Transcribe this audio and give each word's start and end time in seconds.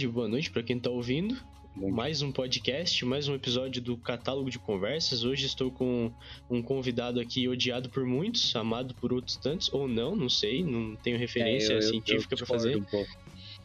tarde, 0.00 0.08
boa 0.08 0.28
noite 0.28 0.50
para 0.50 0.62
quem 0.62 0.78
tá 0.78 0.88
ouvindo. 0.88 1.36
Mais 1.76 2.22
um 2.22 2.32
podcast, 2.32 3.04
mais 3.04 3.28
um 3.28 3.34
episódio 3.34 3.80
do 3.82 3.96
Catálogo 3.96 4.50
de 4.50 4.58
Conversas. 4.58 5.24
Hoje 5.24 5.46
estou 5.46 5.70
com 5.70 6.10
um 6.48 6.62
convidado 6.62 7.20
aqui 7.20 7.46
odiado 7.48 7.88
por 7.90 8.04
muitos, 8.06 8.54
amado 8.56 8.94
por 8.94 9.12
outros 9.12 9.36
tantos, 9.36 9.72
ou 9.72 9.86
não, 9.86 10.16
não 10.16 10.28
sei, 10.28 10.64
não 10.64 10.96
tenho 10.96 11.18
referência 11.18 11.74
É, 11.74 11.76
eu- 11.76 11.82
científica 11.82 12.36
para 12.36 12.46
fazer. 12.46 12.76
um 12.76 12.82
pouco. 12.82 13.10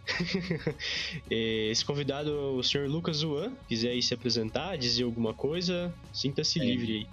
Esse 1.29 1.83
convidado 1.85 2.29
é 2.29 2.33
o 2.33 2.61
Sr. 2.63 2.87
Lucas 2.87 3.17
Zuan. 3.17 3.53
Quiser 3.67 3.91
aí 3.91 4.01
se 4.01 4.13
apresentar, 4.13 4.77
dizer 4.77 5.03
alguma 5.03 5.33
coisa, 5.33 5.93
sinta-se 6.13 6.59
É. 6.59 6.65
livre 6.65 6.93
aí. 6.93 7.07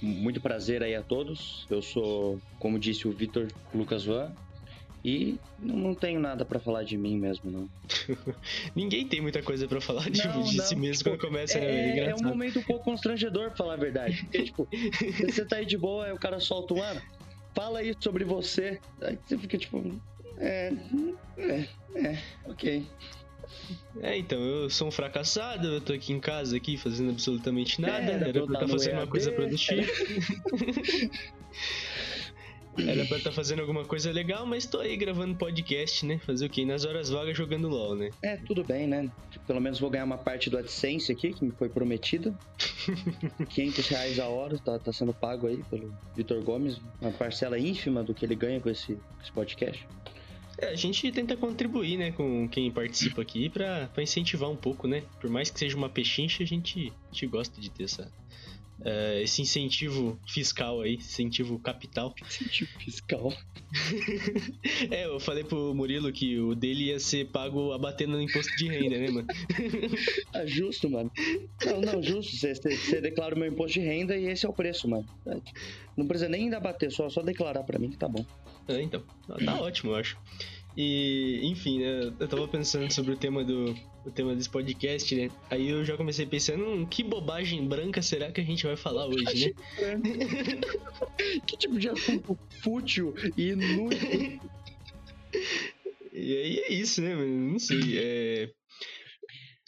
Muito 0.00 0.40
prazer 0.40 0.82
aí 0.82 0.94
a 0.94 1.02
todos. 1.02 1.66
Eu 1.70 1.82
sou, 1.82 2.40
como 2.58 2.78
disse 2.78 3.06
o 3.06 3.12
Vitor 3.12 3.48
Lucas 3.74 4.04
Van. 4.04 4.32
E 5.04 5.36
não, 5.58 5.94
tenho 5.94 6.20
nada 6.20 6.44
pra 6.44 6.60
falar 6.60 6.84
de 6.84 6.96
mim 6.96 7.18
mesmo, 7.18 7.50
não. 7.50 7.68
Ninguém 8.74 9.06
tem 9.08 9.20
muita 9.20 9.42
coisa 9.42 9.66
para 9.66 9.80
falar 9.80 10.08
de, 10.08 10.24
Não, 10.24 10.42
de 10.42 10.56
não, 10.56 10.64
si 10.64 10.76
mesmo 10.76 10.98
tipo, 10.98 11.10
quando 11.10 11.20
começa, 11.20 11.58
né? 11.58 11.66
É, 11.66 11.70
é 11.70 11.86
um 11.86 11.90
engraçado. 11.92 12.28
momento 12.28 12.58
um 12.60 12.62
pouco 12.62 12.84
constrangedor, 12.84 13.48
pra 13.48 13.56
falar 13.56 13.74
a 13.74 13.78
verdade. 13.78 14.22
Porque, 14.22 14.42
tipo, 14.44 14.68
você 15.26 15.44
tá 15.44 15.56
aí 15.56 15.66
de 15.66 15.76
boa, 15.76 16.06
aí 16.06 16.12
o 16.12 16.18
cara 16.18 16.38
solta 16.38 16.74
um, 16.74 16.82
ah, 16.82 17.02
fala 17.52 17.80
aí 17.80 17.94
sobre 17.98 18.24
você. 18.24 18.80
Aí 19.00 19.18
você 19.26 19.36
fica, 19.36 19.58
tipo, 19.58 20.00
é, 20.38 20.72
é, 21.36 21.68
é, 21.96 22.18
ok. 22.46 22.86
É, 24.00 24.16
então, 24.16 24.40
eu 24.40 24.70
sou 24.70 24.86
um 24.88 24.90
fracassado, 24.90 25.66
eu 25.66 25.80
tô 25.80 25.92
aqui 25.92 26.12
em 26.12 26.20
casa 26.20 26.56
aqui 26.56 26.76
fazendo 26.78 27.10
absolutamente 27.10 27.80
nada, 27.80 28.12
É, 28.12 28.14
era 28.14 28.28
eu 28.38 28.46
pra 28.46 28.58
tá 28.58 28.64
estar 28.64 28.66
no 28.66 28.68
fazendo 28.78 28.92
uma 28.94 29.00
EAD. 29.02 29.10
coisa 29.10 29.32
produtiva. 29.32 29.82
Era 32.78 33.04
pra 33.04 33.18
estar 33.18 33.32
fazendo 33.32 33.60
alguma 33.60 33.84
coisa 33.84 34.10
legal, 34.10 34.46
mas 34.46 34.64
tô 34.64 34.78
aí 34.78 34.96
gravando 34.96 35.34
podcast, 35.34 36.06
né? 36.06 36.18
Fazer 36.18 36.46
o 36.46 36.50
quê? 36.50 36.64
Nas 36.64 36.84
horas 36.84 37.10
vagas 37.10 37.36
jogando 37.36 37.68
LOL, 37.68 37.94
né? 37.94 38.10
É, 38.22 38.36
tudo 38.36 38.64
bem, 38.64 38.86
né? 38.86 39.10
Pelo 39.46 39.60
menos 39.60 39.78
vou 39.78 39.90
ganhar 39.90 40.04
uma 40.04 40.18
parte 40.18 40.48
do 40.48 40.56
AdSense 40.56 41.12
aqui, 41.12 41.32
que 41.32 41.44
me 41.44 41.50
foi 41.52 41.68
prometida. 41.68 42.34
500 43.50 43.88
reais 43.88 44.18
a 44.18 44.26
hora, 44.28 44.58
tá, 44.58 44.78
tá 44.78 44.92
sendo 44.92 45.12
pago 45.12 45.46
aí 45.46 45.62
pelo 45.64 45.94
Vitor 46.16 46.42
Gomes. 46.42 46.80
Uma 47.00 47.12
parcela 47.12 47.58
ínfima 47.58 48.02
do 48.02 48.14
que 48.14 48.24
ele 48.24 48.34
ganha 48.34 48.60
com 48.60 48.70
esse, 48.70 48.94
com 48.94 49.22
esse 49.22 49.32
podcast. 49.32 49.86
É, 50.58 50.68
a 50.68 50.74
gente 50.76 51.10
tenta 51.12 51.36
contribuir, 51.36 51.96
né, 51.96 52.12
com 52.12 52.48
quem 52.48 52.70
participa 52.70 53.22
aqui 53.22 53.48
pra, 53.48 53.88
pra 53.92 54.02
incentivar 54.02 54.50
um 54.50 54.56
pouco, 54.56 54.86
né? 54.86 55.02
Por 55.20 55.28
mais 55.28 55.50
que 55.50 55.58
seja 55.58 55.76
uma 55.76 55.88
pechincha, 55.88 56.42
a 56.42 56.46
gente, 56.46 56.92
a 57.10 57.12
gente 57.12 57.26
gosta 57.26 57.60
de 57.60 57.70
ter 57.70 57.84
essa, 57.84 58.10
eh, 58.84 59.22
esse 59.22 59.42
incentivo 59.42 60.18
fiscal 60.26 60.80
aí, 60.80 60.94
incentivo 60.96 61.58
capital. 61.58 62.14
Incentivo 62.22 62.70
fiscal. 62.78 63.32
É, 64.90 65.06
eu 65.06 65.18
falei 65.18 65.44
pro 65.44 65.74
Murilo 65.74 66.12
que 66.12 66.38
o 66.38 66.54
dele 66.54 66.86
ia 66.86 67.00
ser 67.00 67.28
pago 67.28 67.72
abatendo 67.72 68.12
no 68.12 68.22
imposto 68.22 68.54
de 68.56 68.68
renda, 68.68 68.98
né, 68.98 69.10
mano? 69.10 69.26
Ah, 70.34 70.44
justo, 70.46 70.90
mano. 70.90 71.10
Não, 71.64 71.80
não, 71.80 72.02
justo. 72.02 72.36
Você, 72.36 73.00
declara 73.00 73.34
o 73.34 73.38
meu 73.38 73.48
imposto 73.48 73.80
de 73.80 73.86
renda 73.86 74.16
e 74.16 74.26
esse 74.26 74.44
é 74.44 74.48
o 74.48 74.52
preço, 74.52 74.88
mano. 74.88 75.06
Não 75.96 76.06
precisa 76.06 76.28
nem 76.28 76.44
ainda 76.44 76.60
bater, 76.60 76.92
só, 76.92 77.08
só 77.08 77.22
declarar 77.22 77.62
pra 77.62 77.78
mim 77.78 77.90
que 77.90 77.96
tá 77.96 78.08
bom. 78.08 78.24
É, 78.68 78.82
então, 78.82 79.02
tá 79.44 79.60
ótimo, 79.60 79.92
eu 79.92 79.96
acho. 79.96 80.18
E, 80.76 81.40
enfim, 81.44 81.80
né, 81.80 82.12
eu 82.18 82.28
tava 82.28 82.48
pensando 82.48 82.90
sobre 82.92 83.12
o 83.12 83.16
tema 83.16 83.44
do 83.44 83.74
o 84.04 84.10
tema 84.10 84.34
desse 84.34 84.48
podcast, 84.48 85.14
né? 85.14 85.30
Aí 85.50 85.68
eu 85.68 85.84
já 85.84 85.96
comecei 85.96 86.26
pensando, 86.26 86.64
hum, 86.64 86.84
que 86.86 87.04
bobagem 87.04 87.66
branca 87.68 88.02
será 88.02 88.32
que 88.32 88.40
a 88.40 88.44
gente 88.44 88.66
vai 88.66 88.76
falar 88.76 89.06
hoje, 89.06 89.54
né? 89.78 90.00
que 91.46 91.56
tipo 91.56 91.78
de 91.78 91.88
assunto 91.88 92.36
fútil 92.62 93.14
e 93.36 93.50
inútil? 93.50 94.40
E 96.12 96.36
aí 96.36 96.58
é 96.58 96.72
isso, 96.72 97.00
né, 97.00 97.14
mano? 97.14 97.52
Não 97.52 97.58
sei. 97.58 97.98
é, 97.98 98.50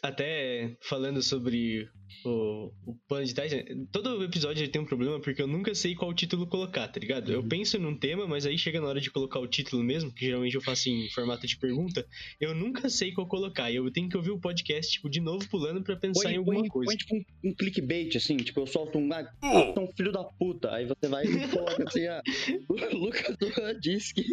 Até 0.03 0.77
falando 0.81 1.23
sobre 1.23 1.89
o, 2.25 2.73
o 2.87 2.95
plano 3.09 3.25
de 3.27 3.35
né? 3.35 3.65
todo 3.93 4.23
episódio 4.25 4.63
ele 4.63 4.71
tem 4.71 4.81
um 4.81 4.87
problema 4.87 5.21
porque 5.21 5.41
eu 5.43 5.47
nunca 5.47 5.75
sei 5.75 5.95
qual 5.95 6.15
título 6.15 6.47
colocar, 6.47 6.89
tá 6.89 7.01
ligado? 7.01 7.33
Eu 7.33 7.41
Uhum. 7.41 7.49
penso 7.49 7.79
num 7.79 7.97
tema, 7.97 8.27
mas 8.27 8.47
aí 8.47 8.57
chega 8.59 8.81
na 8.81 8.87
hora 8.89 9.01
de 9.01 9.11
colocar 9.11 9.39
o 9.39 9.47
título 9.47 9.83
mesmo, 9.83 10.13
que 10.13 10.25
geralmente 10.27 10.55
eu 10.55 10.61
faço 10.61 10.89
em 10.89 11.09
formato 11.11 11.47
de 11.47 11.57
pergunta, 11.59 12.07
eu 12.41 12.55
nunca 12.55 12.89
sei 12.89 13.13
qual 13.13 13.27
colocar. 13.27 13.71
E 13.71 13.77
eu 13.77 13.91
tenho 13.93 14.09
que 14.09 14.17
ouvir 14.17 14.31
o 14.31 14.41
podcast, 14.41 14.93
tipo, 14.93 15.09
de 15.09 15.21
novo 15.21 15.49
pulando 15.49 15.83
pra 15.83 15.97
pensar 15.97 16.33
em 16.33 16.37
alguma 16.37 16.61
põe, 16.61 16.69
coisa. 16.69 16.91
põe 16.91 16.97
tipo 16.97 17.15
um, 17.17 17.51
um 17.51 17.55
clickbait, 17.55 18.17
assim, 18.17 18.37
tipo, 18.37 18.61
eu 18.61 18.67
solto 18.67 18.99
um, 18.99 19.13
ah, 19.13 19.23
você 19.43 19.79
é 19.79 19.81
um 19.83 19.93
filho 19.97 20.13
da 20.13 20.25
puta. 20.25 20.73
Aí 20.73 20.87
você 20.87 21.09
vai 21.09 21.25
e 21.25 21.49
coloca 21.49 21.85
assim, 21.87 22.07
ah, 22.07 22.23
o 22.69 22.97
Lucas 22.97 23.37
Duran 23.39 23.79
disse 23.81 24.15
que. 24.15 24.25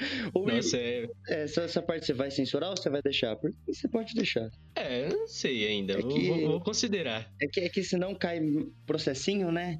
Ou 0.34 0.46
Nossa, 0.46 0.76
é. 0.76 1.04
é, 1.28 1.42
essa, 1.44 1.62
essa 1.62 1.82
parte 1.82 2.06
você 2.06 2.12
vai 2.12 2.30
censurar 2.30 2.70
ou 2.70 2.76
você 2.76 2.88
vai 2.90 3.02
deixar? 3.02 3.36
Porque 3.36 3.56
você 3.68 3.88
pode 3.88 4.14
deixar. 4.14 4.48
É, 4.76 5.04
eu 5.06 5.10
não 5.10 5.28
sei 5.28 5.66
ainda. 5.66 5.94
É 5.94 6.00
vou, 6.02 6.08
que- 6.08 6.26
vou- 6.28 6.40
vou 6.52 6.60
considerar. 6.60 7.30
É 7.40 7.46
que, 7.46 7.60
é 7.60 7.68
que 7.68 7.82
senão 7.82 8.14
cai 8.14 8.40
processinho, 8.86 9.52
né? 9.52 9.78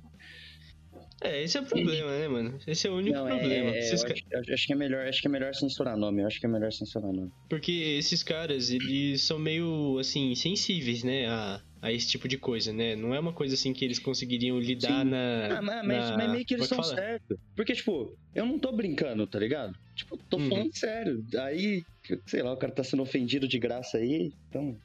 É, 1.22 1.42
esse 1.42 1.58
é 1.58 1.60
o 1.60 1.66
problema, 1.66 2.10
né, 2.18 2.28
mano? 2.28 2.58
Esse 2.66 2.86
é 2.86 2.90
o 2.90 2.96
único 2.96 3.14
Não, 3.14 3.28
é, 3.28 3.38
problema. 3.38 3.70
é, 3.74 3.78
Esses 3.78 4.02
eu 4.02 4.08
ca- 4.08 4.14
acho, 4.14 4.52
acho 4.54 4.66
que 4.66 4.72
é 4.72 4.76
melhor, 4.76 5.06
acho 5.06 5.20
que 5.20 5.28
é 5.28 5.30
melhor 5.30 5.54
censurar 5.54 5.96
nome. 5.96 6.22
Eu 6.22 6.26
acho 6.26 6.40
que 6.40 6.46
é 6.46 6.48
melhor 6.48 6.72
censurar 6.72 7.12
nome. 7.12 7.30
Porque 7.48 7.72
esses 7.72 8.22
caras, 8.22 8.70
eles 8.70 9.22
são 9.22 9.38
meio, 9.38 9.98
assim, 9.98 10.34
sensíveis, 10.34 11.04
né, 11.04 11.26
a, 11.28 11.60
a 11.82 11.90
esse 11.92 12.08
tipo 12.08 12.28
de 12.28 12.36
coisa, 12.36 12.72
né? 12.72 12.94
Não 12.94 13.14
é 13.14 13.18
uma 13.20 13.32
coisa, 13.32 13.54
assim, 13.54 13.72
que 13.72 13.84
eles 13.84 13.98
conseguiriam 13.98 14.58
lidar 14.58 15.02
Sim. 15.04 15.10
na... 15.10 15.58
Ah, 15.58 15.62
mas, 15.62 16.10
na- 16.10 16.16
mas 16.16 16.30
meio 16.32 16.44
que 16.44 16.54
eles 16.54 16.66
são 16.66 16.82
certos. 16.82 17.38
Porque, 17.56 17.72
tipo, 17.74 18.14
eu 18.34 18.44
não 18.44 18.58
tô 18.58 18.70
brincando, 18.72 19.26
tá 19.26 19.38
ligado? 19.38 19.74
Tipo, 19.94 20.16
tô 20.28 20.36
Uhum. 20.38 20.48
falando 20.48 20.76
sério. 20.76 21.24
Aí, 21.38 21.82
sei 22.26 22.42
lá, 22.42 22.52
o 22.52 22.56
cara 22.56 22.72
tá 22.72 22.84
sendo 22.84 23.02
ofendido 23.02 23.48
de 23.48 23.58
graça 23.58 23.98
aí, 23.98 24.32
então. 24.48 24.76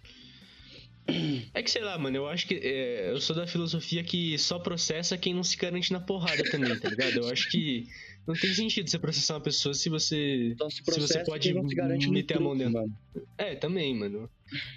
É 1.53 1.61
que, 1.61 1.69
sei 1.69 1.83
lá, 1.83 1.97
mano, 2.00 2.17
eu 2.17 2.28
acho 2.28 2.47
que... 2.47 2.56
é, 2.56 3.12
eu 3.12 3.22
sou 3.22 3.35
da 3.35 3.45
filosofia 3.45 4.03
que 4.03 4.38
só 4.39 4.57
processa 4.57 5.17
quem 5.17 5.33
não 5.33 5.44
se 5.44 5.56
garante 5.56 5.94
na 5.94 6.00
porrada 6.00 6.44
também, 6.50 6.75
tá 6.79 6.89
ligado? 6.89 7.17
Eu 7.19 7.29
acho 7.29 7.50
que 7.50 7.83
não 8.28 8.36
tem 8.36 8.53
sentido 8.53 8.90
você 8.90 8.97
processar 8.97 9.36
uma 9.36 9.41
pessoa 9.41 9.74
se 9.74 9.90
você... 9.90 10.56
Só 10.58 10.69
se 10.69 10.78
Se 10.78 11.00
você 11.00 11.24
pode 11.24 11.53
não 11.53 11.68
se 11.68 11.75
garante 11.75 12.09
meter 12.09 12.38
a 12.38 12.40
mão 12.40 12.58
dentro. 12.58 12.74
mano. 12.74 12.97
É, 13.38 13.56
também, 13.56 13.94
mano. 13.96 14.30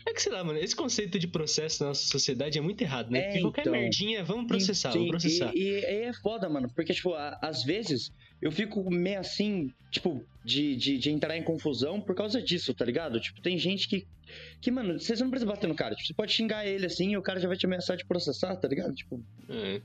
É 0.07 0.13
que, 0.13 0.23
sei 0.23 0.33
lá, 0.33 0.43
mano, 0.45 0.59
esse 0.59 0.75
conceito 0.75 1.19
de 1.19 1.27
processo 1.27 1.83
na 1.83 1.89
nossa 1.91 2.07
sociedade 2.07 2.59
é 2.59 2.61
muito 2.61 2.81
errado, 2.83 3.11
né? 3.11 3.21
É, 3.21 3.23
Porque 3.27 3.41
qualquer 3.41 3.61
então. 3.63 3.73
merdinha, 3.73 4.25
vamos 4.25 4.47
processar, 4.47 4.93
Sim, 4.93 4.99
vamos 4.99 5.11
processar. 5.11 5.53
E, 5.55 5.61
e, 5.61 5.85
é 5.85 6.13
foda, 6.13 6.49
mano. 6.49 6.71
Porque, 6.75 6.93
tipo, 6.93 7.15
às 7.15 7.65
vezes 7.65 8.13
eu 8.41 8.53
fico 8.53 8.89
meio 8.91 9.21
assim, 9.21 9.73
tipo, 9.91 10.25
de, 10.45 10.77
de, 10.77 10.99
de 10.99 11.11
entrar 11.11 11.37
em 11.37 11.43
confusão 11.43 12.01
por 12.01 12.15
causa 12.15 12.41
disso, 12.41 12.73
tá 12.73 12.85
ligado? 12.85 13.21
Tipo, 13.21 13.41
tem 13.41 13.59
gente 13.59 13.89
que. 13.89 14.07
Que, 14.61 14.71
mano, 14.71 14.99
você 15.01 15.15
não 15.17 15.31
precisa 15.31 15.51
bater 15.51 15.67
no 15.67 15.75
cara. 15.75 15.95
Tipo, 15.95 16.07
você 16.07 16.15
pode 16.15 16.33
xingar 16.33 16.67
ele 16.67 16.85
assim 16.87 17.13
e 17.13 17.17
o 17.17 17.23
cara 17.23 17.41
já 17.41 17.49
vai 17.49 17.57
te 17.57 17.65
ameaçar 17.67 17.97
de 17.97 18.05
processar, 18.05 18.57
tá 18.57 18.69
ligado? 18.69 18.95
Tipo, 18.95 19.23
É. 19.49 19.81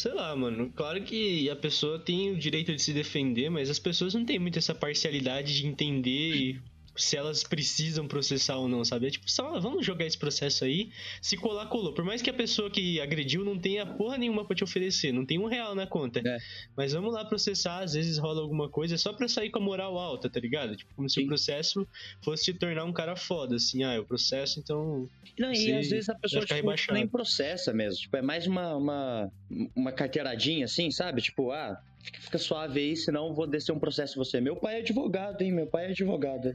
Sei 0.00 0.14
lá, 0.14 0.34
mano. 0.34 0.72
Claro 0.74 1.02
que 1.02 1.50
a 1.50 1.54
pessoa 1.54 1.98
tem 1.98 2.30
o 2.30 2.36
direito 2.38 2.74
de 2.74 2.80
se 2.80 2.90
defender, 2.90 3.50
mas 3.50 3.68
as 3.68 3.78
pessoas 3.78 4.14
não 4.14 4.24
têm 4.24 4.38
muito 4.38 4.58
essa 4.58 4.74
parcialidade 4.74 5.54
de 5.54 5.66
entender 5.66 6.58
se 7.00 7.16
elas 7.16 7.42
precisam 7.42 8.06
processar 8.06 8.56
ou 8.56 8.68
não, 8.68 8.84
sabe? 8.84 9.06
É 9.06 9.10
tipo, 9.10 9.30
só 9.30 9.58
vamos 9.58 9.84
jogar 9.84 10.04
esse 10.04 10.18
processo 10.18 10.64
aí, 10.64 10.90
se 11.20 11.36
colar, 11.36 11.66
colou. 11.66 11.94
Por 11.94 12.04
mais 12.04 12.20
que 12.20 12.30
a 12.30 12.34
pessoa 12.34 12.70
que 12.70 13.00
agrediu 13.00 13.44
não 13.44 13.58
tenha 13.58 13.86
porra 13.86 14.18
nenhuma 14.18 14.44
pra 14.44 14.54
te 14.54 14.62
oferecer, 14.62 15.12
não 15.12 15.24
tem 15.24 15.38
um 15.38 15.46
real 15.46 15.74
na 15.74 15.86
conta. 15.86 16.20
É. 16.24 16.38
Mas 16.76 16.92
vamos 16.92 17.14
lá 17.14 17.24
processar, 17.24 17.80
às 17.80 17.94
vezes 17.94 18.18
rola 18.18 18.40
alguma 18.40 18.68
coisa, 18.68 18.98
só 18.98 19.12
pra 19.12 19.28
sair 19.28 19.50
com 19.50 19.58
a 19.58 19.62
moral 19.62 19.98
alta, 19.98 20.28
tá 20.28 20.38
ligado? 20.38 20.76
Tipo, 20.76 20.94
como 20.94 21.08
se 21.08 21.16
Sim. 21.16 21.24
o 21.24 21.26
processo 21.26 21.88
fosse 22.22 22.52
te 22.52 22.54
tornar 22.54 22.84
um 22.84 22.92
cara 22.92 23.16
foda, 23.16 23.56
assim, 23.56 23.82
ah, 23.82 23.94
eu 23.94 24.04
processo, 24.04 24.60
então 24.60 25.08
Não, 25.38 25.52
e 25.52 25.72
às 25.72 25.88
vezes 25.88 26.08
a 26.08 26.14
pessoa 26.14 26.44
tipo, 26.44 26.92
nem 26.92 27.06
processa 27.06 27.72
mesmo. 27.72 28.00
Tipo, 28.00 28.16
é 28.16 28.22
mais 28.22 28.46
uma, 28.46 28.74
uma, 28.76 29.32
uma 29.74 29.92
carteiradinha 29.92 30.64
assim, 30.64 30.90
sabe? 30.90 31.22
Tipo, 31.22 31.50
ah, 31.52 31.80
fica, 32.02 32.20
fica 32.20 32.38
suave 32.38 32.80
aí, 32.80 32.96
senão 32.96 33.28
eu 33.28 33.34
vou 33.34 33.46
descer 33.46 33.72
um 33.72 33.78
processo 33.78 34.16
você. 34.16 34.40
Meu 34.40 34.56
pai 34.56 34.76
é 34.76 34.78
advogado, 34.80 35.42
hein? 35.42 35.52
Meu 35.52 35.66
pai 35.66 35.86
é 35.86 35.90
advogado. 35.90 36.52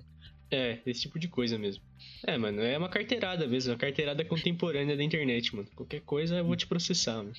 É, 0.52 0.80
esse 0.86 1.02
tipo 1.02 1.20
de 1.20 1.28
coisa 1.28 1.58
mesmo. 1.58 1.84
É, 2.26 2.38
mano, 2.38 2.62
é 2.62 2.78
uma 2.78 2.90
carteirada 2.90 3.48
mesmo, 3.48 3.72
uma 3.72 3.78
carteirada 3.78 4.24
contemporânea 4.24 4.96
da 4.96 5.04
internet, 5.04 5.56
mano. 5.56 5.68
Qualquer 5.76 6.02
coisa 6.02 6.38
eu 6.38 6.46
vou 6.46 6.56
te 6.56 6.68
processar, 6.68 7.18
mano. 7.18 7.34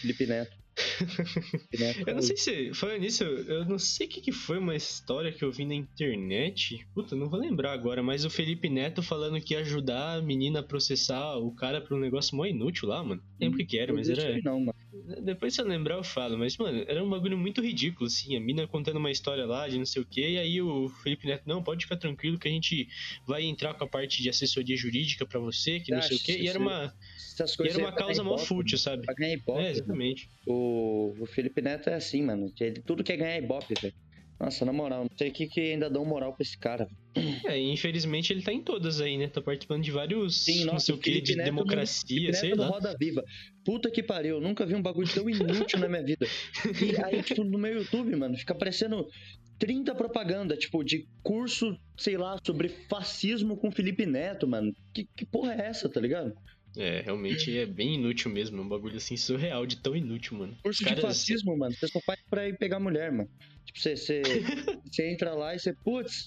Felipe 0.00 0.26
Neto. 0.26 0.56
Felipe 0.74 1.78
Neto 1.78 2.08
Eu 2.08 2.14
não 2.14 2.22
sei 2.22 2.36
se, 2.36 2.74
falando 2.74 3.00
nisso, 3.00 3.24
eu 3.24 3.64
não 3.64 3.78
sei 3.78 4.06
o 4.06 4.10
que, 4.10 4.20
que 4.20 4.32
foi 4.32 4.58
uma 4.58 4.74
história 4.74 5.32
que 5.32 5.44
eu 5.44 5.52
vi 5.52 5.64
na 5.64 5.74
internet. 5.74 6.86
Puta, 6.94 7.14
não 7.14 7.28
vou 7.28 7.38
lembrar 7.38 7.72
agora, 7.72 8.02
mas 8.02 8.24
o 8.24 8.30
Felipe 8.30 8.68
Neto 8.68 9.02
falando 9.02 9.40
que 9.40 9.54
ia 9.54 9.60
ajudar 9.60 10.18
a 10.18 10.22
menina 10.22 10.60
a 10.60 10.62
processar 10.62 11.36
o 11.36 11.52
cara 11.54 11.80
por 11.80 11.96
um 11.96 12.00
negócio 12.00 12.36
mó 12.36 12.44
inútil 12.44 12.88
lá, 12.88 13.02
mano. 13.02 13.22
Tempo 13.50 13.66
que 13.66 13.78
era, 13.78 13.92
mas 13.92 14.08
era. 14.08 14.40
Não, 14.42 14.60
mano. 14.60 14.74
Depois 15.22 15.54
se 15.54 15.60
eu 15.60 15.66
lembrar, 15.66 15.96
eu 15.96 16.04
falo, 16.04 16.38
mas, 16.38 16.56
mano, 16.56 16.84
era 16.86 17.02
um 17.02 17.10
bagulho 17.10 17.36
muito 17.36 17.60
ridículo, 17.60 18.06
assim. 18.06 18.36
A 18.36 18.40
mina 18.40 18.66
contando 18.66 18.96
uma 18.96 19.10
história 19.10 19.44
lá 19.44 19.68
de 19.68 19.78
não 19.78 19.86
sei 19.86 20.02
o 20.02 20.04
quê, 20.04 20.30
e 20.30 20.38
aí 20.38 20.62
o 20.62 20.88
Felipe 21.02 21.26
Neto, 21.26 21.42
não, 21.46 21.62
pode 21.62 21.84
ficar 21.84 21.96
tranquilo 21.96 22.38
que 22.38 22.48
a 22.48 22.50
gente 22.50 22.88
vai 23.26 23.42
entrar 23.42 23.74
com 23.74 23.84
a 23.84 23.88
parte 23.88 24.22
de 24.22 24.28
assessoria 24.28 24.76
jurídica 24.76 25.26
pra 25.26 25.40
você, 25.40 25.80
que 25.80 25.90
não 25.90 26.02
sei 26.02 26.16
o 26.16 26.20
quê. 26.20 26.38
E 26.38 26.48
era 26.48 26.58
uma, 26.58 26.94
e 27.64 27.68
era 27.68 27.78
uma 27.78 27.92
causa 27.92 28.22
mó 28.22 28.38
fútil, 28.38 28.78
sabe? 28.78 29.04
Pra 29.04 29.14
ganhar 29.14 29.34
ibope. 29.34 29.60
É, 29.60 29.70
exatamente. 29.70 30.28
O, 30.46 31.14
o 31.18 31.26
Felipe 31.26 31.60
Neto 31.60 31.88
é 31.90 31.94
assim, 31.94 32.22
mano. 32.22 32.52
Ele 32.60 32.80
tudo 32.80 33.02
quer 33.02 33.16
ganhar 33.16 33.38
ibope, 33.38 33.74
velho. 33.80 33.94
Nossa, 34.42 34.64
na 34.64 34.72
moral, 34.72 35.02
não 35.08 35.16
sei 35.16 35.28
o 35.28 35.32
que, 35.32 35.46
que 35.46 35.60
ainda 35.60 35.88
dão 35.88 36.04
moral 36.04 36.34
pra 36.34 36.42
esse 36.42 36.58
cara. 36.58 36.88
É, 37.46 37.58
infelizmente 37.58 38.32
ele 38.32 38.40
tá 38.42 38.52
em 38.52 38.62
todas 38.62 39.00
aí, 39.00 39.16
né? 39.18 39.26
Tá 39.28 39.40
participando 39.42 39.82
de 39.82 39.90
vários, 39.90 40.44
Sim, 40.44 40.64
não 40.64 40.74
nossa, 40.74 40.86
sei 40.86 40.94
o 40.94 40.98
que, 40.98 41.20
de 41.20 41.34
Neto 41.36 41.44
democracia, 41.46 42.32
sei 42.32 42.54
lá. 42.54 42.68
Roda 42.68 42.96
Viva. 42.98 43.22
Puta 43.64 43.90
que 43.90 44.02
pariu, 44.02 44.40
nunca 44.40 44.64
vi 44.64 44.74
um 44.74 44.82
bagulho 44.82 45.08
tão 45.12 45.28
inútil 45.28 45.78
na 45.80 45.88
minha 45.88 46.02
vida. 46.04 46.26
E 46.80 47.04
aí, 47.04 47.22
tipo, 47.22 47.42
no 47.44 47.58
meu 47.58 47.74
YouTube, 47.80 48.14
mano, 48.16 48.36
fica 48.36 48.52
aparecendo 48.54 49.06
30 49.58 49.94
propaganda, 49.94 50.56
tipo, 50.56 50.82
de 50.84 51.06
curso, 51.22 51.76
sei 51.96 52.16
lá, 52.16 52.36
sobre 52.46 52.68
fascismo 52.88 53.56
com 53.56 53.70
Felipe 53.72 54.06
Neto, 54.06 54.46
mano. 54.48 54.72
Que, 54.94 55.06
que 55.16 55.26
porra 55.26 55.54
é 55.54 55.66
essa, 55.66 55.88
tá 55.88 56.00
ligado? 56.00 56.32
É, 56.76 57.02
realmente 57.02 57.54
é 57.58 57.66
bem 57.66 57.96
inútil 57.96 58.30
mesmo. 58.30 58.56
É 58.58 58.60
um 58.62 58.68
bagulho 58.68 58.96
assim 58.96 59.16
surreal 59.16 59.66
de 59.66 59.76
tão 59.76 59.94
inútil, 59.94 60.38
mano. 60.38 60.56
Curso 60.62 60.82
Os 60.82 60.88
de 60.88 60.94
caras- 60.94 61.02
fascismo, 61.18 61.56
mano, 61.56 61.74
você 61.74 61.86
só 61.88 62.00
faz 62.00 62.18
pra 62.30 62.48
ir 62.48 62.56
pegar 62.56 62.80
mulher, 62.80 63.12
mano. 63.12 63.28
Tipo, 63.64 63.78
você, 63.80 63.96
você, 63.96 64.22
você 64.84 65.08
entra 65.12 65.34
lá 65.34 65.54
e 65.54 65.58
você, 65.58 65.72
putz, 65.84 66.26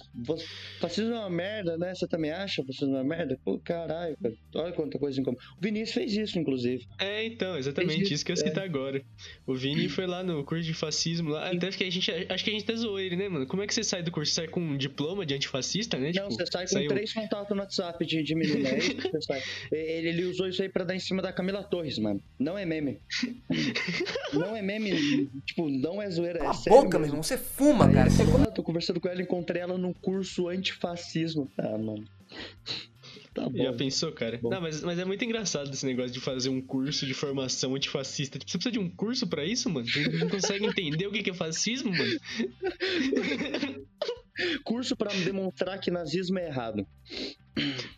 fascismo 0.79 1.13
é 1.13 1.19
uma 1.19 1.29
merda, 1.29 1.77
né? 1.77 1.93
Você 1.93 2.07
também 2.07 2.31
acha 2.31 2.63
fascismo 2.65 2.95
é 2.95 3.01
uma 3.01 3.03
merda? 3.03 3.37
Pô, 3.43 3.59
caralho, 3.59 4.15
cara. 4.21 4.35
Olha 4.55 4.73
quanta 4.73 4.97
coisa 4.97 5.19
em 5.19 5.23
comum. 5.23 5.37
O 5.57 5.61
Vinícius 5.61 5.93
fez 5.93 6.13
isso, 6.15 6.39
inclusive. 6.39 6.85
É, 6.99 7.25
então, 7.25 7.57
exatamente, 7.57 7.97
Fez 7.97 8.11
isso, 8.11 8.25
que 8.25 8.31
eu 8.31 8.35
ia 8.35 8.41
citar 8.43 8.63
agora. 8.63 9.01
O 9.45 9.53
Vini 9.55 9.87
foi 9.89 10.07
lá 10.07 10.23
no 10.23 10.43
curso 10.43 10.63
de 10.63 10.73
fascismo 10.73 11.29
lá. 11.29 11.49
Até 11.51 11.69
que 11.71 11.83
a 11.83 11.91
gente. 11.91 12.11
Acho 12.11 12.43
que 12.43 12.49
a 12.49 12.53
gente 12.53 12.63
até 12.63 12.75
zoou 12.75 12.99
ele, 12.99 13.15
né, 13.15 13.29
mano? 13.29 13.45
Como 13.47 13.61
é 13.61 13.67
que 13.67 13.73
você 13.73 13.83
sai 13.83 14.01
do 14.01 14.11
curso? 14.11 14.31
Você 14.31 14.41
sai 14.41 14.47
com 14.47 14.59
um 14.61 14.77
diploma 14.77 15.25
de 15.25 15.33
antifascista, 15.33 15.97
né? 15.97 16.11
Não, 16.15 16.29
Tipo, 16.29 16.35
você 16.35 16.45
sai 16.51 16.63
com 16.63 16.71
saiu- 16.71 16.89
três 16.89 17.13
contatos 17.13 17.55
no 17.55 17.61
WhatsApp 17.61 18.05
de, 18.05 18.23
de 18.23 18.35
menina. 18.35 18.69
É 18.69 18.77
isso 18.77 18.95
que 18.95 19.09
você 19.09 19.21
sai. 19.21 19.41
Ele, 19.71 20.09
ele 20.09 20.23
usou 20.25 20.47
isso 20.47 20.61
aí 20.61 20.69
pra 20.69 20.83
dar 20.83 20.95
em 20.95 20.99
cima 20.99 21.21
da 21.21 21.31
Camila 21.31 21.63
Torres, 21.63 21.97
mano. 21.99 22.21
Não 22.39 22.57
é 22.57 22.65
meme. 22.65 22.99
não 24.33 24.55
é 24.55 24.61
meme, 24.61 25.29
tipo, 25.45 25.69
não 25.69 26.01
é 26.01 26.09
zoeira, 26.09 26.39
é 26.39 26.41
Cala 26.41 26.51
a 26.51 26.53
sério 26.53 26.81
boca, 26.83 26.97
meu 26.97 27.07
mesmo. 27.07 27.17
Você 27.25 27.39
fuma, 27.39 27.91
cara. 27.91 28.03
Aí, 28.03 28.11
Você 28.11 28.21
eu 28.21 28.51
tô 28.51 28.61
conversando 28.61 28.99
com 28.99 29.07
ela, 29.07 29.19
encontrei 29.19 29.59
ela 29.59 29.79
num 29.79 29.93
curso 29.93 30.47
antifascismo. 30.47 31.51
Ah, 31.57 31.77
mano. 31.77 32.05
Tá 33.33 33.49
bom. 33.49 33.61
Já 33.61 33.73
pensou, 33.73 34.13
cara? 34.13 34.39
Bom. 34.41 34.49
Não, 34.49 34.61
mas, 34.61 34.81
mas 34.81 34.97
é 34.97 35.03
muito 35.03 35.25
engraçado 35.25 35.69
esse 35.69 35.85
negócio 35.85 36.13
de 36.13 36.21
fazer 36.21 36.47
um 36.47 36.61
curso 36.61 37.05
de 37.05 37.13
formação 37.13 37.75
antifascista. 37.75 38.39
Tipo, 38.39 38.49
você 38.49 38.57
precisa 38.57 38.71
de 38.71 38.79
um 38.79 38.89
curso 38.89 39.27
pra 39.27 39.43
isso, 39.43 39.69
mano? 39.69 39.85
Você 39.85 40.07
não 40.07 40.29
consegue 40.29 40.65
entender 40.65 41.05
o 41.05 41.11
que 41.11 41.21
que 41.21 41.31
é 41.31 41.33
fascismo, 41.33 41.91
mano? 41.91 42.15
Curso 44.63 44.95
pra 44.95 45.11
demonstrar 45.11 45.77
que 45.79 45.91
nazismo 45.91 46.39
é 46.39 46.47
errado. 46.47 46.87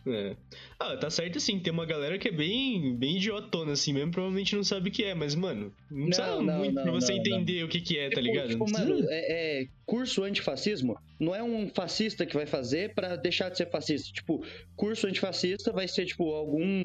É. 0.06 0.36
Ah, 0.78 0.96
tá 0.96 1.10
certo 1.10 1.40
sim, 1.40 1.58
tem 1.58 1.72
uma 1.72 1.84
galera 1.84 2.16
que 2.18 2.28
é 2.28 2.32
bem, 2.32 2.96
bem 2.96 3.16
idiotona 3.16 3.72
assim 3.72 3.92
mesmo, 3.92 4.12
provavelmente 4.12 4.54
não 4.54 4.62
sabe 4.62 4.88
o 4.88 4.92
que 4.92 5.02
é, 5.04 5.14
mas, 5.14 5.34
mano, 5.34 5.72
não, 5.90 5.98
Não, 5.98 6.06
precisa 6.06 6.42
não, 6.42 6.58
muito 6.58 6.74
não, 6.74 6.82
pra 6.84 6.92
você 6.92 7.12
entender 7.12 7.64
o 7.64 7.68
que 7.68 7.80
que 7.80 7.98
é, 7.98 8.04
tá 8.08 8.16
Tipo- 8.16 8.20
ligado? 8.22 8.48
Tipo, 8.50 8.70
mano, 8.70 9.04
é, 9.10 9.60
é, 9.62 9.66
curso 9.84 10.22
antifascismo 10.22 10.96
não 11.18 11.34
é 11.34 11.42
um 11.42 11.68
fascista 11.68 12.24
que 12.24 12.34
vai 12.36 12.46
fazer 12.46 12.94
pra 12.94 13.16
deixar 13.16 13.48
de 13.48 13.56
ser 13.58 13.68
fascista. 13.70 14.12
Tipo, 14.12 14.44
curso 14.76 15.06
antifascista 15.06 15.72
vai 15.72 15.88
ser, 15.88 16.06
tipo, 16.06 16.30
algum. 16.32 16.84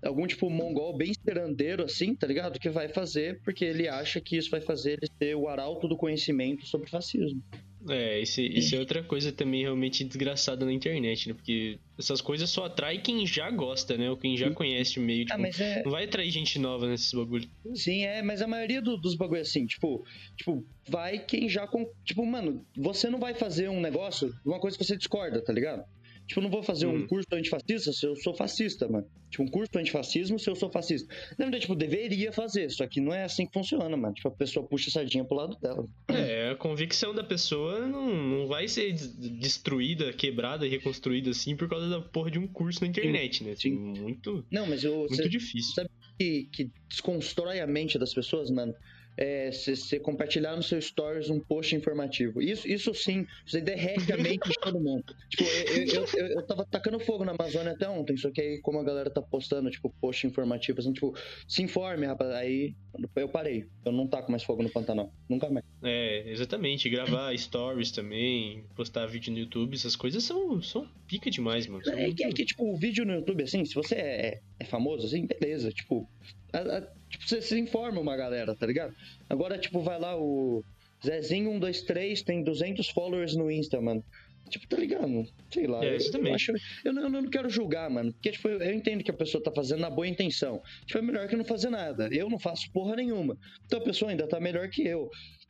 Algum 0.00 0.28
tipo 0.28 0.48
mongol 0.48 0.96
bem 0.96 1.10
erandeiro, 1.26 1.82
assim, 1.82 2.14
tá 2.14 2.24
ligado? 2.24 2.56
Que 2.60 2.70
vai 2.70 2.88
fazer 2.88 3.40
porque 3.42 3.64
ele 3.64 3.88
acha 3.88 4.20
que 4.20 4.36
isso 4.36 4.48
vai 4.48 4.60
fazer 4.60 4.92
ele 4.92 5.10
ser 5.20 5.34
o 5.34 5.48
arauto 5.48 5.88
do 5.88 5.96
conhecimento 5.96 6.64
sobre 6.66 6.88
fascismo. 6.88 7.42
É, 7.88 8.20
isso, 8.20 8.40
isso 8.40 8.74
é 8.74 8.78
outra 8.78 9.02
coisa 9.02 9.30
também 9.30 9.62
realmente 9.62 10.02
desgraçada 10.02 10.64
na 10.64 10.72
internet, 10.72 11.28
né? 11.28 11.34
Porque 11.34 11.78
essas 11.98 12.20
coisas 12.20 12.50
só 12.50 12.64
atraem 12.64 13.00
quem 13.00 13.24
já 13.26 13.50
gosta, 13.50 13.96
né? 13.96 14.10
Ou 14.10 14.16
quem 14.16 14.36
já 14.36 14.50
conhece 14.50 14.98
o 14.98 15.02
meio. 15.02 15.24
Tipo, 15.24 15.34
Ah, 15.34 15.38
mas 15.38 15.60
é. 15.60 15.82
Não 15.84 15.92
vai 15.92 16.04
atrair 16.04 16.30
gente 16.30 16.58
nova 16.58 16.88
nesses 16.88 17.12
bagulho. 17.12 17.48
Sim, 17.74 18.04
é, 18.04 18.20
mas 18.22 18.42
a 18.42 18.48
maioria 18.48 18.82
do- 18.82 18.96
dos 18.96 19.14
bagulho 19.14 19.38
é 19.38 19.42
assim, 19.42 19.64
tipo, 19.66 20.04
tipo, 20.36 20.66
vai 20.88 21.18
quem 21.18 21.48
já. 21.48 21.66
Com, 21.68 21.86
tipo, 22.04 22.26
mano, 22.26 22.66
você 22.76 23.08
não 23.08 23.20
vai 23.20 23.34
fazer 23.34 23.68
um 23.68 23.80
negócio 23.80 24.32
uma 24.44 24.58
coisa 24.58 24.76
que 24.76 24.84
você 24.84 24.96
discorda, 24.96 25.40
tá 25.42 25.52
ligado? 25.52 25.84
Tipo, 26.28 26.42
não 26.42 26.50
vou 26.50 26.62
fazer 26.62 26.86
um 26.86 26.94
Hum. 26.96 27.06
curso 27.06 27.26
antifascista 27.32 27.90
se 27.90 28.06
eu 28.06 28.14
sou 28.16 28.34
fascista, 28.34 28.86
mano. 28.86 29.06
Tipo, 29.30 29.44
um 29.44 29.48
curso 29.48 29.70
antifascismo 29.76 30.38
se 30.38 30.48
eu 30.50 30.54
sou 30.54 30.70
fascista. 30.70 31.12
Na 31.38 31.46
verdade, 31.46 31.62
tipo, 31.62 31.74
deveria 31.74 32.30
fazer, 32.32 32.70
só 32.70 32.86
que 32.86 33.00
não 33.00 33.14
é 33.14 33.24
assim 33.24 33.46
que 33.46 33.52
funciona, 33.54 33.96
mano. 33.96 34.12
Tipo, 34.12 34.28
a 34.28 34.32
pessoa 34.32 34.66
puxa 34.68 34.90
a 34.90 34.92
sardinha 34.92 35.24
pro 35.24 35.36
lado 35.38 35.56
dela. 35.60 35.86
É, 36.10 36.50
a 36.50 36.54
convicção 36.56 37.14
da 37.14 37.24
pessoa 37.24 37.86
não, 37.88 38.14
não 38.14 38.46
vai 38.46 38.68
ser 38.68 38.92
des- 38.92 39.16
destruída, 39.40 40.12
quebrada 40.12 40.66
e 40.66 40.70
reconstruída 40.70 41.30
assim 41.30 41.56
por 41.56 41.68
causa 41.68 41.88
da 41.88 42.00
porra 42.02 42.30
de 42.30 42.38
um 42.38 42.46
curso 42.46 42.82
na 42.82 42.88
internet, 42.88 43.42
né? 43.42 43.52
Assim, 43.52 43.70
muito, 43.72 44.44
Não, 44.52 44.66
mas 44.66 44.84
eu. 44.84 44.96
muito 44.98 45.14
Você 45.16 45.28
difícil. 45.30 45.84
que, 46.18 46.48
que 46.52 46.70
desconstrói 46.90 47.60
a 47.60 47.66
mente 47.66 47.98
das 47.98 48.12
pessoas, 48.12 48.50
mano. 48.50 48.74
É 49.20 49.50
você 49.50 49.98
compartilhar 49.98 50.54
no 50.54 50.62
seu 50.62 50.80
stories 50.80 51.28
um 51.28 51.40
post 51.40 51.74
informativo. 51.74 52.40
Isso, 52.40 52.68
isso 52.68 52.94
sim, 52.94 53.26
você 53.44 53.60
derrete 53.60 54.12
a 54.12 54.16
mente 54.16 54.48
de 54.48 54.54
todo 54.60 54.78
mundo. 54.80 55.02
Tipo, 55.28 55.42
eu, 55.44 55.84
eu, 55.86 56.06
eu, 56.16 56.26
eu- 56.36 56.46
tava 56.46 56.64
tacando 56.64 57.00
fogo 57.00 57.24
na 57.24 57.32
Amazônia 57.32 57.72
até 57.72 57.88
ontem, 57.88 58.16
só 58.16 58.30
que 58.30 58.40
aí, 58.40 58.60
como 58.62 58.78
a 58.78 58.84
galera 58.84 59.10
tá 59.10 59.20
postando, 59.20 59.68
tipo, 59.70 59.92
post 60.00 60.24
informativo, 60.24 60.78
assim, 60.78 60.92
tipo, 60.92 61.12
se 61.48 61.62
informe, 61.62 62.06
rapaz. 62.06 62.30
Aí 62.30 62.74
eu 63.16 63.28
parei. 63.28 63.64
Eu 63.84 63.90
não 63.90 64.06
taco 64.06 64.30
mais 64.30 64.44
fogo 64.44 64.62
no 64.62 64.70
Pantanal. 64.70 65.12
Nunca 65.28 65.50
mais. 65.50 65.64
É, 65.82 66.30
exatamente. 66.30 66.88
Gravar 66.88 67.34
stories 67.36 67.90
também, 67.90 68.64
postar 68.76 69.06
vídeo 69.06 69.32
no 69.32 69.38
YouTube, 69.40 69.74
essas 69.74 69.96
coisas 69.96 70.22
são, 70.22 70.62
são 70.62 70.88
pica 71.08 71.28
demais, 71.28 71.66
mano. 71.66 71.84
São 71.84 71.92
É 71.94 72.12
que, 72.12 72.22
é 72.22 72.26
muito- 72.26 72.36
que, 72.36 72.44
tipo, 72.44 72.72
o 72.72 72.76
vídeo 72.76 73.04
no 73.04 73.14
YouTube, 73.14 73.42
assim, 73.42 73.64
se 73.64 73.74
você 73.74 73.96
é, 73.96 74.40
é 74.60 74.64
famoso, 74.64 75.06
assim, 75.06 75.26
beleza. 75.26 75.72
Tipo, 75.72 76.08
a- 76.52 76.58
a- 76.58 76.97
tipo, 77.08 77.26
você 77.28 77.40
se 77.42 77.58
informa 77.58 78.00
uma 78.00 78.16
galera, 78.16 78.54
tá 78.54 78.66
ligado? 78.66 78.94
Agora, 79.28 79.58
tipo, 79.58 79.80
vai 79.80 79.98
lá 79.98 80.16
o 80.16 80.62
Zezinho123 81.04 82.22
tem 82.24 82.42
200 82.42 82.88
followers 82.88 83.34
no 83.36 83.50
Insta, 83.50 83.80
mano. 83.80 84.02
Tipo, 84.50 84.66
tá 84.66 84.76
ligado? 84.78 85.24
Sei 85.52 85.66
lá. 85.66 85.84
É, 85.84 85.90
eu- 85.92 85.96
isso 85.96 86.08
eu, 86.08 86.12
também. 86.12 86.34
acho- 86.34 86.52
eu, 86.84 86.92
não, 86.92 87.02
eu 87.02 87.10
não 87.10 87.28
quero 87.30 87.50
julgar, 87.50 87.90
mano. 87.90 88.12
Porque, 88.14 88.30
tipo, 88.30 88.48
eu, 88.48 88.58
eu 88.60 88.72
entendo 88.74 89.04
que 89.04 89.10
a 89.10 89.14
pessoa 89.14 89.42
tá 89.42 89.52
fazendo 89.54 89.80
na 89.80 89.90
boa 89.90 90.08
intenção. 90.08 90.62
Tipo, 90.86 90.98
é 90.98 91.02
melhor 91.02 91.28
que 91.28 91.36
não 91.36 91.44
fazer 91.44 91.68
nada. 91.68 92.08
Eu 92.10 92.30
não 92.30 92.38
faço 92.38 92.70
porra 92.72 92.96
nenhuma. 92.96 93.36
Então 93.66 93.78
a 93.78 93.82
pessoa 93.82 94.10
ainda 94.10 94.26
tá 94.26 94.40
melhor 94.40 94.68
que 94.70 94.86
eu. 94.86 95.08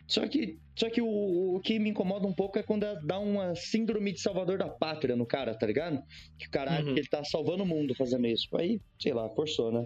Só 0.08 0.26
que, 0.26 0.56
só 0.74 0.88
que 0.90 1.00
o, 1.02 1.06
o 1.56 1.60
que 1.60 1.78
me 1.78 1.90
incomoda 1.90 2.26
um 2.26 2.34
pouco 2.34 2.58
é 2.58 2.62
quando 2.62 2.86
dá 3.06 3.18
uma 3.20 3.54
síndrome 3.54 4.10
de 4.10 4.20
salvador 4.20 4.58
da 4.58 4.66
pátria 4.68 5.14
no 5.14 5.26
cara, 5.26 5.54
tá 5.54 5.66
ligado? 5.66 6.02
Que 6.38 6.46
o 6.46 6.50
cara 6.50 6.72
acha 6.72 6.82
Uhum. 6.82 6.94
que 6.94 7.00
ele 7.00 7.08
tá 7.08 7.22
salvando 7.24 7.62
o 7.62 7.66
mundo 7.66 7.94
fazendo 7.94 8.26
isso. 8.26 8.48
Aí, 8.56 8.80
sei 9.00 9.12
lá, 9.12 9.28
forçou, 9.30 9.70
né? 9.70 9.84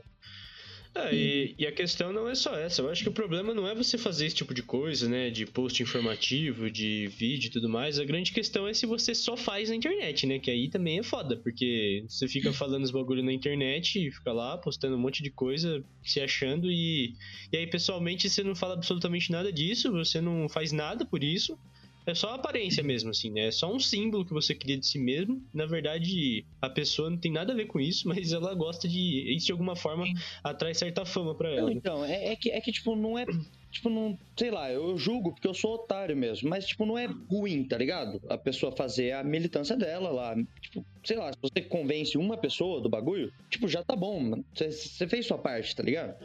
É, 0.94 1.14
e, 1.14 1.54
e 1.58 1.66
a 1.66 1.72
questão 1.72 2.12
não 2.12 2.28
é 2.28 2.34
só 2.34 2.54
essa. 2.54 2.82
Eu 2.82 2.90
acho 2.90 3.02
que 3.02 3.08
o 3.08 3.12
problema 3.12 3.54
não 3.54 3.66
é 3.66 3.74
você 3.74 3.96
fazer 3.96 4.26
esse 4.26 4.36
tipo 4.36 4.52
de 4.52 4.62
coisa, 4.62 5.08
né? 5.08 5.30
De 5.30 5.46
post 5.46 5.82
informativo, 5.82 6.70
de 6.70 7.06
vídeo 7.16 7.48
e 7.48 7.50
tudo 7.50 7.68
mais. 7.68 7.98
A 7.98 8.04
grande 8.04 8.30
questão 8.30 8.68
é 8.68 8.74
se 8.74 8.84
você 8.84 9.14
só 9.14 9.34
faz 9.34 9.70
na 9.70 9.74
internet, 9.74 10.26
né? 10.26 10.38
Que 10.38 10.50
aí 10.50 10.68
também 10.68 10.98
é 10.98 11.02
foda, 11.02 11.36
porque 11.36 12.04
você 12.06 12.28
fica 12.28 12.52
falando 12.52 12.84
os 12.84 12.90
bagulho 12.90 13.22
na 13.22 13.32
internet 13.32 14.06
e 14.06 14.10
fica 14.10 14.32
lá 14.32 14.58
postando 14.58 14.94
um 14.94 14.98
monte 15.00 15.22
de 15.22 15.30
coisa, 15.30 15.82
se 16.04 16.20
achando 16.20 16.70
e. 16.70 17.14
E 17.50 17.56
aí, 17.56 17.66
pessoalmente, 17.66 18.28
você 18.28 18.42
não 18.42 18.54
fala 18.54 18.74
absolutamente 18.74 19.30
nada 19.30 19.50
disso, 19.50 19.90
você 19.90 20.20
não 20.20 20.46
faz 20.48 20.72
nada 20.72 21.06
por 21.06 21.24
isso. 21.24 21.58
É 22.04 22.14
só 22.14 22.34
aparência 22.34 22.82
mesmo, 22.82 23.10
assim, 23.10 23.30
né? 23.30 23.46
É 23.46 23.50
só 23.50 23.72
um 23.72 23.78
símbolo 23.78 24.24
que 24.24 24.32
você 24.32 24.54
cria 24.54 24.76
de 24.76 24.86
si 24.86 24.98
mesmo. 24.98 25.42
Na 25.54 25.66
verdade, 25.66 26.44
a 26.60 26.68
pessoa 26.68 27.08
não 27.08 27.16
tem 27.16 27.30
nada 27.30 27.52
a 27.52 27.56
ver 27.56 27.66
com 27.66 27.78
isso, 27.78 28.06
mas 28.08 28.32
ela 28.32 28.54
gosta 28.54 28.88
de. 28.88 29.34
Isso 29.34 29.46
de 29.46 29.52
alguma 29.52 29.76
forma 29.76 30.04
atrai 30.42 30.74
certa 30.74 31.04
fama 31.04 31.34
pra 31.34 31.50
Não, 31.50 31.58
ela. 31.58 31.72
então, 31.72 32.04
é, 32.04 32.32
é 32.32 32.36
que, 32.36 32.50
é 32.50 32.60
que, 32.60 32.72
tipo, 32.72 32.96
não 32.96 33.18
é. 33.18 33.24
Tipo, 33.70 33.88
não. 33.88 34.18
Sei 34.36 34.50
lá, 34.50 34.70
eu 34.70 34.98
julgo 34.98 35.32
porque 35.32 35.46
eu 35.46 35.54
sou 35.54 35.74
otário 35.74 36.16
mesmo. 36.16 36.48
Mas, 36.50 36.66
tipo, 36.66 36.84
não 36.84 36.98
é 36.98 37.06
ruim, 37.06 37.64
tá 37.64 37.78
ligado? 37.78 38.20
A 38.28 38.36
pessoa 38.36 38.72
fazer 38.72 39.12
a 39.12 39.22
militância 39.22 39.76
dela 39.76 40.10
lá. 40.10 40.36
Tipo, 40.60 40.84
sei 41.04 41.16
lá, 41.16 41.32
se 41.32 41.38
você 41.40 41.62
convence 41.62 42.18
uma 42.18 42.36
pessoa 42.36 42.80
do 42.80 42.88
bagulho, 42.88 43.32
tipo, 43.48 43.68
já 43.68 43.82
tá 43.82 43.94
bom, 43.94 44.20
mano. 44.20 44.44
Você 44.54 45.06
fez 45.06 45.26
sua 45.26 45.38
parte, 45.38 45.74
tá 45.74 45.82
ligado? 45.82 46.16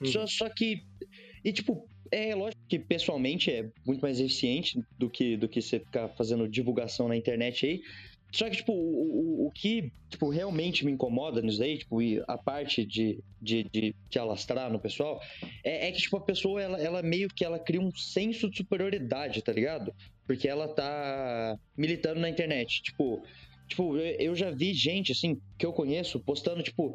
Uhum. 0.00 0.06
Só, 0.06 0.26
só 0.26 0.48
que. 0.48 0.82
E, 1.44 1.52
tipo, 1.52 1.86
é 2.10 2.34
lógico 2.34 2.62
que 2.68 2.78
pessoalmente 2.78 3.50
é 3.50 3.70
muito 3.86 4.00
mais 4.00 4.20
eficiente 4.20 4.80
do 4.98 5.08
que, 5.08 5.36
do 5.36 5.48
que 5.48 5.60
você 5.60 5.78
ficar 5.80 6.08
fazendo 6.10 6.48
divulgação 6.48 7.08
na 7.08 7.16
internet 7.16 7.66
aí. 7.66 7.80
Só 8.30 8.48
que, 8.50 8.56
tipo, 8.56 8.72
o, 8.72 9.44
o, 9.44 9.46
o 9.46 9.50
que 9.50 9.90
tipo, 10.10 10.28
realmente 10.28 10.84
me 10.84 10.92
incomoda 10.92 11.40
nisso 11.40 11.62
aí, 11.62 11.78
tipo, 11.78 12.02
e 12.02 12.22
a 12.28 12.36
parte 12.36 12.84
de, 12.84 13.18
de, 13.40 13.64
de, 13.64 13.94
de 14.08 14.18
alastrar 14.18 14.70
no 14.70 14.78
pessoal, 14.78 15.20
é, 15.64 15.88
é 15.88 15.92
que, 15.92 15.98
tipo, 15.98 16.16
a 16.16 16.20
pessoa, 16.20 16.60
ela, 16.60 16.80
ela 16.80 17.02
meio 17.02 17.28
que 17.28 17.44
ela 17.44 17.58
cria 17.58 17.80
um 17.80 17.94
senso 17.94 18.50
de 18.50 18.58
superioridade, 18.58 19.42
tá 19.42 19.52
ligado? 19.52 19.94
Porque 20.26 20.46
ela 20.46 20.68
tá 20.68 21.58
militando 21.76 22.20
na 22.20 22.28
internet. 22.28 22.82
Tipo, 22.82 23.22
tipo 23.66 23.96
eu, 23.96 24.16
eu 24.18 24.36
já 24.36 24.50
vi 24.50 24.74
gente, 24.74 25.12
assim, 25.12 25.40
que 25.58 25.64
eu 25.64 25.72
conheço, 25.72 26.20
postando, 26.20 26.62
tipo, 26.62 26.94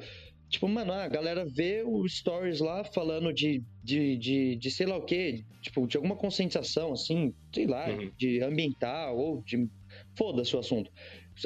Tipo, 0.53 0.67
mano, 0.67 0.93
a 0.93 1.07
galera 1.07 1.43
vê 1.43 1.81
o 1.83 2.07
stories 2.07 2.60
lá 2.60 2.83
falando 2.83 3.33
de, 3.33 3.63
de, 3.83 4.15
de, 4.17 4.55
de 4.55 4.69
sei 4.69 4.86
lá 4.86 4.95
o 4.95 5.01
quê, 5.01 5.43
tipo, 5.63 5.88
de 5.88 5.98
alguma 5.98 6.15
conscientização, 6.15 6.93
assim, 6.93 7.33
sei 7.51 7.65
lá, 7.65 7.89
uhum. 7.89 8.12
de 8.15 8.39
ambiental 8.43 9.17
ou 9.17 9.41
de. 9.41 9.67
Foda-se 10.15 10.55
o 10.55 10.60
assunto. 10.60 10.91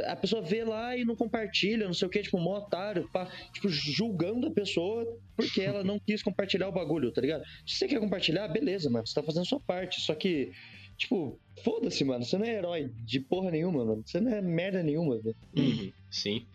A 0.07 0.15
pessoa 0.17 0.41
vê 0.41 0.65
lá 0.65 0.97
e 0.97 1.05
não 1.05 1.15
compartilha, 1.15 1.85
não 1.85 1.93
sei 1.93 2.05
o 2.05 2.11
que, 2.11 2.21
tipo, 2.21 2.37
um 2.37 2.47
otário, 2.49 3.09
pá, 3.13 3.31
tipo, 3.53 3.69
julgando 3.69 4.47
a 4.47 4.51
pessoa 4.51 5.17
porque 5.37 5.61
ela 5.61 5.85
não 5.85 5.97
quis 5.97 6.21
compartilhar 6.21 6.67
o 6.67 6.73
bagulho, 6.73 7.09
tá 7.09 7.21
ligado? 7.21 7.45
Se 7.65 7.75
você 7.75 7.87
quer 7.87 8.01
compartilhar, 8.01 8.49
beleza, 8.49 8.89
mano, 8.89 9.07
você 9.07 9.13
tá 9.13 9.23
fazendo 9.23 9.43
a 9.43 9.45
sua 9.45 9.61
parte. 9.61 10.01
Só 10.01 10.13
que 10.15 10.51
Tipo, 10.97 11.39
foda-se, 11.63 12.03
mano. 12.03 12.23
Você 12.23 12.37
não 12.37 12.45
é 12.45 12.55
herói 12.55 12.91
de 13.05 13.19
porra 13.19 13.51
nenhuma, 13.51 13.85
mano. 13.85 14.03
Você 14.05 14.19
não 14.19 14.31
é 14.31 14.41
merda 14.41 14.83
nenhuma, 14.83 15.17
velho. 15.19 15.35
Uhum, 15.55 15.91
sim. 16.09 16.45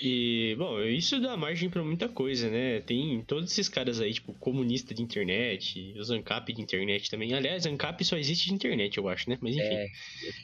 E, 0.00 0.54
bom, 0.56 0.80
isso 0.82 1.20
dá 1.20 1.36
margem 1.36 1.68
para 1.68 1.82
muita 1.82 2.08
coisa, 2.08 2.48
né? 2.48 2.80
Tem 2.80 3.22
todos 3.26 3.50
esses 3.50 3.68
caras 3.68 4.00
aí, 4.00 4.12
tipo, 4.12 4.32
comunista 4.34 4.94
de 4.94 5.02
internet, 5.02 5.94
os 5.98 6.10
ANCAP 6.10 6.52
de 6.52 6.62
internet 6.62 7.10
também. 7.10 7.34
Aliás, 7.34 7.66
ANCAP 7.66 8.04
só 8.04 8.16
existe 8.16 8.48
de 8.48 8.54
internet, 8.54 8.96
eu 8.96 9.08
acho, 9.08 9.28
né? 9.28 9.36
Mas 9.40 9.56
enfim. 9.56 9.64
É, 9.64 9.88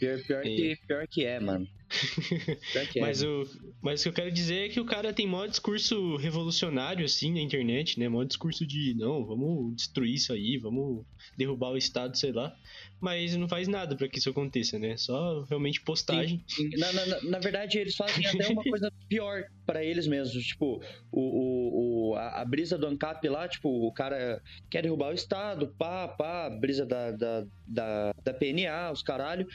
pior, 0.01 0.23
pior, 0.23 0.47
e... 0.47 0.57
que, 0.57 0.87
pior 0.87 1.07
que 1.07 1.25
é, 1.25 1.39
mano. 1.39 1.69
pior 2.73 2.87
que 2.89 2.99
é. 2.99 3.03
mas, 3.03 3.23
o, 3.23 3.45
mas 3.81 4.01
o 4.01 4.03
que 4.05 4.09
eu 4.09 4.13
quero 4.13 4.33
dizer 4.33 4.67
é 4.67 4.69
que 4.69 4.81
o 4.81 4.85
cara 4.85 5.13
tem 5.13 5.27
maior 5.27 5.49
discurso 5.49 6.17
revolucionário, 6.17 7.05
assim, 7.05 7.33
na 7.33 7.41
internet, 7.41 8.01
né? 8.01 8.09
Maior 8.09 8.25
discurso 8.25 8.67
de, 8.67 8.95
não, 8.95 9.25
vamos 9.25 9.77
destruir 9.77 10.15
isso 10.15 10.33
aí, 10.33 10.59
vamos 10.59 11.05
derrubar 11.37 11.71
o 11.71 11.77
Estado, 11.77 12.17
sei 12.17 12.33
lá 12.33 12.57
mas 13.01 13.37
não 13.37 13.49
faz 13.49 13.69
nada 13.69 13.96
para 13.97 14.09
que 14.09 14.19
isso 14.19 14.31
aconteça, 14.31 14.79
né? 14.79 14.97
Só 14.97 15.43
realmente 15.45 15.81
postagem. 15.81 16.45
Na, 16.79 16.93
na, 16.93 17.23
na, 17.23 17.39
verdade, 17.39 17.79
eles 17.79 17.97
fazem 17.97 18.27
até 18.27 18.49
uma 18.49 18.63
coisa 18.65 18.93
pior 19.09 19.45
para 19.67 19.85
eles 19.85 20.07
mesmos. 20.07 20.45
Tipo, 20.45 20.81
o, 21.11 22.11
o, 22.11 22.15
a, 22.15 22.41
a, 22.41 22.45
brisa 22.45 22.79
do 22.79 22.87
ANCAP 22.87 23.29
lá, 23.29 23.49
tipo, 23.49 23.69
o 23.69 23.93
cara 23.93 24.41
quer 24.71 24.83
derrubar 24.83 25.11
o 25.11 25.15
Estado, 25.15 25.75
pá, 25.77 26.09
pá, 26.09 26.49
brisa 26.49 26.87
da, 26.87 27.11
da, 27.11 27.47
da, 27.67 28.15
da 28.25 28.33
PNA, 28.33 28.93
os 28.93 29.03
caralho. 29.03 29.47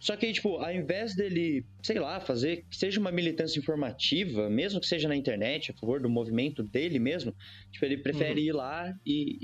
Só 0.00 0.16
que 0.16 0.32
tipo, 0.32 0.56
ao 0.56 0.72
invés 0.72 1.14
dele, 1.14 1.64
sei 1.82 1.98
lá, 1.98 2.20
fazer 2.20 2.64
que 2.70 2.76
seja 2.76 3.00
uma 3.00 3.10
militância 3.10 3.58
informativa, 3.58 4.48
mesmo 4.48 4.80
que 4.80 4.86
seja 4.86 5.08
na 5.08 5.16
internet, 5.16 5.72
a 5.72 5.74
favor 5.74 6.00
do 6.00 6.08
movimento 6.08 6.62
dele 6.62 6.98
mesmo, 7.00 7.34
tipo, 7.72 7.84
ele 7.84 7.98
prefere 7.98 8.40
uhum. 8.40 8.46
ir 8.46 8.52
lá 8.52 8.94
e, 9.04 9.38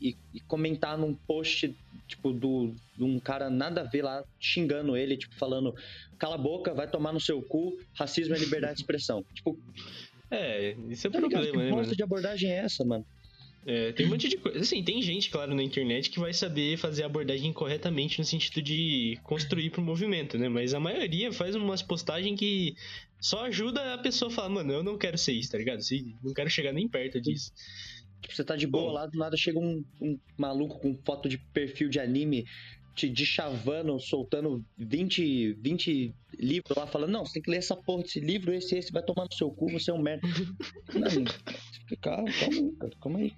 e, 0.00 0.10
e, 0.10 0.16
e 0.34 0.40
comentar 0.40 0.96
num 0.96 1.12
post 1.12 1.74
tipo, 2.06 2.32
do, 2.32 2.72
de 2.96 3.02
um 3.02 3.18
cara 3.18 3.50
nada 3.50 3.80
a 3.80 3.84
ver 3.84 4.02
lá 4.02 4.24
xingando 4.38 4.96
ele, 4.96 5.16
tipo, 5.16 5.34
falando 5.34 5.74
cala 6.18 6.34
a 6.34 6.38
boca, 6.38 6.74
vai 6.74 6.88
tomar 6.88 7.12
no 7.12 7.20
seu 7.20 7.42
cu, 7.42 7.76
racismo 7.94 8.34
é 8.34 8.38
liberdade 8.38 8.74
de 8.74 8.80
expressão. 8.80 9.24
Tipo. 9.34 9.58
É, 10.30 10.76
isso 10.88 11.06
é 11.06 11.10
tá 11.10 11.18
problema, 11.20 11.42
que 11.42 11.56
né? 11.56 11.88
Que 11.88 11.96
de 11.96 12.02
abordagem 12.02 12.50
é 12.50 12.56
essa, 12.56 12.84
mano? 12.84 13.06
É, 13.68 13.90
tem 13.92 14.06
um 14.06 14.10
monte 14.10 14.28
de 14.28 14.36
coisa. 14.36 14.60
Assim, 14.60 14.82
tem 14.82 15.02
gente, 15.02 15.28
claro, 15.28 15.52
na 15.52 15.62
internet 15.62 16.08
que 16.08 16.20
vai 16.20 16.32
saber 16.32 16.76
fazer 16.76 17.02
a 17.02 17.06
abordagem 17.06 17.52
corretamente 17.52 18.18
no 18.18 18.24
sentido 18.24 18.62
de 18.62 19.18
construir 19.24 19.70
pro 19.70 19.82
movimento, 19.82 20.38
né? 20.38 20.48
Mas 20.48 20.72
a 20.72 20.78
maioria 20.78 21.32
faz 21.32 21.56
umas 21.56 21.82
postagens 21.82 22.38
que 22.38 22.76
só 23.20 23.44
ajuda 23.46 23.94
a 23.94 23.98
pessoa 23.98 24.30
a 24.30 24.34
falar, 24.34 24.50
mano, 24.50 24.72
eu 24.72 24.82
não 24.84 24.96
quero 24.96 25.18
ser 25.18 25.32
isso, 25.32 25.50
tá 25.50 25.58
ligado? 25.58 25.80
Não 26.22 26.32
quero 26.32 26.48
chegar 26.48 26.72
nem 26.72 26.88
perto 26.88 27.20
disso. 27.20 27.52
Tipo, 28.20 28.36
você 28.36 28.44
tá 28.44 28.54
de 28.54 28.68
boa 28.68 28.92
lá, 28.92 29.06
do 29.06 29.18
nada 29.18 29.36
chega 29.36 29.58
um, 29.58 29.84
um 30.00 30.16
maluco 30.38 30.78
com 30.78 30.96
foto 31.04 31.28
de 31.28 31.36
perfil 31.36 31.88
de 31.88 31.98
anime 31.98 32.44
te 32.96 33.10
de 33.10 33.26
chavando, 33.26 34.00
soltando 34.00 34.64
20, 34.78 35.52
20 35.60 36.14
livros 36.38 36.76
lá, 36.76 36.86
falando, 36.86 37.10
não, 37.10 37.26
você 37.26 37.34
tem 37.34 37.42
que 37.42 37.50
ler 37.50 37.58
essa 37.58 37.76
porra 37.76 38.02
desse 38.02 38.18
livro, 38.18 38.52
esse, 38.54 38.76
esse, 38.76 38.90
vai 38.90 39.02
tomar 39.02 39.26
no 39.26 39.34
seu 39.34 39.50
cu, 39.50 39.70
você 39.70 39.90
é 39.90 39.94
um 39.94 40.02
merda. 40.02 40.26
não, 40.94 41.24
calma, 42.00 42.32
calma 42.32 42.56
aí, 42.56 42.72
cara, 42.78 42.92
calma 43.00 43.18
aí. 43.18 43.32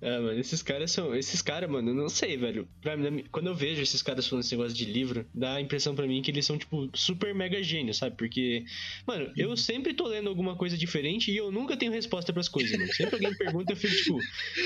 Ah, 0.00 0.20
mano, 0.20 0.38
esses 0.38 0.62
caras 0.62 0.90
são. 0.90 1.14
Esses 1.14 1.42
caras, 1.42 1.68
mano, 1.68 1.90
eu 1.90 1.94
não 1.94 2.08
sei, 2.08 2.36
velho. 2.36 2.68
Pra 2.80 2.96
mim, 2.96 3.24
quando 3.30 3.48
eu 3.48 3.54
vejo 3.54 3.82
esses 3.82 4.02
caras 4.02 4.26
falando 4.26 4.44
esse 4.44 4.56
negócio 4.56 4.76
de 4.76 4.84
livro, 4.84 5.26
dá 5.34 5.54
a 5.54 5.60
impressão 5.60 5.94
para 5.94 6.06
mim 6.06 6.22
que 6.22 6.30
eles 6.30 6.46
são, 6.46 6.56
tipo, 6.56 6.88
super 6.94 7.34
mega 7.34 7.62
gênios, 7.62 7.96
sabe? 7.96 8.16
Porque, 8.16 8.64
mano, 9.06 9.32
eu 9.36 9.56
sempre 9.56 9.94
tô 9.94 10.06
lendo 10.06 10.28
alguma 10.28 10.56
coisa 10.56 10.76
diferente 10.76 11.30
e 11.30 11.36
eu 11.36 11.50
nunca 11.50 11.76
tenho 11.76 11.92
resposta 11.92 12.32
para 12.32 12.40
as 12.40 12.48
coisas, 12.48 12.78
mano. 12.78 12.92
Sempre 12.94 13.16
alguém 13.16 13.36
pergunta, 13.36 13.72
eu 13.72 13.76
fico, 13.76 13.94
tipo, 13.94 14.20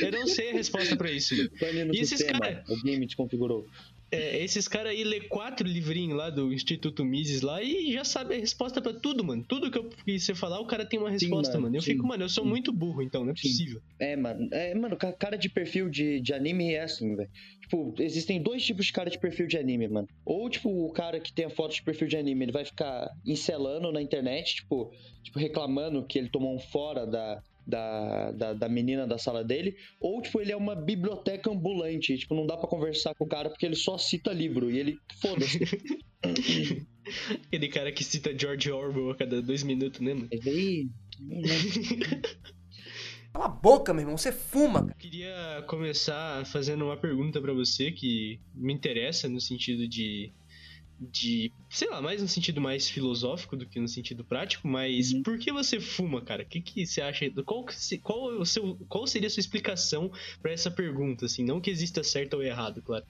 eu 0.04 0.12
não 0.12 0.26
sei 0.26 0.50
a 0.50 0.52
resposta 0.52 0.96
para 0.96 1.10
isso, 1.10 1.36
mano. 1.36 1.50
E 1.94 2.00
esses 2.00 2.22
caras. 2.22 2.68
O 2.68 2.82
game 2.82 3.06
te 3.06 3.16
configurou. 3.16 3.66
É, 4.12 4.44
esses 4.44 4.68
caras 4.68 4.92
aí 4.92 5.02
lê 5.02 5.20
quatro 5.22 5.66
livrinhos 5.66 6.16
lá 6.16 6.28
do 6.28 6.52
Instituto 6.52 7.02
Mises 7.02 7.40
lá 7.40 7.62
e 7.62 7.92
já 7.92 8.04
sabe 8.04 8.34
a 8.34 8.38
resposta 8.38 8.80
para 8.80 8.92
tudo, 8.92 9.24
mano. 9.24 9.42
Tudo 9.48 9.70
que 9.70 9.78
eu 9.78 9.88
que 9.88 10.18
você 10.18 10.34
falar, 10.34 10.60
o 10.60 10.66
cara 10.66 10.84
tem 10.84 11.00
uma 11.00 11.10
resposta, 11.10 11.52
sim, 11.52 11.58
mano. 11.58 11.62
mano. 11.62 11.76
Eu 11.76 11.80
sim, 11.80 11.92
fico, 11.92 12.06
mano, 12.06 12.24
eu 12.24 12.28
sou 12.28 12.44
sim. 12.44 12.50
muito 12.50 12.72
burro, 12.72 13.02
então, 13.02 13.24
não 13.24 13.30
é 13.30 13.34
possível. 13.34 13.80
É, 13.98 14.14
mano. 14.14 14.48
É, 14.52 14.74
mano, 14.74 14.96
cara 14.96 15.36
de 15.36 15.48
perfil 15.48 15.88
de, 15.88 16.20
de 16.20 16.34
anime 16.34 16.74
é 16.74 16.82
assim, 16.82 17.16
velho. 17.16 17.30
Tipo, 17.62 17.94
existem 18.00 18.42
dois 18.42 18.62
tipos 18.62 18.86
de 18.86 18.92
cara 18.92 19.08
de 19.08 19.18
perfil 19.18 19.46
de 19.46 19.56
anime, 19.56 19.88
mano. 19.88 20.08
Ou, 20.26 20.50
tipo, 20.50 20.68
o 20.68 20.92
cara 20.92 21.18
que 21.18 21.32
tem 21.32 21.46
a 21.46 21.50
foto 21.50 21.74
de 21.74 21.82
perfil 21.82 22.06
de 22.06 22.16
anime, 22.18 22.44
ele 22.44 22.52
vai 22.52 22.66
ficar 22.66 23.10
encelando 23.24 23.90
na 23.90 24.02
internet, 24.02 24.56
tipo, 24.56 24.92
tipo 25.22 25.38
reclamando 25.38 26.04
que 26.04 26.18
ele 26.18 26.28
tomou 26.28 26.54
um 26.54 26.58
fora 26.58 27.06
da, 27.06 27.42
da, 27.66 28.30
da, 28.32 28.52
da, 28.54 28.68
menina 28.68 29.06
da 29.06 29.18
sala 29.18 29.44
dele, 29.44 29.76
ou, 30.00 30.20
tipo, 30.20 30.40
ele 30.40 30.52
é 30.52 30.56
uma 30.56 30.74
biblioteca 30.74 31.50
ambulante, 31.50 32.16
tipo, 32.18 32.34
não 32.34 32.46
dá 32.46 32.56
para 32.56 32.68
conversar 32.68 33.14
com 33.14 33.24
o 33.24 33.28
cara 33.28 33.48
porque 33.48 33.66
ele 33.66 33.76
só 33.76 33.96
cita 33.98 34.32
livro, 34.32 34.70
e 34.70 34.78
ele, 34.78 34.98
foda-se. 35.20 35.60
Aquele 37.46 37.68
cara 37.68 37.90
que 37.92 38.04
cita 38.04 38.36
George 38.36 38.70
Orwell 38.70 39.10
a 39.10 39.16
cada 39.16 39.42
dois 39.42 39.62
minutos, 39.62 40.00
né, 40.00 40.14
mano? 40.14 40.28
aí... 40.32 40.88
Cala 43.32 43.46
a 43.46 43.48
boca, 43.48 43.94
meu 43.94 44.02
irmão, 44.02 44.18
você 44.18 44.30
fuma. 44.30 44.82
Cara. 44.82 44.94
Queria 44.98 45.64
começar 45.66 46.44
fazendo 46.46 46.84
uma 46.84 46.98
pergunta 46.98 47.40
para 47.40 47.54
você 47.54 47.90
que 47.90 48.38
me 48.54 48.74
interessa 48.74 49.26
no 49.26 49.40
sentido 49.40 49.88
de 49.88 50.30
de, 51.10 51.52
sei 51.68 51.88
lá, 51.88 52.00
mais 52.00 52.22
no 52.22 52.28
sentido 52.28 52.60
mais 52.60 52.88
filosófico 52.88 53.56
do 53.56 53.66
que 53.66 53.80
no 53.80 53.88
sentido 53.88 54.24
prático, 54.24 54.68
mas 54.68 55.12
uhum. 55.12 55.22
por 55.22 55.38
que 55.38 55.52
você 55.52 55.80
fuma, 55.80 56.22
cara? 56.22 56.42
O 56.42 56.46
que, 56.46 56.60
que 56.60 56.86
você 56.86 57.00
acha? 57.00 57.30
Qual, 57.44 57.66
qual, 58.02 58.24
o 58.38 58.46
seu, 58.46 58.76
qual 58.88 59.06
seria 59.06 59.26
a 59.26 59.30
sua 59.30 59.40
explicação 59.40 60.10
para 60.40 60.52
essa 60.52 60.70
pergunta, 60.70 61.26
assim? 61.26 61.44
Não 61.44 61.60
que 61.60 61.70
exista 61.70 62.02
certo 62.02 62.34
ou 62.34 62.42
errado, 62.42 62.82
claro. 62.82 63.04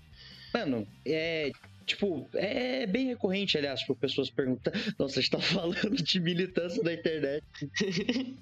Mano, 0.52 0.86
é. 1.04 1.50
Tipo, 1.84 2.28
é 2.34 2.86
bem 2.86 3.08
recorrente, 3.08 3.58
aliás, 3.58 3.80
tipo, 3.80 3.96
pessoas 3.96 4.30
perguntam, 4.30 4.72
nossa, 4.96 5.18
a 5.18 5.22
gente 5.22 5.32
tá 5.32 5.40
falando 5.42 5.96
de 5.96 6.20
militância 6.20 6.80
na 6.82 6.92
internet. 6.92 7.44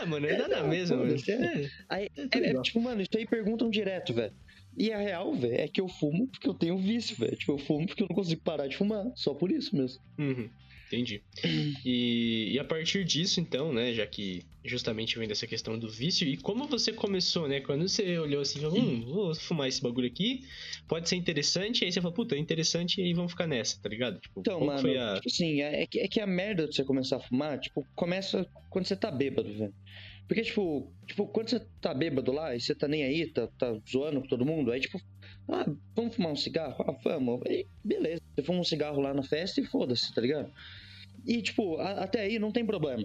ah, 0.00 0.06
mano, 0.06 0.26
é, 0.26 0.32
é 0.32 0.38
nada 0.38 0.62
mesmo, 0.64 1.04
é, 1.04 1.12
é, 1.90 2.04
é, 2.06 2.50
é, 2.50 2.62
tipo, 2.62 2.80
mano, 2.80 3.02
isso 3.02 3.10
aí 3.14 3.26
perguntam 3.26 3.68
direto, 3.68 4.14
velho. 4.14 4.32
E 4.76 4.92
a 4.92 4.98
real, 4.98 5.34
velho, 5.34 5.54
é 5.54 5.68
que 5.68 5.80
eu 5.80 5.88
fumo 5.88 6.26
porque 6.28 6.48
eu 6.48 6.54
tenho 6.54 6.78
vício, 6.78 7.16
velho. 7.16 7.36
Tipo, 7.36 7.52
eu 7.52 7.58
fumo 7.58 7.86
porque 7.86 8.02
eu 8.02 8.08
não 8.08 8.16
consigo 8.16 8.40
parar 8.42 8.66
de 8.66 8.76
fumar. 8.76 9.10
Só 9.14 9.34
por 9.34 9.50
isso 9.50 9.76
mesmo. 9.76 10.00
Uhum. 10.18 10.48
Entendi. 10.90 11.22
E, 11.84 12.50
e, 12.52 12.58
a 12.58 12.64
partir 12.64 13.04
disso, 13.04 13.40
então, 13.40 13.72
né, 13.72 13.94
já 13.94 14.04
que 14.04 14.42
justamente 14.64 15.16
vem 15.16 15.28
dessa 15.28 15.46
questão 15.46 15.78
do 15.78 15.88
vício, 15.88 16.26
e 16.26 16.36
como 16.36 16.66
você 16.66 16.92
começou, 16.92 17.46
né? 17.46 17.60
Quando 17.60 17.88
você 17.88 18.18
olhou 18.18 18.42
assim, 18.42 18.66
hum, 18.66 19.04
vou 19.06 19.34
fumar 19.36 19.68
esse 19.68 19.80
bagulho 19.80 20.08
aqui, 20.08 20.42
pode 20.88 21.08
ser 21.08 21.14
interessante, 21.14 21.84
aí 21.84 21.92
você 21.92 22.00
fala, 22.00 22.12
puta, 22.12 22.34
é 22.34 22.38
interessante, 22.38 23.00
e 23.00 23.04
aí 23.04 23.14
vamos 23.14 23.30
ficar 23.30 23.46
nessa, 23.46 23.80
tá 23.80 23.88
ligado? 23.88 24.18
Tipo, 24.18 24.40
então, 24.40 24.60
mano, 24.64 24.80
foi 24.80 24.98
a... 24.98 25.14
tipo 25.14 25.28
assim, 25.28 25.62
é, 25.62 25.82
é, 25.82 25.86
que, 25.86 26.00
é 26.00 26.08
que 26.08 26.20
a 26.20 26.26
merda 26.26 26.66
de 26.66 26.74
você 26.74 26.84
começar 26.84 27.16
a 27.16 27.20
fumar, 27.20 27.60
tipo, 27.60 27.86
começa 27.94 28.44
quando 28.68 28.86
você 28.86 28.96
tá 28.96 29.12
bêbado, 29.12 29.52
velho. 29.54 29.74
Porque, 30.30 30.42
tipo, 30.42 30.92
tipo, 31.08 31.26
quando 31.26 31.50
você 31.50 31.58
tá 31.80 31.92
bêbado 31.92 32.30
lá 32.30 32.54
e 32.54 32.60
você 32.60 32.72
tá 32.72 32.86
nem 32.86 33.02
aí, 33.02 33.26
tá, 33.26 33.48
tá 33.58 33.76
zoando 33.90 34.20
com 34.20 34.28
todo 34.28 34.46
mundo, 34.46 34.70
aí, 34.70 34.78
tipo, 34.78 35.02
ah, 35.48 35.66
vamos 35.96 36.14
fumar 36.14 36.30
um 36.30 36.36
cigarro? 36.36 36.84
Ah, 36.86 36.96
vamos. 37.02 37.40
Aí, 37.48 37.66
beleza. 37.82 38.22
Você 38.36 38.44
fuma 38.44 38.60
um 38.60 38.64
cigarro 38.64 39.00
lá 39.00 39.12
na 39.12 39.24
festa 39.24 39.60
e 39.60 39.64
foda-se, 39.64 40.14
tá 40.14 40.20
ligado? 40.20 40.48
E, 41.26 41.42
tipo, 41.42 41.78
a, 41.78 42.04
até 42.04 42.20
aí 42.20 42.38
não 42.38 42.52
tem 42.52 42.64
problema. 42.64 43.02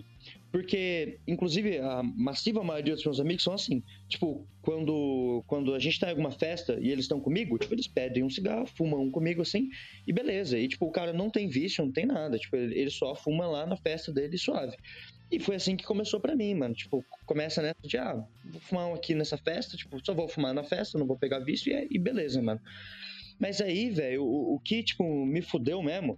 Porque, 0.51 1.17
inclusive, 1.27 1.79
a 1.79 2.03
massiva 2.03 2.63
maioria 2.63 2.93
dos 2.93 3.03
meus 3.03 3.19
amigos 3.19 3.43
são 3.43 3.53
assim. 3.53 3.81
Tipo, 4.07 4.47
quando, 4.61 5.43
quando 5.47 5.73
a 5.73 5.79
gente 5.79 5.99
tá 5.99 6.05
em 6.05 6.11
alguma 6.11 6.31
festa 6.31 6.77
e 6.79 6.91
eles 6.91 7.05
estão 7.05 7.19
comigo, 7.19 7.57
tipo, 7.57 7.73
eles 7.73 7.87
pedem 7.87 8.23
um 8.23 8.29
cigarro, 8.29 8.67
fumam 8.67 9.01
um 9.01 9.09
comigo 9.09 9.41
assim, 9.41 9.67
e 10.05 10.13
beleza. 10.13 10.59
E, 10.59 10.67
tipo, 10.67 10.85
o 10.85 10.91
cara 10.91 11.11
não 11.11 11.31
tem 11.31 11.49
vício, 11.49 11.83
não 11.83 11.91
tem 11.91 12.05
nada. 12.05 12.37
Tipo, 12.37 12.55
ele, 12.55 12.79
ele 12.79 12.91
só 12.91 13.15
fuma 13.15 13.47
lá 13.47 13.65
na 13.65 13.77
festa 13.77 14.13
dele 14.13 14.37
suave. 14.37 14.77
E 15.31 15.39
foi 15.39 15.55
assim 15.55 15.75
que 15.75 15.83
começou 15.83 16.19
para 16.19 16.35
mim, 16.35 16.53
mano. 16.53 16.73
Tipo, 16.73 17.03
começa 17.25 17.61
nessa 17.61 17.75
de, 17.83 17.97
ah, 17.97 18.23
vou 18.45 18.61
fumar 18.61 18.87
um 18.87 18.93
aqui 18.93 19.15
nessa 19.15 19.37
festa, 19.37 19.75
tipo, 19.75 19.99
só 20.05 20.13
vou 20.13 20.27
fumar 20.27 20.53
na 20.53 20.63
festa, 20.63 20.97
não 20.97 21.07
vou 21.07 21.17
pegar 21.17 21.39
vício, 21.39 21.73
e, 21.73 21.87
e 21.91 21.99
beleza, 21.99 22.41
mano. 22.41 22.61
Mas 23.39 23.59
aí, 23.59 23.89
velho, 23.89 24.23
o, 24.23 24.55
o, 24.55 24.59
que, 24.59 24.83
tipo, 24.83 25.03
me 25.25 25.41
fudeu 25.41 25.81
mesmo 25.81 26.17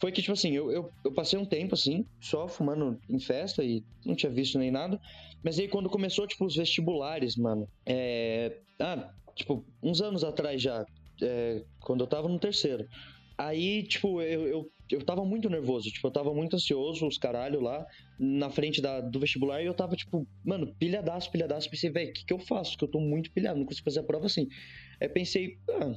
foi 0.00 0.12
que, 0.12 0.22
tipo 0.22 0.32
assim, 0.32 0.54
eu, 0.54 0.70
eu, 0.70 0.90
eu, 1.04 1.12
passei 1.12 1.38
um 1.38 1.44
tempo, 1.44 1.74
assim, 1.74 2.06
só 2.20 2.48
fumando 2.48 2.98
em 3.08 3.18
festa 3.18 3.64
e 3.64 3.84
não 4.04 4.14
tinha 4.14 4.30
visto 4.30 4.58
nem 4.58 4.70
nada. 4.70 5.00
Mas 5.42 5.58
aí 5.58 5.68
quando 5.68 5.90
começou, 5.90 6.26
tipo, 6.26 6.44
os 6.44 6.56
vestibulares, 6.56 7.36
mano, 7.36 7.68
é... 7.84 8.58
Ah, 8.78 9.12
tipo, 9.34 9.64
uns 9.82 10.00
anos 10.00 10.24
atrás 10.24 10.60
já, 10.62 10.84
é... 11.22 11.62
quando 11.80 12.02
eu 12.02 12.06
tava 12.06 12.28
no 12.28 12.38
terceiro. 12.38 12.88
Aí, 13.36 13.82
tipo, 13.84 14.20
eu, 14.22 14.46
eu 14.48 14.70
eu 14.90 15.04
tava 15.04 15.24
muito 15.24 15.48
nervoso, 15.50 15.90
tipo, 15.90 16.06
eu 16.06 16.12
tava 16.12 16.32
muito 16.34 16.54
ansioso, 16.56 17.06
os 17.06 17.18
caralho 17.18 17.60
lá, 17.60 17.84
na 18.18 18.50
frente 18.50 18.80
da, 18.80 19.00
do 19.00 19.20
vestibular, 19.20 19.62
e 19.62 19.66
eu 19.66 19.74
tava, 19.74 19.94
tipo, 19.96 20.26
mano, 20.44 20.74
pilhadaço, 20.78 21.30
pilhadaço. 21.30 21.70
Pensei, 21.70 21.90
velho, 21.90 22.10
o 22.10 22.12
que, 22.12 22.24
que 22.24 22.32
eu 22.32 22.38
faço? 22.38 22.76
Que 22.76 22.84
eu 22.84 22.90
tô 22.90 23.00
muito 23.00 23.30
pilhado, 23.32 23.58
não 23.58 23.66
consigo 23.66 23.84
fazer 23.84 24.00
a 24.00 24.04
prova 24.04 24.26
assim. 24.26 24.46
Aí 25.00 25.08
pensei, 25.08 25.56
ah, 25.70 25.92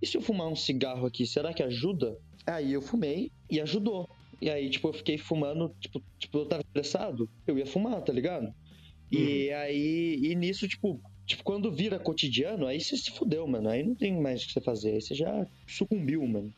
e 0.00 0.06
se 0.06 0.16
eu 0.16 0.20
fumar 0.20 0.48
um 0.48 0.56
cigarro 0.56 1.06
aqui, 1.06 1.26
será 1.26 1.52
que 1.52 1.62
ajuda? 1.62 2.14
Aí 2.46 2.72
eu 2.72 2.82
fumei 2.82 3.30
e 3.50 3.60
ajudou. 3.60 4.06
E 4.40 4.50
aí, 4.50 4.68
tipo, 4.68 4.88
eu 4.88 4.92
fiquei 4.92 5.16
fumando, 5.16 5.74
tipo, 5.80 6.02
tipo 6.18 6.38
eu 6.38 6.46
tava 6.46 6.62
estressado, 6.62 7.28
eu 7.46 7.58
ia 7.58 7.66
fumar, 7.66 8.02
tá 8.02 8.12
ligado? 8.12 8.52
E 9.10 9.48
Uhum. 9.48 9.56
aí, 9.56 10.20
e 10.22 10.34
nisso, 10.34 10.66
tipo, 10.68 11.00
tipo, 11.26 11.42
quando 11.44 11.72
vira 11.72 11.98
cotidiano, 11.98 12.66
aí 12.66 12.80
você 12.80 12.96
se 12.96 13.10
fudeu, 13.12 13.46
mano. 13.46 13.68
Aí 13.68 13.82
não 13.82 13.94
tem 13.94 14.20
mais 14.20 14.42
o 14.42 14.46
que 14.46 14.52
você 14.52 14.60
fazer. 14.60 14.92
Aí 14.92 15.00
você 15.00 15.14
já 15.14 15.46
sucumbiu, 15.68 16.26
mano. 16.26 16.52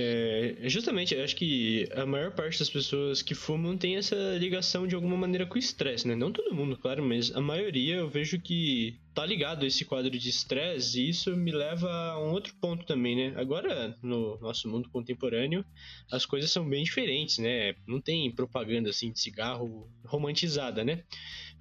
É, 0.00 0.54
justamente, 0.68 1.12
eu 1.12 1.24
acho 1.24 1.34
que 1.34 1.88
a 1.92 2.06
maior 2.06 2.30
parte 2.30 2.60
das 2.60 2.70
pessoas 2.70 3.20
que 3.20 3.34
fumam 3.34 3.76
tem 3.76 3.96
essa 3.96 4.14
ligação 4.38 4.86
de 4.86 4.94
alguma 4.94 5.16
maneira 5.16 5.44
com 5.44 5.56
o 5.56 5.58
estresse, 5.58 6.06
né? 6.06 6.14
Não 6.14 6.30
todo 6.30 6.54
mundo, 6.54 6.76
claro, 6.76 7.02
mas 7.02 7.34
a 7.34 7.40
maioria 7.40 7.96
eu 7.96 8.08
vejo 8.08 8.40
que 8.40 8.96
tá 9.12 9.26
ligado 9.26 9.64
a 9.64 9.66
esse 9.66 9.84
quadro 9.84 10.16
de 10.16 10.28
estresse 10.28 11.00
e 11.00 11.08
isso 11.08 11.36
me 11.36 11.50
leva 11.50 11.90
a 11.90 12.24
um 12.24 12.30
outro 12.30 12.54
ponto 12.60 12.86
também, 12.86 13.16
né? 13.16 13.32
Agora, 13.40 13.98
no 14.00 14.38
nosso 14.38 14.68
mundo 14.68 14.88
contemporâneo, 14.88 15.64
as 16.12 16.24
coisas 16.24 16.52
são 16.52 16.68
bem 16.68 16.84
diferentes, 16.84 17.38
né? 17.38 17.74
Não 17.84 18.00
tem 18.00 18.30
propaganda 18.30 18.90
assim 18.90 19.10
de 19.10 19.18
cigarro 19.18 19.90
romantizada, 20.04 20.84
né? 20.84 21.02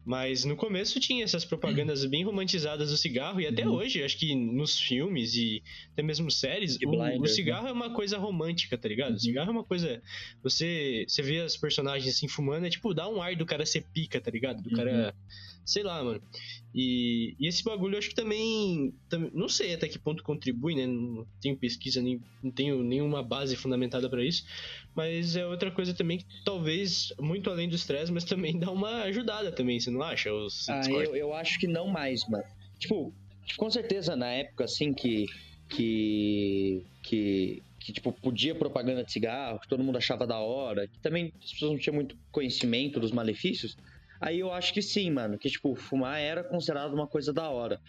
Mas 0.07 0.45
no 0.45 0.55
começo 0.55 1.01
tinha 1.01 1.21
essas 1.25 1.43
propagandas 1.43 2.05
bem 2.05 2.23
romantizadas 2.23 2.91
do 2.91 2.95
cigarro, 2.97 3.41
e 3.41 3.45
até 3.45 3.67
Uhum. 3.67 3.73
hoje, 3.73 4.01
acho 4.01 4.17
que 4.17 4.33
nos 4.33 4.79
filmes 4.79 5.35
e 5.35 5.61
até 5.91 6.01
mesmo 6.01 6.31
séries, 6.31 6.77
o, 6.77 6.87
o 6.87 6.91
Blinders, 6.91 7.19
né? 7.19 7.27
cigarro 7.27 7.67
é 7.67 7.71
uma 7.73 7.93
coisa 7.93 8.17
romântica, 8.17 8.77
tá 8.77 8.87
ligado? 8.87 9.09
O 9.09 9.13
Uhum. 9.13 9.19
cigarro 9.19 9.49
é 9.49 9.51
uma 9.51 9.65
coisa. 9.65 10.01
Você, 10.41 11.03
você 11.05 11.21
vê 11.21 11.41
as 11.41 11.57
personagens 11.57 12.15
assim 12.15 12.29
fumando, 12.29 12.65
é 12.65 12.69
tipo, 12.69 12.93
dá 12.93 13.09
um 13.09 13.21
ar 13.21 13.35
do 13.35 13.45
cara 13.45 13.65
ser 13.65 13.83
pica, 13.93 14.21
tá 14.21 14.31
ligado? 14.31 14.63
Do 14.63 14.71
cara. 14.71 15.13
Sei 15.67 15.83
lá, 15.83 16.01
mano. 16.01 16.21
E, 16.73 17.35
e 17.37 17.45
esse 17.47 17.61
bagulho 17.61 17.95
eu 17.95 17.99
acho 17.99 18.09
que 18.09 18.15
também, 18.15 18.93
tam- 19.09 19.29
Não 19.33 19.49
sei 19.49 19.73
até 19.73 19.87
que 19.89 19.99
ponto 19.99 20.23
contribui, 20.23 20.75
né? 20.75 20.87
Não 20.87 21.27
tenho 21.41 21.57
pesquisa, 21.57 22.01
nem, 22.01 22.21
não 22.41 22.49
tenho 22.51 22.81
nenhuma 22.81 23.21
base 23.21 23.55
fundamentada 23.57 24.09
pra 24.09 24.23
isso. 24.23 24.43
Mas 24.95 25.35
é 25.35 25.45
outra 25.45 25.69
coisa 25.69 25.93
também 25.93 26.19
que 26.19 26.25
talvez, 26.45 27.09
muito 27.19 27.49
além 27.49 27.67
do 27.67 27.75
estresse, 27.75 28.11
mas 28.13 28.23
também 28.23 28.57
dá 28.57 28.71
uma 28.71 29.03
ajudada 29.03 29.51
também, 29.51 29.77
você 29.79 29.91
não 29.91 30.01
acha? 30.01 30.31
Ou 30.31 30.47
Ah, 30.69 30.81
eu, 31.03 31.15
eu 31.17 31.33
acho 31.33 31.59
que 31.59 31.67
não 31.67 31.87
mais, 31.87 32.21
mano. 32.29 32.45
Tipo, 32.79 33.13
com 33.57 33.69
certeza 33.69 34.15
na 34.15 34.31
época, 34.31 34.63
assim, 34.63 34.93
que. 34.93 35.25
que. 35.67 36.85
que. 37.03 37.61
que, 37.79 37.91
tipo, 37.93 38.11
podia 38.13 38.55
propaganda 38.55 39.03
de 39.03 39.11
cigarro, 39.11 39.59
que 39.59 39.67
todo 39.67 39.83
mundo 39.83 39.97
achava 39.97 40.25
da 40.25 40.39
hora, 40.39 40.87
que 40.87 40.99
também 40.99 41.33
as 41.43 41.51
pessoas 41.51 41.71
não 41.71 41.79
tinham 41.79 41.95
muito 41.95 42.15
conhecimento 42.31 42.99
dos 43.01 43.11
malefícios. 43.11 43.75
Aí 44.21 44.39
eu 44.39 44.51
acho 44.51 44.73
que 44.73 44.81
sim, 44.81 45.11
mano, 45.11 45.37
que, 45.37 45.49
tipo, 45.49 45.75
fumar 45.75 46.19
era 46.19 46.43
considerado 46.43 46.93
uma 46.93 47.07
coisa 47.07 47.33
da 47.33 47.49
hora. 47.49 47.79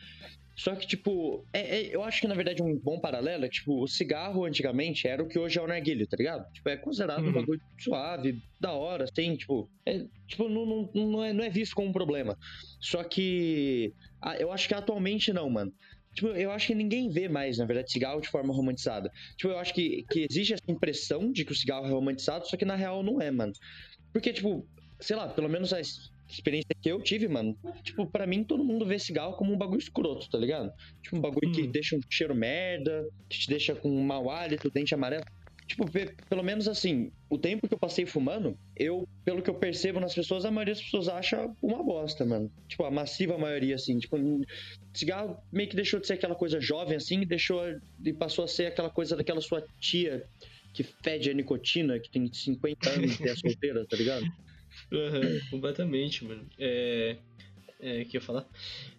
Só 0.58 0.74
que, 0.74 0.86
tipo, 0.88 1.46
é- 1.52 1.78
é- 1.82 1.94
eu 1.94 2.02
acho 2.02 2.20
que 2.20 2.26
na 2.26 2.34
verdade 2.34 2.60
um 2.62 2.76
bom 2.82 2.98
paralelo 3.00 3.44
é 3.44 3.48
que, 3.48 3.58
tipo, 3.58 3.80
o 3.80 3.86
cigarro 3.86 4.44
antigamente 4.44 5.06
era 5.06 5.22
o 5.22 5.28
que 5.28 5.38
hoje 5.38 5.56
é 5.58 5.62
o 5.62 5.68
narguilho, 5.68 6.04
tá 6.08 6.16
ligado? 6.16 6.44
Tipo, 6.52 6.68
é 6.68 6.76
considerado 6.76 7.22
um 7.22 7.26
Uhum. 7.26 7.32
bagulho 7.32 7.60
suave, 7.78 8.34
da 8.60 8.72
hora, 8.72 9.04
assim, 9.04 9.36
tipo, 9.36 9.70
é, 9.86 10.00
tipo 10.26 10.48
não, 10.48 10.66
não, 10.66 10.90
não, 10.94 11.24
é, 11.24 11.32
não 11.32 11.44
é 11.44 11.48
visto 11.48 11.74
como 11.74 11.88
um 11.88 11.92
problema. 11.92 12.36
Só 12.80 13.04
que 13.04 13.92
ah, 14.20 14.36
eu 14.36 14.50
acho 14.50 14.66
que 14.66 14.74
atualmente 14.74 15.32
não, 15.32 15.48
mano. 15.48 15.70
Tipo, 16.14 16.28
eu 16.28 16.50
acho 16.50 16.66
que 16.66 16.74
ninguém 16.74 17.08
vê 17.08 17.28
mais, 17.28 17.58
na 17.58 17.64
verdade, 17.64 17.92
cigarro 17.92 18.20
de 18.20 18.28
forma 18.28 18.52
romantizada. 18.52 19.08
Tipo, 19.38 19.52
eu 19.52 19.58
acho 19.60 19.72
que, 19.72 20.02
que 20.10 20.26
existe 20.28 20.54
essa 20.54 20.72
impressão 20.72 21.30
de 21.30 21.44
que 21.44 21.52
o 21.52 21.54
cigarro 21.54 21.86
é 21.86 21.90
romantizado, 21.90 22.48
só 22.48 22.56
que 22.56 22.64
na 22.64 22.74
real 22.74 23.04
não 23.04 23.20
é, 23.22 23.30
mano. 23.30 23.52
Porque, 24.12 24.32
tipo, 24.32 24.66
sei 25.00 25.14
lá, 25.14 25.28
pelo 25.28 25.48
menos 25.48 25.72
a 25.72 25.78
es- 25.80 26.10
experiência 26.30 26.68
que 26.80 26.90
eu 26.90 27.02
tive, 27.02 27.26
mano, 27.28 27.56
tipo, 27.82 28.10
pra 28.10 28.26
mim 28.26 28.44
todo 28.44 28.64
mundo 28.64 28.84
vê 28.86 28.98
cigarro 28.98 29.36
como 29.36 29.52
um 29.52 29.58
bagulho 29.58 29.78
escroto, 29.80 30.26
tá 30.30 30.38
ligado? 30.38 30.70
Tipo, 31.02 31.16
um 31.16 31.20
bagulho 31.20 31.50
que 31.52 31.62
Hum. 31.62 31.70
deixa 31.72 31.88
deixa 31.88 31.96
um 31.96 32.00
cheiro 32.12 32.34
merda, 32.34 33.04
que 33.30 33.38
te 33.38 33.48
deixa 33.48 33.74
com 33.74 33.88
um 33.88 34.02
mau 34.02 34.28
hálito, 34.30 34.70
dente 34.70 34.94
amarelo. 34.94 35.24
Tipo, 35.66 35.90
pe- 35.90 36.14
pelo 36.28 36.42
menos 36.42 36.66
assim, 36.66 37.10
o 37.30 37.38
tempo 37.38 37.68
que 37.68 37.74
eu 37.74 37.78
passei 37.78 38.04
fumando, 38.04 38.54
eu, 38.76 39.04
pelo 39.24 39.42
que 39.42 39.48
eu 39.50 39.54
percebo 39.58 40.00
nas 40.00 40.14
pessoas, 40.14 40.44
a 40.44 40.50
maioria 40.50 40.74
das 40.74 40.82
pessoas 40.82 41.08
acha 41.08 41.46
uma 41.62 41.82
bosta, 41.84 42.24
mano. 42.24 42.50
Tipo, 42.68 42.84
a 42.84 42.90
massiva 42.90 43.38
maioria, 43.38 43.74
assim. 43.76 43.98
Tipo, 43.98 44.16
cigarro 44.94 45.36
meio 45.52 45.68
que 45.68 45.76
deixou 45.76 46.00
de 46.00 46.06
ser 46.06 46.14
aquela 46.14 46.34
coisa 46.34 46.60
jovem, 46.60 46.96
assim, 46.96 47.20
e 47.22 47.26
deixou 47.26 47.62
e 48.04 48.12
passou 48.14 48.44
a 48.44 48.48
ser 48.48 48.66
aquela 48.66 48.90
coisa 48.90 49.16
daquela 49.16 49.40
sua 49.40 49.62
tia 49.80 50.22
que 50.74 50.84
fede 51.04 51.30
a 51.30 51.34
nicotina, 51.34 51.98
que 52.00 52.10
tem 52.10 52.26
50 52.32 52.90
anos 52.90 53.18
e 53.20 53.28
é 53.28 53.34
solteira, 53.36 53.84
tá 53.88 53.96
ligado? 53.96 54.24
Aham, 54.92 55.40
completamente, 55.50 56.24
mano. 56.24 56.46
É. 56.58 57.16
É, 57.80 58.02
o 58.02 58.06
que 58.06 58.16
eu 58.16 58.20
ia 58.20 58.26
falar? 58.26 58.44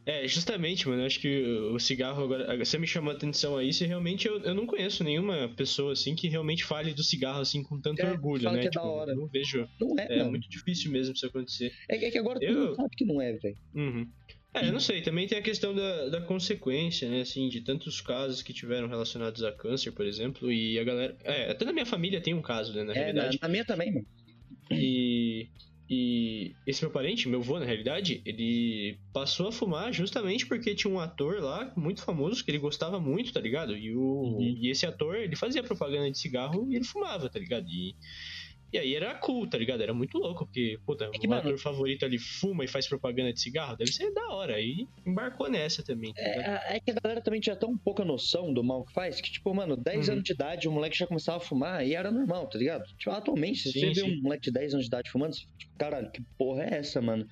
É, 0.06 0.26
justamente, 0.26 0.88
mano, 0.88 1.02
eu 1.02 1.06
acho 1.06 1.20
que 1.20 1.44
o 1.74 1.78
cigarro 1.80 2.24
agora. 2.24 2.58
Você 2.64 2.78
me 2.78 2.88
chamou 2.88 3.12
a 3.12 3.16
atenção 3.16 3.58
a 3.58 3.64
isso 3.64 3.84
e 3.84 3.88
realmente 3.88 4.26
eu, 4.26 4.40
eu 4.40 4.56
não 4.56 4.66
conheço 4.66 5.04
nenhuma 5.04 5.50
pessoa 5.50 5.92
assim 5.92 6.16
que 6.16 6.30
realmente 6.30 6.64
fale 6.64 6.94
do 6.94 7.04
cigarro 7.04 7.42
assim 7.42 7.62
com 7.62 7.82
tanto 7.82 8.00
É, 8.02 8.10
orgulho, 8.10 8.44
fala 8.44 8.56
né? 8.56 8.62
que 8.62 8.68
é 8.70 8.72
tipo, 8.72 8.86
da 8.86 8.90
hora. 8.90 9.14
não 9.14 9.28
vejo. 9.28 9.68
Não 9.82 9.96
é, 10.00 10.20
É 10.20 10.24
muito 10.24 10.50
difícil 10.50 10.92
mesmo 10.92 11.14
isso 11.14 11.26
acontecer. 11.26 11.74
É, 11.90 11.98
é 12.06 12.10
que 12.10 12.18
agora 12.18 12.40
todo 12.40 12.50
Eu- 12.50 12.58
mundo 12.68 12.76
sabe 12.78 12.90
que 12.96 13.04
não 13.06 13.22
é, 13.22 13.34
velho. 13.34 13.58
Uhum. 13.76 14.08
É, 14.54 14.66
eu 14.68 14.72
não 14.72 14.80
sei, 14.80 15.02
também 15.02 15.28
tem 15.28 15.38
a 15.38 15.42
questão 15.44 15.76
da, 15.76 16.08
da 16.08 16.22
consequência, 16.22 17.08
né, 17.10 17.22
assim, 17.22 17.50
de 17.50 17.62
tantos 17.62 18.00
casos 18.02 18.42
que 18.42 18.54
tiveram 18.54 18.88
relacionados 18.88 19.44
a 19.44 19.52
câncer, 19.52 19.92
por 19.92 20.06
exemplo, 20.08 20.50
e 20.52 20.80
a 20.80 20.84
galera... 20.86 21.16
É, 21.24 21.52
até 21.52 21.66
na 21.66 21.74
minha 21.74 21.86
família 21.86 22.20
tem 22.22 22.34
um 22.34 22.42
caso, 22.42 22.74
né, 22.74 22.84
na 22.86 22.94
É, 22.94 22.96
na, 22.96 23.04
realidade, 23.04 23.40
na 23.42 23.48
minha 23.50 23.66
também, 23.66 23.94
mano. 23.94 24.08
e, 24.72 25.48
e 25.90 26.56
esse 26.68 26.84
meu 26.84 26.92
parente, 26.92 27.28
meu 27.28 27.40
avô, 27.40 27.58
na 27.60 27.66
realidade, 27.66 28.22
ele 28.26 29.00
passou 29.12 29.48
a 29.48 29.52
fumar 29.52 29.92
justamente 29.92 30.46
porque 30.46 30.76
tinha 30.76 30.94
um 30.94 31.00
ator 31.00 31.42
lá, 31.42 31.74
muito 31.76 32.04
famoso, 32.04 32.44
que 32.46 32.52
ele 32.52 32.60
gostava 32.60 33.00
muito, 33.00 33.34
tá 33.34 33.40
ligado? 33.40 33.76
E, 33.76 33.96
o, 33.96 34.00
Uhum. 34.02 34.42
e 34.42 34.70
esse 34.70 34.86
ator, 34.86 35.16
ele 35.16 35.36
fazia 35.36 35.64
propaganda 35.64 36.12
de 36.12 36.18
cigarro 36.20 36.68
e 36.72 36.76
ele 36.76 36.86
fumava, 36.86 37.28
tá 37.30 37.40
ligado? 37.40 37.66
E, 37.68 37.96
e 38.72 38.78
aí 38.78 38.96
era 38.96 39.16
cool, 39.16 39.50
tá 39.50 39.58
ligado? 39.58 39.82
Era 39.82 39.94
muito 39.94 40.18
louco, 40.18 40.46
porque, 40.46 40.78
puta, 40.86 41.10
que, 41.12 41.26
o 41.28 41.30
mano- 41.30 41.42
ator 41.42 41.58
favorito 41.60 42.06
ali 42.06 42.18
fuma 42.20 42.64
e 42.64 42.68
faz 42.68 42.88
propaganda 42.88 43.34
de 43.34 43.40
cigarro, 43.42 43.76
deve 43.78 43.92
ser 43.92 44.12
da 44.14 44.30
hora. 44.34 44.56
Aí 44.56 44.88
embarcou 45.06 45.50
nessa 45.50 45.84
também, 45.84 46.14
tá 46.14 46.22
ligado? 46.22 46.46
É, 46.70 46.76
é 46.76 46.80
que 46.80 46.92
a 46.92 46.96
galera 47.04 47.22
também 47.22 47.40
tinha 47.40 47.56
tão 47.56 47.78
pouca 47.78 48.04
noção 48.06 48.54
do 48.54 48.64
mal 48.64 48.84
que 48.86 48.94
faz, 48.94 49.20
que, 49.22 49.32
tipo, 49.32 49.54
mano, 49.54 49.76
10 49.76 50.08
Uhum. 50.08 50.14
anos 50.14 50.24
de 50.24 50.34
idade, 50.34 50.68
o 50.68 50.72
moleque 50.72 50.98
já 50.98 51.08
começava 51.08 51.38
a 51.38 51.42
fumar 51.42 51.86
e 51.86 51.96
era 51.96 52.12
normal, 52.12 52.48
tá 52.50 52.58
ligado? 52.58 52.84
Tipo, 52.98 53.12
atualmente, 53.12 53.60
se 53.60 53.72
Sim, 53.72 53.80
você 53.80 53.86
vê 54.02 54.02
sim. 54.02 54.12
um 54.18 54.22
moleque 54.22 54.44
de 54.44 54.52
10 54.52 54.74
anos 54.74 54.86
de 54.86 54.90
idade 54.90 55.10
fumando, 55.12 55.34
você 55.34 55.42
fica, 55.42 55.54
tipo, 55.58 55.72
caralho, 55.78 56.12
que 56.12 56.22
porra 56.38 56.64
é 56.64 56.76
essa, 56.80 57.02
mano? 57.02 57.26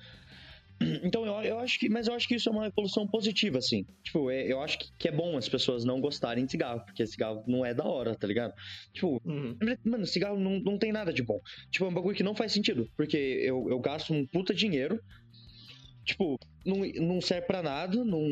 Então, 1.02 1.26
eu, 1.26 1.32
eu 1.42 1.58
acho 1.58 1.78
que. 1.78 1.88
Mas 1.88 2.06
eu 2.06 2.14
acho 2.14 2.28
que 2.28 2.36
isso 2.36 2.48
é 2.48 2.52
uma 2.52 2.66
evolução 2.66 3.06
positiva, 3.06 3.58
assim. 3.58 3.84
Tipo, 4.04 4.30
é- 4.30 4.46
eu 4.46 4.60
acho 4.60 4.78
que, 4.78 4.86
que 4.98 5.08
é 5.08 5.12
bom 5.12 5.36
as 5.36 5.48
pessoas 5.48 5.84
não 5.84 6.00
gostarem 6.00 6.44
de 6.44 6.52
cigarro, 6.52 6.84
porque 6.84 7.04
cigarro 7.06 7.42
não 7.48 7.64
é 7.66 7.74
da 7.74 7.84
hora, 7.84 8.14
tá 8.16 8.26
ligado? 8.26 8.52
Tipo, 8.94 9.18
Uhum. 9.24 9.56
Mano, 9.84 10.06
cigarro 10.06 10.38
não, 10.38 10.60
não 10.60 10.78
tem 10.78 10.92
nada 10.92 11.12
de 11.12 11.22
bom. 11.22 11.38
Tipo, 11.72 11.86
é 11.86 11.88
um 11.88 11.94
bagulho 11.94 12.16
que 12.16 12.22
não 12.22 12.34
faz 12.34 12.52
sentido. 12.52 12.86
Porque 12.96 13.16
eu, 13.16 13.66
eu 13.68 13.80
gasto 13.80 14.12
um 14.14 14.24
puta 14.26 14.54
dinheiro. 14.54 15.00
Tipo, 16.04 16.36
não, 16.64 16.78
não 17.06 17.20
serve 17.20 17.46
pra 17.46 17.62
nada. 17.62 18.04
Não, 18.04 18.22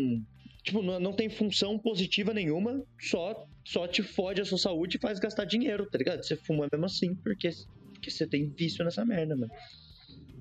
tipo, 0.65 0.83
não, 0.83 1.01
não 1.01 1.13
tem 1.13 1.29
função 1.29 1.79
positiva 1.79 2.33
nenhuma. 2.33 2.81
Só, 3.01 3.35
só 3.67 3.87
te 3.89 4.03
fode 4.03 4.41
a 4.41 4.45
sua 4.45 4.59
saúde 4.59 4.97
e 4.97 5.01
faz 5.01 5.19
gastar 5.19 5.45
dinheiro, 5.45 5.87
tá 5.91 5.99
ligado? 5.99 6.23
Você 6.23 6.37
fuma 6.37 6.67
mesmo 6.73 6.87
assim, 6.87 7.15
porque, 7.17 7.51
porque 7.93 8.11
você 8.11 8.27
tem 8.27 8.49
vício 8.57 8.85
nessa 8.85 9.05
merda, 9.05 9.35
mano. 9.37 9.53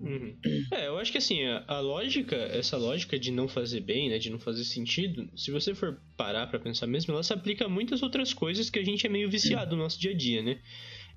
Uhum. 0.01 0.37
É, 0.71 0.87
eu 0.87 0.97
acho 0.97 1.11
que 1.11 1.17
assim, 1.17 1.43
a, 1.45 1.63
a 1.67 1.79
lógica, 1.79 2.35
essa 2.35 2.77
lógica 2.77 3.17
de 3.17 3.31
não 3.31 3.47
fazer 3.47 3.81
bem, 3.81 4.09
né, 4.09 4.17
de 4.17 4.29
não 4.29 4.39
fazer 4.39 4.63
sentido, 4.63 5.29
se 5.35 5.51
você 5.51 5.73
for 5.73 6.01
parar 6.17 6.47
pra 6.47 6.59
pensar 6.59 6.87
mesmo, 6.87 7.13
ela 7.13 7.23
se 7.23 7.33
aplica 7.33 7.65
a 7.65 7.69
muitas 7.69 8.03
outras 8.03 8.33
coisas 8.33 8.69
que 8.69 8.79
a 8.79 8.83
gente 8.83 9.05
é 9.05 9.09
meio 9.09 9.29
viciado 9.29 9.75
no 9.75 9.83
nosso 9.83 9.99
dia 9.99 10.11
a 10.11 10.15
dia, 10.15 10.41
né? 10.41 10.59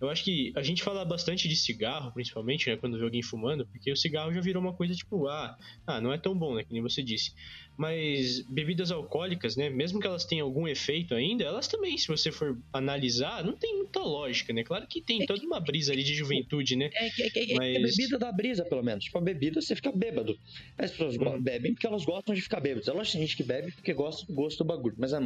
Eu 0.00 0.08
acho 0.08 0.24
que 0.24 0.52
a 0.54 0.62
gente 0.62 0.82
fala 0.82 1.04
bastante 1.04 1.48
de 1.48 1.56
cigarro, 1.56 2.12
principalmente, 2.12 2.68
né, 2.70 2.76
quando 2.76 2.96
vê 2.98 3.04
alguém 3.04 3.22
fumando, 3.22 3.66
porque 3.66 3.90
o 3.90 3.96
cigarro 3.96 4.32
já 4.32 4.40
virou 4.40 4.62
uma 4.62 4.72
coisa 4.72 4.94
tipo, 4.94 5.26
ah, 5.26 5.56
ah, 5.86 6.00
não 6.00 6.12
é 6.12 6.18
tão 6.18 6.36
bom, 6.38 6.54
né, 6.54 6.62
que 6.64 6.72
nem 6.72 6.80
você 6.82 7.02
disse. 7.02 7.32
Mas 7.76 8.40
bebidas 8.48 8.90
alcoólicas, 8.90 9.54
né, 9.56 9.70
mesmo 9.70 10.00
que 10.00 10.06
elas 10.06 10.24
tenham 10.24 10.46
algum 10.46 10.66
efeito 10.66 11.14
ainda, 11.14 11.44
elas 11.44 11.68
também, 11.68 11.96
se 11.96 12.08
você 12.08 12.32
for 12.32 12.58
analisar, 12.72 13.44
não 13.44 13.52
tem 13.56 13.76
muita 13.76 14.00
lógica, 14.00 14.52
né? 14.52 14.64
Claro 14.64 14.86
que 14.88 15.00
tem 15.00 15.22
É 15.22 15.26
toda 15.26 15.44
uma 15.46 15.60
brisa 15.60 15.92
ali 15.92 16.02
de 16.02 16.12
juventude, 16.14 16.74
né? 16.76 16.90
É 16.92 17.10
que, 17.10 17.22
é 17.22 17.30
que- 17.30 17.38
é 17.38 17.46
que 17.46 17.52
a 17.54 17.56
Mas- 17.56 17.96
bebida 17.96 18.18
dá 18.18 18.32
brisa, 18.32 18.64
pelo 18.64 18.82
menos. 18.82 19.04
Tipo, 19.04 19.18
a 19.18 19.20
bebida 19.20 19.60
você 19.62 19.76
fica 19.76 19.92
bêbado. 19.92 20.36
As 20.76 20.90
pessoas 20.90 21.16
Uhum. 21.16 21.40
bebem 21.40 21.72
porque 21.72 21.86
elas 21.86 22.04
gostam 22.04 22.34
de 22.34 22.40
ficar 22.40 22.60
bêbadas. 22.60 22.88
É 22.88 22.92
que 22.92 23.12
tem 23.12 23.20
gente 23.20 23.36
que 23.36 23.42
bebe 23.44 23.70
porque 23.72 23.92
gosta 23.94 24.26
do 24.26 24.34
gosto 24.34 24.58
do 24.58 24.64
bagulho. 24.64 24.96
Mas 24.98 25.12
a 25.12 25.20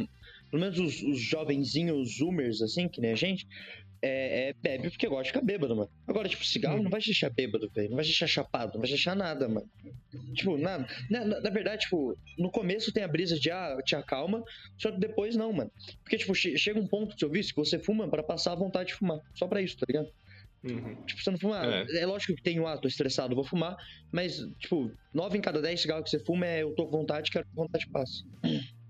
pelo 0.53 0.61
menos 0.61 0.77
os, 0.77 1.01
os 1.01 1.19
jovenzinhos 1.19 2.17
zoomers, 2.17 2.61
assim, 2.61 2.87
que 2.87 3.01
nem 3.01 3.11
a 3.11 3.15
gente, 3.15 3.47
é, 4.03 4.49
é, 4.49 4.53
bebe 4.61 4.89
porque 4.91 5.07
gosta 5.07 5.23
de 5.23 5.29
ficar 5.29 5.41
bêbado, 5.41 5.75
mano. 5.75 5.89
Agora, 6.07 6.29
tipo, 6.29 6.45
cigarro 6.45 6.77
Uhum. 6.77 6.83
não 6.83 6.91
vai 6.91 7.01
te 7.01 7.07
deixar 7.07 7.31
bêbado, 7.31 7.67
velho. 7.73 7.89
Não 7.89 7.95
vai 7.95 8.05
te 8.05 8.09
deixar 8.09 8.27
chapado, 8.27 8.73
não 8.73 8.81
vai 8.81 8.87
te 8.87 8.91
deixar 8.93 9.15
nada, 9.15 9.47
mano. 9.47 9.65
Tipo, 10.35 10.57
nada. 10.57 10.85
Na, 11.09 11.25
na- 11.25 11.39
na 11.41 11.49
verdade, 11.49 11.83
tipo, 11.83 12.15
no 12.37 12.51
começo 12.51 12.91
tem 12.93 13.01
a 13.03 13.07
brisa 13.07 13.39
de, 13.39 13.49
ah, 13.49 13.77
te 13.83 13.95
acalma, 13.95 14.43
só 14.77 14.91
que 14.91 14.99
depois 14.99 15.35
não, 15.35 15.51
mano. 15.53 15.71
Porque, 16.03 16.17
tipo, 16.17 16.35
che- 16.35 16.55
chega 16.57 16.79
um 16.79 16.87
ponto 16.87 17.15
do 17.15 17.19
seu 17.19 17.31
vício 17.31 17.51
que 17.55 17.59
você 17.59 17.79
fuma 17.79 18.07
pra 18.07 18.21
passar 18.21 18.51
a 18.51 18.55
vontade 18.55 18.89
de 18.89 18.93
fumar. 18.95 19.19
Só 19.33 19.47
pra 19.47 19.59
isso, 19.61 19.75
tá 19.77 19.85
ligado? 19.87 20.07
Uhum. 20.65 20.95
Tipo, 21.05 21.21
você 21.21 21.31
não 21.31 21.37
fuma. 21.39 21.65
É. 21.65 21.99
é 22.01 22.05
lógico 22.05 22.35
que 22.35 22.43
tem 22.43 22.59
um, 22.59 22.67
ah, 22.67 22.77
tô 22.77 22.87
estressado, 22.87 23.33
vou 23.33 23.43
fumar. 23.43 23.75
Mas, 24.11 24.37
tipo, 24.59 24.91
9 25.13 25.37
em 25.37 25.41
cada 25.41 25.61
10 25.61 25.79
cigarros 25.81 26.03
que 26.03 26.17
você 26.17 26.23
fuma 26.23 26.45
é 26.45 26.61
eu 26.61 26.75
tô 26.75 26.85
com 26.87 26.97
vontade, 26.99 27.31
quero 27.31 27.45
que 27.45 27.51
a 27.51 27.55
vontade 27.63 27.89
passe. 27.89 28.23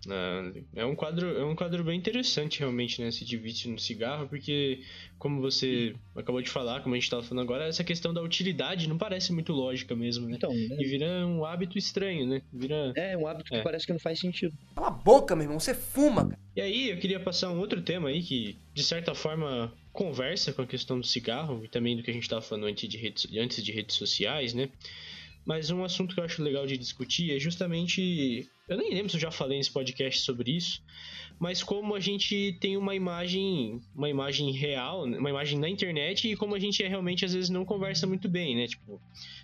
Ah, 0.10 0.52
é 0.76 0.86
um 0.86 0.96
quadro 0.96 1.28
é 1.38 1.46
um 1.46 1.56
quadro 1.56 1.84
bem 1.84 1.98
interessante 1.98 2.60
realmente 2.60 3.02
né 3.02 3.08
esse 3.08 3.24
de 3.24 3.38
vício 3.38 3.72
no 3.72 3.80
cigarro 3.80 4.28
porque 4.28 4.82
como 5.18 5.40
você 5.40 5.96
acabou 6.16 6.42
de 6.42 6.50
falar 6.50 6.82
como 6.82 6.94
a 6.94 7.00
gente 7.00 7.10
tava 7.10 7.24
falando 7.24 7.44
agora 7.46 7.66
essa 7.68 7.84
questão 7.86 8.14
da 8.14 8.22
utilidade 8.22 8.90
não 8.90 8.98
parece 8.98 9.32
muito 9.32 9.54
lógica 9.54 9.96
mesmo 9.96 10.28
né 10.28 10.36
Então, 10.36 10.52
né? 10.52 10.76
e 10.78 10.86
vira 10.86 11.26
um 11.26 11.46
hábito 11.46 11.78
estranho 11.78 12.28
né 12.28 12.42
vira 12.52 12.92
É 12.98 13.16
um 13.16 13.26
hábito 13.26 13.50
que 13.50 13.56
É. 13.56 13.62
parece 13.64 13.86
que 13.86 13.94
não 13.94 14.00
faz 14.00 14.20
sentido. 14.20 14.54
Cala 14.76 14.88
a 14.88 14.92
boca, 14.92 15.36
meu 15.36 15.44
irmão. 15.46 15.60
Você 15.60 15.74
fuma, 15.74 16.28
cara. 16.28 16.40
E 16.56 16.62
aí, 16.62 16.90
eu 16.90 16.98
queria 16.98 17.20
passar 17.20 17.50
um 17.52 17.60
outro 17.60 17.82
tema 17.82 18.10
aí 18.10 18.22
que, 18.22 18.58
de 18.74 18.84
certa 18.84 19.16
forma, 19.16 19.74
conversa 19.92 20.52
com 20.54 20.62
a 20.62 20.68
questão 20.68 21.00
do 21.00 21.06
cigarro 21.06 21.64
e 21.64 21.68
também 21.68 21.96
do 21.96 22.04
que 22.04 22.12
a 22.12 22.14
gente 22.14 22.24
estava 22.24 22.42
falando 22.42 22.68
antes 22.68 22.88
de, 22.90 22.98
redes, 22.98 23.28
antes 23.38 23.64
de 23.64 23.72
redes 23.72 23.96
sociais, 23.96 24.54
né? 24.54 24.70
Mas 25.46 25.70
um 25.72 25.84
assunto 25.84 26.14
que 26.14 26.20
eu 26.22 26.26
acho 26.26 26.42
legal 26.44 26.66
de 26.68 26.78
discutir 26.78 27.32
é 27.36 27.40
justamente. 27.40 28.48
Eu 28.66 28.78
nem 28.78 28.94
lembro 28.94 29.10
se 29.10 29.18
eu 29.18 29.22
já 29.22 29.30
falei 29.30 29.58
nesse 29.58 29.72
podcast 29.72 30.22
sobre 30.22 30.56
isso, 30.56 30.82
mas 31.38 31.62
como 31.62 31.94
a 31.96 32.00
gente 32.00 32.58
tem 32.62 32.78
uma 32.78 32.96
imagem, 32.96 33.82
uma 33.94 34.08
imagem 34.10 34.52
real, 34.54 35.04
uma 35.04 35.30
imagem 35.30 35.60
na 35.60 35.68
internet 35.68 36.32
e 36.32 36.36
como 36.38 36.56
a 36.56 36.60
gente 36.60 36.82
é 36.82 36.88
realmente 36.88 37.26
às 37.26 37.34
vezes 37.34 37.50
não 37.50 37.66
conversa 37.66 38.08
muito 38.08 38.30
bem, 38.30 38.56
né? 38.56 38.66
Tipo, 38.66 39.02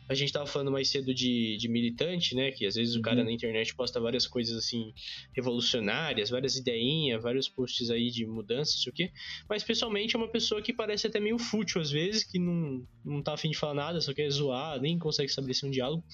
a 0.08 0.14
gente 0.14 0.32
tava 0.32 0.46
falando 0.46 0.72
mais 0.72 0.90
cedo 0.90 1.14
de, 1.14 1.58
de 1.58 1.68
militante, 1.68 2.34
né? 2.34 2.52
Que 2.52 2.66
às 2.66 2.76
vezes 2.76 2.96
o 2.96 3.02
cara 3.02 3.20
Uhum. 3.20 3.26
na 3.26 3.32
internet 3.34 3.76
posta 3.76 4.00
várias 4.00 4.26
coisas 4.26 4.58
assim 4.58 4.94
revolucionárias, 5.36 6.30
várias 6.30 6.56
ideinhas, 6.56 7.22
vários 7.22 7.50
posts 7.50 7.90
aí 7.90 8.10
de 8.10 8.26
mudança, 8.26 8.72
não 8.76 8.82
sei 8.84 8.92
o 8.92 8.96
quê. 8.96 9.12
Mas 9.50 9.64
pessoalmente 9.66 10.16
é 10.16 10.18
uma 10.18 10.30
pessoa 10.32 10.62
que 10.62 10.72
parece 10.72 11.08
até 11.08 11.20
meio 11.20 11.38
fútil 11.38 11.82
às 11.82 11.92
vezes, 11.92 12.24
que 12.24 12.40
não, 12.40 12.88
não 13.04 13.22
tá 13.22 13.34
afim 13.34 13.50
de 13.52 13.58
falar 13.58 13.74
nada, 13.74 14.00
só 14.00 14.14
quer 14.14 14.30
zoar, 14.30 14.80
nem 14.80 14.98
consegue 14.98 15.30
estabelecer 15.30 15.68
um 15.68 15.72
diálogo. 15.72 16.06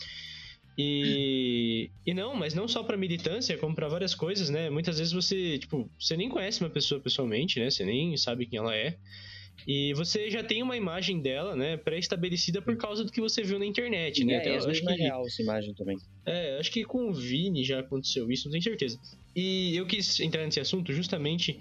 E, 0.78 1.90
e 2.06 2.14
não, 2.14 2.36
mas 2.36 2.54
não 2.54 2.68
só 2.68 2.84
pra 2.84 2.98
militância, 2.98 3.58
como 3.58 3.74
pra 3.74 3.88
várias 3.88 4.14
coisas, 4.14 4.50
né? 4.50 4.70
Muitas 4.70 4.98
vezes 4.98 5.14
você, 5.14 5.58
tipo, 5.58 5.90
você 5.98 6.18
nem 6.18 6.30
conhece 6.30 6.62
uma 6.62 6.70
pessoa 6.70 7.00
pessoalmente, 7.00 7.60
né? 7.60 7.70
Você 7.70 7.86
nem 7.86 8.16
sabe 8.18 8.46
quem 8.46 8.60
ela 8.60 8.76
é. 8.76 8.98
E 9.68 9.94
você 9.96 10.30
já 10.30 10.44
tem 10.44 10.62
uma 10.62 10.78
imagem 10.78 11.22
dela, 11.22 11.56
né, 11.56 11.76
pré-estabelecida 11.78 12.62
por 12.62 12.78
causa 12.78 13.04
do 13.04 13.12
que 13.12 13.20
você 13.20 13.42
viu 13.42 13.58
na 13.58 13.66
internet, 13.66 14.24
né? 14.24 14.34
É, 14.34 14.38
Até 14.38 14.50
e 14.50 14.54
eu 14.54 14.58
às 14.60 14.66
acho 14.68 14.84
não 14.84 14.92
é 14.94 14.96
que 14.96 15.02
real 15.02 15.26
essa 15.26 15.42
imagem 15.42 15.74
também. 15.74 15.98
é, 16.26 16.58
acho 16.60 16.72
que 16.72 16.84
com 16.84 17.10
o 17.10 17.14
Vini 17.14 17.64
já 17.64 17.80
aconteceu 17.80 18.30
isso, 18.32 18.46
não 18.46 18.52
tenho 18.52 18.64
certeza. 18.64 19.00
E 19.36 19.76
eu 19.76 19.86
quis 19.86 20.20
entrar 20.22 20.46
nesse 20.46 20.60
assunto 20.62 20.94
justamente 20.94 21.60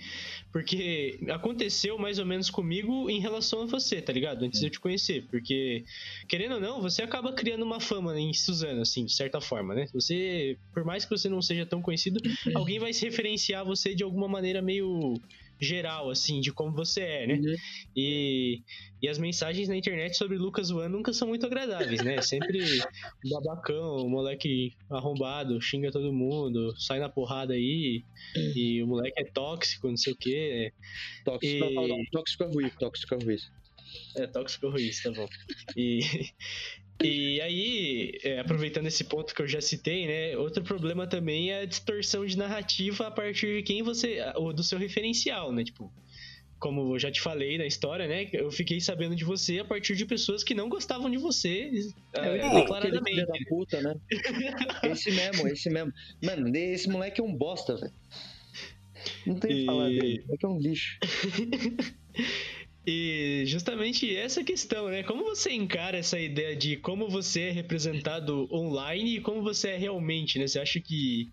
porque 0.52 1.18
aconteceu 1.30 1.98
mais 1.98 2.20
ou 2.20 2.26
menos 2.26 2.48
comigo 2.48 3.10
em 3.10 3.18
relação 3.18 3.62
a 3.62 3.66
você, 3.66 4.00
tá 4.00 4.12
ligado? 4.12 4.44
Antes 4.44 4.60
de 4.60 4.66
eu 4.66 4.70
te 4.70 4.78
conhecer. 4.78 5.26
Porque, 5.28 5.82
querendo 6.28 6.54
ou 6.56 6.60
não, 6.60 6.80
você 6.80 7.02
acaba 7.02 7.32
criando 7.32 7.64
uma 7.64 7.80
fama 7.80 8.16
em 8.20 8.32
Suzano, 8.32 8.82
assim, 8.82 9.04
de 9.04 9.12
certa 9.12 9.40
forma, 9.40 9.74
né? 9.74 9.86
Você, 9.92 10.56
por 10.72 10.84
mais 10.84 11.04
que 11.04 11.10
você 11.10 11.28
não 11.28 11.42
seja 11.42 11.66
tão 11.66 11.82
conhecido, 11.82 12.20
alguém 12.54 12.78
vai 12.78 12.92
se 12.92 13.04
referenciar 13.04 13.62
a 13.62 13.64
você 13.64 13.92
de 13.92 14.04
alguma 14.04 14.28
maneira 14.28 14.62
meio 14.62 15.14
geral, 15.64 16.10
assim, 16.10 16.40
de 16.40 16.52
como 16.52 16.72
você 16.74 17.00
é, 17.00 17.26
né? 17.26 17.34
Uhum. 17.34 17.54
E, 17.96 18.62
e 19.02 19.08
as 19.08 19.18
mensagens 19.18 19.68
na 19.68 19.76
internet 19.76 20.16
sobre 20.16 20.36
Lucas 20.36 20.70
Wan 20.70 20.88
nunca 20.88 21.12
são 21.12 21.28
muito 21.28 21.46
agradáveis, 21.46 22.02
né? 22.02 22.20
Sempre 22.22 22.60
babacão, 23.30 24.08
moleque 24.08 24.72
arrombado, 24.90 25.60
xinga 25.60 25.90
todo 25.90 26.12
mundo, 26.12 26.74
sai 26.78 26.98
na 27.00 27.08
porrada 27.08 27.54
aí, 27.54 28.04
e 28.54 28.82
o 28.82 28.86
moleque 28.86 29.20
é 29.20 29.24
tóxico, 29.32 29.88
não 29.88 29.96
sei 29.96 30.12
o 30.12 30.16
quê. 30.18 30.72
Tóxico, 31.24 31.64
E- 31.64 31.74
não, 31.74 31.88
não, 31.88 32.04
tóxico 32.12 32.44
é 32.44 32.46
ruim, 32.46 32.70
tóxico 32.78 33.14
é 33.14 33.24
ruim. 33.24 33.36
É 34.16 34.26
tóxico 34.26 34.70
ruim, 34.70 34.90
tá 35.02 35.12
bom. 35.12 35.28
E, 35.76 36.00
e 37.02 37.40
aí, 37.40 38.18
é, 38.22 38.38
aproveitando 38.40 38.86
esse 38.86 39.04
ponto 39.04 39.34
que 39.34 39.42
eu 39.42 39.46
já 39.48 39.60
citei, 39.60 40.06
né? 40.06 40.36
Outro 40.36 40.62
problema 40.62 41.06
também 41.06 41.50
é 41.50 41.60
a 41.60 41.64
distorção 41.64 42.24
de 42.24 42.36
narrativa 42.38 43.06
a 43.08 43.10
partir 43.10 43.56
de 43.58 43.62
quem 43.62 43.82
você. 43.82 44.18
ou 44.36 44.52
do 44.52 44.62
seu 44.62 44.78
referencial, 44.78 45.52
né? 45.52 45.64
Tipo. 45.64 45.92
Como 46.56 46.94
eu 46.94 46.98
já 46.98 47.10
te 47.10 47.20
falei 47.20 47.58
na 47.58 47.66
história, 47.66 48.06
né? 48.08 48.26
Eu 48.32 48.50
fiquei 48.50 48.80
sabendo 48.80 49.14
de 49.14 49.22
você 49.22 49.58
a 49.58 49.64
partir 49.66 49.94
de 49.96 50.06
pessoas 50.06 50.42
que 50.42 50.54
não 50.54 50.66
gostavam 50.70 51.10
de 51.10 51.18
você 51.18 51.70
É, 52.14 52.20
é, 52.38 52.54
declaradamente. 52.54 53.26
da 53.26 53.34
puta, 53.50 53.82
né? 53.82 53.94
Esse 54.90 55.10
mesmo, 55.10 55.46
esse 55.48 55.68
mesmo. 55.68 55.92
Mano, 56.22 56.56
esse 56.56 56.88
moleque 56.88 57.20
é 57.20 57.24
um 57.24 57.34
bosta, 57.36 57.76
velho. 57.76 57.92
Não 59.26 59.34
tem 59.38 59.50
o 59.50 59.54
que 59.56 59.62
E- 59.62 59.66
falar 59.66 59.88
dele. 59.88 60.20
O 60.20 60.26
moleque 60.26 60.46
é 60.46 60.48
um 60.48 60.58
lixo. 60.58 60.98
E 62.86 63.44
justamente 63.46 64.14
essa 64.14 64.44
questão, 64.44 64.88
né? 64.88 65.02
Como 65.02 65.24
você 65.24 65.52
encara 65.52 65.96
essa 65.96 66.20
ideia 66.20 66.54
de 66.54 66.76
como 66.76 67.08
você 67.08 67.44
é 67.44 67.50
representado 67.50 68.46
online 68.52 69.16
e 69.16 69.20
como 69.20 69.42
você 69.42 69.70
é 69.70 69.76
realmente, 69.78 70.38
né? 70.38 70.46
Você 70.46 70.58
acha 70.58 70.78
que, 70.78 71.32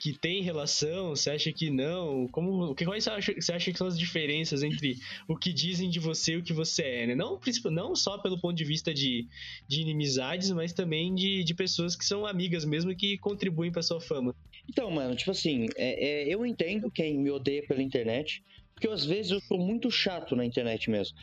que 0.00 0.16
tem 0.16 0.42
relação? 0.42 1.10
Você 1.10 1.30
acha 1.30 1.52
que 1.52 1.70
não? 1.70 2.28
Como, 2.28 2.72
quais 2.76 3.02
você 3.02 3.10
acha, 3.10 3.34
você 3.34 3.52
acha 3.52 3.72
que 3.72 3.78
são 3.78 3.88
as 3.88 3.98
diferenças 3.98 4.62
entre 4.62 4.94
o 5.28 5.36
que 5.36 5.52
dizem 5.52 5.90
de 5.90 5.98
você 5.98 6.34
e 6.34 6.36
o 6.36 6.42
que 6.42 6.52
você 6.52 6.82
é, 6.82 7.06
né? 7.08 7.14
Não, 7.16 7.40
não 7.64 7.96
só 7.96 8.18
pelo 8.18 8.40
ponto 8.40 8.56
de 8.56 8.64
vista 8.64 8.94
de, 8.94 9.26
de 9.66 9.80
inimizades, 9.80 10.52
mas 10.52 10.72
também 10.72 11.12
de, 11.16 11.42
de 11.42 11.52
pessoas 11.52 11.96
que 11.96 12.04
são 12.04 12.24
amigas 12.24 12.64
mesmo 12.64 12.94
que 12.94 13.18
contribuem 13.18 13.72
pra 13.72 13.82
sua 13.82 14.00
fama. 14.00 14.32
Então, 14.68 14.88
mano, 14.90 15.16
tipo 15.16 15.32
assim, 15.32 15.66
é, 15.76 16.28
é, 16.28 16.32
eu 16.32 16.46
entendo 16.46 16.88
quem 16.92 17.18
me 17.18 17.30
odeia 17.30 17.64
pela 17.66 17.82
internet, 17.82 18.40
porque 18.76 18.88
às 18.88 19.04
vezes 19.06 19.32
eu 19.32 19.40
sou 19.40 19.58
muito 19.58 19.90
chato 19.90 20.36
na 20.36 20.44
internet 20.46 20.90
mesmo. 20.90 21.14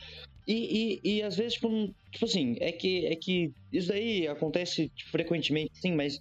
E, 0.46 1.00
e, 1.04 1.18
e 1.18 1.22
às 1.22 1.36
vezes, 1.36 1.54
tipo, 1.54 1.68
tipo 2.12 2.24
assim, 2.26 2.56
é 2.60 2.72
que, 2.72 3.06
é 3.06 3.16
que 3.16 3.50
isso 3.72 3.88
daí 3.88 4.28
acontece 4.28 4.90
frequentemente, 5.10 5.70
sim, 5.74 5.92
mas, 5.94 6.18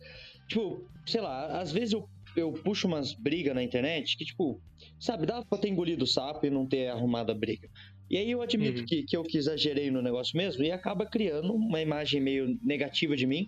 tipo, 0.50 0.90
sei 1.08 1.22
lá, 1.22 1.60
às 1.62 1.72
vezes 1.72 1.94
eu, 1.94 2.08
eu 2.36 2.54
puxo 2.64 2.88
umas 2.88 3.14
brigas 3.16 3.54
na 3.56 3.64
internet 3.64 4.16
que, 4.18 4.26
tipo, 4.26 4.62
sabe, 5.00 5.26
dá 5.26 5.44
pra 5.50 5.60
ter 5.60 5.70
engolido 5.70 6.04
o 6.06 6.08
sapo 6.08 6.46
e 6.46 6.50
não 6.50 6.68
ter 6.68 6.88
arrumado 6.90 7.32
a 7.32 7.36
briga. 7.36 7.68
E 8.10 8.18
aí 8.18 8.32
eu 8.32 8.42
admito 8.42 8.82
Uhum. 8.82 8.86
que, 8.86 9.04
que 9.04 9.18
eu 9.18 9.24
que 9.24 9.38
exagerei 9.38 9.92
no 9.92 10.02
negócio 10.02 10.38
mesmo 10.38 10.64
e 10.64 10.72
acaba 10.72 11.06
criando 11.10 11.54
uma 11.54 11.82
imagem 11.82 12.22
meio 12.22 12.48
negativa 12.62 13.16
de 13.16 13.26
mim. 13.28 13.48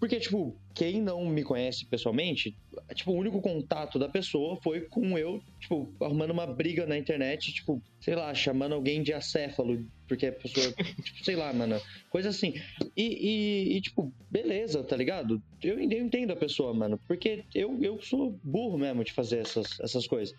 Porque, 0.00 0.20
tipo, 0.20 0.54
quem 0.74 1.00
não 1.00 1.24
me 1.26 1.42
conhece 1.42 1.86
pessoalmente, 1.88 2.54
tipo, 2.94 3.12
o 3.12 3.16
único 3.16 3.40
contato 3.40 3.98
da 3.98 4.08
pessoa 4.08 4.58
foi 4.62 4.82
com 4.82 5.16
eu, 5.16 5.40
tipo, 5.60 5.94
arrumando 6.00 6.32
uma 6.32 6.46
briga 6.46 6.84
na 6.84 6.98
internet, 6.98 7.52
tipo, 7.52 7.80
sei 8.00 8.14
lá, 8.14 8.34
chamando 8.34 8.74
alguém 8.74 9.02
de 9.02 9.12
acéfalo, 9.12 9.78
porque 10.06 10.26
a 10.26 10.32
pessoa, 10.32 10.66
tipo, 11.02 11.24
sei 11.24 11.36
lá, 11.36 11.52
mano, 11.52 11.80
coisa 12.10 12.28
assim. 12.28 12.52
E, 12.96 13.02
e- 13.02 13.76
e, 13.76 13.80
tipo, 13.80 14.12
beleza, 14.30 14.82
tá 14.84 14.96
ligado? 14.96 15.40
Eu, 15.62 15.78
eu 15.78 16.02
entendo 16.04 16.32
a 16.32 16.36
pessoa, 16.36 16.74
mano, 16.74 16.98
porque 17.08 17.44
eu, 17.54 17.78
eu 17.82 17.98
sou 18.02 18.38
burro 18.42 18.76
mesmo 18.76 19.04
de 19.04 19.12
fazer 19.12 19.38
essas, 19.38 19.78
essas 19.80 20.06
coisas. 20.06 20.34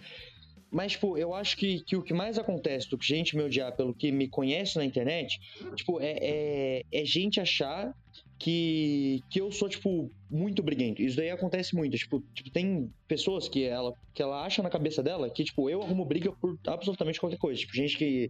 Mas, 0.72 0.92
tipo, 0.94 1.18
eu 1.18 1.34
acho 1.34 1.56
que, 1.58 1.82
que 1.86 1.96
o 1.96 2.04
que 2.04 2.14
mais 2.14 2.38
acontece 2.38 2.90
do 2.90 2.98
que 2.98 3.06
gente 3.08 3.36
me 3.38 3.44
odiar 3.44 3.76
pelo 3.76 3.96
que 3.96 4.12
me 4.12 4.28
conhece 4.28 4.76
na 4.76 4.84
internet, 4.86 5.40
tipo, 5.76 6.02
é, 6.02 6.18
é, 6.22 6.82
é 6.92 7.06
gente 7.06 7.40
achar 7.40 7.92
que, 8.40 9.20
que 9.30 9.40
eu 9.40 9.52
sou, 9.52 9.70
tipo, 9.70 10.12
muito 10.30 10.62
briguento. 10.62 11.02
Isso 11.02 11.16
daí 11.18 11.30
acontece 11.30 11.76
muito. 11.76 11.96
Tipo, 11.98 12.22
tipo, 12.36 12.52
tem 12.52 12.90
pessoas 13.08 13.48
que 13.48 13.64
ela, 13.64 13.94
que 14.14 14.22
ela 14.22 14.44
acha 14.46 14.62
na 14.62 14.70
cabeça 14.70 15.02
dela 15.02 15.30
que, 15.34 15.44
tipo, 15.44 15.70
eu 15.70 15.82
arrumo 15.82 16.06
briga 16.06 16.32
por 16.42 16.56
absolutamente 16.68 17.20
qualquer 17.20 17.38
coisa. 17.38 17.60
Tipo, 17.60 17.76
gente 17.76 17.98
que, 17.98 18.30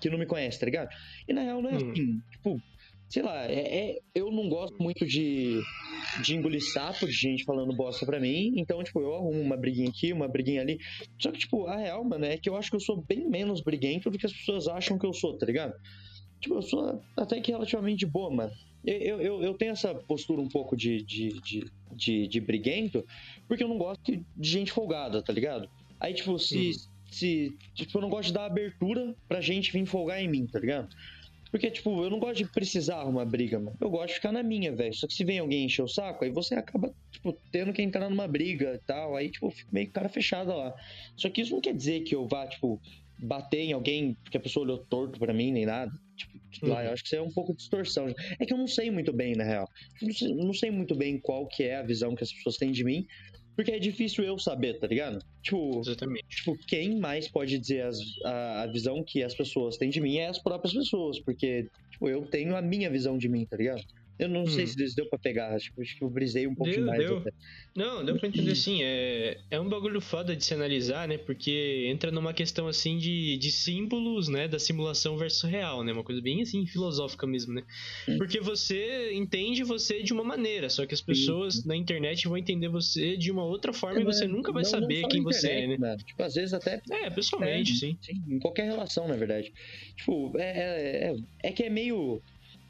que 0.00 0.10
não 0.10 0.18
me 0.18 0.26
conhece, 0.26 0.58
tá 0.58 0.66
ligado? 0.66 0.88
E 1.28 1.32
na 1.32 1.42
real 1.42 1.62
não 1.62 1.70
é 1.70 1.74
Hum. 1.74 1.76
assim. 1.76 2.20
Tipo, 2.32 2.60
sei 3.08 3.22
lá, 3.22 3.46
é, 3.46 3.90
é- 3.90 3.94
eu 4.14 4.30
não 4.32 4.48
gosto 4.48 4.74
muito 4.80 5.06
de, 5.06 5.60
de 6.24 6.34
engolir 6.34 6.60
sapo, 6.72 7.06
de 7.06 7.12
gente 7.12 7.44
falando 7.44 7.76
bosta 7.76 8.04
pra 8.04 8.18
mim. 8.18 8.52
Então, 8.56 8.82
tipo, 8.82 9.00
eu 9.00 9.14
arrumo 9.14 9.40
uma 9.40 9.56
briguinha 9.56 9.88
aqui, 9.88 10.12
uma 10.12 10.26
briguinha 10.28 10.62
ali. 10.62 10.76
Só 11.22 11.30
que, 11.30 11.38
tipo, 11.38 11.66
a 11.68 11.76
real, 11.76 12.04
mano, 12.04 12.24
é 12.24 12.36
que 12.36 12.48
eu 12.50 12.56
acho 12.56 12.70
que 12.70 12.76
eu 12.76 12.80
sou 12.80 13.04
bem 13.06 13.28
menos 13.28 13.62
briguento 13.62 14.10
do 14.10 14.18
que 14.18 14.26
as 14.26 14.32
pessoas 14.32 14.66
acham 14.66 14.98
que 14.98 15.06
eu 15.06 15.12
sou, 15.12 15.38
tá 15.38 15.46
ligado? 15.46 15.72
Tipo, 16.40 16.56
eu 16.56 16.62
sou 16.62 17.00
até 17.16 17.40
que 17.40 17.52
relativamente 17.52 18.04
boa, 18.04 18.34
mano. 18.34 18.52
Eu, 18.86 19.20
eu, 19.20 19.42
eu 19.42 19.54
tenho 19.54 19.72
essa 19.72 19.94
postura 19.94 20.40
um 20.40 20.48
pouco 20.48 20.76
de, 20.76 21.02
de, 21.02 21.40
de, 21.40 21.70
de, 21.92 22.28
de 22.28 22.40
briguento, 22.40 23.04
porque 23.48 23.64
eu 23.64 23.68
não 23.68 23.78
gosto 23.78 24.02
de 24.06 24.48
gente 24.48 24.72
folgada, 24.72 25.22
tá 25.22 25.32
ligado? 25.32 25.68
Aí, 25.98 26.12
tipo, 26.12 26.38
se, 26.38 26.68
Uhum. 26.68 26.72
se. 27.10 27.56
Tipo, 27.74 27.98
eu 27.98 28.02
não 28.02 28.10
gosto 28.10 28.28
de 28.28 28.34
dar 28.34 28.44
abertura 28.46 29.14
pra 29.26 29.40
gente 29.40 29.72
vir 29.72 29.86
folgar 29.86 30.20
em 30.22 30.28
mim, 30.28 30.46
tá 30.46 30.58
ligado? 30.58 30.88
Porque, 31.50 31.70
tipo, 31.70 32.02
eu 32.02 32.10
não 32.10 32.18
gosto 32.18 32.38
de 32.38 32.50
precisar 32.50 32.96
arrumar 32.96 33.24
briga, 33.26 33.60
mano. 33.60 33.76
Eu 33.80 33.88
gosto 33.88 34.08
de 34.08 34.14
ficar 34.14 34.32
na 34.32 34.42
minha, 34.42 34.74
velho. 34.74 34.92
Só 34.92 35.06
que 35.06 35.14
se 35.14 35.24
vem 35.24 35.38
alguém 35.38 35.64
encher 35.66 35.82
o 35.82 35.88
saco, 35.88 36.24
aí 36.24 36.30
você 36.32 36.56
acaba, 36.56 36.92
tipo, 37.12 37.32
tendo 37.52 37.72
que 37.72 37.80
entrar 37.80 38.10
numa 38.10 38.26
briga 38.26 38.74
e 38.74 38.78
tal. 38.84 39.14
Aí, 39.16 39.30
tipo, 39.30 39.46
eu 39.46 39.50
fico 39.52 39.72
meio 39.72 39.88
cara 39.92 40.08
fechada 40.08 40.52
lá. 40.52 40.74
Só 41.16 41.30
que 41.30 41.40
isso 41.42 41.52
não 41.52 41.60
quer 41.60 41.72
dizer 41.72 42.00
que 42.00 42.12
eu 42.14 42.26
vá, 42.26 42.44
tipo, 42.48 42.80
bater 43.18 43.60
em 43.60 43.72
alguém 43.72 44.14
porque 44.22 44.36
a 44.36 44.40
pessoa 44.40 44.64
olhou 44.64 44.78
torto 44.78 45.18
pra 45.18 45.32
mim, 45.32 45.52
nem 45.52 45.66
nada. 45.66 45.92
Tipo, 46.16 46.66
uhum. 46.66 46.72
lá, 46.72 46.84
eu 46.84 46.92
acho 46.92 47.02
que 47.02 47.08
isso 47.08 47.16
é 47.16 47.22
um 47.22 47.32
pouco 47.32 47.52
de 47.52 47.58
distorção. 47.58 48.12
É 48.38 48.46
que 48.46 48.52
eu 48.52 48.58
não 48.58 48.66
sei 48.66 48.90
muito 48.90 49.12
bem, 49.12 49.34
na 49.34 49.44
real. 49.44 49.68
Eu 50.00 50.08
não 50.08 50.14
sei, 50.14 50.34
não 50.34 50.54
sei 50.54 50.70
muito 50.70 50.94
bem 50.94 51.18
qual 51.18 51.46
que 51.46 51.64
é 51.64 51.76
a 51.76 51.82
visão 51.82 52.14
que 52.14 52.22
as 52.22 52.32
pessoas 52.32 52.56
têm 52.56 52.70
de 52.70 52.84
mim. 52.84 53.06
Porque 53.56 53.70
é 53.70 53.78
difícil 53.78 54.24
eu 54.24 54.36
saber, 54.36 54.80
tá 54.80 54.86
ligado? 54.86 55.24
Tipo, 55.42 55.80
Exatamente. 55.80 56.24
tipo 56.28 56.56
quem 56.66 56.98
mais 56.98 57.28
pode 57.28 57.56
dizer 57.56 57.82
as, 57.82 57.98
a, 58.24 58.62
a, 58.62 58.66
visão 58.66 59.02
que 59.04 59.22
as 59.22 59.32
pessoas 59.32 59.76
têm 59.76 59.90
de 59.90 60.00
mim 60.00 60.16
é 60.16 60.26
as 60.26 60.40
próprias 60.40 60.74
pessoas. 60.74 61.20
Porque, 61.20 61.68
tipo, 61.90 62.08
eu 62.08 62.26
tenho 62.26 62.56
a 62.56 62.62
minha 62.62 62.90
visão 62.90 63.16
de 63.16 63.28
mim, 63.28 63.46
tá 63.46 63.56
ligado? 63.56 63.82
Eu 64.16 64.28
não 64.28 64.42
hum. 64.42 64.46
sei 64.46 64.66
se 64.66 64.94
deu 64.94 65.08
pra 65.08 65.18
pegar, 65.18 65.54
acho, 65.54 65.72
acho 65.80 65.98
que 65.98 66.04
eu 66.04 66.08
brisei 66.08 66.46
um 66.46 66.54
pouco 66.54 66.72
deu, 66.72 66.86
mais. 66.86 66.98
Deu. 66.98 67.18
Até. 67.18 67.30
Não, 67.74 68.04
deu 68.04 68.16
pra 68.16 68.28
entender 68.28 68.54
sim. 68.54 68.80
É, 68.82 69.40
é 69.50 69.60
um 69.60 69.68
bagulho 69.68 70.00
foda 70.00 70.36
de 70.36 70.44
se 70.44 70.54
analisar, 70.54 71.08
né? 71.08 71.18
Porque 71.18 71.86
entra 71.90 72.12
numa 72.12 72.32
questão 72.32 72.68
assim 72.68 72.96
de, 72.96 73.36
de 73.36 73.50
símbolos, 73.50 74.28
né? 74.28 74.46
Da 74.46 74.58
simulação 74.58 75.16
versus 75.16 75.50
real, 75.50 75.82
né? 75.82 75.92
Uma 75.92 76.04
coisa 76.04 76.22
bem 76.22 76.42
assim, 76.42 76.64
filosófica 76.64 77.26
mesmo, 77.26 77.54
né? 77.54 77.64
Hum. 78.08 78.16
Porque 78.16 78.40
você 78.40 79.12
entende 79.12 79.64
você 79.64 80.00
de 80.00 80.12
uma 80.12 80.22
maneira, 80.22 80.70
só 80.70 80.86
que 80.86 80.94
as 80.94 81.02
pessoas 81.02 81.56
sim. 81.56 81.68
na 81.68 81.74
internet 81.74 82.28
vão 82.28 82.38
entender 82.38 82.68
você 82.68 83.16
de 83.16 83.32
uma 83.32 83.44
outra 83.44 83.72
forma 83.72 83.98
é, 83.98 84.02
e 84.02 84.04
você 84.04 84.28
nunca 84.28 84.52
vai 84.52 84.62
não, 84.62 84.70
saber 84.70 85.00
não 85.00 85.08
quem 85.08 85.20
internet, 85.20 85.40
você 85.40 85.50
é, 85.50 85.66
né? 85.66 85.76
né? 85.76 85.96
Tipo, 85.96 86.22
às 86.22 86.34
vezes 86.34 86.54
até. 86.54 86.80
É, 86.88 87.10
pessoalmente, 87.10 87.72
é, 87.72 87.74
sim. 87.74 87.98
sim. 88.00 88.22
Em 88.28 88.38
qualquer 88.38 88.64
relação, 88.64 89.08
na 89.08 89.16
verdade. 89.16 89.52
Tipo, 89.96 90.32
é, 90.38 90.42
é, 90.42 91.10
é, 91.10 91.14
é 91.48 91.52
que 91.52 91.64
é 91.64 91.70
meio 91.70 92.22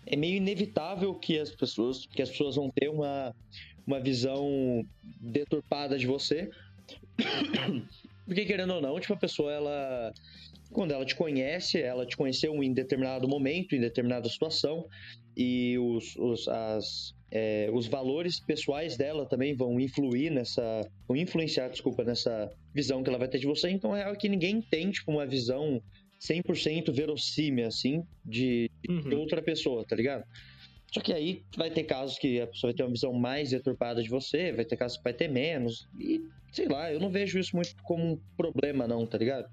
é 0.07 0.17
meio 0.17 0.37
inevitável 0.37 1.15
que 1.15 1.39
as 1.39 1.51
pessoas, 1.51 2.07
que 2.07 2.23
as 2.23 2.31
pessoas 2.31 2.57
vão 2.57 2.71
ter 2.71 2.89
uma, 2.89 3.35
uma 3.87 4.01
visão 4.01 4.85
deturpada 5.21 5.99
de 5.99 6.07
você. 6.07 6.51
Porque 8.27 8.45
querendo 8.47 8.75
ou 8.75 8.81
não, 8.81 8.99
tipo, 8.99 9.13
a 9.13 9.19
pessoa 9.19 9.53
ela 9.53 10.13
quando 10.75 10.91
ela 10.91 11.05
te 11.05 11.15
conhece, 11.15 11.81
ela 11.81 12.05
te 12.05 12.17
conheceu 12.17 12.63
em 12.63 12.73
determinado 12.73 13.29
momento, 13.29 13.77
em 13.77 13.81
determinada 13.81 14.29
situação, 14.29 14.87
e 15.37 15.79
os, 15.79 16.17
os, 16.17 16.49
as, 16.49 17.15
é, 17.31 17.71
os 17.73 17.87
valores 17.87 18.41
pessoais 18.41 18.97
dela 18.97 19.25
também 19.25 19.55
vão 19.55 19.79
influir 19.79 20.31
nessa. 20.31 20.89
vão 21.07 21.17
influenciar, 21.17 21.69
desculpa, 21.69 22.05
nessa 22.05 22.53
visão 22.75 23.03
que 23.03 23.09
ela 23.09 23.19
vai 23.19 23.29
ter 23.29 23.39
de 23.39 23.47
você. 23.47 23.71
Então 23.71 23.97
é 23.97 24.15
que 24.17 24.29
ninguém 24.29 24.61
tem, 24.61 24.91
tipo, 24.91 25.13
uma 25.13 25.25
visão 25.25 25.81
100% 26.29 26.93
verossímil, 26.93 27.67
assim, 27.67 28.03
de, 28.25 28.71
uhum. 28.89 29.19
outra 29.19 29.43
pessoa, 29.43 29.85
tá 29.85 29.95
ligado? 29.95 30.25
Só 30.93 31.01
que 31.01 31.13
aí 31.13 31.43
vai 31.57 31.71
ter 31.71 31.85
casos 31.85 32.19
que 32.19 32.41
a 32.41 32.47
pessoa 32.47 32.71
vai 32.71 32.77
ter 32.77 32.85
uma 32.85 32.93
visão 32.93 33.13
mais 33.13 33.51
deturpada 33.51 34.03
de 34.03 34.09
você, 34.09 34.53
vai 34.53 34.65
ter 34.65 34.77
casos 34.77 34.97
que 34.97 35.05
vai 35.05 35.13
ter 35.13 35.29
menos. 35.29 35.89
E, 35.99 36.21
sei 36.53 36.69
lá, 36.69 36.93
eu 36.93 37.01
não 37.01 37.11
vejo 37.11 37.39
isso 37.39 37.57
muito 37.57 37.75
como 37.83 38.13
um 38.13 38.21
problema, 38.37 38.87
não, 38.87 39.05
tá 39.05 39.19
ligado? 39.19 39.45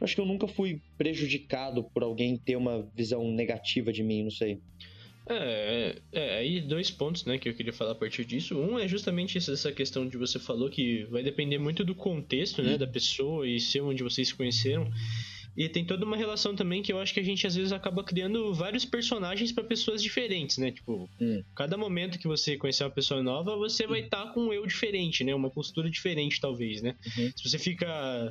Eu 0.00 0.04
acho 0.04 0.14
que 0.14 0.20
eu 0.20 0.26
nunca 0.26 0.48
fui 0.48 0.82
prejudicado 0.96 1.84
por 1.84 2.02
alguém 2.02 2.36
ter 2.36 2.56
uma 2.56 2.82
visão 2.96 3.30
negativa 3.30 3.92
de 3.92 4.02
mim, 4.02 4.24
não 4.24 4.30
sei. 4.30 4.60
É, 5.30 5.94
é, 6.12 6.20
é, 6.20 6.38
aí 6.38 6.60
dois 6.60 6.90
pontos, 6.90 7.24
né, 7.26 7.38
que 7.38 7.48
eu 7.48 7.54
queria 7.54 7.72
falar 7.72 7.92
a 7.92 7.94
partir 7.94 8.24
disso. 8.24 8.58
Um 8.58 8.78
é 8.78 8.88
justamente 8.88 9.38
essa 9.38 9.70
questão 9.70 10.08
de 10.08 10.16
você 10.16 10.38
falou 10.38 10.68
que 10.70 11.04
vai 11.04 11.22
depender 11.22 11.58
muito 11.58 11.84
do 11.84 11.94
contexto, 11.94 12.62
né, 12.62 12.78
da 12.78 12.86
pessoa 12.86 13.46
e 13.46 13.60
ser 13.60 13.82
onde 13.82 14.02
vocês 14.02 14.28
se 14.28 14.34
conheceram. 14.34 14.90
E 15.58 15.68
tem 15.68 15.84
toda 15.84 16.04
uma 16.04 16.16
relação 16.16 16.54
também 16.54 16.82
que 16.82 16.92
eu 16.92 17.00
acho 17.00 17.12
que 17.12 17.18
a 17.18 17.22
gente 17.24 17.44
às 17.44 17.56
vezes 17.56 17.72
acaba 17.72 18.04
criando 18.04 18.54
vários 18.54 18.84
personagens 18.84 19.50
para 19.50 19.64
pessoas 19.64 20.00
diferentes, 20.00 20.56
né? 20.56 20.70
Tipo, 20.70 21.10
hum. 21.20 21.42
cada 21.56 21.76
momento 21.76 22.16
que 22.16 22.28
você 22.28 22.56
conhecer 22.56 22.84
uma 22.84 22.92
pessoa 22.92 23.24
nova, 23.24 23.56
você 23.56 23.84
vai 23.84 24.02
estar 24.02 24.26
tá 24.26 24.32
com 24.32 24.42
um 24.42 24.52
eu 24.52 24.64
diferente, 24.64 25.24
né? 25.24 25.34
Uma 25.34 25.50
postura 25.50 25.90
diferente, 25.90 26.40
talvez, 26.40 26.80
né? 26.80 26.94
Uhum. 27.04 27.32
Se 27.36 27.48
você 27.50 27.58
fica 27.58 27.88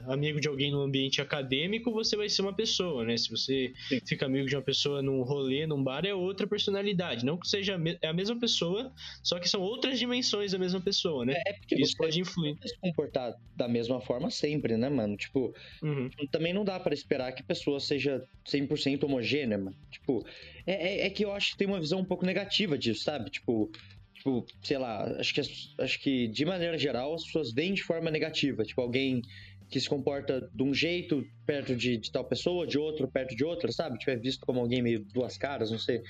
amigo 0.07 0.39
de 0.39 0.47
alguém 0.47 0.71
no 0.71 0.79
ambiente 0.79 1.21
acadêmico, 1.21 1.91
você 1.91 2.15
vai 2.15 2.29
ser 2.29 2.43
uma 2.43 2.53
pessoa, 2.53 3.03
né? 3.03 3.17
Se 3.17 3.29
você 3.29 3.73
Sim. 3.89 3.99
fica 4.07 4.25
amigo 4.25 4.47
de 4.47 4.55
uma 4.55 4.61
pessoa 4.61 5.01
num 5.01 5.21
rolê, 5.21 5.67
num 5.67 5.83
bar, 5.83 6.05
é 6.05 6.13
outra 6.13 6.47
personalidade. 6.47 7.25
Não 7.25 7.37
que 7.37 7.49
seja 7.49 7.75
a 7.75 8.13
mesma 8.13 8.39
pessoa, 8.39 8.89
só 9.21 9.37
que 9.37 9.49
são 9.49 9.59
outras 9.59 9.99
dimensões 9.99 10.53
da 10.53 10.57
mesma 10.57 10.79
pessoa, 10.79 11.25
né? 11.25 11.33
É, 11.45 11.49
é 11.49 11.53
porque 11.53 11.75
Isso 11.75 11.97
pode 11.97 12.21
influir. 12.21 12.55
se 12.65 12.77
comportar 12.79 13.35
da 13.53 13.67
mesma 13.67 13.99
forma 13.99 14.31
sempre, 14.31 14.77
né, 14.77 14.87
mano? 14.87 15.17
Tipo, 15.17 15.53
uhum. 15.83 16.09
também 16.31 16.53
não 16.53 16.63
dá 16.63 16.79
para 16.79 16.93
esperar 16.93 17.16
esperar 17.17 17.31
que 17.31 17.41
a 17.41 17.45
pessoa 17.45 17.79
seja 17.79 18.23
100% 18.45 19.03
homogênea, 19.03 19.57
mano. 19.57 19.75
Tipo, 19.89 20.25
é, 20.65 20.73
é, 20.73 21.07
é, 21.07 21.09
que 21.09 21.25
eu 21.25 21.31
acho 21.33 21.51
que 21.51 21.57
tem 21.57 21.67
uma 21.67 21.79
visão 21.79 21.99
um 21.99 22.05
pouco 22.05 22.25
negativa 22.25 22.77
disso, 22.77 23.03
sabe? 23.03 23.29
Tipo, 23.29 23.71
tipo 24.13 24.45
sei 24.61 24.77
lá, 24.77 25.03
acho 25.19 25.33
que, 25.33 25.41
acho 25.79 25.99
que 25.99 26.27
de 26.27 26.45
maneira 26.45 26.77
geral 26.77 27.15
as 27.15 27.23
pessoas 27.25 27.51
veem 27.51 27.73
de 27.73 27.83
forma 27.83 28.11
negativa. 28.11 28.63
Tipo, 28.63 28.81
alguém 28.81 29.21
que 29.69 29.79
se 29.79 29.89
comporta 29.89 30.49
de 30.53 30.63
um 30.63 30.73
jeito 30.73 31.25
perto 31.45 31.75
de, 31.75 31.97
de 31.97 32.11
tal 32.11 32.23
pessoa, 32.23 32.65
de 32.65 32.77
outro 32.77 33.07
perto 33.07 33.35
de 33.35 33.43
outra, 33.43 33.71
sabe? 33.71 33.97
Tipo, 33.97 34.11
é 34.11 34.15
visto 34.15 34.45
como 34.45 34.59
alguém 34.59 34.81
meio 34.81 35.03
duas 35.13 35.37
caras, 35.37 35.71
não 35.71 35.79
sei. 35.79 36.01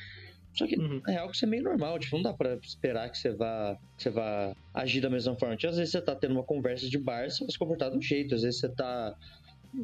Só 0.54 0.66
que, 0.66 0.76
uhum. 0.76 1.02
na 1.06 1.14
real, 1.14 1.30
que 1.30 1.36
isso 1.36 1.46
é 1.46 1.48
meio 1.48 1.64
normal. 1.64 2.00
Tipo, 2.00 2.18
não 2.18 2.24
dá 2.24 2.34
pra 2.34 2.56
esperar 2.56 3.10
que 3.10 3.18
você 3.18 3.32
vá, 3.32 3.78
que 3.96 4.04
você 4.04 4.10
vá 4.10 4.56
agir 4.74 5.02
da 5.02 5.10
mesma 5.10 5.36
forma. 5.36 5.56
Tipo, 5.56 5.72
às 5.72 5.78
vezes 5.78 5.92
você 5.92 6.02
tá 6.02 6.16
tendo 6.16 6.32
uma 6.32 6.44
conversa 6.44 6.90
de 6.90 6.98
bar, 6.98 7.30
você 7.30 7.44
vai 7.44 7.52
se 7.52 7.60
comportar 7.60 7.92
de 7.92 7.98
um 7.98 8.02
jeito. 8.02 8.34
Às 8.34 8.42
vezes 8.42 8.60
você 8.60 8.70
tá 8.70 9.16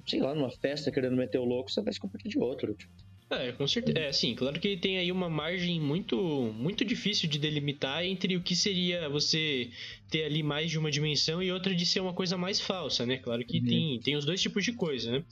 sei 0.07 0.21
lá, 0.21 0.33
numa 0.33 0.51
festa 0.51 0.91
querendo 0.91 1.15
meter 1.15 1.39
o 1.39 1.45
louco, 1.45 1.71
você 1.71 1.81
vai 1.81 1.93
se 1.93 1.99
comportar 1.99 2.29
de 2.29 2.39
outro. 2.39 2.73
Tipo. 2.73 2.91
É, 3.29 3.51
com 3.51 3.67
certeza. 3.67 3.97
É, 3.97 4.11
sim, 4.11 4.35
claro 4.35 4.59
que 4.59 4.77
tem 4.77 4.97
aí 4.97 5.11
uma 5.11 5.29
margem 5.29 5.79
muito 5.79 6.17
muito 6.55 6.85
difícil 6.85 7.27
de 7.27 7.39
delimitar 7.39 8.03
entre 8.05 8.35
o 8.35 8.41
que 8.41 8.55
seria 8.55 9.09
você 9.09 9.69
ter 10.09 10.25
ali 10.25 10.43
mais 10.43 10.69
de 10.69 10.77
uma 10.77 10.91
dimensão 10.91 11.41
e 11.41 11.51
outra 11.51 11.73
de 11.73 11.85
ser 11.85 11.99
uma 11.99 12.13
coisa 12.13 12.37
mais 12.37 12.59
falsa, 12.59 13.05
né? 13.05 13.17
Claro 13.17 13.43
que 13.45 13.59
uhum. 13.59 13.65
tem, 13.65 13.99
tem 14.01 14.15
os 14.15 14.25
dois 14.25 14.41
tipos 14.41 14.63
de 14.63 14.73
coisa, 14.73 15.11
né? 15.11 15.23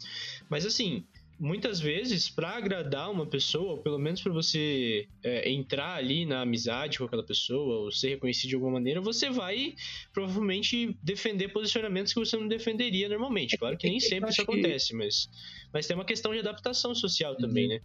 Mas 0.49 0.65
assim, 0.65 1.03
muitas 1.41 1.79
vezes, 1.79 2.29
para 2.29 2.49
agradar 2.49 3.09
uma 3.09 3.25
pessoa, 3.25 3.71
ou 3.71 3.77
pelo 3.79 3.97
menos 3.97 4.21
para 4.21 4.31
você 4.31 5.07
é, 5.23 5.49
entrar 5.49 5.95
ali 5.95 6.23
na 6.23 6.41
amizade 6.41 6.99
com 6.99 7.05
aquela 7.05 7.25
pessoa, 7.25 7.79
ou 7.79 7.91
ser 7.91 8.09
reconhecido 8.09 8.49
de 8.49 8.55
alguma 8.55 8.73
maneira, 8.73 9.01
você 9.01 9.27
vai 9.31 9.73
provavelmente 10.13 10.95
defender 11.01 11.47
posicionamentos 11.47 12.13
que 12.13 12.19
você 12.19 12.37
não 12.37 12.47
defenderia 12.47 13.09
normalmente. 13.09 13.57
Claro 13.57 13.75
que 13.75 13.89
nem 13.89 13.99
sempre 13.99 14.29
isso 14.29 14.43
acontece, 14.43 14.95
mas, 14.95 15.27
mas 15.73 15.87
tem 15.87 15.95
uma 15.95 16.05
questão 16.05 16.31
de 16.31 16.39
adaptação 16.39 16.93
social 16.93 17.35
também, 17.35 17.63
uhum. 17.63 17.73
né? 17.73 17.81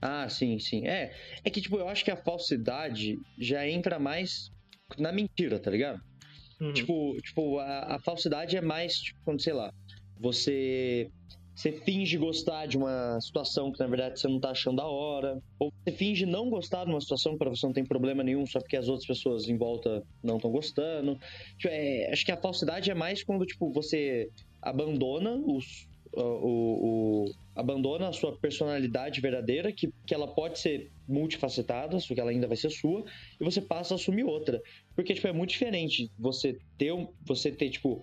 Ah, 0.00 0.28
sim, 0.28 0.56
sim. 0.60 0.86
É, 0.86 1.12
é 1.42 1.50
que, 1.50 1.60
tipo, 1.60 1.78
eu 1.78 1.88
acho 1.88 2.04
que 2.04 2.10
a 2.12 2.16
falsidade 2.16 3.18
já 3.36 3.68
entra 3.68 3.98
mais 3.98 4.52
na 4.96 5.10
mentira, 5.10 5.58
tá 5.58 5.72
ligado? 5.72 6.00
Uhum. 6.60 6.72
Tipo, 6.72 7.16
tipo 7.20 7.58
a, 7.58 7.96
a 7.96 7.98
falsidade 7.98 8.56
é 8.56 8.60
mais, 8.60 9.00
tipo, 9.00 9.18
quando, 9.24 9.42
sei 9.42 9.54
lá, 9.54 9.74
você 10.20 11.10
você 11.56 11.72
finge 11.72 12.18
gostar 12.18 12.66
de 12.66 12.76
uma 12.76 13.18
situação 13.18 13.72
que 13.72 13.80
na 13.80 13.86
verdade 13.86 14.20
você 14.20 14.28
não 14.28 14.38
tá 14.38 14.50
achando 14.50 14.76
da 14.76 14.86
hora, 14.86 15.42
ou 15.58 15.72
você 15.72 15.90
finge 15.90 16.26
não 16.26 16.50
gostar 16.50 16.84
de 16.84 16.90
uma 16.90 17.00
situação 17.00 17.32
que 17.32 17.38
para 17.38 17.48
você 17.48 17.64
não 17.64 17.72
tem 17.72 17.84
problema 17.84 18.22
nenhum, 18.22 18.44
só 18.44 18.60
porque 18.60 18.76
as 18.76 18.88
outras 18.88 19.06
pessoas 19.06 19.48
em 19.48 19.56
volta 19.56 20.02
não 20.22 20.36
estão 20.36 20.50
gostando. 20.50 21.18
Tipo, 21.56 21.72
é, 21.72 22.10
acho 22.12 22.26
que 22.26 22.30
a 22.32 22.36
falsidade 22.36 22.90
é 22.90 22.94
mais 22.94 23.24
quando 23.24 23.46
tipo 23.46 23.72
você 23.72 24.28
abandona 24.60 25.34
os, 25.34 25.88
o, 26.12 26.22
o, 26.22 27.24
o, 27.24 27.32
abandona 27.54 28.08
a 28.08 28.12
sua 28.12 28.36
personalidade 28.36 29.20
verdadeira, 29.22 29.72
que, 29.72 29.88
que 30.06 30.14
ela 30.14 30.28
pode 30.28 30.58
ser 30.58 30.90
multifacetada, 31.08 31.98
só 32.00 32.14
que 32.14 32.20
ela 32.20 32.30
ainda 32.30 32.46
vai 32.46 32.56
ser 32.56 32.70
sua, 32.70 33.04
e 33.40 33.44
você 33.44 33.62
passa 33.62 33.94
a 33.94 33.96
assumir 33.96 34.24
outra. 34.24 34.60
Porque, 34.94 35.14
tipo, 35.14 35.26
é 35.26 35.32
muito 35.32 35.50
diferente 35.50 36.10
você 36.18 36.58
ter, 36.76 36.92
você 37.24 37.50
ter 37.50 37.70
tipo, 37.70 38.02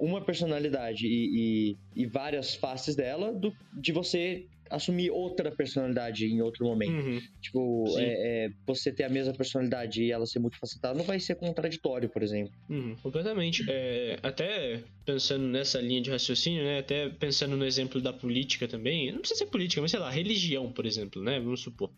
uma 0.00 0.24
personalidade 0.24 1.06
e, 1.06 1.76
e, 1.96 2.02
e 2.02 2.06
várias 2.06 2.54
faces 2.54 2.94
dela 2.94 3.32
do, 3.32 3.52
de 3.72 3.92
você 3.92 4.46
assumir 4.70 5.10
outra 5.10 5.50
personalidade 5.50 6.26
em 6.26 6.40
outro 6.40 6.64
momento. 6.64 6.92
Uhum. 6.92 7.20
Tipo, 7.40 7.84
é, 7.98 8.46
é, 8.46 8.50
você 8.66 8.92
ter 8.92 9.04
a 9.04 9.08
mesma 9.08 9.32
personalidade 9.32 10.02
e 10.02 10.10
ela 10.10 10.26
ser 10.26 10.38
multifacetada 10.38 10.96
não 10.96 11.04
vai 11.04 11.20
ser 11.20 11.36
contraditório, 11.36 12.08
por 12.08 12.22
exemplo. 12.22 12.52
Uhum, 12.68 12.96
completamente. 13.02 13.64
É, 13.68 14.18
até 14.22 14.82
pensando 15.04 15.46
nessa 15.46 15.80
linha 15.80 16.00
de 16.00 16.10
raciocínio, 16.10 16.64
né? 16.64 16.78
Até 16.78 17.08
pensando 17.08 17.56
no 17.56 17.64
exemplo 17.64 18.00
da 18.00 18.12
política 18.12 18.66
também. 18.66 19.12
Não 19.12 19.20
precisa 19.20 19.38
ser 19.38 19.46
política, 19.46 19.80
mas 19.80 19.90
sei 19.90 20.00
lá, 20.00 20.10
religião, 20.10 20.72
por 20.72 20.86
exemplo, 20.86 21.22
né? 21.22 21.38
Vamos 21.40 21.60
supor. 21.60 21.90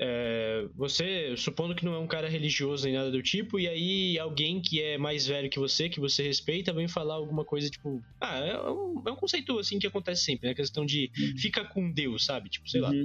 É, 0.00 0.68
você, 0.76 1.36
supondo 1.36 1.74
que 1.74 1.84
não 1.84 1.92
é 1.92 1.98
um 1.98 2.06
cara 2.06 2.28
religioso 2.28 2.84
nem 2.84 2.94
nada 2.94 3.10
do 3.10 3.20
tipo, 3.20 3.58
e 3.58 3.66
aí 3.66 4.18
alguém 4.18 4.60
que 4.60 4.80
é 4.80 4.96
mais 4.96 5.26
velho 5.26 5.50
que 5.50 5.58
você, 5.58 5.88
que 5.88 5.98
você 5.98 6.22
respeita, 6.22 6.72
vem 6.72 6.86
falar 6.86 7.14
alguma 7.14 7.44
coisa 7.44 7.68
tipo. 7.68 8.00
Ah, 8.20 8.38
é 8.38 8.70
um, 8.70 9.02
é 9.06 9.10
um 9.10 9.16
conceito 9.16 9.58
assim 9.58 9.78
que 9.78 9.86
acontece 9.86 10.22
sempre, 10.22 10.46
né? 10.46 10.52
A 10.52 10.56
questão 10.56 10.86
de 10.86 11.10
uhum. 11.18 11.36
fica 11.36 11.64
com 11.64 11.90
Deus, 11.90 12.24
sabe? 12.24 12.48
Tipo, 12.48 12.68
sei 12.68 12.80
uhum. 12.80 12.86
lá. 12.86 13.04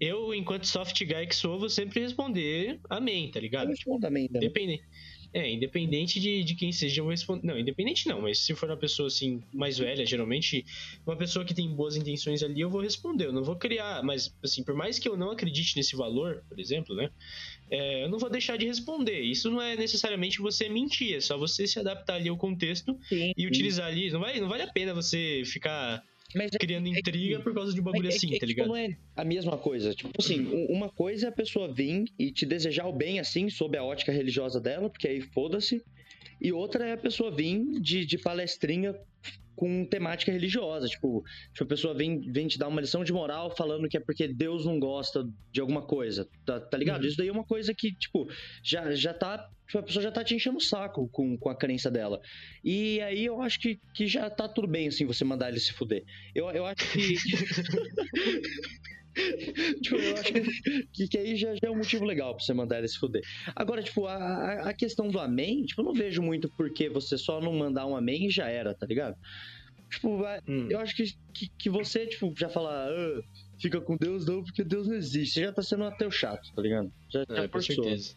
Eu, 0.00 0.34
enquanto 0.34 0.64
soft 0.64 1.02
guy 1.02 1.26
que 1.26 1.34
sou, 1.34 1.58
vou 1.58 1.68
sempre 1.68 2.00
responder 2.00 2.78
amém, 2.88 3.30
tá 3.30 3.40
ligado? 3.40 3.64
Eu 3.64 3.70
respondo 3.70 4.06
amém 4.06 4.28
também. 4.28 4.48
Depende. 4.48 4.82
É, 5.32 5.50
independente 5.50 6.18
de, 6.18 6.42
de 6.42 6.54
quem 6.54 6.72
seja, 6.72 7.00
eu 7.00 7.04
vou 7.04 7.10
responder. 7.10 7.46
Não, 7.46 7.58
independente 7.58 8.08
não, 8.08 8.22
mas 8.22 8.38
se 8.38 8.54
for 8.54 8.70
uma 8.70 8.76
pessoa 8.76 9.08
assim, 9.08 9.42
mais 9.52 9.76
velha, 9.76 10.06
geralmente, 10.06 10.64
uma 11.06 11.16
pessoa 11.16 11.44
que 11.44 11.52
tem 11.52 11.68
boas 11.68 11.96
intenções 11.96 12.42
ali, 12.42 12.60
eu 12.60 12.70
vou 12.70 12.80
responder. 12.80 13.26
Eu 13.26 13.32
não 13.32 13.44
vou 13.44 13.56
criar, 13.56 14.02
mas 14.02 14.34
assim, 14.42 14.64
por 14.64 14.74
mais 14.74 14.98
que 14.98 15.08
eu 15.08 15.16
não 15.16 15.30
acredite 15.30 15.76
nesse 15.76 15.94
valor, 15.94 16.42
por 16.48 16.58
exemplo, 16.58 16.94
né? 16.94 17.10
É, 17.70 18.04
eu 18.04 18.08
não 18.08 18.18
vou 18.18 18.30
deixar 18.30 18.56
de 18.56 18.66
responder. 18.66 19.20
Isso 19.20 19.50
não 19.50 19.60
é 19.60 19.76
necessariamente 19.76 20.38
você 20.38 20.68
mentir, 20.68 21.16
é 21.16 21.20
só 21.20 21.36
você 21.36 21.66
se 21.66 21.78
adaptar 21.78 22.14
ali 22.14 22.30
ao 22.30 22.36
contexto 22.36 22.98
Sim, 23.08 23.32
e 23.36 23.46
utilizar 23.46 23.88
ali. 23.88 24.10
Não, 24.10 24.20
vai, 24.20 24.40
não 24.40 24.48
vale 24.48 24.62
a 24.62 24.72
pena 24.72 24.94
você 24.94 25.42
ficar 25.44 26.02
Mas 26.34 26.52
é- 26.52 26.58
criando 26.58 26.86
é 26.86 26.90
intriga 26.90 27.40
por 27.40 27.54
causa 27.54 27.72
de 27.72 27.80
um 27.80 27.84
bagulho 27.84 28.06
é 28.10 28.14
assim, 28.14 28.28
é 28.28 28.30
tá 28.32 28.34
tipo, 28.34 28.46
ligado? 28.46 28.68
não 28.68 28.76
é 28.76 28.96
a 29.16 29.24
mesma 29.24 29.56
coisa. 29.56 29.94
Tipo 29.94 30.10
assim, 30.18 30.40
u- 30.46 30.70
uma 30.72 30.88
coisa 30.90 31.26
é 31.26 31.28
a 31.30 31.32
pessoa 31.32 31.72
vir 31.72 32.04
e 32.18 32.30
te 32.30 32.44
desejar 32.44 32.86
o 32.86 32.92
bem, 32.92 33.18
assim, 33.18 33.48
sob 33.48 33.76
a 33.78 33.82
ótica 33.84 34.12
religiosa 34.12 34.60
dela, 34.60 34.90
porque 34.90 35.08
aí 35.08 35.20
foda-se. 35.20 35.82
E 36.40 36.52
outra 36.52 36.86
é 36.86 36.92
a 36.92 36.96
pessoa 36.98 37.30
vir 37.34 37.80
de, 37.80 38.04
de 38.04 38.18
palestrinha 38.18 38.94
com 39.58 39.84
temática 39.84 40.30
religiosa. 40.30 40.86
Tipo, 40.86 41.24
tipo, 41.52 41.64
a 41.64 41.66
pessoa 41.66 41.92
vem, 41.92 42.20
vem 42.20 42.46
te 42.46 42.56
dar 42.56 42.68
uma 42.68 42.80
lição 42.80 43.02
de 43.02 43.12
moral 43.12 43.50
falando 43.56 43.88
que 43.88 43.96
é 43.96 44.00
porque 44.00 44.28
Deus 44.28 44.64
não 44.64 44.78
gosta 44.78 45.28
de 45.50 45.60
alguma 45.60 45.82
coisa. 45.82 46.28
Tá, 46.46 46.60
tá 46.60 46.78
ligado? 46.78 47.02
Uhum. 47.02 47.08
Isso 47.08 47.16
daí 47.16 47.26
é 47.26 47.32
uma 47.32 47.44
coisa 47.44 47.74
que, 47.74 47.92
tipo, 47.92 48.28
já, 48.62 48.94
já 48.94 49.12
tá. 49.12 49.50
tipo, 49.66 49.78
a 49.80 49.82
pessoa 49.82 50.00
já 50.00 50.12
tá 50.12 50.22
te 50.22 50.32
enchendo 50.32 50.58
o 50.58 50.60
saco 50.60 51.08
com, 51.08 51.36
com 51.36 51.50
a 51.50 51.56
crença 51.56 51.90
dela. 51.90 52.20
E 52.62 53.00
aí 53.00 53.24
eu 53.24 53.42
acho 53.42 53.58
que, 53.58 53.80
que 53.92 54.06
já 54.06 54.30
tá 54.30 54.48
tudo 54.48 54.68
bem, 54.68 54.86
assim, 54.86 55.04
você 55.04 55.24
mandar 55.24 55.48
ele 55.48 55.58
se 55.58 55.72
fuder. 55.72 56.04
Eu, 56.32 56.48
eu 56.50 56.64
acho 56.64 56.92
que. 56.92 57.16
tipo, 59.82 59.96
eu 59.96 60.16
acho 60.16 60.32
que, 60.92 61.08
que, 61.08 61.18
aí 61.18 61.36
já, 61.36 61.52
já 61.54 61.60
é 61.64 61.70
um 61.70 61.76
motivo 61.76 62.04
legal 62.04 62.34
pra 62.36 62.44
você 62.44 62.54
mandar 62.54 62.78
ele 62.78 62.88
se 62.88 62.98
fuder. 62.98 63.22
Agora, 63.56 63.82
tipo, 63.82 64.06
a, 64.06 64.68
a- 64.68 64.74
questão 64.74 65.08
do 65.08 65.18
amém, 65.18 65.62
tipo, 65.64 65.80
eu 65.80 65.84
não 65.86 65.92
vejo 65.92 66.22
muito 66.22 66.48
porque 66.56 66.88
você 66.88 67.18
só 67.18 67.40
não 67.40 67.52
mandar 67.52 67.86
um 67.86 67.96
amém 67.96 68.26
e 68.26 68.30
já 68.30 68.48
era, 68.48 68.74
tá 68.74 68.86
ligado? 68.86 69.14
Tipo, 69.90 70.22
Hum. 70.48 70.68
eu 70.70 70.78
acho 70.80 70.94
que, 70.94 71.04
que, 71.34 71.46
que 71.58 71.70
você, 71.70 72.06
tipo, 72.06 72.32
já 72.38 72.48
fala, 72.48 72.88
"Ah, 72.90 73.20
fica 73.60 73.80
com 73.80 73.96
Deus 73.96 74.26
não, 74.26 74.42
porque 74.44 74.62
Deus 74.62 74.86
não 74.86 74.94
existe. 74.94 75.34
Você 75.34 75.40
já 75.46 75.52
tá 75.52 75.62
sendo 75.62 75.84
um 75.84 75.86
ateu 75.86 76.10
chato, 76.10 76.42
tá 76.54 76.60
ligado? 76.62 76.88
Já, 77.10 77.24
já 77.28 77.42
É, 77.44 77.48
com 77.48 77.52
forçou. 77.52 77.84
certeza. 77.84 78.14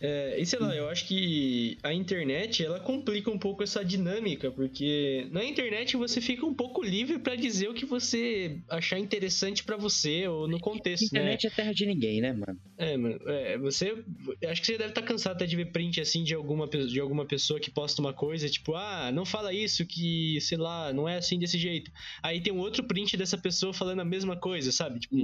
É, 0.00 0.40
e 0.40 0.46
sei 0.46 0.58
lá, 0.58 0.74
eu 0.74 0.88
acho 0.88 1.06
que 1.06 1.76
a 1.82 1.92
internet 1.92 2.64
ela 2.64 2.80
complica 2.80 3.30
um 3.30 3.38
pouco 3.38 3.62
essa 3.62 3.84
dinâmica, 3.84 4.50
porque 4.50 5.28
na 5.30 5.44
internet 5.44 5.96
você 5.96 6.20
fica 6.22 6.46
um 6.46 6.54
pouco 6.54 6.82
livre 6.82 7.18
pra 7.18 7.36
dizer 7.36 7.68
o 7.68 7.74
que 7.74 7.84
você 7.84 8.58
achar 8.68 8.98
interessante 8.98 9.62
pra 9.62 9.76
você 9.76 10.26
ou 10.26 10.48
no 10.48 10.58
contexto, 10.58 11.12
né? 11.12 11.20
internet 11.20 11.46
é 11.46 11.50
terra 11.50 11.72
de 11.74 11.84
ninguém, 11.84 12.20
né, 12.22 12.32
mano? 12.32 12.58
É, 12.78 12.96
mano, 12.96 13.18
é, 13.26 13.58
você. 13.58 14.02
Acho 14.46 14.60
que 14.62 14.66
você 14.68 14.78
deve 14.78 14.90
estar 14.90 15.02
cansado 15.02 15.36
até 15.36 15.44
de 15.44 15.56
ver 15.56 15.66
print 15.66 16.00
assim 16.00 16.24
de 16.24 16.34
alguma, 16.34 16.66
de 16.66 16.98
alguma 16.98 17.26
pessoa 17.26 17.60
que 17.60 17.70
posta 17.70 18.00
uma 18.00 18.14
coisa, 18.14 18.48
tipo, 18.48 18.74
ah, 18.74 19.10
não 19.12 19.26
fala 19.26 19.52
isso, 19.52 19.86
que, 19.86 20.40
sei 20.40 20.56
lá, 20.56 20.92
não 20.94 21.06
é 21.06 21.18
assim 21.18 21.38
desse 21.38 21.58
jeito. 21.58 21.90
Aí 22.22 22.40
tem 22.40 22.52
um 22.52 22.58
outro 22.58 22.84
print 22.84 23.18
dessa 23.18 23.36
pessoa 23.36 23.74
falando 23.74 24.00
a 24.00 24.04
mesma 24.04 24.34
coisa, 24.34 24.72
sabe? 24.72 24.98
Tipo, 24.98 25.16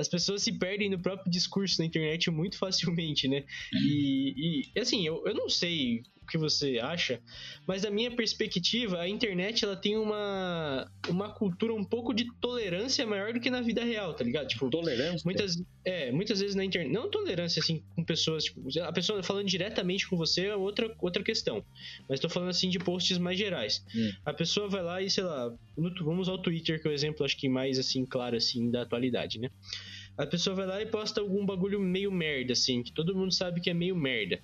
as 0.00 0.08
pessoas 0.08 0.42
se 0.42 0.52
perdem 0.52 0.90
no 0.90 0.98
próprio 0.98 1.30
discurso 1.30 1.80
na 1.80 1.86
internet 1.86 2.30
muito 2.30 2.56
facilmente, 2.58 3.28
né? 3.28 3.44
E, 3.72 4.64
e 4.74 4.80
assim, 4.80 5.06
eu, 5.06 5.22
eu 5.26 5.34
não 5.34 5.48
sei 5.48 6.02
que 6.30 6.38
você 6.38 6.78
acha, 6.78 7.20
mas 7.66 7.82
da 7.82 7.90
minha 7.90 8.10
perspectiva, 8.10 9.00
a 9.00 9.08
internet 9.08 9.64
ela 9.64 9.76
tem 9.76 9.96
uma, 9.96 10.90
uma 11.08 11.28
cultura 11.34 11.74
um 11.74 11.84
pouco 11.84 12.14
de 12.14 12.26
tolerância 12.40 13.06
maior 13.06 13.32
do 13.32 13.40
que 13.40 13.50
na 13.50 13.60
vida 13.60 13.84
real, 13.84 14.14
tá 14.14 14.24
ligado? 14.24 14.48
Tipo, 14.48 14.70
Tolerância. 14.70 15.20
Muitas, 15.24 15.62
é, 15.84 16.12
muitas 16.12 16.40
vezes 16.40 16.54
na 16.54 16.64
internet. 16.64 16.92
Não 16.92 17.10
tolerância, 17.10 17.60
assim, 17.60 17.82
com 17.96 18.04
pessoas. 18.04 18.44
Tipo, 18.44 18.62
a 18.82 18.92
pessoa 18.92 19.22
falando 19.22 19.46
diretamente 19.46 20.08
com 20.08 20.16
você 20.16 20.46
é 20.46 20.56
outra, 20.56 20.94
outra 21.00 21.22
questão. 21.22 21.64
Mas 22.08 22.20
tô 22.20 22.28
falando, 22.28 22.50
assim, 22.50 22.68
de 22.70 22.78
posts 22.78 23.18
mais 23.18 23.36
gerais. 23.38 23.84
Hum. 23.94 24.10
A 24.24 24.32
pessoa 24.32 24.68
vai 24.68 24.82
lá 24.82 25.02
e, 25.02 25.10
sei 25.10 25.24
lá, 25.24 25.52
no- 25.76 26.04
vamos 26.04 26.28
ao 26.28 26.38
Twitter, 26.38 26.80
que 26.80 26.86
é 26.86 26.90
o 26.90 26.94
exemplo, 26.94 27.24
acho 27.26 27.36
que 27.36 27.48
mais, 27.48 27.78
assim, 27.78 28.06
claro, 28.06 28.36
assim, 28.36 28.70
da 28.70 28.82
atualidade, 28.82 29.38
né? 29.38 29.50
A 30.16 30.26
pessoa 30.26 30.54
vai 30.54 30.66
lá 30.66 30.82
e 30.82 30.86
posta 30.86 31.20
algum 31.20 31.46
bagulho 31.46 31.80
meio 31.80 32.12
merda, 32.12 32.52
assim, 32.52 32.82
que 32.82 32.92
todo 32.92 33.14
mundo 33.16 33.32
sabe 33.32 33.60
que 33.60 33.70
é 33.70 33.74
meio 33.74 33.96
merda. 33.96 34.38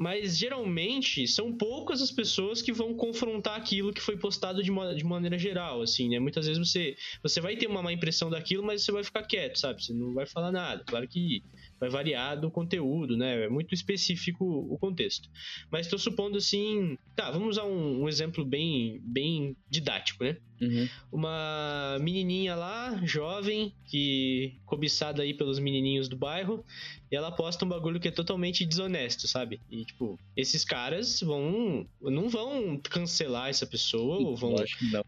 Mas 0.00 0.38
geralmente 0.38 1.28
são 1.28 1.52
poucas 1.52 2.00
as 2.00 2.10
pessoas 2.10 2.62
que 2.62 2.72
vão 2.72 2.94
confrontar 2.94 3.54
aquilo 3.54 3.92
que 3.92 4.00
foi 4.00 4.16
postado 4.16 4.62
de, 4.62 4.70
de 4.96 5.04
maneira 5.04 5.36
geral, 5.36 5.82
assim, 5.82 6.08
né? 6.08 6.18
Muitas 6.18 6.46
vezes 6.46 6.58
você, 6.66 6.96
você 7.22 7.38
vai 7.38 7.54
ter 7.54 7.66
uma 7.66 7.82
má 7.82 7.92
impressão 7.92 8.30
daquilo, 8.30 8.62
mas 8.62 8.82
você 8.82 8.90
vai 8.90 9.04
ficar 9.04 9.24
quieto, 9.24 9.58
sabe? 9.58 9.84
Você 9.84 9.92
não 9.92 10.14
vai 10.14 10.24
falar 10.24 10.50
nada. 10.50 10.82
Claro 10.86 11.06
que 11.06 11.42
vai 11.78 11.90
variar 11.90 12.40
do 12.40 12.50
conteúdo, 12.50 13.14
né? 13.14 13.44
É 13.44 13.48
muito 13.50 13.74
específico 13.74 14.42
o 14.42 14.78
contexto. 14.78 15.28
Mas 15.70 15.84
estou 15.84 15.98
supondo 15.98 16.38
assim. 16.38 16.96
Tá, 17.14 17.30
vamos 17.30 17.50
usar 17.50 17.64
um, 17.64 18.04
um 18.04 18.08
exemplo 18.08 18.42
bem, 18.42 19.02
bem 19.04 19.54
didático, 19.68 20.24
né? 20.24 20.38
Uhum. 20.60 20.88
uma 21.10 21.96
menininha 22.00 22.54
lá, 22.54 23.00
jovem, 23.04 23.72
que 23.86 24.58
cobiçada 24.66 25.22
aí 25.22 25.32
pelos 25.32 25.58
menininhos 25.58 26.08
do 26.08 26.16
bairro, 26.16 26.64
e 27.10 27.16
ela 27.16 27.32
posta 27.32 27.64
um 27.64 27.68
bagulho 27.68 27.98
que 27.98 28.08
é 28.08 28.10
totalmente 28.10 28.64
desonesto, 28.64 29.26
sabe? 29.26 29.60
E 29.70 29.84
tipo, 29.84 30.18
esses 30.36 30.64
caras 30.64 31.20
vão 31.20 31.86
não 32.00 32.28
vão 32.28 32.78
cancelar 32.78 33.48
essa 33.48 33.66
pessoa 33.66 34.18
ou 34.18 34.36
vão 34.36 34.54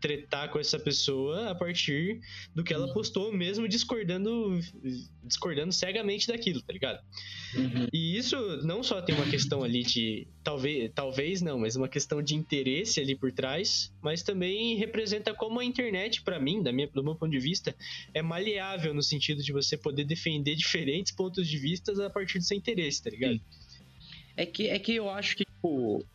tretar 0.00 0.50
com 0.50 0.58
essa 0.58 0.78
pessoa 0.78 1.50
a 1.50 1.54
partir 1.54 2.20
do 2.54 2.64
que 2.64 2.74
ela 2.74 2.92
postou, 2.92 3.32
mesmo 3.32 3.68
discordando 3.68 4.58
discordando 5.22 5.72
cegamente 5.72 6.26
daquilo, 6.26 6.60
tá 6.62 6.72
ligado? 6.72 7.00
Uhum. 7.54 7.86
E 7.92 8.16
isso 8.16 8.36
não 8.64 8.82
só 8.82 9.00
tem 9.00 9.14
uma 9.14 9.26
questão 9.26 9.62
ali 9.62 9.82
de. 9.82 10.26
Talvez, 10.42 10.90
talvez 10.94 11.40
não, 11.40 11.58
mas 11.58 11.76
uma 11.76 11.88
questão 11.88 12.22
de 12.22 12.34
interesse 12.34 13.00
ali 13.00 13.14
por 13.14 13.30
trás, 13.30 13.92
mas 14.02 14.22
também 14.22 14.76
representa 14.76 15.32
como 15.42 15.58
a 15.58 15.64
internet, 15.64 16.22
pra 16.22 16.38
mim, 16.38 16.62
da 16.62 16.72
minha, 16.72 16.86
do 16.86 17.02
meu 17.02 17.16
ponto 17.16 17.32
de 17.32 17.40
vista, 17.40 17.74
é 18.14 18.22
maleável 18.22 18.94
no 18.94 19.02
sentido 19.02 19.42
de 19.42 19.52
você 19.52 19.76
poder 19.76 20.04
defender 20.04 20.54
diferentes 20.54 21.12
pontos 21.12 21.48
de 21.48 21.58
vista 21.58 21.90
a 22.06 22.08
partir 22.10 22.38
do 22.38 22.44
seu 22.44 22.56
interesse, 22.56 23.02
tá 23.02 23.10
ligado? 23.10 23.40
É 24.36 24.46
que, 24.46 24.68
é 24.68 24.78
que 24.78 24.94
eu 24.94 25.10
acho 25.10 25.34
que, 25.36 25.44
tipo. 25.44 26.06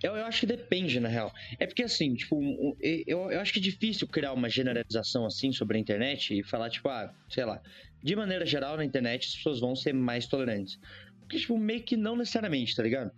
Eu, 0.00 0.14
eu 0.14 0.26
acho 0.26 0.40
que 0.40 0.46
depende, 0.46 1.00
na 1.00 1.08
real. 1.08 1.32
É 1.58 1.66
porque, 1.66 1.82
assim, 1.82 2.14
tipo, 2.14 2.40
eu, 2.80 3.32
eu 3.32 3.40
acho 3.40 3.52
que 3.52 3.58
é 3.58 3.62
difícil 3.62 4.06
criar 4.06 4.32
uma 4.32 4.48
generalização 4.48 5.26
assim 5.26 5.50
sobre 5.50 5.76
a 5.76 5.80
internet 5.80 6.38
e 6.38 6.44
falar, 6.44 6.70
tipo, 6.70 6.88
ah, 6.88 7.12
sei 7.28 7.44
lá, 7.44 7.60
de 8.00 8.14
maneira 8.14 8.46
geral, 8.46 8.76
na 8.76 8.84
internet 8.84 9.26
as 9.26 9.34
pessoas 9.34 9.58
vão 9.58 9.74
ser 9.74 9.92
mais 9.92 10.28
tolerantes. 10.28 10.76
Porque, 11.22 11.40
tipo, 11.40 11.58
meio 11.58 11.84
que 11.84 11.96
não 11.96 12.16
necessariamente, 12.16 12.76
tá 12.76 12.84
ligado? 12.84 13.10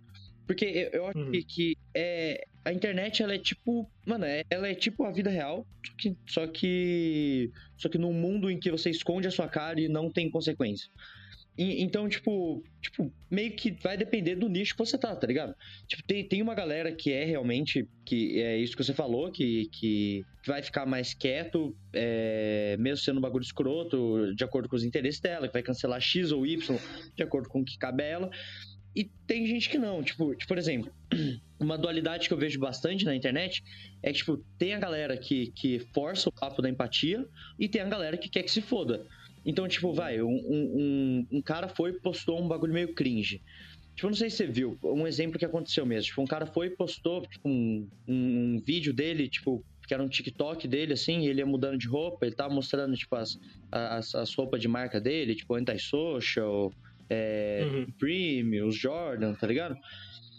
Porque 0.47 0.65
eu, 0.65 0.89
eu 1.01 1.05
acho 1.05 1.19
Uhum. 1.19 1.31
que, 1.31 1.43
que 1.45 1.75
é, 1.95 2.43
a 2.63 2.71
internet, 2.71 3.21
ela 3.23 3.33
é 3.33 3.39
tipo. 3.39 3.89
Mano, 4.05 4.25
é- 4.25 4.43
ela 4.49 4.67
é 4.67 4.75
tipo 4.75 5.03
a 5.03 5.11
vida 5.11 5.29
real, 5.29 5.65
só 5.85 5.93
que, 5.97 6.17
só 6.27 6.47
que. 6.47 7.51
Só 7.77 7.89
que 7.89 7.97
num 7.97 8.13
mundo 8.13 8.49
em 8.49 8.59
que 8.59 8.71
você 8.71 8.89
esconde 8.89 9.27
a 9.27 9.31
sua 9.31 9.47
cara 9.47 9.79
e 9.79 9.87
não 9.87 10.11
tem 10.11 10.29
consequência. 10.29 10.87
E- 11.57 11.81
então, 11.83 12.07
tipo, 12.07 12.63
tipo, 12.81 13.11
meio 13.29 13.53
que 13.55 13.71
vai 13.71 13.97
depender 13.97 14.35
do 14.35 14.47
nicho 14.47 14.73
que 14.73 14.79
você 14.79 14.97
tá, 14.97 15.15
tá 15.15 15.27
ligado? 15.27 15.53
Tipo, 15.87 16.01
tem, 16.07 16.25
tem 16.27 16.41
uma 16.41 16.55
galera 16.55 16.93
que 16.95 17.11
é 17.11 17.25
realmente, 17.25 17.85
que 18.05 18.39
é 18.41 18.57
isso 18.57 18.75
que 18.75 18.83
você 18.83 18.93
falou, 18.93 19.29
que, 19.31 19.67
que 19.73 20.23
vai 20.47 20.63
ficar 20.63 20.85
mais 20.85 21.13
quieto, 21.13 21.75
é, 21.93 22.77
mesmo 22.79 23.03
sendo 23.03 23.17
um 23.17 23.21
bagulho 23.21 23.43
escroto, 23.43 24.33
de 24.33 24.43
acordo 24.43 24.69
com 24.69 24.75
os 24.75 24.83
interesses 24.83 25.19
dela, 25.19 25.47
que 25.47 25.53
vai 25.53 25.61
cancelar 25.61 25.99
X 25.99 26.31
ou 26.31 26.45
Y, 26.47 26.79
de 27.15 27.23
acordo 27.23 27.49
com 27.49 27.59
o 27.61 27.65
que 27.65 27.77
cabe 27.77 28.03
a 28.03 28.07
ela. 28.07 28.29
E 28.95 29.05
tem 29.25 29.45
gente 29.45 29.69
que 29.69 29.77
não, 29.77 30.03
tipo, 30.03 30.35
tipo, 30.35 30.47
por 30.47 30.57
exemplo, 30.57 30.91
uma 31.59 31.77
dualidade 31.77 32.27
que 32.27 32.33
eu 32.33 32.37
vejo 32.37 32.59
bastante 32.59 33.05
na 33.05 33.15
internet 33.15 33.63
é 34.03 34.11
que, 34.11 34.17
tipo, 34.19 34.37
tem 34.57 34.73
a 34.73 34.79
galera 34.79 35.15
que, 35.17 35.51
que 35.51 35.79
força 35.93 36.29
o 36.29 36.31
papo 36.31 36.61
da 36.61 36.69
empatia 36.69 37.25
e 37.57 37.69
tem 37.69 37.81
a 37.81 37.87
galera 37.87 38.17
que 38.17 38.29
quer 38.29 38.43
que 38.43 38.51
se 38.51 38.61
foda. 38.61 39.05
Então, 39.45 39.67
tipo, 39.67 39.93
vai, 39.93 40.21
um, 40.21 40.27
um, 40.29 41.27
um- 41.31 41.41
cara 41.41 41.67
foi 41.67 41.91
e 41.91 41.99
postou 41.99 42.39
um 42.39 42.47
bagulho 42.47 42.73
meio 42.73 42.93
cringe. 42.93 43.41
Tipo, 43.95 44.07
não 44.07 44.15
sei 44.15 44.29
se 44.29 44.37
você 44.37 44.47
viu, 44.47 44.77
um 44.83 45.07
exemplo 45.07 45.39
que 45.39 45.45
aconteceu 45.45 45.85
mesmo. 45.85 46.09
Tipo, 46.09 46.21
um 46.21 46.27
cara 46.27 46.45
foi 46.45 46.67
e 46.67 46.69
postou 46.71 47.21
tipo, 47.21 47.47
um, 47.49 47.87
um, 48.07 48.55
um 48.55 48.61
vídeo 48.65 48.93
dele, 48.93 49.27
tipo, 49.29 49.63
que 49.87 49.93
era 49.93 50.03
um 50.03 50.07
TikTok 50.07 50.67
dele, 50.67 50.93
assim, 50.93 51.25
ele 51.25 51.39
ia 51.39 51.45
mudando 51.45 51.77
de 51.77 51.87
roupa, 51.87 52.25
ele 52.25 52.35
tava 52.35 52.53
mostrando, 52.53 52.95
tipo, 52.95 53.15
as, 53.15 53.37
as, 53.71 54.15
as 54.15 54.33
roupas 54.33 54.61
de 54.61 54.67
marca 54.67 55.01
dele, 55.01 55.35
tipo, 55.35 55.53
Antisocial, 55.55 56.71
é, 57.11 57.63
Uhum. 57.65 57.85
Supreme, 57.87 58.61
os 58.63 58.75
Jordan, 58.75 59.33
tá 59.35 59.45
ligado? 59.45 59.75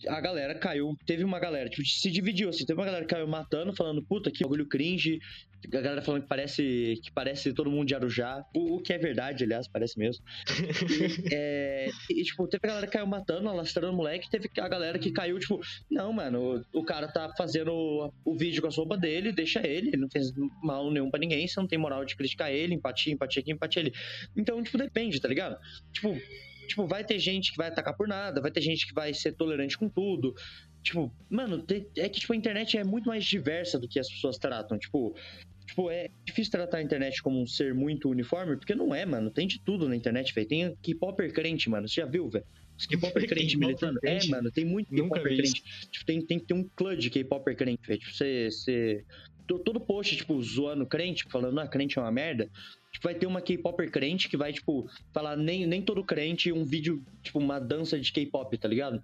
A 0.09 0.21
galera 0.21 0.59
caiu, 0.59 0.97
teve 1.07 1.23
uma 1.23 1.39
galera, 1.39 1.69
tipo, 1.69 1.87
se 1.87 2.11
dividiu, 2.11 2.49
assim, 2.49 2.65
teve 2.65 2.79
uma 2.81 2.87
galera 2.87 3.05
que 3.05 3.15
caiu 3.15 3.29
matando, 3.29 3.73
falando, 3.77 4.03
puta, 4.05 4.33
que 4.33 4.43
bagulho 4.43 4.67
cringe, 4.67 5.21
a 5.65 5.81
galera 5.81 6.03
falando 6.03 6.23
que 6.23 6.29
parece, 6.29 6.99
que 7.05 7.13
parece 7.15 7.53
todo 7.53 7.71
mundo 7.71 7.87
de 7.87 7.95
Arujá, 7.95 8.45
o, 8.53 8.77
o 8.77 8.83
que 8.83 8.93
é 8.93 8.99
verdade, 8.99 9.45
aliás, 9.45 9.69
parece 9.69 9.97
mesmo. 9.97 10.25
E, 11.31 11.35
é, 11.35 11.89
e, 12.11 12.23
tipo, 12.25 12.49
teve 12.49 12.63
a 12.65 12.69
galera 12.69 12.87
que 12.89 12.93
caiu 12.95 13.07
matando, 13.07 13.49
alastrando 13.49 13.93
o 13.93 13.97
moleque, 13.97 14.29
teve 14.29 14.51
a 14.59 14.69
galera 14.69 14.99
que 14.99 15.13
caiu, 15.13 15.39
tipo, 15.39 15.61
não, 15.89 16.13
mano, 16.13 16.65
o, 16.73 16.81
o 16.81 16.85
cara 16.85 17.07
tá 17.07 17.33
fazendo 17.39 17.73
o, 17.73 18.13
o 18.25 18.37
vídeo 18.37 18.61
com 18.61 18.69
a 18.69 18.73
roupa 18.73 18.97
dele, 18.97 19.31
deixa 19.31 19.65
ele, 19.65 19.89
ele 19.89 19.99
não 19.99 20.11
fez 20.11 20.33
mal 20.65 20.91
nenhum 20.91 21.11
pra 21.13 21.21
ninguém, 21.21 21.47
você 21.47 21.61
não 21.61 21.69
tem 21.69 21.79
moral 21.79 22.05
de 22.05 22.17
criticar 22.17 22.51
ele, 22.51 22.75
empatia, 22.75 23.13
empatia 23.13 23.41
aqui, 23.41 23.53
empatia 23.53 23.83
ali. 23.83 23.93
Então, 24.37 24.61
tipo, 24.65 24.77
depende, 24.79 25.21
tá 25.21 25.29
ligado? 25.29 25.57
Tipo, 25.93 26.19
tipo, 26.67 26.87
vai 26.87 27.05
ter 27.05 27.19
gente 27.19 27.51
que 27.51 27.57
vai 27.57 27.69
atacar 27.69 27.97
por 27.97 28.09
nada, 28.09 28.41
vai 28.41 28.51
ter 28.51 28.61
gente 28.61 28.87
que 28.87 28.95
vai 28.95 29.13
ser 29.13 29.33
tolerante 29.33 29.77
com 29.77 29.89
tudo. 29.89 30.35
Tipo, 30.83 31.13
mano, 31.31 31.65
é 31.97 32.09
que 32.09 32.21
tipo, 32.21 32.33
a 32.33 32.37
internet 32.37 32.77
é 32.77 32.85
muito 32.85 33.07
mais 33.07 33.25
diversa 33.25 33.79
do 33.79 33.89
que 33.89 33.99
as 34.01 34.09
pessoas 34.09 34.37
tratam. 34.39 34.79
Tipo, 34.79 35.15
Tipo, 35.67 35.91
é 35.91 36.09
difícil 36.25 36.51
tratar 36.51 36.79
a 36.79 36.83
internet 36.83 37.23
como 37.23 37.41
um 37.41 37.47
ser 37.47 37.75
muito 37.75 38.09
uniforme, 38.09 38.57
porque 38.57 38.75
não 38.75 38.95
é, 38.95 39.07
mano. 39.07 39.31
Tem 39.31 39.47
de 39.47 39.61
tudo 39.61 39.89
na 39.89 39.97
internet, 39.97 40.35
velho. 40.35 40.49
Tem 40.49 40.77
K-Popper 40.83 41.33
crente, 41.33 41.71
mano. 41.71 41.89
Você 41.89 42.01
já 42.01 42.07
viu, 42.07 42.29
velho? 42.29 42.45
Os 42.77 42.87
K-Popper 42.87 43.27
crente 43.29 43.57
militando? 43.57 43.99
É, 44.05 44.27
mano, 44.27 44.51
tem 44.51 44.65
muito 44.65 44.91
K-Popper 44.95 45.37
crente. 45.37 45.63
Tipo, 45.91 46.05
tem, 46.05 46.27
tem 46.27 46.39
que 46.39 46.47
ter 46.47 46.55
um 46.55 46.69
club 46.77 46.99
de 46.99 47.11
K-Popper 47.11 47.57
crente, 47.57 47.87
velho. 47.87 48.01
Tipo, 48.01 48.13
você, 48.13 48.51
você. 48.51 49.05
Todo 49.47 49.81
post, 49.81 50.17
tipo, 50.17 50.41
zoando 50.43 50.87
crente, 50.87 51.25
falando, 51.31 51.59
ah, 51.59 51.67
crente 51.67 51.99
é 51.99 52.03
uma 52.03 52.13
merda. 52.13 52.49
Tipo, 52.93 53.05
vai 53.05 53.15
ter 53.15 53.27
uma 53.27 53.41
K-Popper 53.41 53.91
crente 53.91 54.29
que 54.29 54.37
vai, 54.37 54.53
tipo, 54.53 54.89
falar 55.13 55.37
nem, 55.37 55.67
nem 55.67 55.83
todo 55.83 56.05
crente 56.05 56.53
um 56.53 56.65
vídeo, 56.65 57.03
tipo, 57.23 57.39
uma 57.39 57.59
dança 57.59 57.99
de 57.99 58.13
K-pop, 58.13 58.57
tá 58.57 58.69
ligado? 58.69 59.03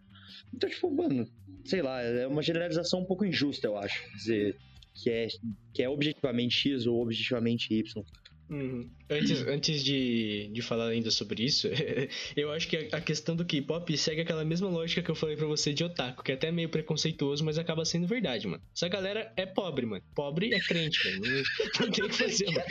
Então, 0.55 0.69
tipo, 0.69 0.91
mano, 0.91 1.29
sei 1.65 1.83
lá, 1.83 2.01
é 2.01 2.27
uma 2.27 2.43
generalização 2.43 3.01
um 3.01 3.05
pouco 3.05 3.25
injusta, 3.25 3.67
eu 3.67 3.77
acho. 3.77 4.11
Dizer, 4.15 4.57
que 4.95 5.11
é, 5.11 5.29
que 5.73 5.83
é 5.83 5.89
objetivamente 5.89 6.55
X 6.55 6.87
ou 6.87 7.03
objetivamente 7.03 7.73
Y. 7.73 8.05
Uhum. 8.51 8.89
Antes, 9.11 9.47
antes 9.47 9.85
de, 9.85 10.51
de 10.53 10.63
falar 10.63 10.89
ainda 10.89 11.11
sobre 11.11 11.45
isso, 11.45 11.69
eu 12.37 12.51
acho 12.51 12.67
que 12.69 12.89
a 12.93 13.01
questão 13.01 13.37
do 13.37 13.45
K-pop 13.45 13.97
segue 13.97 14.23
aquela 14.23 14.45
mesma 14.45 14.69
lógica 14.69 15.03
que 15.03 15.11
eu 15.11 15.15
falei 15.15 15.37
pra 15.37 15.47
você 15.47 15.73
de 15.73 15.85
otaku, 15.85 16.23
que 16.23 16.33
é 16.33 16.35
até 16.35 16.51
meio 16.51 16.69
preconceituoso, 16.69 17.45
mas 17.45 17.59
acaba 17.59 17.85
sendo 17.85 18.07
verdade, 18.07 18.47
mano. 18.47 18.63
Essa 18.75 18.89
galera 18.89 19.33
é 19.37 19.45
pobre, 19.45 19.85
mano. 19.87 20.03
Pobre 20.15 20.53
é 20.55 20.61
crente, 20.61 20.99
mano. 21.05 21.21
Não, 21.21 21.87
não 21.87 21.91
tem 21.91 22.05
o 22.05 22.09
que 22.09 22.15
fazer, 22.15 22.47
mano. 22.47 22.65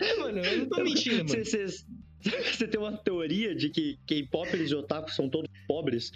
É, 0.00 0.16
mano, 0.16 0.38
eu 0.40 0.58
não 0.58 0.68
tô 0.68 0.82
mentindo, 0.82 1.24
mano. 1.24 1.44
Você 1.44 2.66
tem 2.66 2.80
uma 2.80 2.96
teoria 2.96 3.54
de 3.54 3.70
que 3.70 3.98
K-pop 4.06 4.56
e 4.56 4.74
otaku 4.74 5.10
são 5.10 5.28
todos 5.28 5.48
pobres? 5.66 6.10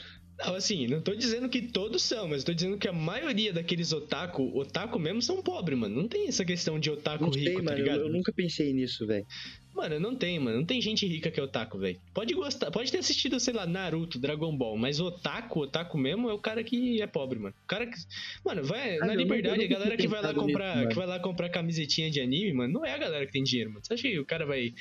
Não, 0.44 0.54
assim, 0.54 0.86
não 0.86 1.00
tô 1.00 1.14
dizendo 1.14 1.48
que 1.48 1.60
todos 1.60 2.02
são, 2.02 2.28
mas 2.28 2.42
tô 2.42 2.54
dizendo 2.54 2.78
que 2.78 2.88
a 2.88 2.92
maioria 2.92 3.52
daqueles 3.52 3.92
otaku, 3.92 4.58
otaku 4.58 4.98
mesmo, 4.98 5.20
são 5.20 5.42
pobres, 5.42 5.78
mano. 5.78 5.94
Não 5.94 6.08
tem 6.08 6.28
essa 6.28 6.44
questão 6.44 6.78
de 6.78 6.90
otaku 6.90 7.24
não 7.24 7.30
rico, 7.30 7.58
tá 7.58 7.62
mano, 7.62 7.76
ligado? 7.76 8.00
Eu, 8.00 8.06
eu, 8.06 8.12
nunca 8.12 8.32
pensei 8.32 8.72
nisso, 8.72 9.06
velho. 9.06 9.26
Mano, 9.74 10.00
não 10.00 10.16
tem, 10.16 10.38
mano. 10.38 10.58
Não 10.58 10.64
tem 10.64 10.80
gente 10.80 11.06
rica 11.06 11.30
que 11.30 11.38
é 11.38 11.42
otaku, 11.42 11.78
velho. 11.78 12.00
Pode 12.14 12.34
gostar, 12.34 12.70
pode 12.70 12.90
ter 12.90 12.98
assistido, 12.98 13.38
sei 13.38 13.52
lá, 13.52 13.66
Naruto, 13.66 14.18
Dragon 14.18 14.56
Ball, 14.56 14.76
mas 14.78 14.98
otaku, 14.98 15.60
otaku 15.60 15.98
mesmo 15.98 16.30
é 16.30 16.32
o 16.32 16.38
cara 16.38 16.64
que 16.64 17.02
é 17.02 17.06
pobre, 17.06 17.38
mano. 17.38 17.54
O 17.62 17.66
cara 17.66 17.86
que. 17.86 17.96
Mano, 18.44 18.64
vai 18.64 18.96
ah, 18.96 19.06
na 19.06 19.14
liberdade, 19.14 19.62
a 19.62 19.68
galera 19.68 19.96
que 19.96 20.08
vai 20.08 20.22
lá 20.22 20.32
comprar, 20.32 20.76
nisso, 20.76 20.88
que 20.88 20.94
vai 20.94 21.06
lá 21.06 21.20
comprar 21.20 21.50
camisetinha 21.50 22.10
de 22.10 22.20
anime, 22.20 22.52
mano, 22.54 22.72
não 22.72 22.84
é 22.84 22.94
a 22.94 22.98
galera 22.98 23.26
que 23.26 23.32
tem 23.32 23.44
dinheiro, 23.44 23.70
mano. 23.70 23.84
Você 23.84 23.94
acha 23.94 24.02
que 24.02 24.18
o 24.18 24.24
cara 24.24 24.46
vai 24.46 24.72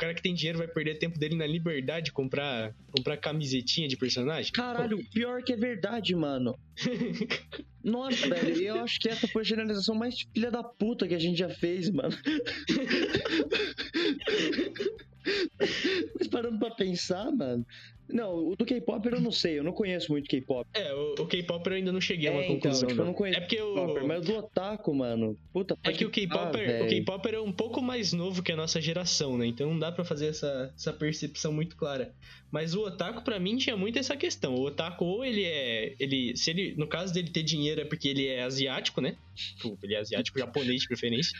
cara 0.00 0.14
que 0.14 0.22
tem 0.22 0.34
dinheiro 0.34 0.58
vai 0.58 0.66
perder 0.66 0.98
tempo 0.98 1.18
dele 1.18 1.36
na 1.36 1.46
liberdade 1.46 2.06
de 2.06 2.12
comprar, 2.12 2.74
comprar 2.90 3.18
camisetinha 3.18 3.86
de 3.86 3.96
personagem? 3.96 4.50
Caralho, 4.52 4.98
Pô. 4.98 5.04
pior 5.12 5.42
que 5.42 5.52
é 5.52 5.56
verdade, 5.56 6.14
mano. 6.14 6.58
Nossa, 7.84 8.28
velho, 8.28 8.62
eu 8.62 8.80
acho 8.80 8.98
que 8.98 9.08
essa 9.08 9.28
foi 9.28 9.42
a 9.42 9.44
generalização 9.44 9.94
mais 9.94 10.14
filha 10.32 10.50
da 10.50 10.62
puta 10.62 11.06
que 11.06 11.14
a 11.14 11.18
gente 11.18 11.38
já 11.38 11.50
fez, 11.50 11.90
mano. 11.90 12.16
Mas 16.18 16.28
parando 16.28 16.58
pra 16.58 16.70
pensar, 16.70 17.30
mano, 17.30 17.66
não, 18.12 18.50
o 18.50 18.56
do 18.56 18.64
K-pop 18.64 19.06
eu 19.06 19.20
não 19.20 19.32
sei, 19.32 19.58
eu 19.58 19.64
não 19.64 19.72
conheço 19.72 20.10
muito 20.12 20.28
K-pop. 20.28 20.68
É, 20.74 20.92
o, 20.94 21.14
o 21.20 21.26
K-pop 21.26 21.66
eu 21.68 21.76
ainda 21.76 21.92
não 21.92 22.00
cheguei 22.00 22.28
a 22.28 22.32
uma 22.32 22.40
é, 22.40 22.44
então, 22.44 22.56
conclusão. 22.56 22.88
Tipo, 22.88 23.00
eu 23.00 23.06
não 23.06 23.14
conheço 23.14 23.38
é 23.38 23.40
porque 23.40 23.60
o. 23.60 24.06
Mas 24.06 24.24
do 24.24 24.36
Otaku, 24.36 24.94
mano. 24.94 25.38
Puta, 25.52 25.76
É 25.82 25.92
que 25.92 26.04
o 26.04 26.10
K-pop 26.10 26.56
o 26.56 26.88
K-pop 26.88 27.28
é 27.28 27.40
um 27.40 27.52
pouco 27.52 27.82
mais 27.82 28.12
novo 28.12 28.42
que 28.42 28.52
a 28.52 28.56
nossa 28.56 28.80
geração, 28.80 29.36
né? 29.38 29.46
Então 29.46 29.70
não 29.70 29.78
dá 29.78 29.90
para 29.92 30.04
fazer 30.04 30.26
essa, 30.26 30.72
essa 30.76 30.92
percepção 30.92 31.52
muito 31.52 31.76
clara. 31.76 32.14
Mas 32.50 32.74
o 32.74 32.82
Otaku, 32.82 33.22
para 33.22 33.38
mim, 33.38 33.56
tinha 33.56 33.76
muito 33.76 33.98
essa 33.98 34.16
questão. 34.16 34.54
O 34.54 34.66
Otaku, 34.66 35.04
ou 35.04 35.24
ele 35.24 35.44
é. 35.44 35.94
ele 36.00 36.36
Se 36.36 36.50
ele. 36.50 36.74
No 36.76 36.88
caso 36.88 37.14
dele 37.14 37.30
ter 37.30 37.42
dinheiro, 37.42 37.80
é 37.80 37.84
porque 37.84 38.08
ele 38.08 38.26
é 38.26 38.42
asiático, 38.42 39.00
né? 39.00 39.16
Tipo, 39.34 39.78
ele 39.82 39.94
é 39.94 39.98
asiático, 39.98 40.38
japonês 40.38 40.82
de 40.82 40.88
preferência. 40.88 41.32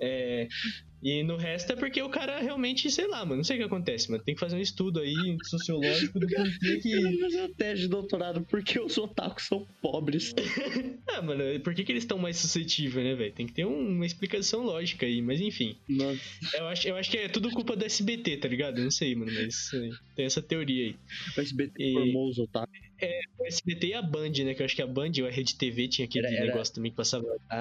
É. 0.00 0.46
E 1.02 1.22
no 1.22 1.36
resto 1.36 1.72
é 1.72 1.76
porque 1.76 2.02
o 2.02 2.08
cara 2.08 2.40
realmente, 2.40 2.90
sei 2.90 3.06
lá, 3.06 3.24
mano, 3.24 3.36
não 3.36 3.44
sei 3.44 3.56
o 3.56 3.58
que 3.60 3.64
acontece, 3.66 4.10
mano. 4.10 4.22
Tem 4.24 4.34
que 4.34 4.40
fazer 4.40 4.56
um 4.56 4.60
estudo 4.60 5.00
aí 5.00 5.14
sociológico 5.44 5.95
do 6.00 6.26
porquê 6.28 6.80
que. 6.80 7.20
fazer 7.20 7.48
teste 7.56 7.82
de 7.82 7.88
doutorado 7.88 8.46
porque 8.48 8.78
os 8.80 8.96
otakus 8.98 9.44
são 9.44 9.66
pobres. 9.80 10.34
ah, 11.08 11.22
mano, 11.22 11.42
por 11.60 11.74
que, 11.74 11.84
que 11.84 11.92
eles 11.92 12.04
estão 12.04 12.18
mais 12.18 12.36
suscetíveis, 12.36 13.06
né, 13.06 13.14
velho? 13.14 13.32
Tem 13.32 13.46
que 13.46 13.52
ter 13.52 13.64
um, 13.64 13.88
uma 13.88 14.06
explicação 14.06 14.64
lógica 14.64 15.06
aí, 15.06 15.20
mas 15.22 15.40
enfim. 15.40 15.76
Nossa. 15.88 16.20
Eu 16.54 16.66
acho, 16.66 16.88
eu 16.88 16.96
acho 16.96 17.10
que 17.10 17.18
é 17.18 17.28
tudo 17.28 17.50
culpa 17.50 17.76
do 17.76 17.84
SBT, 17.84 18.38
tá 18.38 18.48
ligado? 18.48 18.78
Eu 18.78 18.84
não 18.84 18.90
sei, 18.90 19.14
mano, 19.14 19.32
mas 19.32 19.70
tem 20.14 20.24
essa 20.24 20.42
teoria 20.42 20.86
aí. 20.86 20.96
O 21.36 21.40
SBT 21.40 21.82
e... 21.82 21.92
formou 21.92 22.28
os 22.28 22.38
otakus. 22.38 22.86
É, 23.00 23.20
o 23.38 23.44
SBT 23.46 23.88
e 23.88 23.94
a 23.94 24.02
Band, 24.02 24.30
né? 24.44 24.54
Que 24.54 24.62
eu 24.62 24.64
acho 24.64 24.74
que 24.74 24.82
a 24.82 24.86
Band 24.86 25.12
ou 25.20 25.26
a 25.26 25.30
Rede 25.30 25.56
TV 25.56 25.86
tinha 25.88 26.06
aquele 26.06 26.26
era, 26.26 26.36
era... 26.36 26.46
negócio 26.46 26.74
também 26.74 26.90
que 26.90 26.96
passava. 26.96 27.26
A, 27.48 27.60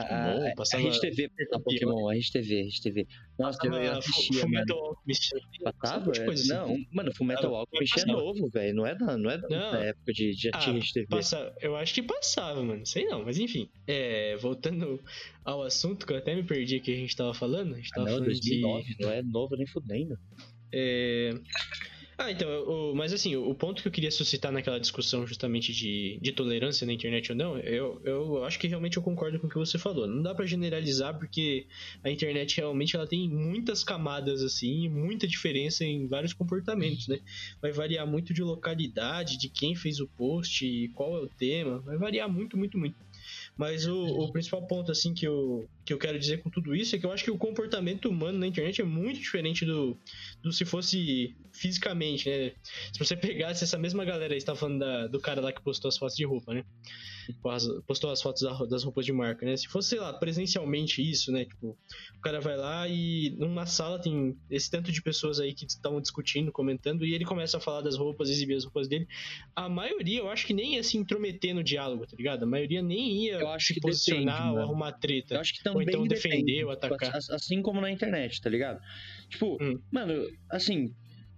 a, 0.51 0.55
passava... 0.55 0.83
a 0.83 0.85
Rede 0.85 1.01
TV, 1.01 1.29
Pokémon, 1.63 2.09
a 2.09 2.13
Rede 2.13 2.31
TV, 2.31 2.59
a 2.59 2.63
Rede 2.63 2.81
TV. 2.81 3.07
Nossa, 3.37 3.59
ah, 3.63 3.67
eu 3.67 3.91
assistia, 3.97 4.41
Fullmetal 4.41 4.77
Alchemist. 4.77 5.29
Passava? 5.63 6.11
Assim. 6.11 6.47
Não, 6.47 6.77
mano, 6.91 7.13
Fullmetal 7.13 7.55
Alchemist 7.55 7.99
é 7.99 8.05
novo, 8.05 8.49
velho. 8.49 8.75
Não 8.75 8.85
é 8.85 8.95
da, 8.95 9.17
não 9.17 9.29
é 9.29 9.37
da 9.37 9.49
não. 9.49 9.75
época 9.75 10.13
de, 10.13 10.31
de 10.35 10.49
ah, 10.53 10.59
Rede 10.59 10.93
TV. 10.93 11.07
Passa, 11.07 11.53
eu 11.61 11.75
acho 11.75 11.93
que 11.93 12.01
passava, 12.01 12.63
mano. 12.63 12.85
Sei 12.85 13.05
não, 13.05 13.25
mas 13.25 13.37
enfim. 13.37 13.69
É, 13.85 14.37
voltando 14.37 15.01
ao 15.43 15.63
assunto 15.63 16.05
que 16.05 16.13
eu 16.13 16.17
até 16.17 16.33
me 16.33 16.43
perdi 16.43 16.79
que 16.79 16.93
a 16.93 16.97
gente 16.97 17.15
tava 17.15 17.33
falando. 17.33 17.73
A 17.73 17.77
gente 17.77 17.89
tava 17.89 18.07
ah, 18.07 18.11
não, 18.11 18.17
falando 18.19 18.25
2009, 18.31 18.83
de... 18.83 19.01
não 19.03 19.11
é 19.11 19.21
novo 19.21 19.55
nem 19.57 19.67
fudendo. 19.67 20.17
É... 20.71 21.31
Ah, 22.17 22.31
então, 22.31 22.47
o, 22.63 22.95
mas 22.95 23.11
assim, 23.11 23.35
o, 23.35 23.53
ponto 23.53 23.81
que 23.81 23.87
eu 23.87 23.91
queria 23.91 24.09
suscitar 24.09 24.49
naquela 24.49 24.79
discussão 24.79 25.27
justamente 25.27 25.73
de, 25.73 26.17
de 26.21 26.31
tolerância 26.31 26.87
na 26.87 26.93
internet 26.93 27.31
ou 27.31 27.37
não, 27.37 27.57
eu, 27.59 28.01
eu 28.05 28.43
acho 28.45 28.57
que 28.57 28.67
realmente 28.67 28.95
eu 28.95 29.03
concordo 29.03 29.37
com 29.37 29.47
o 29.47 29.49
que 29.49 29.57
você 29.57 29.77
falou. 29.77 30.07
Não 30.07 30.23
dá 30.23 30.33
para 30.33 30.45
generalizar 30.45 31.17
porque 31.17 31.67
a 32.01 32.09
internet 32.09 32.55
realmente 32.55 32.95
ela 32.95 33.05
tem 33.05 33.29
muitas 33.29 33.83
camadas 33.83 34.41
assim, 34.41 34.87
muita 34.87 35.27
diferença 35.27 35.83
em 35.83 36.07
vários 36.07 36.31
comportamentos, 36.31 37.07
né? 37.09 37.19
Vai 37.61 37.73
variar 37.73 38.07
muito 38.07 38.33
de 38.33 38.41
localidade, 38.41 39.37
de 39.37 39.49
quem 39.49 39.75
fez 39.75 39.99
o 39.99 40.07
post, 40.07 40.89
qual 40.95 41.17
é 41.17 41.21
o 41.21 41.27
tema, 41.27 41.79
vai 41.79 41.97
variar 41.97 42.31
muito, 42.31 42.57
muito, 42.57 42.77
muito. 42.77 42.95
Mas 43.57 43.87
o, 43.87 44.05
o, 44.05 44.31
principal 44.31 44.65
ponto, 44.67 44.91
assim, 44.91 45.13
que 45.13 45.25
eu, 45.25 45.67
que 45.85 45.93
eu 45.93 45.99
quero 45.99 46.17
dizer 46.17 46.41
com 46.41 46.49
tudo 46.49 46.75
isso 46.75 46.95
é 46.95 46.99
que 46.99 47.05
eu 47.05 47.11
acho 47.11 47.23
que 47.23 47.29
o 47.29 47.37
comportamento 47.37 48.09
humano 48.09 48.39
na 48.39 48.47
internet 48.47 48.81
é 48.81 48.83
muito 48.83 49.19
diferente 49.19 49.63
do, 49.65 49.97
do 50.41 50.51
se 50.51 50.65
fosse 50.65 51.35
fisicamente, 51.53 52.27
né? 52.27 52.53
Se 52.91 52.97
você 52.97 53.15
pegasse 53.15 53.63
essa 53.63 53.77
mesma 53.77 54.03
galera 54.03 54.33
aí, 54.33 54.39
você 54.39 54.45
tá 54.47 54.55
falando 54.55 54.79
da, 54.79 55.07
do 55.07 55.19
cara 55.19 55.39
lá 55.39 55.53
que 55.53 55.61
postou 55.61 55.89
as 55.89 55.97
fotos 55.97 56.15
de 56.15 56.25
roupa, 56.25 56.53
né? 56.53 56.65
Postou 57.87 58.11
as 58.11 58.21
fotos 58.21 58.43
das 58.69 58.83
roupas 58.83 59.05
de 59.05 59.13
marca, 59.13 59.45
né? 59.45 59.55
Se 59.55 59.67
fosse, 59.67 59.89
sei 59.89 59.99
lá, 59.99 60.11
presencialmente 60.13 61.07
isso, 61.07 61.31
né? 61.31 61.45
Tipo, 61.45 61.77
o 62.17 62.21
cara 62.21 62.39
vai 62.41 62.57
lá 62.57 62.87
e 62.87 63.35
numa 63.37 63.65
sala 63.65 63.99
tem 63.99 64.35
esse 64.49 64.69
tanto 64.69 64.91
de 64.91 65.01
pessoas 65.01 65.39
aí 65.39 65.53
que 65.53 65.65
estão 65.65 66.01
discutindo, 66.01 66.51
comentando, 66.51 67.05
e 67.05 67.13
ele 67.13 67.25
começa 67.25 67.57
a 67.57 67.59
falar 67.59 67.81
das 67.81 67.95
roupas, 67.95 68.29
exibir 68.29 68.55
as 68.55 68.63
roupas 68.63 68.87
dele. 68.87 69.07
A 69.55 69.69
maioria, 69.69 70.19
eu 70.19 70.29
acho 70.29 70.45
que 70.45 70.53
nem 70.53 70.75
ia 70.75 70.83
se 70.83 70.97
intrometer 70.97 71.53
no 71.53 71.63
diálogo, 71.63 72.05
tá 72.05 72.15
ligado? 72.17 72.43
A 72.43 72.47
maioria 72.47 72.81
nem 72.81 73.25
ia 73.25 73.39
eu 73.39 73.49
acho 73.49 73.67
se 73.67 73.73
que 73.75 73.81
posicionar 73.81 74.37
depende, 74.37 74.57
ou 74.57 74.63
arrumar 74.63 74.91
treta. 74.93 75.35
Eu 75.35 75.41
acho 75.41 75.53
que 75.53 75.63
também 75.63 75.74
ou 75.75 75.81
então 75.81 76.07
depende, 76.07 76.37
defender 76.37 76.63
ou 76.65 76.71
atacar. 76.71 77.15
Assim 77.31 77.61
como 77.61 77.81
na 77.81 77.91
internet, 77.91 78.41
tá 78.41 78.49
ligado? 78.49 78.79
Tipo, 79.29 79.57
hum. 79.61 79.79
mano, 79.91 80.27
assim, 80.49 80.93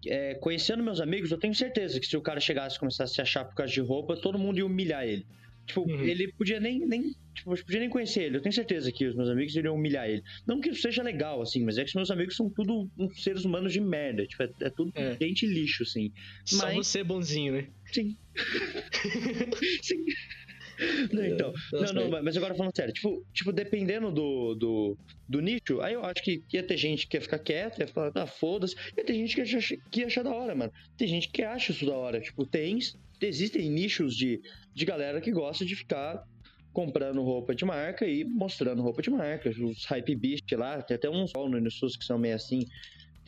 é, 0.06 0.36
conhecendo 0.36 0.84
meus 0.84 1.02
amigos, 1.02 1.32
eu 1.32 1.38
tenho 1.38 1.56
certeza 1.56 2.00
que 2.00 2.06
se 2.06 2.16
o 2.16 2.22
cara 2.22 2.40
chegasse 2.40 2.76
e 2.76 2.80
começasse 2.80 3.14
a 3.14 3.16
se 3.16 3.22
achar 3.22 3.46
por 3.46 3.56
causa 3.56 3.74
de 3.74 3.82
roupa, 3.82 4.16
todo 4.16 4.38
mundo 4.38 4.58
ia 4.58 4.66
humilhar 4.66 5.04
ele. 5.04 5.26
Tipo, 5.68 5.82
uhum. 5.82 6.06
ele 6.06 6.32
podia 6.32 6.62
nem, 6.62 6.80
nem, 6.80 7.14
tipo, 7.36 7.54
podia 7.64 7.82
nem 7.82 7.90
conhecer 7.90 8.24
ele. 8.24 8.38
Eu 8.38 8.42
tenho 8.42 8.54
certeza 8.54 8.90
que 8.90 9.06
os 9.06 9.14
meus 9.14 9.30
amigos 9.30 9.54
iriam 9.54 9.76
humilhar 9.76 10.08
ele. 10.10 10.24
Não 10.48 10.62
que 10.62 10.70
isso 10.70 10.82
seja 10.82 11.04
legal, 11.04 11.42
assim, 11.42 11.64
mas 11.66 11.78
é 11.78 11.84
que 11.84 11.90
os 11.90 11.96
meus 11.96 12.10
amigos 12.10 12.38
são 12.38 12.50
tudo 12.50 12.90
uns 12.98 13.22
seres 13.22 13.44
humanos 13.44 13.74
de 13.74 13.82
merda. 13.82 14.26
Tipo, 14.26 14.44
é, 14.44 14.50
é 14.62 14.70
tudo 14.70 14.94
é. 14.96 15.18
gente 15.20 15.46
lixo, 15.46 15.84
assim. 15.84 16.14
Só 16.46 16.68
mas... 16.68 16.76
você 16.88 17.04
bonzinho, 17.04 17.54
né? 17.54 17.68
Sim. 17.92 18.16
Sim. 19.84 20.06
Não, 21.12 21.26
então, 21.26 21.54
não, 21.72 21.94
não, 21.94 22.24
mas 22.24 22.38
agora 22.38 22.54
falando 22.54 22.76
sério, 22.76 22.94
tipo, 22.94 23.26
tipo 23.34 23.52
dependendo 23.52 24.12
do, 24.12 24.56
do, 24.56 24.98
do 25.28 25.42
nicho, 25.42 25.82
aí 25.82 25.94
eu 25.94 26.06
acho 26.06 26.22
que 26.22 26.44
ia 26.54 26.62
ter 26.62 26.78
gente 26.78 27.08
que 27.08 27.18
ia 27.18 27.22
ficar 27.22 27.40
quieta, 27.40 27.82
ia 27.82 27.88
falar, 27.88 28.12
ah, 28.16 28.28
foda-se, 28.28 28.76
ia 28.96 29.04
ter 29.04 29.14
gente 29.14 29.34
que 29.34 29.42
ia, 29.42 29.58
achar, 29.58 29.78
que 29.90 30.00
ia 30.02 30.08
achar 30.08 30.24
da 30.24 30.32
hora, 30.32 30.54
mano. 30.54 30.72
Tem 30.96 31.08
gente 31.08 31.30
que 31.30 31.42
acha 31.42 31.72
isso 31.72 31.86
da 31.86 31.96
hora, 31.96 32.22
tipo, 32.22 32.46
tem, 32.46 32.78
existem 33.22 33.70
nichos 33.70 34.16
de, 34.16 34.42
de 34.74 34.86
galera 34.86 35.20
que 35.20 35.32
gosta 35.32 35.66
de 35.66 35.76
ficar 35.76 36.24
comprando 36.78 37.24
roupa 37.24 37.56
de 37.56 37.66
marca 37.66 38.06
e 38.06 38.24
mostrando 38.24 38.84
roupa 38.84 39.02
de 39.02 39.10
marca. 39.10 39.50
Os 39.50 39.84
hype 39.86 40.16
beast 40.16 40.52
lá, 40.52 40.80
tem 40.84 40.94
até 40.94 41.10
uns 41.10 41.34
no 41.34 41.60
News 41.60 41.98
que 41.98 42.06
são 42.06 42.20
meio 42.20 42.36
assim, 42.36 42.68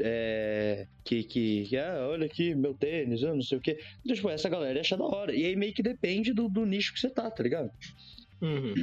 é, 0.02 0.88
que, 1.04 1.24
que, 1.24 1.78
ah, 1.78 2.08
olha 2.10 2.26
aqui, 2.26 2.56
meu 2.56 2.74
tênis, 2.74 3.22
eu 3.22 3.34
não 3.34 3.42
sei 3.42 3.58
o 3.58 3.62
que. 3.62 3.78
Então, 4.04 4.16
tipo, 4.16 4.30
essa 4.30 4.50
galera 4.50 4.80
acha 4.80 4.98
da 4.98 5.04
hora. 5.04 5.36
E 5.36 5.46
aí 5.46 5.56
meio 5.56 5.74
que 5.74 5.84
depende 5.84 6.34
do, 6.34 6.48
do 6.50 6.66
nicho 6.66 6.94
que 6.94 7.00
você 7.00 7.10
tá, 7.10 7.30
tá 7.30 7.44
ligado? 7.44 7.72
Uhum, 8.42 8.74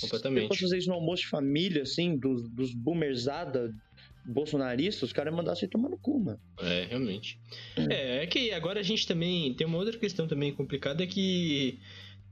completamente. 0.00 0.48
Se 0.48 0.52
eu 0.54 0.68
fazer 0.68 0.78
isso 0.78 0.88
no 0.88 0.94
almoço 0.94 1.22
de 1.22 1.28
família, 1.28 1.82
assim, 1.82 2.16
dos, 2.16 2.48
dos 2.50 2.74
boomersada 2.74 3.72
bolsonaristas, 4.24 5.02
os 5.02 5.12
caras 5.12 5.30
iam 5.30 5.36
mandar 5.36 5.54
você 5.54 5.68
tomar 5.68 5.88
no 5.88 5.98
cu, 5.98 6.18
mano. 6.18 6.40
É, 6.60 6.86
realmente. 6.88 7.38
É, 7.76 8.22
é 8.22 8.26
que 8.26 8.52
agora 8.52 8.80
a 8.80 8.82
gente 8.82 9.06
também 9.06 9.52
tem 9.54 9.66
uma 9.66 9.78
outra 9.78 9.98
questão 9.98 10.26
também 10.26 10.52
complicada 10.52 11.04
é 11.04 11.06
que 11.06 11.78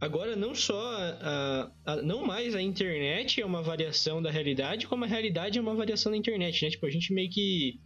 agora 0.00 0.34
não 0.34 0.54
só 0.54 0.80
a, 1.20 1.70
a, 1.84 1.96
não 2.02 2.24
mais 2.24 2.54
a 2.54 2.62
internet 2.62 3.40
é 3.40 3.46
uma 3.46 3.62
variação 3.62 4.22
da 4.22 4.30
realidade, 4.30 4.86
como 4.86 5.04
a 5.04 5.06
realidade 5.06 5.58
é 5.58 5.62
uma 5.62 5.74
variação 5.74 6.10
da 6.10 6.18
internet, 6.18 6.64
né? 6.64 6.70
Tipo, 6.70 6.86
a 6.86 6.90
gente 6.90 7.12
meio 7.12 7.30
que 7.30 7.78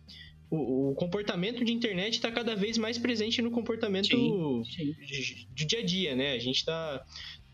o, 0.50 0.90
o 0.90 0.94
comportamento 0.94 1.64
de 1.64 1.72
internet 1.72 2.14
está 2.14 2.30
cada 2.30 2.54
vez 2.54 2.78
mais 2.78 2.98
presente 2.98 3.42
no 3.42 3.50
comportamento 3.50 4.06
Sim, 4.08 4.62
sim. 4.64 4.92
de- 5.04 5.46
do 5.54 5.66
dia 5.66 5.80
a 5.80 5.84
dia, 5.84 6.14
né? 6.16 6.32
A 6.32 6.38
gente 6.38 6.64
tá 6.64 7.04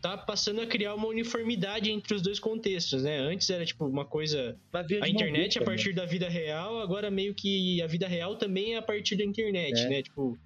tá 0.01 0.17
passando 0.17 0.59
a 0.59 0.65
criar 0.67 0.93
uma 0.95 1.07
uniformidade 1.07 1.89
entre 1.89 2.13
os 2.13 2.21
dois 2.21 2.37
contextos, 2.37 3.03
né? 3.03 3.19
Antes 3.19 3.49
era 3.49 3.65
tipo 3.65 3.85
uma 3.85 4.03
coisa 4.05 4.57
a 5.01 5.07
internet 5.07 5.57
a 5.57 5.61
dupla, 5.61 5.73
partir 5.75 5.93
da 5.93 6.05
vida 6.05 6.27
real, 6.27 6.79
agora 6.81 7.09
meio 7.09 7.33
que 7.33 7.81
a 7.81 7.87
vida 7.87 8.05
real 8.05 8.35
também 8.35 8.73
é 8.73 8.77
a 8.77 8.81
partir 8.81 9.15
da 9.15 9.23
internet, 9.23 9.79
É. 9.79 9.89
né? 9.89 10.01
Tipo, 10.03 10.37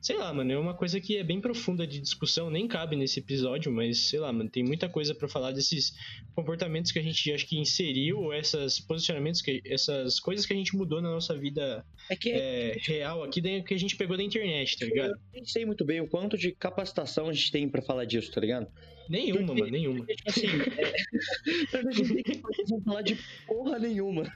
sei 0.00 0.16
lá, 0.16 0.32
mano, 0.32 0.52
é 0.52 0.58
uma 0.58 0.74
coisa 0.74 1.00
que 1.00 1.16
é 1.16 1.24
bem 1.24 1.40
profunda 1.40 1.86
de 1.86 2.00
discussão, 2.00 2.50
nem 2.50 2.68
cabe 2.68 2.96
nesse 2.96 3.20
episódio, 3.20 3.72
mas 3.72 3.98
sei 4.08 4.20
lá, 4.20 4.32
mano, 4.32 4.48
tem 4.48 4.62
muita 4.62 4.88
coisa 4.88 5.14
pra 5.14 5.28
falar 5.28 5.52
desses 5.52 5.92
comportamentos 6.34 6.92
que 6.92 6.98
a 6.98 7.02
gente 7.02 7.32
acho 7.32 7.46
que 7.46 7.58
inseriu, 7.58 8.18
ou 8.18 8.34
esses 8.34 8.80
posicionamentos, 8.80 9.42
que, 9.42 9.60
essas 9.64 10.20
coisas 10.20 10.46
que 10.46 10.52
a 10.52 10.56
gente 10.56 10.76
mudou 10.76 11.02
na 11.02 11.10
nossa 11.10 11.36
vida 11.36 11.84
É 12.08 12.16
que 12.16 12.30
é, 12.30 12.76
real 12.80 13.22
aqui, 13.22 13.42
que 13.62 13.74
a 13.74 13.78
gente 13.78 13.96
pegou 13.96 14.16
da 14.16 14.22
internet, 14.22 14.78
tá 14.78 14.86
ligado? 14.86 15.10
eu 15.10 15.18
nem 15.32 15.44
sei 15.44 15.66
muito 15.66 15.84
bem 15.84 16.00
o 16.00 16.08
quanto 16.08 16.38
de 16.38 16.52
capacitação 16.52 17.28
a 17.28 17.32
gente 17.32 17.50
tem 17.50 17.68
pra 17.68 17.82
falar 17.82 18.04
disso, 18.04 18.30
tá 18.30 18.40
ligado? 18.40 18.68
Nenhuma, 19.08 19.54
mano, 19.54 19.70
nenhuma. 19.70 20.04
Tipo 20.06 20.28
assim, 20.30 20.46
é... 20.46 21.88
gente 21.92 22.14
não 22.14 22.40
capacitação 22.40 22.80
pra 22.82 22.84
falar 22.92 23.02
de 23.02 23.18
porra 23.46 23.78
nenhuma. 23.78 24.32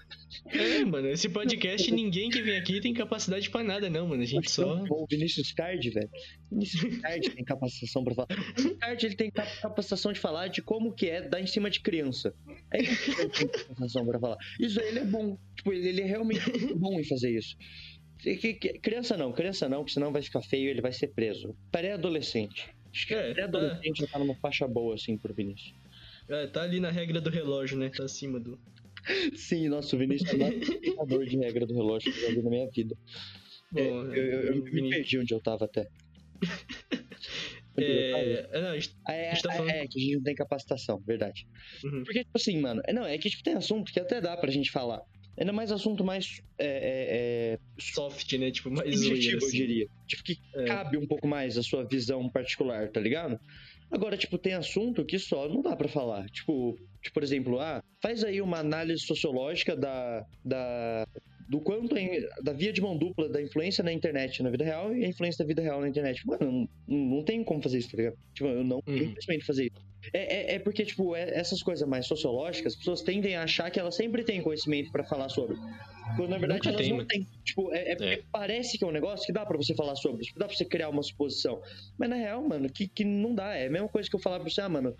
É, 0.47 0.85
mano, 0.85 1.09
esse 1.09 1.29
podcast 1.29 1.91
ninguém 1.91 2.31
que 2.31 2.41
vem 2.43 2.57
aqui 2.57 2.81
tem 2.81 2.95
capacidade 2.95 3.51
pra 3.51 3.62
nada, 3.62 3.91
não, 3.91 4.09
mano. 4.09 4.23
A 4.23 4.27
gente 4.27 4.51
só. 4.51 4.83
O 4.91 5.07
Vinícius 5.11 5.53
Card, 5.53 5.91
velho. 5.91 6.09
Vinícius 6.51 6.99
Card 6.99 7.31
tem 7.31 7.45
capacitação 7.45 8.03
pra 8.05 8.14
falar. 8.14 8.29
O 8.33 8.37
Vinícius 8.57 8.79
Card, 8.79 9.07
ele 9.07 9.16
tem 9.16 9.31
cap- 9.31 9.61
capacitação 9.61 10.12
de 10.12 10.20
falar 10.20 10.49
de 10.49 10.62
como 10.62 10.93
que 10.95 11.07
é 11.09 11.20
dar 11.29 11.41
em 11.41 11.47
cima 11.47 11.68
de 11.70 11.81
criança. 11.81 12.35
É 12.73 12.83
isso 12.83 13.14
que 13.14 13.20
ele 13.20 13.29
tem 13.31 13.49
capacitação 13.49 14.07
pra 14.07 14.18
falar. 14.18 14.37
Isso 14.61 14.81
aí 14.81 14.89
ele 14.89 14.99
é 15.01 15.05
bom. 15.05 15.37
Tipo, 15.57 15.73
ele, 15.73 15.89
ele 15.89 16.01
é 16.03 16.07
realmente 16.07 16.41
bom 16.75 16.99
em 16.99 17.05
fazer 17.05 17.37
isso. 17.37 17.57
Que- 18.18 18.37
que- 18.37 18.55
que- 18.55 18.79
Criança 18.79 19.16
não, 19.16 19.33
criança 19.33 19.68
não, 19.68 19.79
porque 19.79 19.93
senão 19.95 20.12
vai 20.12 20.23
ficar 20.23 20.41
feio 20.43 20.66
e 20.66 20.68
ele 20.70 20.81
vai 20.81 20.93
ser 20.93 21.09
preso. 21.09 21.55
Pré-adolescente. 21.70 22.70
Acho 22.95 23.07
que 23.07 23.14
É, 23.14 23.32
pré-adolescente 23.34 24.01
já 24.01 24.07
tá 24.07 24.18
numa 24.18 24.34
faixa 24.36 24.66
boa, 24.68 24.95
assim, 24.95 25.16
pro 25.18 25.34
Vinícius. 25.34 25.72
É, 26.28 26.47
tá 26.47 26.62
ali 26.62 26.78
na 26.80 26.90
regra 26.90 27.20
do 27.20 27.30
relógio, 27.30 27.76
né? 27.78 27.90
Tá 27.90 28.05
acima 28.05 28.38
do. 28.38 28.59
Sim, 29.34 29.68
nossa, 29.68 29.97
o 29.97 29.99
Vinícius 29.99 30.30
é 30.32 30.36
o 30.36 30.38
mais 30.38 30.55
aplicador 30.70 31.24
de 31.26 31.36
regra 31.38 31.66
do 31.66 31.74
relógio 31.74 32.12
que 32.12 32.18
eu 32.20 32.28
já 32.28 32.34
vi 32.36 32.43
na 32.43 32.51
minha 32.51 32.68
vida. 32.70 32.95
Bom, 33.72 33.80
É, 34.12 34.18
eu, 34.18 34.24
eu- 34.24 34.43
eu 34.57 34.62
me 34.64 34.90
perdi 34.90 35.18
onde 35.18 35.34
eu 35.34 35.40
tava 35.40 35.64
até. 35.64 35.86
É, 37.78 38.47
é, 38.53 38.61
não, 38.61 38.68
a 38.68 38.78
gente- 38.78 38.95
É, 39.09 39.30
a 39.30 39.34
gente 39.34 39.43
tá 39.45 39.53
é, 39.55 39.57
falando- 39.57 39.70
é, 39.74 39.86
que 39.88 39.99
a 39.99 40.03
gente 40.03 40.16
não 40.16 40.22
tem 40.22 40.34
capacitação, 40.34 41.03
verdade. 41.07 41.47
uhum. 41.84 42.05
Porque, 42.05 42.18
tipo 42.18 42.36
assim, 42.36 42.61
mano, 42.61 42.82
é, 42.86 42.93
não, 42.93 43.07
é 43.07 43.16
que 43.16 43.30
tipo, 43.30 43.43
tem 43.43 43.55
assunto 43.55 43.90
que 43.90 43.99
até 43.99 44.20
dá 44.20 44.36
pra 44.36 44.51
gente 44.51 44.70
falar. 44.70 45.01
Ainda 45.39 45.53
mais 45.53 45.72
assunto 45.72 46.05
mais 46.05 46.43
é, 46.59 46.66
é, 46.66 47.55
é, 47.55 47.59
soft, 47.80 48.33
né? 48.35 48.51
Tipo, 48.51 48.70
mais 48.70 48.95
subjetivo, 48.95 49.16
zoeira, 49.16 49.33
eu 49.33 49.39
assim. 49.49 49.57
diria. 49.57 49.87
Tipo, 50.07 50.22
que 50.24 50.39
É. 50.57 50.64
cabe 50.64 50.99
um 50.99 51.07
pouco 51.07 51.26
mais 51.26 51.57
a 51.57 51.62
sua 51.62 51.85
visão 51.85 52.28
particular, 52.28 52.91
tá 52.91 53.01
ligado? 53.01 53.39
Agora, 53.91 54.16
tipo, 54.16 54.39
tem 54.39 54.55
assunto 54.55 55.05
que 55.05 55.18
só 55.18 55.49
não 55.49 55.62
dá 55.62 55.76
pra 55.76 55.89
falar. 55.89 56.26
Tipo, 56.30 56.76
tipo, 57.03 57.14
por 57.14 57.22
exemplo, 57.22 57.61
ah, 57.61 57.83
faz 58.03 58.24
aí 58.24 58.41
uma 58.41 58.59
análise 58.59 59.05
sociológica 59.05 59.76
da, 59.76 60.24
da 60.45 61.07
do 61.53 61.61
quanto 61.61 61.95
da 62.43 62.53
via 62.55 62.73
de 62.73 62.81
mão 62.81 62.97
dupla 62.97 63.29
da 63.29 63.43
influência 63.43 63.85
na 63.85 63.93
internet 63.93 64.43
na 64.43 64.49
vida 64.51 64.65
real 64.65 64.97
e 64.97 65.05
a 65.05 65.09
influência 65.09 65.45
da 65.45 65.47
vida 65.49 65.61
real 65.61 65.83
na 65.83 65.89
internet. 65.89 66.23
Mano, 66.27 66.67
não, 66.89 66.99
não 67.19 67.25
tem 67.25 67.45
como 67.45 67.63
fazer 67.63 67.77
isso, 67.79 67.91
tá 67.91 67.99
ligado? 67.99 68.15
Tipo, 68.35 68.49
eu 68.49 68.65
não 68.65 68.81
tenho 68.87 69.01
Uhum. 69.01 69.07
simplesmente 69.09 69.45
fazer 69.45 69.65
isso. 69.65 69.83
É, 70.15 70.53
é, 70.53 70.55
é 70.55 70.59
porque, 70.59 70.83
tipo, 70.85 71.15
é- 71.15 71.29
essas 71.39 71.63
coisas 71.63 71.87
mais 71.87 72.07
sociológicas, 72.07 72.73
as 72.73 72.79
pessoas 72.79 73.03
tendem 73.03 73.37
a 73.37 73.43
achar 73.43 73.71
que 73.71 73.79
elas 73.79 73.95
sempre 73.95 74.25
têm 74.25 74.41
conhecimento 74.43 74.91
pra 74.91 75.05
falar 75.05 75.29
sobre. 75.29 75.55
Quando 76.17 76.31
na 76.31 76.39
verdade 76.39 76.59
Nunca 76.67 76.71
elas 76.71 76.81
tem, 76.81 76.89
não 76.91 76.97
mano. 76.97 77.09
têm. 77.09 77.27
Tipo, 77.45 77.73
é, 77.75 77.93
é 77.93 77.97
porque 77.97 78.15
É. 78.15 78.23
parece 78.33 78.79
que 78.79 78.85
é 78.85 78.87
um 78.89 78.91
negócio 78.91 79.27
que 79.27 79.33
dá 79.33 79.45
pra 79.47 79.57
você 79.59 79.75
falar 79.75 79.95
sobre, 79.97 80.23
tipo, 80.25 80.39
dá 80.41 80.47
pra 80.47 80.57
você 80.57 80.65
criar 80.65 80.89
uma 80.89 81.03
suposição. 81.03 81.61
Mas 81.99 82.09
na 82.09 82.17
real, 82.17 82.43
mano, 82.49 82.69
que, 82.75 82.89
que 82.89 83.05
não 83.05 83.35
dá. 83.35 83.55
É 83.55 83.67
a 83.67 83.71
mesma 83.71 83.89
coisa 83.89 84.09
que 84.11 84.17
eu 84.17 84.21
falar 84.21 84.41
pra 84.41 84.49
você, 84.51 84.61
ah, 84.63 84.69
mano, 84.69 84.95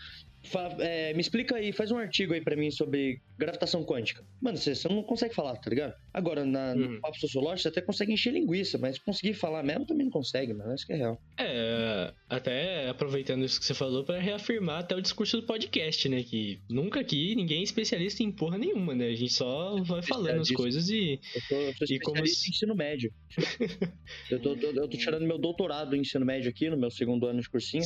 fa- 0.45 0.77
é, 0.81 1.13
me 1.15 1.21
explica 1.21 1.57
aí, 1.57 1.73
faz 1.73 1.91
um 1.91 1.97
artigo 1.99 2.33
aí 2.35 2.41
pra 2.41 2.57
mim 2.57 2.71
sobre 2.71 3.21
gravitação 3.39 3.85
quântica. 3.85 4.25
Mano, 4.41 4.57
você, 4.57 4.75
você 4.75 4.89
não 4.89 5.03
consegue 5.03 5.35
falar, 5.35 5.57
tá 5.57 5.69
ligado? 5.71 5.95
Agora, 6.13 6.45
na, 6.45 6.73
Uhum. 6.73 6.95
no 6.95 7.01
papo 7.01 7.19
sociológico, 7.19 7.63
você 7.63 7.69
até 7.69 7.81
consegue 7.81 8.13
encher 8.13 8.33
linguiça, 8.33 8.79
mas 8.79 8.99
conseguir 8.99 9.35
falar 9.35 9.63
mesmo 9.63 9.87
também 9.87 10.05
não 10.05 10.13
consegue, 10.13 10.53
mano. 10.53 10.75
Isso 10.75 10.87
que 10.87 10.93
é 10.93 10.97
real. 10.97 11.21
É, 11.39 12.13
até 12.29 12.89
aproveitando 12.89 13.45
isso 13.45 13.59
que 13.61 13.67
você 13.67 13.75
falou, 13.75 14.05
pra 14.05 14.19
reafirmar 14.19 14.81
até 14.81 14.95
o 14.95 15.01
discurso 15.03 15.41
do 15.41 15.47
podcast, 15.47 16.09
né? 16.09 16.23
Que 16.23 16.61
nunca 16.69 17.01
aqui 17.01 17.35
ninguém 17.35 17.61
é 17.61 17.63
especialista 17.63 18.23
em 18.23 18.31
porra 18.31 18.59
nenhuma, 18.59 18.95
né? 18.95 19.07
A 19.09 19.15
gente 19.15 19.33
só 19.33 19.77
vai 19.83 20.03
falando 20.03 20.41
as 20.41 20.51
coisas 20.51 20.89
e. 20.89 21.19
Eu 21.35 21.41
sou, 21.43 21.59
eu 21.61 21.75
sou 21.75 21.87
E 21.91 21.99
como 22.01 22.27
se- 22.27 22.51
ensino 22.51 22.75
médio. 22.75 23.13
eu, 24.31 24.41
tô, 24.41 24.57
tô- 24.57 24.67
eu 24.69 24.89
tô 24.89 24.97
tirando 24.97 25.27
meu 25.27 25.39
doutorado 25.39 25.95
em 25.97 26.01
ensino 26.01 26.25
médio 26.25 26.51
aqui, 26.51 26.69
no 26.71 26.77
meu 26.77 26.91
segundo 26.91 27.27
ano 27.27 27.41
de 27.41 27.49
cursinho. 27.49 27.83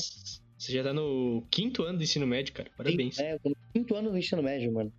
Você 0.59 0.73
já 0.73 0.83
tá 0.83 0.93
no 0.93 1.45
quinto 1.51 1.83
ano 1.83 1.99
do 1.99 2.05
ensino 2.05 2.27
médio, 2.27 2.55
cara. 2.55 2.71
Parabéns. 2.77 3.19
É, 3.19 3.35
eu 3.35 3.41
tô 3.41 3.51
no 3.51 3.57
quinto 3.75 3.95
ano 3.95 4.11
do 4.11 4.19
ensino 4.19 4.43
médio, 4.43 4.73
mano. 4.73 4.93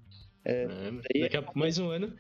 É, 0.46 0.66
aí- 1.14 1.22
daqui 1.22 1.38
a 1.38 1.44
mais 1.56 1.78
um 1.78 1.90
ano. 1.90 2.14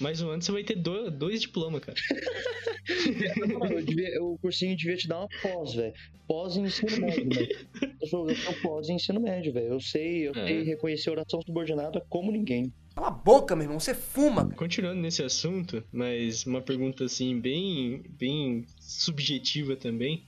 Mais 0.00 0.20
um 0.22 0.30
ano 0.30 0.40
você 0.42 0.50
vai 0.52 0.64
ter 0.64 0.76
do- 0.76 1.10
dois 1.10 1.40
diplomas, 1.42 1.80
cara. 1.80 1.96
Eu 3.70 3.84
devia- 3.84 4.22
o 4.22 4.38
cursinho 4.38 4.76
devia 4.76 4.96
te 4.96 5.08
dar 5.08 5.18
uma 5.20 5.28
pós, 5.42 5.74
velho. 5.74 5.92
Pós 6.26 6.56
em 6.56 6.64
ensino 6.64 7.00
médio, 7.00 7.28
velho. 7.28 7.68
Eu 8.00 8.06
sou, 8.08 8.28
eu 8.30 8.36
sou 8.36 8.54
pós 8.62 8.88
em 8.88 8.94
ensino 8.94 9.20
médio, 9.20 9.52
velho. 9.52 9.66
Eu 9.68 9.80
sei, 9.80 10.28
eu 10.28 10.32
É. 10.32 10.46
sei 10.46 10.62
reconhecer 10.62 11.10
oração 11.10 11.40
subordinada 11.42 12.00
como 12.08 12.30
ninguém. 12.32 12.72
Cala 12.94 13.08
a 13.08 13.10
boca, 13.10 13.54
meu 13.54 13.64
irmão, 13.64 13.78
você 13.80 13.94
fuma, 13.94 14.44
cara. 14.44 14.56
Continuando 14.56 15.00
nesse 15.00 15.22
assunto, 15.22 15.84
mas 15.92 16.46
uma 16.46 16.62
pergunta 16.62 17.04
assim, 17.04 17.38
bem, 17.40 18.02
bem 18.08 18.64
subjetiva 18.80 19.76
também. 19.76 20.24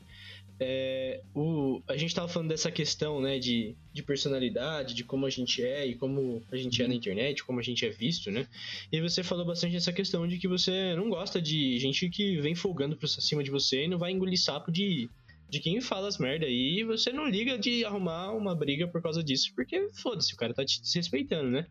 É, 0.61 1.20
o, 1.34 1.80
a 1.86 1.96
gente 1.96 2.14
tava 2.14 2.26
falando 2.26 2.48
dessa 2.48 2.70
questão, 2.70 3.20
né, 3.20 3.38
de, 3.38 3.76
de 3.92 4.02
personalidade, 4.02 4.94
de 4.94 5.04
como 5.04 5.24
a 5.24 5.30
gente 5.30 5.62
é 5.62 5.86
e 5.86 5.94
como 5.94 6.42
a 6.50 6.56
gente 6.56 6.82
é 6.82 6.88
na 6.88 6.94
internet, 6.94 7.44
como 7.44 7.61
a 7.61 7.62
gente 7.62 7.86
é 7.86 7.90
visto, 7.90 8.30
né? 8.30 8.46
E 8.90 9.00
você 9.00 9.22
falou 9.22 9.44
bastante 9.44 9.74
dessa 9.74 9.92
questão 9.92 10.26
de 10.26 10.36
que 10.38 10.48
você 10.48 10.94
não 10.96 11.09
gosta 11.09 11.40
de 11.40 11.78
gente 11.78 12.09
que 12.09 12.40
vem 12.40 12.54
folgando 12.54 12.96
pra 12.96 13.09
cima 13.09 13.44
de 13.44 13.50
você 13.50 13.84
e 13.84 13.88
não 13.88 13.98
vai 13.98 14.11
engolir 14.11 14.40
sapo 14.40 14.72
de, 14.72 15.09
de 15.48 15.61
quem 15.61 15.80
fala 15.80 16.09
as 16.09 16.18
merda 16.18 16.46
aí 16.46 16.80
e 16.80 16.84
você 16.84 17.12
não 17.12 17.28
liga 17.28 17.56
de 17.56 17.84
arrumar 17.84 18.32
uma 18.32 18.54
briga 18.54 18.88
por 18.88 19.00
causa 19.00 19.22
disso, 19.22 19.52
porque 19.54 19.88
foda-se, 19.92 20.34
o 20.34 20.36
cara 20.36 20.52
tá 20.52 20.64
te 20.64 20.80
desrespeitando, 20.82 21.50
né? 21.50 21.66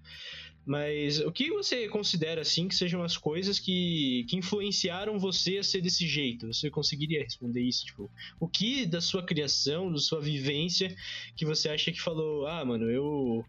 Mas 0.67 1.21
o 1.21 1.31
que 1.31 1.49
você 1.49 1.87
considera, 1.87 2.41
assim, 2.41 2.67
que 2.67 2.75
sejam 2.75 3.01
as 3.01 3.15
coisas 3.15 3.57
que, 3.57 4.25
que 4.27 4.35
influenciaram 4.35 5.17
você 5.17 5.59
a 5.59 5.63
ser 5.63 5.79
desse 5.79 6.05
jeito? 6.05 6.47
Você 6.47 6.69
conseguiria 6.69 7.23
responder 7.23 7.61
isso? 7.61 7.85
Tipo, 7.85 8.11
o 8.37 8.49
que 8.49 8.85
da 8.85 8.99
sua 8.99 9.23
criação, 9.23 9.89
da 9.89 9.97
sua 9.97 10.19
vivência, 10.19 10.93
que 11.37 11.45
você 11.45 11.69
acha 11.69 11.89
que 11.89 12.01
falou, 12.01 12.45
ah, 12.45 12.65
mano, 12.65 12.91
eu, 12.91 13.45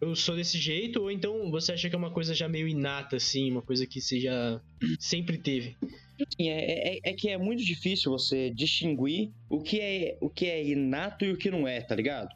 eu 0.00 0.16
sou 0.16 0.34
desse 0.34 0.58
jeito? 0.58 1.00
Ou 1.00 1.12
então 1.12 1.48
você 1.48 1.70
acha 1.70 1.88
que 1.88 1.94
é 1.94 1.98
uma 1.98 2.10
coisa 2.10 2.34
já 2.34 2.48
meio 2.48 2.66
inata, 2.66 3.14
assim, 3.14 3.52
uma 3.52 3.62
coisa 3.62 3.86
que 3.86 4.00
você 4.00 4.18
já 4.18 4.60
sempre 4.98 5.38
teve? 5.38 5.76
É, 6.40 6.96
é, 6.96 7.00
é 7.04 7.12
que 7.12 7.28
é 7.28 7.38
muito 7.38 7.64
difícil 7.64 8.10
você 8.10 8.50
distinguir 8.50 9.30
o 9.48 9.62
que 9.62 9.78
é, 9.78 10.18
o 10.20 10.28
que 10.28 10.46
é 10.46 10.66
inato 10.66 11.24
e 11.24 11.30
o 11.30 11.36
que 11.36 11.52
não 11.52 11.68
é, 11.68 11.80
tá 11.80 11.94
ligado? 11.94 12.34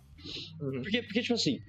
Uhum. 0.61 0.81
Porque, 0.81 1.03
porque 1.03 1.23
tipo 1.23 1.35
assim. 1.35 1.61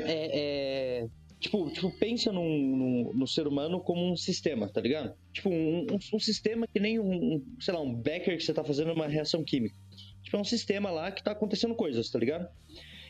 É. 0.00 1.04
é- 1.04 1.25
tipo, 1.40 1.70
tipo, 1.70 1.90
pensa 1.98 2.32
num, 2.32 2.76
num- 2.76 3.12
no 3.14 3.26
ser 3.26 3.46
humano 3.46 3.80
como 3.80 4.10
um 4.12 4.16
sistema, 4.16 4.68
tá 4.68 4.80
ligado? 4.80 5.14
Tipo, 5.32 5.50
um, 5.50 5.80
um- 5.92 5.98
um 6.14 6.18
sistema 6.18 6.66
que 6.72 6.80
nem 6.80 6.98
um, 6.98 7.42
sei 7.60 7.74
lá, 7.74 7.80
um 7.80 7.94
Becker 7.94 8.36
que 8.36 8.42
você 8.44 8.54
tá 8.54 8.64
fazendo 8.64 8.92
uma 8.92 9.06
reação 9.06 9.44
química. 9.44 9.74
Tipo, 10.22 10.36
é 10.36 10.40
um 10.40 10.44
sistema 10.44 10.90
lá 10.90 11.10
que 11.12 11.22
tá 11.22 11.32
acontecendo 11.32 11.74
coisas, 11.74 12.10
tá 12.10 12.18
ligado? 12.18 12.48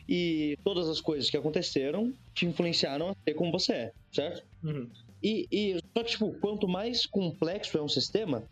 E 0.07 0.55
todas 0.63 0.87
as 0.87 1.01
coisas 1.01 1.29
que 1.29 1.35
aconteceram 1.37 2.13
te 2.33 2.45
influenciaram 2.45 3.09
a 3.09 3.15
ser 3.27 3.33
como 3.33 3.51
você 3.51 3.73
é, 3.73 3.91
certo? 4.13 4.43
Uhum. 4.63 4.89
E, 5.21 5.47
e 5.51 5.75
só 5.95 6.03
que, 6.03 6.11
tipo, 6.11 6.31
quanto 6.39 6.67
mais 6.67 7.05
complexo 7.05 7.77
é 7.77 7.81
um 7.81 7.89
sistema, 7.89 8.47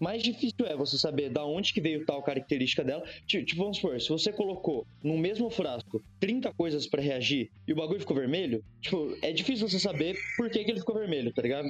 mais 0.00 0.22
difícil 0.22 0.66
é 0.66 0.76
você 0.76 0.98
saber 0.98 1.30
da 1.30 1.44
onde 1.44 1.72
que 1.72 1.80
veio 1.80 2.04
tal 2.04 2.22
característica 2.22 2.84
dela. 2.84 3.02
Tipo, 3.26 3.56
vamos 3.56 3.76
supor, 3.78 4.00
se 4.00 4.08
você 4.08 4.32
colocou 4.32 4.84
no 5.02 5.16
mesmo 5.18 5.50
frasco 5.50 6.02
30 6.20 6.52
coisas 6.56 6.88
pra 6.88 7.02
reagir 7.02 7.48
e 7.66 7.72
o 7.72 7.76
bagulho 7.76 8.00
ficou 8.00 8.16
vermelho, 8.16 8.62
tipo, 8.82 9.16
é 9.22 9.32
difícil 9.32 9.68
você 9.68 9.78
saber 9.78 10.16
por 10.36 10.50
que, 10.50 10.64
que 10.64 10.70
ele 10.70 10.80
ficou 10.80 10.94
vermelho, 10.94 11.32
tá 11.32 11.42
ligado? 11.42 11.68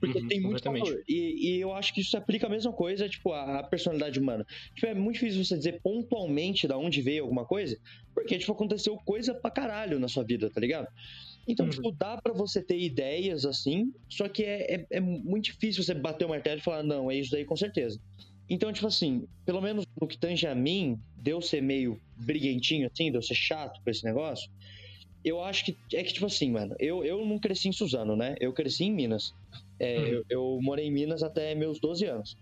Porque 0.00 0.20
Uhum, 0.20 0.28
tem 0.28 0.40
muito 0.40 0.62
fator. 0.62 1.02
E, 1.08 1.56
e 1.56 1.60
eu 1.60 1.72
acho 1.72 1.92
que 1.92 2.00
isso 2.00 2.16
aplica 2.16 2.46
a 2.46 2.50
mesma 2.50 2.72
coisa, 2.72 3.08
tipo, 3.08 3.32
a, 3.32 3.58
a 3.58 3.68
personalidade 3.68 4.20
humana. 4.20 4.44
Tipo, 4.74 4.86
é 4.86 4.94
muito 4.94 5.14
difícil 5.14 5.44
você 5.44 5.56
dizer 5.56 5.80
pontualmente 5.82 6.68
da 6.68 6.78
onde 6.78 7.02
veio 7.02 7.24
alguma 7.24 7.44
coisa, 7.44 7.76
porque, 8.14 8.38
tipo, 8.38 8.52
aconteceu 8.52 8.96
coisa 9.04 9.34
pra 9.34 9.50
caralho 9.50 9.98
na 9.98 10.06
sua 10.06 10.24
vida, 10.24 10.48
tá 10.52 10.60
ligado? 10.60 10.86
Então, 11.48 11.64
Uhum. 11.64 11.70
tipo, 11.72 11.92
dá 11.92 12.18
pra 12.22 12.32
você 12.34 12.62
ter 12.62 12.78
ideias 12.78 13.44
assim, 13.46 13.90
só 14.08 14.28
que 14.28 14.44
é, 14.44 14.74
é, 14.74 14.86
é 14.90 15.00
muito 15.00 15.44
difícil 15.46 15.82
você 15.82 15.94
bater 15.94 16.26
o 16.26 16.28
martelo 16.28 16.58
e 16.60 16.62
falar, 16.62 16.82
não, 16.82 17.10
é 17.10 17.16
isso 17.16 17.30
daí 17.30 17.44
com 17.44 17.56
certeza. 17.56 17.98
Então, 18.50 18.72
tipo 18.72 18.86
assim, 18.86 19.26
pelo 19.46 19.60
menos 19.60 19.84
no 20.00 20.06
que 20.06 20.18
tange 20.18 20.46
a 20.46 20.54
mim, 20.54 20.98
de 21.16 21.30
eu 21.30 21.40
ser 21.40 21.62
meio 21.62 21.98
briguentinho, 22.16 22.88
assim, 22.92 23.10
de 23.10 23.16
eu 23.16 23.22
ser 23.22 23.34
chato 23.34 23.80
com 23.82 23.90
esse 23.90 24.04
negócio, 24.04 24.48
eu 25.24 25.42
acho 25.42 25.64
que 25.64 25.76
é 25.94 26.04
que, 26.04 26.12
tipo 26.12 26.26
assim, 26.26 26.50
mano, 26.50 26.74
eu, 26.78 27.04
eu 27.04 27.24
não 27.26 27.38
cresci 27.38 27.68
em 27.68 27.72
Suzano, 27.72 28.14
né? 28.16 28.34
Eu 28.40 28.52
cresci 28.52 28.84
em 28.84 28.92
Minas. 28.92 29.32
É, 29.80 29.98
Uhum. 29.98 30.06
eu, 30.06 30.24
eu 30.30 30.58
morei 30.62 30.86
em 30.86 30.92
Minas 30.92 31.22
até 31.22 31.54
meus 31.54 31.78
12 31.80 32.04
anos. 32.04 32.36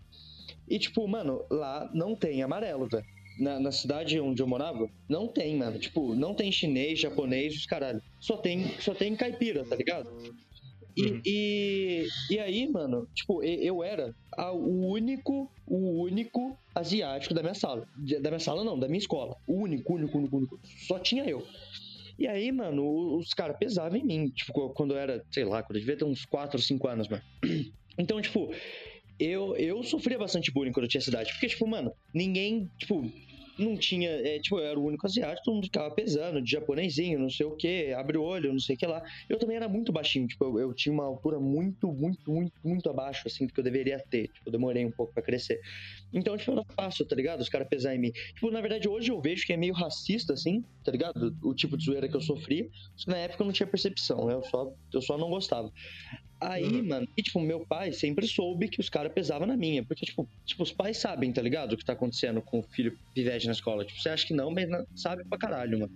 E, 0.69 0.79
tipo, 0.79 1.07
mano, 1.07 1.45
lá 1.51 1.89
não 1.95 2.15
tem 2.17 2.43
amarelo, 2.43 2.89
velho. 2.89 3.05
Na, 3.39 3.61
na 3.61 3.71
cidade 3.73 4.19
onde 4.21 4.41
eu 4.43 4.47
morava, 4.47 4.89
não 5.09 5.29
tem, 5.29 5.57
mano. 5.57 5.79
Tipo, 5.79 6.15
não 6.15 6.35
tem 6.35 6.51
chinês, 6.51 6.99
japonês, 7.01 7.55
os 7.55 7.67
caralho. 7.67 8.01
Só 8.21 8.37
tem, 8.39 8.65
só 8.81 8.95
tem 8.95 9.15
caipira, 9.15 9.65
tá 9.67 9.77
ligado? 9.77 10.09
E, 10.97 11.03
Uhum. 11.03 11.21
e, 11.27 12.07
e 12.31 12.39
aí, 12.39 12.67
mano, 12.71 13.07
tipo, 13.15 13.43
eu 13.43 13.83
era 13.85 14.15
a- 14.39 14.53
o 14.53 14.87
único, 14.91 15.51
o 15.67 16.03
único 16.05 16.59
asiático 16.75 17.35
da 17.35 17.43
minha 17.43 17.53
sala. 17.55 17.87
Da 18.23 18.31
minha 18.31 18.41
sala 18.41 18.65
não, 18.65 18.79
da 18.79 18.89
minha 18.89 18.99
escola. 18.99 19.37
O 19.47 19.63
único, 19.63 19.95
único, 19.95 20.17
único, 20.17 20.37
único. 20.39 20.59
Só 20.87 20.99
tinha 20.99 21.25
eu. 21.25 21.47
E 22.19 22.27
aí, 22.27 22.51
mano, 22.51 23.19
os 23.19 23.35
caras 23.35 23.59
pesavam 23.59 23.99
em 23.99 24.05
mim. 24.07 24.29
Tipo, 24.31 24.55
qu- 24.55 24.71
quando 24.73 24.95
eu 24.95 24.99
era, 24.99 25.23
sei 25.31 25.45
lá, 25.45 25.63
quando 25.63 25.77
eu 25.77 25.81
devia 25.81 25.99
ter 25.99 26.07
uns 26.07 26.25
4 26.25 26.57
ou 26.57 26.63
5 26.63 26.89
anos, 26.89 27.07
mano. 27.09 27.23
Então, 27.99 28.21
tipo, 28.21 28.53
eu, 29.19 29.57
eu 29.57 29.83
sofria 29.83 30.19
bastante 30.19 30.53
bullying 30.53 30.71
quando 30.73 30.85
eu 30.85 30.89
tinha 30.91 30.99
essa 31.01 31.09
idade. 31.09 31.33
Porque, 31.33 31.47
tipo, 31.49 31.67
mano, 31.67 31.91
ninguém, 32.15 32.71
tipo, 32.79 33.03
não 33.59 33.77
tinha. 33.77 34.11
é, 34.11 34.39
tipo, 34.39 34.59
eu 34.59 34.65
era 34.65 34.79
o 34.79 34.85
único 34.85 35.07
asiático, 35.07 35.45
todo 35.45 35.55
mundo 35.55 35.65
ficava 35.65 35.95
pesando, 35.95 36.43
de 36.43 36.51
japonesinho, 36.51 37.19
não 37.19 37.31
sei 37.31 37.47
o 37.47 37.57
que, 37.57 37.93
abre 37.93 38.19
o 38.19 38.23
olho, 38.23 38.53
não 38.53 38.59
sei 38.59 38.77
o 38.77 38.79
que 38.79 38.87
lá. 38.87 39.03
Eu 39.29 39.39
também 39.39 39.57
era 39.57 39.69
muito 39.69 39.93
baixinho, 39.93 40.27
tipo, 40.27 40.45
eu, 40.45 40.59
eu 40.59 40.75
tinha 40.75 40.93
uma 40.93 41.05
altura 41.05 41.39
muito, 41.39 41.93
muito, 41.93 42.31
muito, 42.31 42.53
muito 42.63 42.91
abaixo, 42.91 43.23
assim, 43.27 43.47
do 43.47 43.53
que 43.53 43.61
eu 43.61 43.65
deveria 43.65 43.99
ter. 44.11 44.29
Tipo, 44.29 44.49
eu 44.49 44.53
demorei 44.53 44.85
um 44.85 44.91
pouco 44.91 45.13
pra 45.13 45.23
crescer. 45.23 45.61
Então, 46.13 46.37
tipo, 46.37 46.53
era 46.53 46.65
fácil, 46.75 47.07
tá 47.07 47.17
ligado? 47.17 47.41
Os 47.41 47.49
caras 47.49 47.69
pesar 47.69 47.95
em 47.95 47.99
mim. 47.99 48.13
Tipo, 48.35 48.51
na 48.51 48.61
verdade, 48.61 48.89
hoje 48.89 49.11
eu 49.11 49.21
vejo 49.21 49.45
que 49.47 49.53
é 49.53 49.57
meio 49.57 49.75
racista, 49.75 50.33
assim, 50.33 50.65
tá 50.85 50.93
ligado? 50.93 51.37
O 51.43 51.55
tipo 51.55 51.77
de 51.77 51.85
zoeira 51.85 52.09
que 52.09 52.17
eu 52.17 52.21
sofri. 52.21 52.71
Na 53.07 53.17
época 53.17 53.43
eu 53.43 53.47
não 53.47 53.53
tinha 53.53 53.67
percepção, 53.67 54.31
eu 54.31 54.43
só, 54.45 54.73
eu 54.93 55.03
só 55.03 55.19
não 55.19 55.29
gostava. 55.29 55.71
Aí, 56.39 56.65
Uhum. 56.65 56.89
mano, 56.89 57.09
e 57.17 57.23
tipo, 57.23 57.41
meu 57.41 57.65
pai 57.67 57.93
sempre 57.93 58.27
soube 58.27 58.69
que 58.69 58.79
os 58.79 58.91
caras 58.91 59.11
pesavam 59.13 59.47
na 59.47 59.57
minha. 59.57 59.83
Porque, 59.83 60.05
tipo, 60.05 60.29
tipo, 60.45 60.63
os 60.63 60.71
pais 60.73 60.99
sabem, 60.99 61.33
tá 61.33 61.41
ligado? 61.41 61.73
O 61.73 61.77
que 61.77 61.85
tá 61.85 61.95
acontecendo 61.95 62.43
com 62.43 62.59
o 62.59 62.63
filho 62.63 62.97
pivete 63.15 63.47
na 63.47 63.53
escola. 63.53 63.85
Tipo, 63.85 64.01
você 64.01 64.11
acha 64.11 64.27
que 64.27 64.35
não, 64.35 64.51
mas 64.51 64.67
sabe 64.95 65.25
pra 65.25 65.39
caralho, 65.39 65.79
mano. 65.81 65.93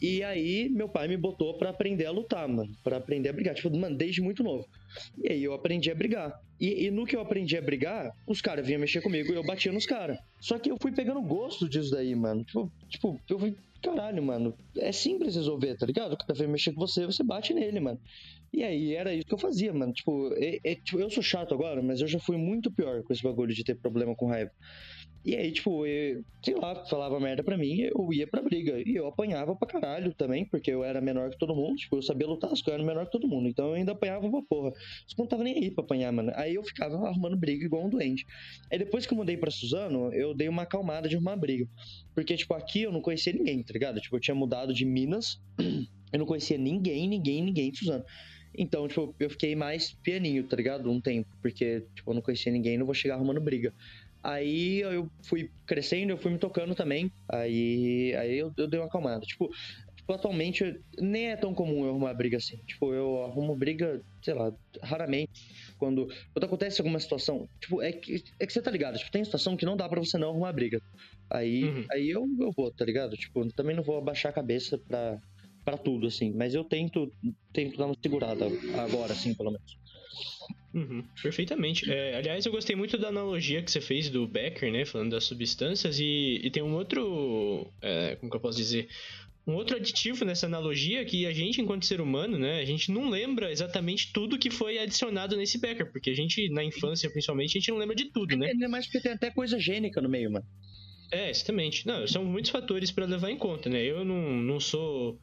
E 0.00 0.22
aí, 0.22 0.68
meu 0.70 0.88
pai 0.88 1.06
me 1.08 1.16
botou 1.16 1.58
pra 1.58 1.70
aprender 1.70 2.06
a 2.06 2.10
lutar, 2.10 2.48
mano. 2.48 2.70
Pra 2.82 2.96
aprender 2.96 3.28
a 3.28 3.32
brigar. 3.32 3.54
Tipo, 3.54 3.76
mano, 3.76 3.96
desde 3.96 4.22
muito 4.22 4.42
novo. 4.42 4.66
E 5.22 5.32
aí 5.32 5.44
eu 5.44 5.52
aprendi 5.52 5.90
a 5.90 5.94
brigar. 5.94 6.32
E, 6.58 6.86
e 6.86 6.90
no 6.90 7.04
que 7.04 7.14
eu 7.14 7.20
aprendi 7.20 7.56
a 7.56 7.60
brigar, 7.62 8.10
os 8.26 8.40
caras 8.40 8.66
vinham 8.66 8.80
mexer 8.80 9.02
comigo 9.02 9.30
e 9.32 9.36
eu 9.36 9.44
batia 9.44 9.70
nos 9.70 9.84
caras. 9.84 10.18
Só 10.40 10.58
que 10.58 10.70
eu 10.70 10.76
fui 10.80 10.92
pegando 10.92 11.20
gosto 11.20 11.68
disso 11.68 11.90
daí, 11.90 12.14
mano. 12.14 12.42
Tipo, 12.44 12.72
tipo, 12.88 13.20
eu 13.28 13.38
fui. 13.38 13.54
Caralho, 13.80 14.20
mano. 14.22 14.54
É 14.78 14.90
simples 14.90 15.36
resolver, 15.36 15.76
tá 15.76 15.86
ligado? 15.86 16.12
O 16.14 16.16
cara 16.16 16.34
vem 16.34 16.48
mexer 16.48 16.72
com 16.72 16.80
você, 16.80 17.06
você 17.06 17.22
bate 17.22 17.54
nele, 17.54 17.78
mano. 17.78 18.00
E 18.52 18.62
aí 18.62 18.94
era 18.94 19.12
isso 19.14 19.26
que 19.26 19.34
eu 19.34 19.38
fazia, 19.38 19.72
mano. 19.72 19.92
Tipo, 19.92 20.32
é- 20.34 20.58
é- 20.64 20.74
tipo, 20.76 20.98
eu 20.98 21.10
sou 21.10 21.22
chato 21.22 21.54
agora, 21.54 21.82
mas 21.82 22.00
eu 22.00 22.08
já 22.08 22.18
fui 22.18 22.36
muito 22.36 22.72
pior 22.72 23.02
com 23.02 23.12
esse 23.12 23.22
bagulho 23.22 23.54
de 23.54 23.62
ter 23.64 23.74
problema 23.76 24.14
com 24.16 24.26
raiva. 24.26 24.50
E 25.24 25.34
aí, 25.34 25.52
tipo, 25.52 25.84
eu, 25.84 26.22
sei 26.42 26.54
lá, 26.54 26.86
falava 26.86 27.20
merda 27.20 27.42
pra 27.44 27.58
mim, 27.58 27.80
eu 27.80 28.08
ia 28.12 28.26
pra 28.26 28.40
briga. 28.40 28.80
E 28.80 28.94
eu 28.96 29.06
apanhava 29.06 29.54
pra 29.54 29.68
caralho 29.68 30.14
também, 30.14 30.46
porque 30.48 30.70
eu 30.70 30.82
era 30.82 31.00
menor 31.00 31.30
que 31.30 31.38
todo 31.38 31.54
mundo. 31.54 31.76
Tipo, 31.76 31.96
eu 31.96 32.02
sabia 32.02 32.26
lutar, 32.26 32.48
só 32.56 32.70
eu 32.70 32.74
era 32.74 32.84
menor 32.84 33.04
que 33.04 33.12
todo 33.12 33.28
mundo. 33.28 33.48
Então 33.48 33.68
eu 33.68 33.74
ainda 33.74 33.92
apanhava 33.92 34.30
pra 34.30 34.40
porra. 34.48 34.70
Só 35.06 35.16
que 35.16 35.20
não 35.22 35.26
tava 35.28 35.44
nem 35.44 35.54
aí 35.56 35.70
pra 35.70 35.84
apanhar, 35.84 36.12
mano. 36.12 36.32
Aí 36.34 36.54
eu 36.54 36.62
ficava 36.62 36.96
arrumando 37.06 37.36
briga 37.36 37.64
igual 37.64 37.84
um 37.84 37.90
doente. 37.90 38.24
Aí 38.72 38.78
depois 38.78 39.04
que 39.06 39.12
eu 39.12 39.18
mudei 39.18 39.36
pra 39.36 39.50
Suzano, 39.50 40.12
eu 40.14 40.34
dei 40.34 40.48
uma 40.48 40.62
acalmada 40.62 41.08
de 41.08 41.16
arrumar 41.16 41.36
briga. 41.36 41.66
Porque, 42.14 42.34
tipo, 42.36 42.54
aqui 42.54 42.82
eu 42.82 42.92
não 42.92 43.02
conhecia 43.02 43.32
ninguém, 43.32 43.62
tá 43.62 43.72
ligado? 43.72 44.00
Tipo, 44.00 44.16
eu 44.16 44.20
tinha 44.20 44.34
mudado 44.34 44.72
de 44.72 44.84
Minas, 44.86 45.38
eu 46.12 46.18
não 46.18 46.26
conhecia 46.26 46.56
ninguém, 46.56 47.06
ninguém, 47.08 47.42
ninguém 47.42 47.74
Suzano. 47.74 48.04
Então, 48.58 48.88
tipo, 48.88 49.14
eu 49.20 49.30
fiquei 49.30 49.54
mais 49.56 49.94
pianinho, 50.02 50.46
tá 50.48 50.56
ligado? 50.56 50.90
Um 50.90 51.00
tempo, 51.00 51.28
porque, 51.42 51.80
tipo, 51.94 52.10
eu 52.10 52.14
não 52.14 52.22
conhecia 52.22 52.52
ninguém, 52.52 52.76
não 52.78 52.86
vou 52.86 52.94
chegar 52.94 53.14
arrumando 53.14 53.40
briga. 53.42 53.72
Aí 54.22 54.80
eu 54.80 55.06
fui 55.28 55.48
crescendo, 55.66 56.12
eu 56.12 56.18
fui 56.18 56.32
me 56.32 56.38
tocando 56.38 56.74
também. 56.74 57.08
Aí, 57.30 58.14
aí 58.16 58.36
eu, 58.38 58.52
eu 58.58 58.68
dei 58.68 58.80
uma 58.80 58.86
acalmada. 58.86 59.20
Tipo, 59.20 59.48
tipo, 59.96 60.12
atualmente 60.12 60.64
nem 61.00 61.30
é 61.30 61.36
tão 61.36 61.54
comum 61.54 61.84
eu 61.84 61.90
arrumar 61.90 62.14
briga 62.14 62.36
assim. 62.36 62.56
Tipo, 62.66 62.92
eu 62.92 63.22
arrumo 63.24 63.56
briga, 63.56 64.02
sei 64.24 64.34
lá, 64.34 64.50
raramente. 64.82 65.30
Quando, 65.78 66.06
quando 66.34 66.44
acontece 66.44 66.80
alguma 66.80 66.98
situação, 66.98 67.46
tipo, 67.60 67.80
é 67.80 67.92
que, 67.92 68.16
é 68.40 68.46
que 68.46 68.52
você 68.52 68.60
tá 68.62 68.70
ligado? 68.70 68.98
Tipo, 68.98 69.10
tem 69.12 69.24
situação 69.24 69.56
que 69.56 69.64
não 69.66 69.76
dá 69.76 69.88
pra 69.88 70.00
você 70.00 70.18
não 70.18 70.30
arrumar 70.30 70.52
briga. 70.52 70.80
Aí, 71.32 71.62
Uhum. 71.62 71.84
aí 71.92 72.08
eu, 72.10 72.26
eu 72.40 72.50
vou, 72.56 72.72
tá 72.74 72.84
ligado? 72.84 73.12
Tipo, 73.16 73.46
também 73.54 73.76
não 73.76 73.82
vou 73.84 73.98
abaixar 73.98 74.30
a 74.30 74.34
cabeça 74.34 74.78
pra, 74.88 75.18
pra 75.68 75.76
tudo, 75.76 76.06
assim. 76.06 76.32
Mas 76.34 76.54
eu 76.54 76.64
tento, 76.64 77.12
tento 77.52 77.76
dar 77.76 77.86
uma 77.86 77.96
segurada 78.00 78.46
agora, 78.78 79.12
assim, 79.12 79.34
pelo 79.34 79.50
menos. 79.50 79.76
Uhum, 80.72 81.04
perfeitamente. 81.22 81.90
É, 81.90 82.16
aliás, 82.16 82.46
eu 82.46 82.52
gostei 82.52 82.74
muito 82.74 82.96
da 82.96 83.08
analogia 83.08 83.62
que 83.62 83.70
você 83.70 83.80
fez 83.80 84.08
do 84.08 84.26
Becker, 84.26 84.72
né? 84.72 84.86
Falando 84.86 85.10
das 85.10 85.24
substâncias, 85.24 86.00
e, 86.00 86.40
e 86.42 86.50
tem 86.50 86.62
um 86.62 86.74
outro. 86.74 87.70
é, 87.82 88.16
como 88.16 88.30
que 88.30 88.36
eu 88.36 88.40
posso 88.40 88.56
dizer? 88.56 88.88
Um 89.46 89.54
outro 89.54 89.76
aditivo 89.76 90.26
nessa 90.26 90.46
analogia 90.46 91.04
que 91.06 91.26
a 91.26 91.32
gente, 91.32 91.60
enquanto 91.60 91.86
ser 91.86 92.00
humano, 92.00 92.38
né? 92.38 92.60
A 92.60 92.64
gente 92.64 92.90
não 92.90 93.08
lembra 93.08 93.50
exatamente 93.50 94.12
tudo 94.12 94.38
que 94.38 94.50
foi 94.50 94.78
adicionado 94.78 95.36
nesse 95.36 95.58
Becker, 95.58 95.90
porque 95.90 96.10
a 96.10 96.14
gente, 96.14 96.50
na 96.50 96.62
infância 96.62 97.10
principalmente, 97.10 97.56
a 97.56 97.60
gente 97.60 97.70
não 97.70 97.78
lembra 97.78 97.96
de 97.96 98.10
tudo, 98.10 98.36
né? 98.36 98.50
É, 98.50 98.68
mas 98.68 98.86
porque 98.86 99.00
tem 99.00 99.12
até 99.12 99.30
coisa 99.30 99.58
gênica 99.58 100.02
no 100.02 100.08
meio, 100.08 100.30
mano. 100.30 100.44
É, 101.10 101.30
exatamente. 101.30 101.86
Não, 101.86 102.06
são 102.06 102.24
muitos 102.24 102.50
fatores 102.50 102.90
para 102.90 103.06
levar 103.06 103.30
em 103.30 103.38
conta, 103.38 103.68
né? 103.68 103.82
Eu 103.82 104.04
não, 104.04 104.20
não 104.42 104.60
sou. 104.60 105.18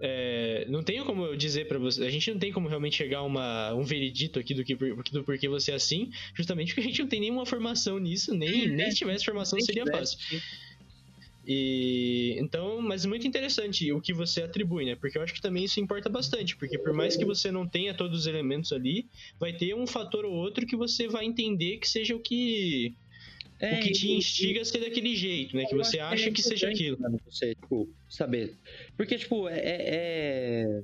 É, 0.00 0.64
não 0.68 0.82
tenho 0.82 1.04
como 1.04 1.24
eu 1.26 1.36
dizer 1.36 1.68
pra 1.68 1.78
você. 1.78 2.04
A 2.04 2.10
gente 2.10 2.30
não 2.30 2.38
tem 2.38 2.50
como 2.50 2.68
realmente 2.68 2.96
chegar 2.96 3.18
a 3.18 3.22
uma, 3.22 3.74
um 3.74 3.82
veredito 3.82 4.38
aqui 4.38 4.54
do, 4.54 4.64
que, 4.64 4.74
do 4.74 5.24
porquê 5.24 5.48
você 5.48 5.72
é 5.72 5.74
assim, 5.74 6.10
justamente 6.34 6.68
porque 6.68 6.80
a 6.80 6.84
gente 6.84 7.02
não 7.02 7.08
tem 7.08 7.20
nenhuma 7.20 7.44
formação 7.44 7.98
nisso, 7.98 8.34
nem, 8.34 8.68
nem 8.68 8.90
se 8.90 8.96
tivesse 8.96 9.24
formação 9.24 9.58
Nem 9.58 9.66
seria 9.66 9.84
tivesse. 9.84 10.16
fácil. 10.16 10.42
E 11.46 12.36
então, 12.38 12.80
mas 12.80 13.04
muito 13.04 13.26
interessante 13.26 13.90
o 13.92 14.00
que 14.00 14.12
você 14.12 14.42
atribui, 14.42 14.84
né? 14.84 14.94
Porque 14.94 15.18
eu 15.18 15.22
acho 15.22 15.34
que 15.34 15.40
também 15.40 15.64
isso 15.64 15.80
importa 15.80 16.08
bastante, 16.08 16.56
porque 16.56 16.78
por 16.78 16.92
mais 16.92 17.16
que 17.16 17.24
você 17.24 17.50
não 17.50 17.66
tenha 17.66 17.92
todos 17.92 18.20
os 18.20 18.26
elementos 18.26 18.72
ali, 18.72 19.06
vai 19.38 19.52
ter 19.52 19.74
um 19.74 19.86
fator 19.86 20.24
ou 20.24 20.32
outro 20.32 20.66
que 20.66 20.76
você 20.76 21.08
vai 21.08 21.24
entender 21.24 21.78
que 21.78 21.88
seja 21.88 22.14
o 22.14 22.20
que 22.20 22.94
É, 23.60 23.78
o 23.78 23.82
que 23.82 23.92
te 23.92 24.08
e- 24.08 24.16
instiga 24.16 24.62
a 24.62 24.64
ser 24.64 24.78
daquele 24.80 25.14
jeito, 25.14 25.54
né? 25.54 25.66
Que 25.66 25.76
você 25.76 25.98
acha 25.98 26.28
é 26.28 26.32
que 26.32 26.42
seja 26.42 26.68
aquilo. 26.68 26.96
Você, 27.26 27.54
tipo, 27.54 27.88
saber. 28.08 28.56
Porque, 28.96 29.18
tipo, 29.18 29.48
é, 29.48 29.60
é. 29.62 30.82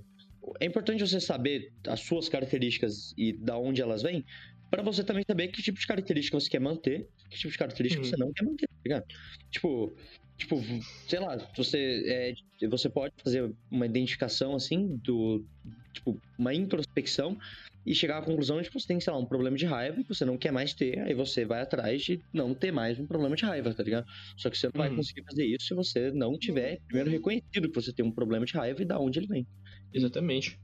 É 0.60 0.64
importante 0.66 1.00
você 1.00 1.20
saber 1.20 1.72
as 1.88 2.00
suas 2.00 2.28
características 2.28 3.12
e 3.18 3.32
da 3.32 3.58
onde 3.58 3.82
elas 3.82 4.02
vêm, 4.02 4.24
pra 4.70 4.80
você 4.80 5.02
também 5.02 5.24
saber 5.28 5.48
que 5.48 5.60
tipo 5.60 5.78
de 5.80 5.86
característica 5.86 6.38
você 6.38 6.48
quer 6.48 6.60
manter, 6.60 7.08
que 7.30 7.36
tipo 7.36 7.50
de 7.50 7.58
característica 7.58 8.00
Uhum. 8.04 8.08
você 8.08 8.16
não 8.16 8.32
quer 8.32 8.44
manter, 8.44 8.66
tá 8.68 8.74
ligado? 8.84 9.04
Tipo, 9.50 9.96
tipo, 10.36 10.62
sei 11.08 11.18
lá, 11.18 11.36
você, 11.56 12.34
é, 12.62 12.66
você 12.68 12.88
pode 12.88 13.12
fazer 13.24 13.50
uma 13.70 13.86
identificação, 13.86 14.54
assim, 14.54 14.96
do. 15.02 15.44
Tipo, 15.92 16.20
uma 16.38 16.54
introspecção 16.54 17.36
e 17.86 17.94
chegar 17.94 18.18
à 18.18 18.22
conclusão 18.22 18.60
de 18.60 18.68
que 18.70 18.78
você 18.78 18.86
tem, 18.86 19.00
sei 19.00 19.12
lá, 19.12 19.18
um 19.18 19.26
problema 19.26 19.56
de 19.56 19.64
raiva 19.66 20.02
que 20.02 20.08
você 20.14 20.24
não 20.24 20.38
quer 20.38 20.52
mais 20.52 20.74
ter, 20.74 20.98
aí 21.00 21.14
você 21.14 21.44
vai 21.46 21.60
atrás 21.62 22.02
de 22.02 22.20
não 22.32 22.54
ter 22.54 22.72
mais 22.72 22.98
um 22.98 23.06
problema 23.06 23.36
de 23.36 23.44
raiva, 23.44 23.74
tá 23.74 23.82
ligado? 23.82 24.04
Só 24.38 24.50
que 24.50 24.58
você 24.58 24.66
não 24.66 24.72
vai 24.82 24.90
Uhum. 24.90 24.94
conseguir 24.94 25.22
fazer 25.30 25.46
isso 25.46 25.66
se 25.68 25.74
você 25.74 26.10
não 26.12 26.38
tiver 26.38 26.78
primeiro 26.88 27.10
reconhecido 27.10 27.70
que 27.70 27.74
você 27.80 27.92
tem 27.94 28.04
um 28.04 28.12
problema 28.14 28.44
de 28.46 28.52
raiva 28.56 28.82
e 28.82 28.86
da 28.86 28.98
onde 29.00 29.18
ele 29.20 29.28
vem. 29.28 29.46
Exatamente. 29.92 30.60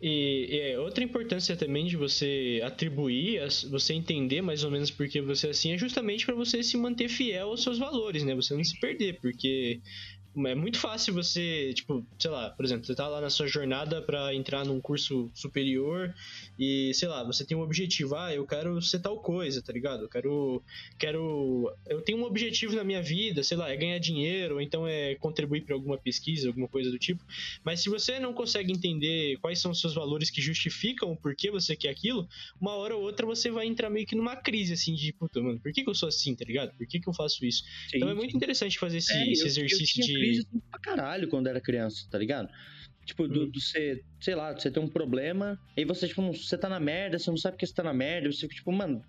E, 0.00 0.48
é, 0.72 0.78
outra 0.78 1.02
importância 1.02 1.56
também 1.56 1.84
de 1.86 1.96
você 1.96 2.60
atribuir, 2.64 3.40
você 3.68 3.94
entender 3.94 4.40
mais 4.40 4.62
ou 4.62 4.70
menos 4.70 4.92
por 4.92 5.08
que 5.08 5.20
você 5.20 5.48
é 5.48 5.50
assim, 5.50 5.72
é 5.72 5.78
justamente 5.78 6.24
para 6.24 6.36
você 6.36 6.62
se 6.62 6.76
manter 6.76 7.08
fiel 7.08 7.48
aos 7.50 7.64
seus 7.64 7.78
valores, 7.78 8.22
né? 8.22 8.32
Você 8.36 8.54
não 8.54 8.62
se 8.62 8.78
perder, 8.78 9.18
porque 9.20 9.80
é 10.46 10.54
muito 10.54 10.78
fácil 10.78 11.12
você, 11.14 11.72
tipo, 11.74 12.06
sei 12.18 12.30
lá, 12.30 12.50
por 12.50 12.64
exemplo, 12.64 12.84
você 12.84 12.94
tá 12.94 13.08
lá 13.08 13.20
na 13.20 13.30
sua 13.30 13.46
jornada 13.46 14.00
para 14.02 14.34
entrar 14.34 14.64
num 14.64 14.80
curso 14.80 15.30
superior 15.34 16.14
e, 16.58 16.92
sei 16.94 17.08
lá, 17.08 17.24
você 17.24 17.44
tem 17.44 17.56
um 17.56 17.60
objetivo, 17.60 18.14
ah, 18.14 18.32
eu 18.34 18.46
quero 18.46 18.80
ser 18.82 19.00
tal 19.00 19.18
coisa, 19.20 19.62
tá 19.62 19.72
ligado? 19.72 20.02
Eu 20.04 20.08
quero 20.08 20.62
quero 20.98 21.72
eu 21.88 22.00
tenho 22.02 22.18
um 22.18 22.24
objetivo 22.24 22.74
na 22.76 22.84
minha 22.84 23.02
vida, 23.02 23.42
sei 23.42 23.56
lá, 23.56 23.70
é 23.70 23.76
ganhar 23.76 23.98
dinheiro, 23.98 24.56
ou 24.56 24.60
então 24.60 24.86
é 24.86 25.14
contribuir 25.16 25.62
para 25.64 25.74
alguma 25.74 25.96
pesquisa, 25.98 26.48
alguma 26.48 26.68
coisa 26.68 26.90
do 26.90 26.98
tipo. 26.98 27.24
Mas 27.64 27.80
se 27.80 27.88
você 27.88 28.18
não 28.18 28.32
consegue 28.32 28.72
entender 28.72 29.38
quais 29.40 29.60
são 29.60 29.70
os 29.70 29.80
seus 29.80 29.94
valores 29.94 30.30
que 30.30 30.40
justificam 30.40 31.12
o 31.12 31.16
porquê 31.16 31.50
você 31.50 31.74
quer 31.76 31.90
aquilo, 31.90 32.28
uma 32.60 32.72
hora 32.74 32.94
ou 32.96 33.02
outra 33.02 33.26
você 33.26 33.50
vai 33.50 33.66
entrar 33.66 33.88
meio 33.90 34.06
que 34.06 34.14
numa 34.16 34.36
crise, 34.36 34.72
assim, 34.74 34.94
de, 34.94 35.12
puta, 35.12 35.40
mano, 35.40 35.58
por 35.60 35.72
que, 35.72 35.82
que 35.82 35.88
eu 35.90 35.94
sou 35.94 36.08
assim, 36.08 36.34
tá 36.34 36.44
ligado? 36.44 36.72
Por 36.76 36.86
que, 36.86 37.00
que 37.00 37.08
eu 37.08 37.14
faço 37.14 37.44
isso? 37.44 37.62
então 37.94 38.08
é 38.08 38.14
muito 38.14 38.36
interessante 38.36 38.78
fazer 38.78 38.98
esse, 38.98 39.12
É, 39.12 39.32
esse 39.32 39.42
eu- 39.42 39.46
exercício 39.46 40.00
eu 40.00 40.04
tinha 40.06 40.18
de. 40.18 40.27
Assim 40.30 40.60
pra 40.70 40.80
caralho 40.80 41.28
quando 41.28 41.46
era 41.48 41.60
criança, 41.60 41.96
tá 42.10 42.18
ligado? 42.18 42.48
Tipo, 43.06 43.26
do, 43.26 43.46
do 43.46 43.60
você, 43.60 44.00
sei 44.22 44.34
lá, 44.34 44.52
você 44.52 44.70
tem 44.70 44.82
um 44.82 44.88
problema, 44.90 45.56
e 45.76 45.84
você, 45.84 46.06
tipo, 46.08 46.20
não- 46.22 46.32
você 46.34 46.58
tá 46.58 46.68
na 46.68 46.78
merda, 46.78 47.18
você 47.18 47.30
não 47.30 47.38
sabe 47.38 47.54
porque 47.56 47.66
você 47.66 47.72
tá 47.74 47.82
na 47.82 47.94
merda, 47.94 48.30
você 48.30 48.40
fica, 48.42 48.56
tipo, 48.56 48.70
mano. 48.72 49.00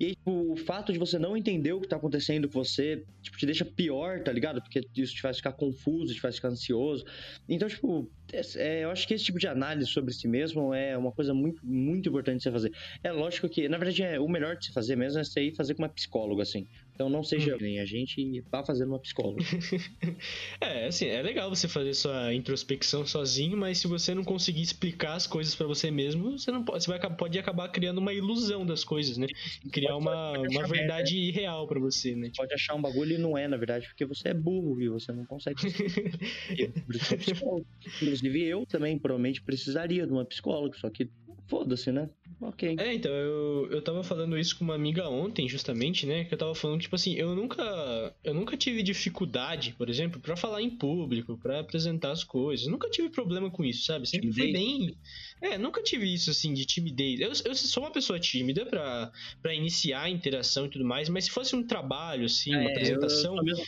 E 0.00 0.06
aí, 0.06 0.12
tipo, 0.14 0.52
o 0.52 0.56
fato 0.56 0.92
de 0.92 0.98
você 0.98 1.18
não 1.18 1.36
entender 1.36 1.72
o 1.72 1.80
que 1.80 1.88
tá 1.88 1.96
acontecendo 1.96 2.48
com 2.50 2.62
você, 2.64 2.96
tipo, 3.22 3.36
te 3.38 3.46
deixa 3.46 3.64
pior, 3.64 4.22
tá 4.22 4.32
ligado? 4.32 4.60
Porque 4.62 4.80
isso 4.96 5.14
te 5.14 5.20
faz 5.22 5.38
ficar 5.38 5.52
confuso, 5.54 6.14
te 6.14 6.20
faz 6.20 6.36
ficar 6.36 6.48
ansioso. 6.48 7.04
Então, 7.48 7.68
tipo, 7.68 8.10
é, 8.56 8.84
eu 8.84 8.90
acho 8.90 9.06
que 9.06 9.14
esse 9.14 9.24
tipo 9.24 9.38
de 9.38 9.46
análise 9.48 9.90
sobre 9.90 10.12
si 10.12 10.28
mesmo 10.28 10.74
é 10.74 10.96
uma 10.96 11.12
coisa 11.12 11.32
muito, 11.34 11.60
muito 11.64 12.08
importante 12.08 12.38
de 12.38 12.42
você 12.44 12.50
fazer. 12.52 12.70
É 13.02 13.12
lógico 13.12 13.48
que, 13.48 13.68
na 13.68 13.78
verdade, 13.78 14.02
é, 14.02 14.20
o 14.20 14.28
melhor 14.28 14.56
de 14.56 14.66
se 14.66 14.72
fazer 14.72 14.96
mesmo 14.96 15.20
é 15.20 15.24
você 15.24 15.42
ir 15.42 15.54
fazer 15.56 15.74
com 15.74 15.82
uma 15.82 15.92
psicóloga, 15.92 16.42
assim. 16.42 16.64
Então 16.96 17.10
não 17.10 17.22
seja 17.22 17.54
Hum. 17.54 17.58
nem 17.60 17.78
a 17.78 17.84
gente 17.84 18.40
vá 18.50 18.64
fazer 18.64 18.86
uma 18.86 18.98
psicóloga. 18.98 19.36
É, 20.60 20.86
assim, 20.86 21.06
é 21.06 21.20
legal 21.22 21.50
você 21.50 21.68
fazer 21.68 21.92
sua 21.94 22.32
introspecção 22.32 23.06
sozinho, 23.06 23.56
mas 23.56 23.78
se 23.78 23.86
você 23.86 24.14
não 24.14 24.24
conseguir 24.24 24.62
explicar 24.62 25.14
as 25.14 25.26
coisas 25.26 25.54
pra 25.54 25.66
você 25.66 25.90
mesmo, 25.90 26.38
você 26.38 26.50
não 26.50 26.64
pode, 26.64 26.82
você 26.82 26.88
vai, 26.88 26.98
acabar- 26.98 27.16
pode 27.16 27.38
acabar 27.38 27.68
criando 27.68 27.98
uma 27.98 28.12
ilusão 28.14 28.64
das 28.64 28.82
coisas, 28.82 29.18
né? 29.18 29.26
Criar 29.70 29.92
Pode- 29.92 30.02
uma, 30.06 30.32
pode 30.34 30.48
uma 30.56 30.60
merda. 30.62 30.74
verdade 30.74 31.18
irreal 31.18 31.66
pra 31.68 31.78
você, 31.78 32.16
né? 32.16 32.30
pode 32.36 32.54
achar 32.54 32.74
um 32.74 32.80
bagulho 32.80 33.12
e 33.14 33.18
não 33.18 33.36
é, 33.36 33.46
na 33.46 33.56
verdade, 33.58 33.86
porque 33.88 34.06
você 34.06 34.28
é 34.28 34.34
burro 34.34 34.80
e 34.80 34.88
você 34.88 35.12
não 35.12 35.26
consegue. 35.26 35.56
Por 36.86 36.94
isso 36.96 37.08
que 37.08 37.14
é 37.14 37.18
psicólogo. 37.18 37.66
Inclusive, 37.86 38.42
eu 38.44 38.64
também 38.66 38.98
provavelmente 38.98 39.42
precisaria 39.42 40.06
de 40.06 40.12
uma 40.12 40.24
psicóloga, 40.24 40.76
só 40.78 40.88
que 40.90 41.10
foda-se, 41.46 41.90
né? 41.92 42.08
Ok. 42.40 42.76
É, 42.78 42.92
então, 42.92 43.10
eu, 43.10 43.68
eu 43.70 43.82
tava 43.82 44.02
falando 44.02 44.36
isso 44.38 44.58
com 44.58 44.64
uma 44.64 44.74
amiga 44.74 45.08
ontem, 45.08 45.48
justamente, 45.48 46.04
né? 46.06 46.24
Que 46.24 46.34
eu 46.34 46.38
tava 46.38 46.54
falando, 46.54 46.80
tipo 46.80 46.94
assim, 46.94 47.14
eu 47.14 47.34
nunca. 47.34 48.14
Eu 48.22 48.34
nunca 48.34 48.56
tive 48.56 48.82
dificuldade, 48.82 49.74
por 49.78 49.88
exemplo, 49.88 50.20
pra 50.20 50.36
falar 50.36 50.60
em 50.60 50.70
público, 50.70 51.38
pra 51.38 51.60
apresentar 51.60 52.10
as 52.10 52.24
coisas. 52.24 52.66
Eu 52.66 52.72
nunca 52.72 52.90
tive 52.90 53.08
problema 53.08 53.50
com 53.50 53.64
isso, 53.64 53.84
sabe? 53.84 54.06
Sempre 54.08 54.32
fui 54.32 54.52
bem. 54.52 54.96
É, 55.40 55.56
nunca 55.56 55.82
tive 55.82 56.12
isso, 56.12 56.30
assim, 56.30 56.52
de 56.52 56.64
timidez. 56.66 57.20
Eu, 57.20 57.32
eu 57.50 57.54
sou 57.54 57.82
uma 57.84 57.90
pessoa 57.92 58.18
tímida 58.20 58.66
pra, 58.66 59.10
pra 59.40 59.54
iniciar 59.54 60.02
a 60.02 60.10
interação 60.10 60.66
e 60.66 60.70
tudo 60.70 60.84
mais, 60.84 61.08
mas 61.08 61.24
se 61.24 61.30
fosse 61.30 61.54
um 61.56 61.62
trabalho, 61.66 62.26
assim, 62.26 62.50
uma 62.50 62.62
É, 62.62 62.64
eu- 62.66 62.70
apresentação. 62.70 63.36
eu 63.36 63.42
mesmo- 63.44 63.64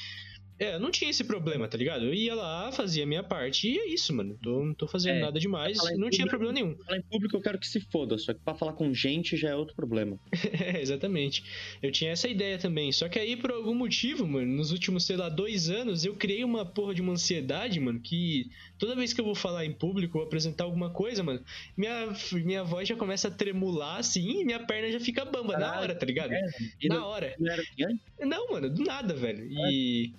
É, 0.58 0.78
não 0.78 0.90
tinha 0.90 1.10
esse 1.10 1.22
problema, 1.24 1.68
tá 1.68 1.78
ligado? 1.78 2.04
Eu 2.04 2.12
ia 2.14 2.34
lá, 2.34 2.72
fazia 2.72 3.04
a 3.04 3.06
minha 3.06 3.22
parte 3.22 3.68
e 3.68 3.78
é 3.78 3.86
isso, 3.88 4.12
mano. 4.14 4.36
Tô, 4.42 4.64
não 4.64 4.74
tô 4.74 4.88
fazendo 4.88 5.16
É, 5.16 5.20
nada 5.20 5.38
demais, 5.38 5.76
não 5.96 6.10
tinha 6.10 6.26
público- 6.26 6.28
problema 6.30 6.52
nenhum. 6.52 6.76
Falar 6.84 6.98
em 6.98 7.02
público 7.02 7.36
eu 7.36 7.40
quero 7.40 7.58
que 7.58 7.66
se 7.68 7.80
foda, 7.80 8.18
só 8.18 8.34
que 8.34 8.40
pra 8.40 8.54
falar 8.54 8.72
com 8.72 8.92
gente 8.92 9.36
já 9.36 9.50
é 9.50 9.54
outro 9.54 9.74
problema. 9.76 10.18
É, 10.68 10.80
exatamente. 10.80 11.44
Eu 11.82 11.92
tinha 11.92 12.10
essa 12.10 12.28
ideia 12.28 12.58
também. 12.58 12.90
Só 12.92 13.08
que 13.08 13.18
aí, 13.18 13.36
por 13.36 13.50
algum 13.52 13.74
motivo, 13.74 14.26
mano, 14.26 14.46
nos 14.56 14.72
últimos, 14.72 15.04
sei 15.06 15.16
lá, 15.16 15.28
dois 15.28 15.70
anos, 15.70 16.04
eu 16.04 16.14
criei 16.16 16.42
uma 16.44 16.64
porra 16.66 16.94
de 16.94 17.00
uma 17.02 17.12
ansiedade, 17.12 17.78
mano, 17.78 18.00
que 18.00 18.46
toda 18.78 18.96
vez 18.96 19.12
que 19.12 19.20
eu 19.20 19.24
vou 19.24 19.34
falar 19.34 19.64
em 19.64 19.72
público 19.72 20.18
ou 20.18 20.24
apresentar 20.24 20.64
alguma 20.64 20.90
coisa, 20.90 21.22
mano, 21.22 21.40
minha, 21.76 22.08
minha 22.44 22.64
voz 22.64 22.88
já 22.88 22.96
começa 22.96 23.28
a 23.28 23.30
tremular 23.30 23.98
assim 23.98 24.40
e 24.40 24.44
minha 24.44 24.58
perna 24.60 24.90
já 24.90 25.00
fica 25.00 25.24
bamba 25.24 25.52
na 25.54 25.58
Caralho, 25.60 25.82
hora, 25.82 25.94
tá 25.94 26.04
ligado? 26.06 26.32
É, 26.32 26.42
Na 26.88 27.06
hora. 27.06 27.34
não 27.38 27.52
era 27.52 27.62
antes? 27.62 28.00
Não, 28.20 28.50
mano, 28.50 28.68
do 28.70 28.82
nada, 28.84 29.14
velho. 29.14 29.44
E. 29.70 30.12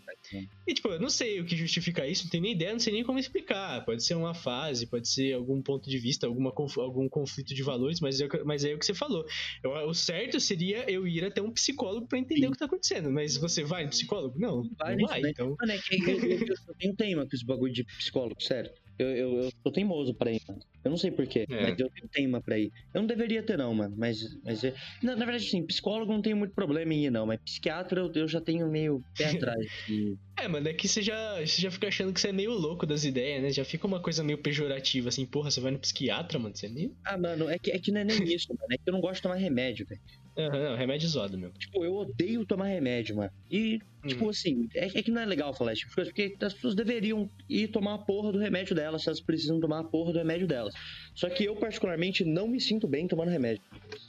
E, 0.67 0.73
tipo, 0.73 0.87
eu 0.89 0.99
não 0.99 1.09
sei 1.09 1.39
o 1.39 1.45
que 1.45 1.55
justifica 1.55 2.05
isso, 2.07 2.23
não 2.25 2.29
tenho 2.31 2.43
nem 2.43 2.53
ideia, 2.53 2.71
não 2.71 2.79
sei 2.79 2.93
nem 2.93 3.03
como 3.03 3.17
explicar. 3.19 3.83
Pode 3.85 4.03
ser 4.03 4.13
uma 4.15 4.33
fase, 4.33 4.85
pode 4.87 5.07
ser 5.09 5.33
algum 5.33 5.61
ponto 5.61 5.89
de 5.89 5.97
vista, 5.97 6.27
alguma, 6.27 6.53
algum 6.77 7.07
conflito 7.09 7.53
de 7.55 7.63
valores, 7.63 7.99
mas 7.99 8.19
é, 8.21 8.25
o 8.25 8.29
que- 8.29 8.43
mas 8.43 8.63
é 8.63 8.73
o 8.73 8.79
que 8.79 8.85
você 8.85 8.93
falou. 8.93 9.25
Eu- 9.63 9.71
o 9.87 9.93
certo 9.93 10.39
seria 10.39 10.89
eu 10.89 11.07
ir 11.07 11.23
até 11.25 11.41
um 11.41 11.51
psicólogo 11.51 12.07
pra 12.07 12.19
entender 12.19 12.41
Sim. 12.41 12.47
o 12.47 12.51
que 12.51 12.57
tá 12.59 12.65
acontecendo. 12.65 13.09
Mas 13.11 13.37
você 13.37 13.63
vai 13.63 13.83
no 13.85 13.89
psicólogo? 13.89 14.37
Não, 14.39 14.63
Vai 14.77 14.95
não 14.95 15.07
vai. 15.07 15.21
né? 15.21 15.29
Então, 15.31 15.55
Mano, 15.59 15.71
é 15.71 15.77
que 15.77 15.95
eu, 15.95 16.19
eu, 16.19 16.29
eu, 16.39 16.55
eu 16.67 16.75
tenho 16.77 16.95
teima 16.95 17.25
com 17.27 17.35
esse 17.35 17.45
bagulho 17.45 17.73
de 17.73 17.83
psicólogo, 17.83 18.41
sério. 18.41 18.69
Eu, 18.99 19.07
eu, 19.15 19.43
eu 19.43 19.51
sou 19.63 19.71
teimoso 19.71 20.13
pra 20.13 20.29
ir, 20.29 20.41
mano. 20.45 20.59
Eu 20.83 20.91
não 20.91 20.97
sei 20.97 21.09
porquê, 21.09 21.45
É. 21.49 21.61
mas 21.61 21.79
eu 21.79 21.89
tenho 21.89 22.09
teima 22.11 22.41
pra 22.41 22.59
ir. 22.59 22.69
Eu 22.93 22.99
não 23.01 23.07
deveria 23.07 23.41
ter, 23.41 23.57
não, 23.57 23.73
mano. 23.73 23.95
Mas. 23.97 24.17
mas 24.43 24.61
é- 24.63 24.73
na, 25.01 25.15
na 25.15 25.25
verdade, 25.25 25.49
sim, 25.49 25.65
psicólogo 25.65 26.11
não 26.11 26.21
tenho 26.21 26.35
muito 26.35 26.53
problema 26.53 26.93
em 26.93 27.05
ir, 27.05 27.09
não. 27.09 27.25
Mas 27.25 27.39
psiquiatra 27.41 28.01
eu, 28.01 28.11
eu 28.13 28.27
já 28.27 28.41
tenho 28.41 28.69
meio 28.69 29.01
pé 29.17 29.25
atrás. 29.55 29.65
E- 29.89 30.17
é, 30.43 30.47
mano, 30.47 30.67
é 30.67 30.73
que 30.73 30.87
você 30.87 31.01
já, 31.01 31.39
você 31.39 31.61
já 31.61 31.71
fica 31.71 31.87
achando 31.87 32.13
que 32.13 32.19
você 32.19 32.29
é 32.29 32.31
meio 32.31 32.51
louco 32.51 32.85
das 32.85 33.03
ideias, 33.03 33.41
né? 33.41 33.51
Já 33.51 33.63
fica 33.65 33.85
uma 33.87 34.01
coisa 34.01 34.23
meio 34.23 34.37
pejorativa, 34.37 35.09
assim, 35.09 35.25
porra, 35.25 35.49
você 35.51 35.59
vai 35.61 35.71
no 35.71 35.79
psiquiatra, 35.79 36.37
mano, 36.39 36.55
você 36.55 36.65
é 36.67 36.69
meio. 36.69 36.95
Ah, 37.05 37.17
mano, 37.17 37.49
é 37.49 37.57
que, 37.59 37.71
é 37.71 37.79
que 37.79 37.91
não 37.91 38.01
é 38.01 38.03
nem 38.03 38.17
isso, 38.35 38.47
mano. 38.49 38.67
É 38.71 38.75
que 38.77 38.83
eu 38.87 38.93
não 38.93 39.01
gosto 39.01 39.15
de 39.15 39.21
tomar 39.23 39.35
remédio, 39.35 39.85
velho. 39.87 40.01
Aham, 40.37 40.69
não, 40.69 40.75
remédio 40.77 41.07
zoado 41.09 41.37
mesmo. 41.37 41.53
Tipo, 41.57 41.83
eu 41.83 41.93
odeio 41.93 42.45
tomar 42.45 42.67
remédio, 42.67 43.15
mano. 43.15 43.31
E, 43.51 43.79
tipo 44.07 44.25
Hum. 44.25 44.29
assim, 44.29 44.67
é, 44.73 44.85
é 44.99 45.03
que 45.03 45.11
não 45.11 45.21
é 45.21 45.25
legal 45.25 45.53
falar 45.53 45.73
esse 45.73 45.81
tipo 45.81 45.89
de 45.91 45.95
coisa, 45.95 46.11
porque 46.11 46.45
as 46.45 46.53
pessoas 46.53 46.75
deveriam 46.75 47.29
ir 47.49 47.67
tomar 47.69 47.95
a 47.95 47.97
porra 47.97 48.31
do 48.31 48.39
remédio 48.39 48.73
delas, 48.73 49.01
se 49.01 49.09
elas 49.09 49.21
precisam 49.21 49.59
tomar 49.59 49.79
a 49.79 49.83
porra 49.83 50.13
do 50.13 50.19
remédio 50.19 50.47
delas. 50.47 50.73
Só 51.15 51.29
que 51.29 51.43
eu, 51.43 51.55
particularmente, 51.57 52.23
não 52.23 52.47
me 52.47 52.61
sinto 52.61 52.87
bem 52.87 53.07
tomando 53.07 53.29
remédio. 53.29 53.61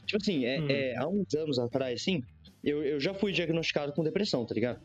Tipo 0.06 0.18
assim, 0.22 0.44
é, 0.44 0.60
Hum. 0.60 0.66
é, 0.70 0.96
há 0.96 1.08
uns 1.08 1.34
anos 1.34 1.58
atrás, 1.58 2.00
assim, 2.00 2.22
eu, 2.62 2.84
eu 2.84 3.00
já 3.00 3.12
fui 3.14 3.32
diagnosticado 3.32 3.92
com 3.92 4.04
depressão, 4.04 4.44
tá 4.46 4.54
ligado? 4.54 4.80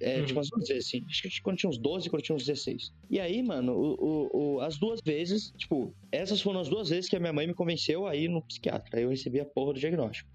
É, 0.00 0.20
Uhum. 0.20 0.26
tipo, 0.26 0.40
as 0.40 0.48
duas 0.50 0.68
vezes, 0.68 0.86
assim. 0.86 1.00
Acho 1.08 1.22
que 1.22 1.40
quando 1.42 1.56
tinha 1.56 1.70
uns 1.70 1.78
12, 1.80 2.10
quando 2.10 2.22
tinha 2.22 2.36
uns 2.36 2.44
16. 2.44 2.90
E 3.10 3.18
aí, 3.18 3.42
mano, 3.42 3.72
o, 3.72 3.94
o- 3.98 4.56
o- 4.56 4.60
as 4.60 4.78
duas 4.78 5.00
vezes, 5.04 5.50
tipo, 5.56 5.92
essas 6.12 6.40
foram 6.42 6.60
as 6.60 6.68
duas 6.68 6.88
vezes 6.90 7.08
que 7.08 7.16
a 7.16 7.20
minha 7.20 7.32
mãe 7.32 7.46
me 7.46 7.54
convenceu 7.54 8.06
a 8.06 8.14
ir 8.14 8.28
no 8.28 8.42
psiquiatra. 8.46 8.98
Aí 8.98 9.02
eu 9.04 9.08
recebi 9.10 9.40
a 9.40 9.46
porra 9.46 9.72
do 9.72 9.80
diagnóstico. 9.80 10.28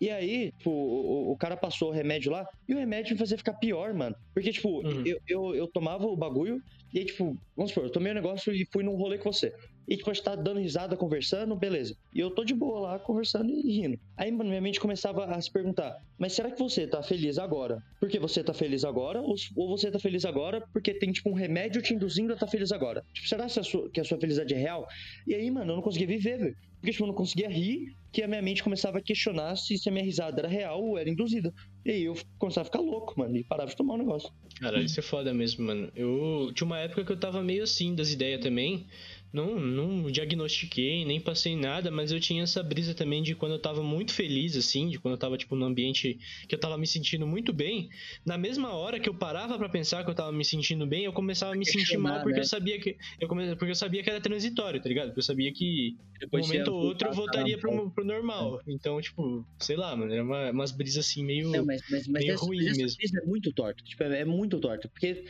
E 0.00 0.08
aí, 0.10 0.50
tipo, 0.58 0.70
o, 0.70 1.32
o 1.32 1.36
cara 1.36 1.56
passou 1.56 1.88
o 1.90 1.92
remédio 1.92 2.32
lá 2.32 2.44
e 2.68 2.74
o 2.74 2.78
remédio 2.78 3.12
me 3.12 3.18
fazia 3.18 3.36
ficar 3.38 3.54
pior, 3.54 3.92
mano. 3.94 4.14
Porque, 4.34 4.50
tipo, 4.50 4.68
Uhum. 4.86 5.02
eu, 5.06 5.18
eu, 5.28 5.54
eu 5.54 5.68
tomava 5.72 6.06
o 6.06 6.16
bagulho 6.16 6.58
e 6.92 6.98
aí, 7.00 7.04
tipo, 7.06 7.34
vamos 7.56 7.70
supor, 7.72 7.84
eu 7.84 7.92
tomei 7.92 8.10
o 8.12 8.14
negócio 8.14 8.52
e 8.52 8.66
fui 8.72 8.82
num 8.82 8.96
rolê 8.96 9.18
com 9.18 9.30
você. 9.32 9.52
E, 9.88 9.96
tipo, 9.96 10.10
a 10.10 10.14
gente 10.14 10.24
tá 10.24 10.36
dando 10.36 10.60
risada, 10.60 10.96
conversando, 10.96 11.56
beleza. 11.56 11.96
E 12.14 12.20
eu 12.20 12.30
tô 12.30 12.44
de 12.44 12.54
boa 12.54 12.80
lá, 12.80 12.98
conversando 12.98 13.50
e 13.50 13.80
rindo. 13.80 13.98
Aí, 14.16 14.30
mano, 14.30 14.48
minha 14.48 14.60
mente 14.60 14.78
começava 14.78 15.24
a 15.24 15.40
se 15.40 15.50
perguntar: 15.50 15.96
mas 16.18 16.32
será 16.32 16.50
que 16.50 16.58
você 16.58 16.86
tá 16.86 17.02
feliz 17.02 17.38
agora 17.38 17.82
porque 18.00 18.18
você 18.18 18.42
tá 18.42 18.54
feliz 18.54 18.82
agora? 18.84 19.20
Ou, 19.20 19.34
ou 19.56 19.76
você 19.76 19.90
tá 19.90 19.98
feliz 19.98 20.24
agora 20.24 20.64
porque 20.72 20.94
tem, 20.94 21.12
tipo, 21.12 21.30
um 21.30 21.34
remédio 21.34 21.82
te 21.82 21.94
induzindo 21.94 22.32
a 22.32 22.36
tá 22.36 22.46
feliz 22.46 22.72
agora? 22.72 23.04
Tipo, 23.12 23.28
será 23.28 23.46
que 23.46 23.60
a 23.60 23.62
sua, 23.62 23.90
que 23.90 24.00
a 24.00 24.04
sua 24.04 24.18
felicidade 24.18 24.54
é 24.54 24.56
real? 24.56 24.86
E 25.26 25.34
aí, 25.34 25.50
mano, 25.50 25.72
eu 25.72 25.76
não 25.76 25.82
conseguia 25.82 26.06
viver, 26.06 26.38
velho. 26.38 26.56
Porque, 26.80 26.92
tipo, 26.92 27.04
eu 27.04 27.08
não 27.08 27.14
conseguia 27.14 27.48
rir, 27.48 27.94
que 28.10 28.22
a 28.22 28.28
minha 28.28 28.40
mente 28.40 28.62
começava 28.62 28.98
a 28.98 29.02
questionar 29.02 29.54
se, 29.56 29.76
se 29.76 29.88
a 29.88 29.92
minha 29.92 30.04
risada 30.04 30.40
era 30.40 30.48
real 30.48 30.82
ou 30.82 30.98
era 30.98 31.10
induzida. 31.10 31.52
E 31.84 31.90
aí 31.90 32.04
eu 32.04 32.16
começava 32.38 32.62
a 32.62 32.64
ficar 32.64 32.80
louco, 32.80 33.14
mano, 33.18 33.36
e 33.36 33.44
parava 33.44 33.70
de 33.70 33.76
tomar 33.76 33.94
o 33.94 33.98
negócio. 33.98 34.32
Cara, 34.58 34.80
isso 34.80 34.98
é 34.98 35.02
foda 35.02 35.34
mesmo, 35.34 35.66
mano. 35.66 35.92
Eu 35.94 36.50
tinha 36.54 36.66
uma 36.66 36.78
época 36.78 37.04
que 37.04 37.12
eu 37.12 37.20
tava 37.20 37.42
meio 37.42 37.62
assim 37.62 37.94
das 37.94 38.10
ideias 38.10 38.40
também. 38.40 38.86
Não, 39.32 39.60
não 39.60 40.10
diagnostiquei, 40.10 41.04
nem 41.04 41.20
passei 41.20 41.56
nada, 41.56 41.90
mas 41.90 42.10
eu 42.10 42.20
tinha 42.20 42.42
essa 42.42 42.62
brisa 42.62 42.94
também 42.94 43.22
de 43.22 43.34
quando 43.34 43.52
eu 43.52 43.58
tava 43.58 43.82
muito 43.82 44.12
feliz, 44.12 44.56
assim, 44.56 44.88
de 44.88 44.98
quando 44.98 45.14
eu 45.14 45.18
tava, 45.18 45.36
tipo, 45.36 45.54
num 45.54 45.66
ambiente 45.66 46.18
que 46.48 46.54
eu 46.54 46.58
tava 46.58 46.76
me 46.76 46.86
sentindo 46.86 47.26
muito 47.26 47.52
bem. 47.52 47.88
Na 48.24 48.36
mesma 48.36 48.74
hora 48.74 48.98
que 48.98 49.08
eu 49.08 49.14
parava 49.14 49.56
pra 49.58 49.68
pensar 49.68 50.04
que 50.04 50.10
eu 50.10 50.14
tava 50.14 50.32
me 50.32 50.44
sentindo 50.44 50.86
bem, 50.86 51.04
eu 51.04 51.12
começava 51.12 51.52
a 51.52 51.56
me 51.56 51.64
sentir 51.64 51.96
mal 51.96 52.20
porque 52.22 52.36
né? 52.36 52.40
eu 52.40 52.48
sabia 52.48 52.78
que. 52.80 52.96
Eu 53.20 53.28
come... 53.28 53.54
Porque 53.56 53.70
eu 53.70 53.74
sabia 53.74 54.02
que 54.02 54.10
era 54.10 54.20
transitório, 54.20 54.80
tá 54.80 54.88
ligado? 54.88 55.06
Porque 55.08 55.20
eu 55.20 55.24
sabia 55.24 55.52
que 55.52 55.96
um 55.98 56.18
Depois 56.18 56.46
você 56.46 56.52
momento 56.52 56.68
ou 56.68 56.82
outro 56.82 57.08
eu 57.08 57.12
voltar, 57.12 57.38
voltaria 57.38 57.58
pro, 57.58 57.90
pro 57.90 58.04
normal. 58.04 58.60
Então, 58.66 59.00
tipo, 59.00 59.46
sei 59.58 59.76
lá, 59.76 59.94
mano, 59.96 60.12
era 60.12 60.22
uma, 60.22 60.50
umas 60.50 60.72
brisas 60.72 61.06
assim 61.06 61.24
meio. 61.24 61.50
Não, 61.50 61.64
mas, 61.64 61.82
mas, 61.90 62.06
mas 62.06 62.24
meio 62.24 62.34
essa, 62.34 62.44
ruim 62.44 62.58
mas 62.58 62.66
essa 62.66 62.82
mesmo. 62.82 62.96
brisa 62.96 63.20
é 63.20 63.26
muito 63.26 63.52
torta. 63.52 63.82
Tipo, 63.84 64.02
é, 64.04 64.20
é 64.20 64.24
muito 64.24 64.58
torta. 64.58 64.88
Porque, 64.88 65.24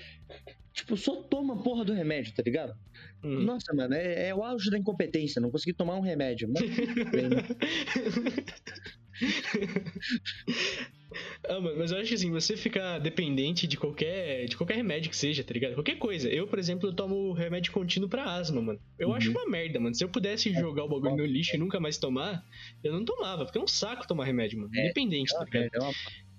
tipo, 0.81 0.97
só 0.97 1.23
toma 1.23 1.55
a 1.55 1.63
porra 1.63 1.85
do 1.85 1.93
remédio, 1.93 2.33
tá 2.35 2.43
ligado? 2.43 2.75
Hum. 3.23 3.41
Nossa, 3.43 3.73
mano, 3.75 3.95
é, 3.95 4.29
é 4.29 4.35
o 4.35 4.43
auge 4.43 4.71
da 4.71 4.79
incompetência. 4.79 5.41
Não 5.41 5.51
consegui 5.51 5.73
tomar 5.75 5.97
um 5.97 6.01
remédio. 6.01 6.49
Mas, 6.53 6.69
né? 6.69 7.45
Ah, 11.49 11.59
mano, 11.61 11.77
mas 11.77 11.91
eu 11.91 11.99
acho 11.99 12.09
que 12.11 12.15
assim, 12.15 12.31
você 12.31 12.57
ficar 12.57 13.01
dependente 13.01 13.67
de 13.67 13.77
qualquer, 13.77 14.47
de 14.47 14.57
qualquer 14.57 14.77
remédio 14.77 15.11
que 15.11 15.17
seja, 15.17 15.43
tá 15.43 15.53
ligado? 15.53 15.75
Qualquer 15.75 15.97
coisa. 15.99 16.29
Eu, 16.29 16.47
por 16.47 16.57
exemplo, 16.59 16.89
eu 16.89 16.95
tomo 16.95 17.33
remédio 17.33 17.73
contínuo 17.73 18.09
pra 18.09 18.23
asma, 18.37 18.63
mano. 18.63 18.79
Eu 18.97 19.09
Uhum. 19.09 19.15
acho 19.15 19.31
uma 19.33 19.45
merda, 19.47 19.81
mano. 19.81 19.93
Se 19.95 20.05
eu 20.05 20.09
pudesse 20.09 20.53
jogar 20.53 20.85
o 20.85 20.89
bagulho 20.89 21.17
no 21.17 21.27
lixo 21.27 21.57
e 21.57 21.59
nunca 21.59 21.81
mais 21.81 21.99
tomar, 21.99 22.45
eu 22.85 22.93
não 22.93 23.05
tomava, 23.05 23.45
porque 23.45 23.59
é 23.59 23.61
um 23.61 23.67
saco 23.67 24.07
tomar 24.07 24.25
remédio, 24.25 24.61
mano. 24.61 24.71
É, 24.73 24.85
Independente, 24.85 25.35
é 25.35 25.39
tá 25.39 25.45
ligado? 25.45 25.61
merda, 25.63 25.79
é 25.79 25.81
uma- 25.81 25.93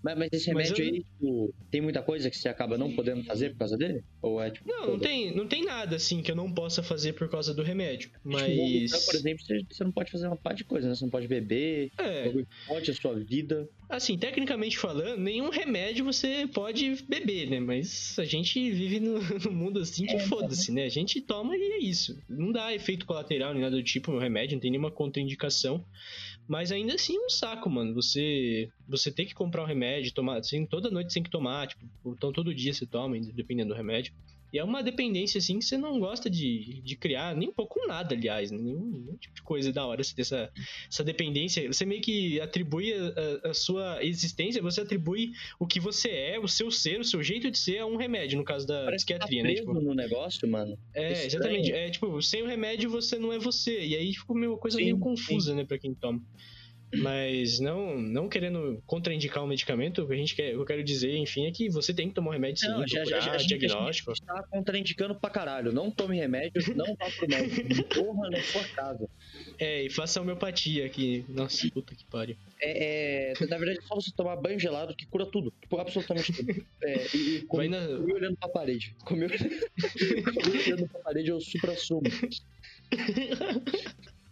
mas, 0.04 0.18
mas 0.18 0.30
esse 0.32 0.52
Mas 0.54 0.70
remédio 0.70 0.86
eu- 0.86 0.93
aí, 0.93 1.04
tipo, 1.04 1.54
tem 1.70 1.82
muita 1.82 2.02
coisa 2.02 2.30
que 2.30 2.38
você 2.38 2.49
acaba 2.49 2.78
não 2.78 2.93
podendo 2.95 3.24
fazer 3.24 3.52
por 3.52 3.60
causa 3.60 3.78
dele? 3.78 4.04
Ou 4.22 4.41
é 4.41 4.49
tipo. 4.52 4.68
Não, 4.68 4.88
não 4.93 4.99
tem, 4.99 5.36
não 5.36 5.47
tem 5.47 5.64
nada 5.66 5.95
assim 5.95 6.22
que 6.22 6.32
eu 6.32 6.36
não 6.36 6.52
possa 6.52 6.82
fazer 6.84 7.14
por 7.14 7.30
causa 7.30 7.54
do 7.54 7.64
remédio. 7.64 8.10
Tipo, 8.10 8.20
vomitar, 8.32 8.49
Mas. 8.49 9.06
por 9.06 9.16
exemplo, 9.16 9.43
você, 9.43 9.62
você 9.70 9.84
não 9.84 9.91
pode 9.91 10.12
fazer 10.12 10.28
uma 10.28 10.38
par 10.38 10.54
de 10.54 10.64
coisa, 10.64 10.88
né? 10.88 10.95
Você 10.95 11.04
não 11.06 11.12
pode 11.12 11.28
beber, 11.28 11.89
É, 11.99 12.32
pode 12.68 12.91
a 12.91 12.93
sua 12.93 13.20
vida. 13.20 13.68
assim, 13.89 14.18
tecnicamente 14.18 14.78
falando, 14.78 15.20
nenhum 15.20 15.49
remédio 15.49 16.06
você 16.06 16.47
pode 16.54 17.04
beber, 17.08 17.49
né? 17.49 17.60
Mas 17.60 18.18
a 18.18 18.26
gente 18.26 18.72
vive 18.72 18.99
no, 18.99 19.20
no 19.45 19.52
mundo 19.52 19.80
assim 19.80 20.06
que 20.06 20.16
É, 20.16 20.20
foda-se, 20.20 20.72
né? 20.72 20.86
A 20.86 20.89
gente 20.89 21.22
toma 21.22 21.56
e 21.56 21.62
é 21.62 21.78
isso. 21.80 22.18
Não 22.30 22.52
dá 22.52 22.74
efeito 22.74 23.06
colateral 23.06 23.54
nem 23.54 23.62
nada 23.62 23.76
do 23.76 23.84
tipo 23.84 24.12
no 24.12 24.20
remédio, 24.20 24.56
não 24.56 24.62
tem 24.62 24.72
nenhuma 24.72 24.91
contraindicação. 24.91 25.86
Mas 26.52 26.70
ainda 26.70 26.95
assim 26.95 27.16
é 27.16 27.26
um 27.26 27.30
saco, 27.30 27.70
mano. 27.70 27.93
Você 27.93 28.70
você 28.86 29.10
tem 29.10 29.26
que 29.26 29.34
comprar 29.34 29.64
um 29.64 29.66
remédio, 29.66 30.14
tomar, 30.14 30.38
assim, 30.38 30.66
toda 30.66 30.91
noite 30.91 31.14
tem 31.14 31.24
que 31.24 31.30
tomar, 31.30 31.66
tipo, 31.66 31.86
então 32.06 32.30
todo 32.30 32.54
dia 32.54 32.74
você 32.74 32.86
toma, 32.86 33.18
dependendo 33.18 33.70
do 33.70 33.78
remédio. 33.78 34.14
E 34.52 34.60
é 34.60 34.64
uma 34.64 34.84
dependência, 34.84 35.38
assim, 35.38 35.60
que 35.60 35.66
você 35.66 35.78
não 35.78 35.99
gosta 35.99 36.30
de, 36.30 36.82
de 36.82 36.95
criar, 36.95 37.36
nem 37.36 37.49
um 37.49 37.54
pouco 37.54 37.80
nada, 37.88 38.14
aliás. 38.14 38.52
Né? 38.52 38.58
Nenhum, 38.58 38.86
nenhum 38.86 39.16
tipo 39.16 39.34
de 39.34 39.41
coisa 39.41 39.72
da 39.72 39.86
hora 39.86 40.04
você 40.04 40.14
ter 40.14 40.24
essa, 40.24 40.52
essa 40.89 41.04
dependência. 41.04 41.66
Você 41.72 41.86
meio 41.86 42.02
que 42.02 42.39
atribui 42.41 42.93
a, 42.93 43.49
a, 43.49 43.54
sua 43.54 44.04
existência, 44.04 44.62
você 44.62 44.82
atribui 44.82 45.32
o 45.60 45.66
que 45.66 45.80
você 45.80 46.10
é, 46.10 46.39
o 46.39 46.47
seu 46.47 46.70
ser, 46.70 46.99
o 46.99 47.06
seu 47.06 47.24
jeito 47.24 47.49
de 47.49 47.58
ser 47.58 47.80
a 47.80 47.86
um 47.86 47.95
remédio, 47.95 48.38
no 48.38 48.43
caso 48.43 48.68
da 48.68 48.84
Parece 48.86 49.06
psiquiatria, 49.06 49.41
tá 49.41 49.47
né? 49.47 49.54
preso 49.54 49.68
Tipo, 49.68 49.82
no 49.82 49.93
negócio, 49.93 50.47
mano. 50.49 50.78
é, 50.93 51.26
exatamente. 51.26 51.72
É, 51.72 51.89
tipo, 51.89 52.22
sem 52.22 52.43
o 52.43 52.47
remédio 52.47 52.89
você 52.89 53.18
não 53.18 53.32
é 53.32 53.39
você. 53.39 53.86
E 53.86 53.95
aí 53.95 54.14
fica 54.14 54.34
uma 54.34 54.58
coisa 54.58 54.78
Sim, 54.78 54.84
meio 54.84 54.99
confusa, 54.99 55.56
né, 55.56 55.64
pra 55.64 55.80
quem 55.80 55.93
toma. 55.93 56.22
Mas 56.98 57.60
não, 57.60 57.98
não 57.98 58.28
querendo 58.28 58.82
contraindicar 58.86 59.44
um 59.44 59.48
medicamento, 59.48 60.04
o 60.04 60.08
que 60.08 60.14
a 60.14 60.18
gente 60.18 60.36
quer, 60.36 60.50
o 60.50 60.56
que 60.58 60.62
eu 60.62 60.66
quero 60.66 60.84
dizer, 60.84 61.16
enfim, 61.16 61.46
é 61.46 61.52
que 61.52 61.70
você 61.70 61.94
tem 61.94 62.10
que 62.10 62.14
tomar 62.16 62.30
um 62.30 62.34
remédio 62.34 62.60
sim, 62.60 62.68
Não, 62.68 62.86
já, 62.86 62.88
já, 62.88 63.02
procurar 63.04 63.22
já, 63.22 63.32
a 63.34 63.38
gente- 63.38 63.48
diagnóstico. 63.60 64.12
A 64.12 64.14
gente 64.14 64.26
tá 64.26 64.44
contraindicando 64.50 65.16
pra 65.16 65.30
caralho. 65.30 65.72
Não 65.72 65.89
tome 65.89 66.18
remédios, 66.18 66.68
não 66.76 66.86
vá 66.96 67.10
pro 67.18 67.28
médico. 67.30 67.84
Porra 67.96 68.30
na 68.30 68.42
sua 68.42 68.64
casa. 68.66 69.10
É, 69.58 69.84
e 69.84 69.89
faça 69.89 70.20
homeopatia 70.22 70.86
aqui. 70.86 71.24
Nossa, 71.30 71.70
puta 71.72 71.96
que 71.96 72.04
pariu. 72.06 72.36
É, 72.60 73.32
é, 73.32 73.46
na 73.48 73.58
verdade, 73.58 73.80
é 73.80 73.82
só 73.84 73.96
você 73.96 74.12
tomar 74.12 74.36
banho 74.36 74.60
gelado 74.60 74.96
que 74.96 75.06
cura 75.06 75.26
tudo. 75.26 75.54
Tipo, 75.62 75.78
absolutamente 75.78 76.34
tudo. 76.34 76.66
É, 76.84 77.08
e, 77.16 77.38
e 77.38 77.42
comer, 77.48 77.70
na. 77.70 77.80
olhando 78.00 78.36
pra 78.38 78.50
parede. 78.50 78.94
Comer, 79.06 79.32
comer 80.44 80.62
olhando 80.68 80.88
pra 80.89 81.00
parede 81.00 81.30
é 81.30 81.34
o 81.34 81.39
supra-sumo. 81.39 82.02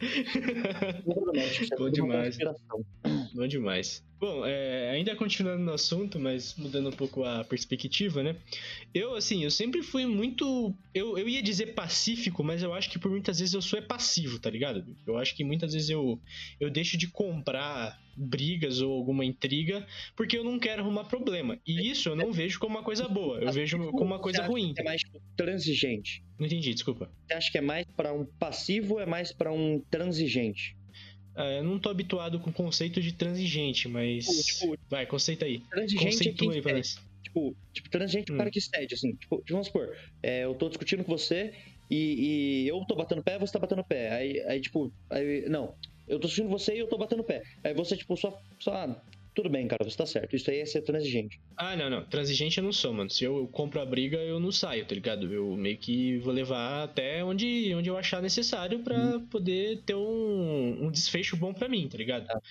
É 0.01 1.75
Bom 1.77 1.89
demais. 1.89 2.37
Bom 3.33 3.47
demais. 3.47 4.03
Bom, 4.19 4.45
é, 4.45 4.89
ainda 4.89 5.15
continuando 5.15 5.63
no 5.63 5.71
assunto, 5.71 6.19
mas 6.19 6.53
mudando 6.57 6.89
um 6.89 6.93
pouco 6.93 7.23
a 7.23 7.43
perspectiva, 7.45 8.21
né? 8.21 8.35
Eu, 8.93 9.15
assim, 9.15 9.45
eu 9.45 9.51
sempre 9.51 9.81
fui 9.81 10.05
muito. 10.05 10.75
Eu, 10.93 11.17
eu 11.17 11.29
ia 11.29 11.41
dizer 11.41 11.67
pacífico, 11.67 12.43
mas 12.43 12.61
eu 12.61 12.73
acho 12.73 12.89
que 12.89 12.99
por 12.99 13.09
muitas 13.09 13.39
vezes 13.39 13.53
eu 13.53 13.61
sou 13.61 13.79
é 13.79 13.81
passivo, 13.81 14.37
tá 14.37 14.49
ligado? 14.49 14.85
Eu 15.07 15.17
acho 15.17 15.33
que 15.35 15.43
muitas 15.45 15.71
vezes 15.71 15.89
eu, 15.89 16.19
eu 16.59 16.69
deixo 16.69 16.97
de 16.97 17.07
comprar 17.07 17.97
brigas 18.19 18.81
ou 18.81 18.91
alguma 18.91 19.23
intriga 19.23 19.87
porque 20.17 20.37
eu 20.37 20.43
não 20.43 20.59
quero 20.59 20.81
arrumar 20.81 21.05
problema. 21.05 21.57
E 21.65 21.89
isso 21.89 22.09
eu 22.09 22.15
não 22.15 22.33
vejo 22.33 22.59
como 22.59 22.75
uma 22.75 22.83
coisa 22.83 23.07
boa, 23.07 23.39
eu 23.39 23.53
vejo 23.53 23.77
como 23.91 24.03
uma 24.03 24.19
coisa 24.19 24.43
ruim. 24.43 24.73
É 24.77 24.83
mais 24.83 25.01
transigente. 25.37 26.21
Não 26.37 26.45
entendi, 26.45 26.73
desculpa. 26.73 27.09
Você 27.25 27.33
acha 27.33 27.51
que 27.51 27.57
é 27.57 27.61
mais 27.61 27.85
pra 27.95 28.11
um 28.11 28.25
passivo 28.25 28.95
ou 28.95 28.99
é 28.99 29.05
mais 29.05 29.31
pra 29.31 29.51
um 29.53 29.81
transigente? 29.89 30.75
Ah, 31.35 31.51
eu 31.51 31.63
não 31.63 31.79
tô 31.79 31.89
habituado 31.89 32.39
com 32.39 32.49
o 32.49 32.53
conceito 32.53 33.01
de 33.01 33.13
transigente, 33.13 33.87
mas. 33.87 34.25
Tipo, 34.25 34.77
Vai, 34.89 35.05
conceita 35.05 35.45
aí. 35.45 35.59
transigente 35.69 36.07
é 36.07 36.11
Conceitua 36.11 36.53
aí 36.53 36.61
nós. 36.73 36.97
Tipo, 37.23 37.55
tipo 37.73 37.89
transigente 37.89 38.31
é 38.31 38.33
o 38.33 38.35
Hum. 38.35 38.37
cara 38.39 38.51
que 38.51 38.61
cede, 38.61 38.93
assim. 38.93 39.15
Tipo, 39.15 39.43
vamos 39.49 39.67
supor, 39.67 39.95
é, 40.23 40.45
eu 40.45 40.55
tô 40.55 40.67
discutindo 40.69 41.03
com 41.03 41.17
você 41.17 41.53
e, 41.89 42.63
e 42.63 42.67
eu 42.67 42.83
tô 42.87 42.95
batendo 42.95 43.23
pé, 43.23 43.37
você 43.37 43.53
tá 43.53 43.59
batendo 43.59 43.83
pé. 43.83 44.11
Aí, 44.11 44.39
aí 44.47 44.61
tipo, 44.61 44.91
aí, 45.09 45.47
não, 45.49 45.75
eu 46.07 46.19
tô 46.19 46.27
discutindo 46.27 46.49
você 46.49 46.75
e 46.75 46.79
eu 46.79 46.87
tô 46.87 46.97
batendo 46.97 47.23
pé. 47.23 47.43
Aí 47.63 47.73
você, 47.73 47.95
tipo, 47.95 48.15
só, 48.17 48.37
só 48.59 48.73
ah, 48.73 49.03
tudo 49.39 49.49
bem, 49.49 49.67
cara, 49.69 49.89
você 49.89 49.95
tá 49.95 50.05
certo. 50.05 50.35
Isso 50.35 50.51
aí 50.51 50.59
é 50.59 50.65
ser 50.65 50.81
transigente. 50.81 51.39
Ah, 51.55 51.73
não, 51.73 51.89
não. 51.89 52.03
Transigente 52.03 52.57
eu 52.57 52.63
não 52.63 52.73
sou, 52.73 52.93
mano. 52.93 53.09
Se 53.09 53.23
eu 53.23 53.47
compro 53.47 53.79
a 53.79 53.85
briga, 53.85 54.17
eu 54.17 54.37
não 54.37 54.51
saio, 54.51 54.85
tá 54.85 54.93
ligado? 54.93 55.33
Eu 55.33 55.55
meio 55.55 55.77
que 55.77 56.17
vou 56.17 56.33
levar 56.33 56.83
até 56.83 57.23
onde, 57.23 57.73
onde 57.73 57.89
eu 57.89 57.97
achar 57.97 58.21
necessário 58.21 58.79
pra 58.79 59.19
poder 59.31 59.81
ter 59.85 59.95
um, 59.95 60.87
um 60.87 60.91
desfecho 60.91 61.37
bom 61.37 61.53
pra 61.53 61.69
mim, 61.69 61.87
tá 61.87 61.97
ligado? 61.97 62.27
Tá. 62.27 62.41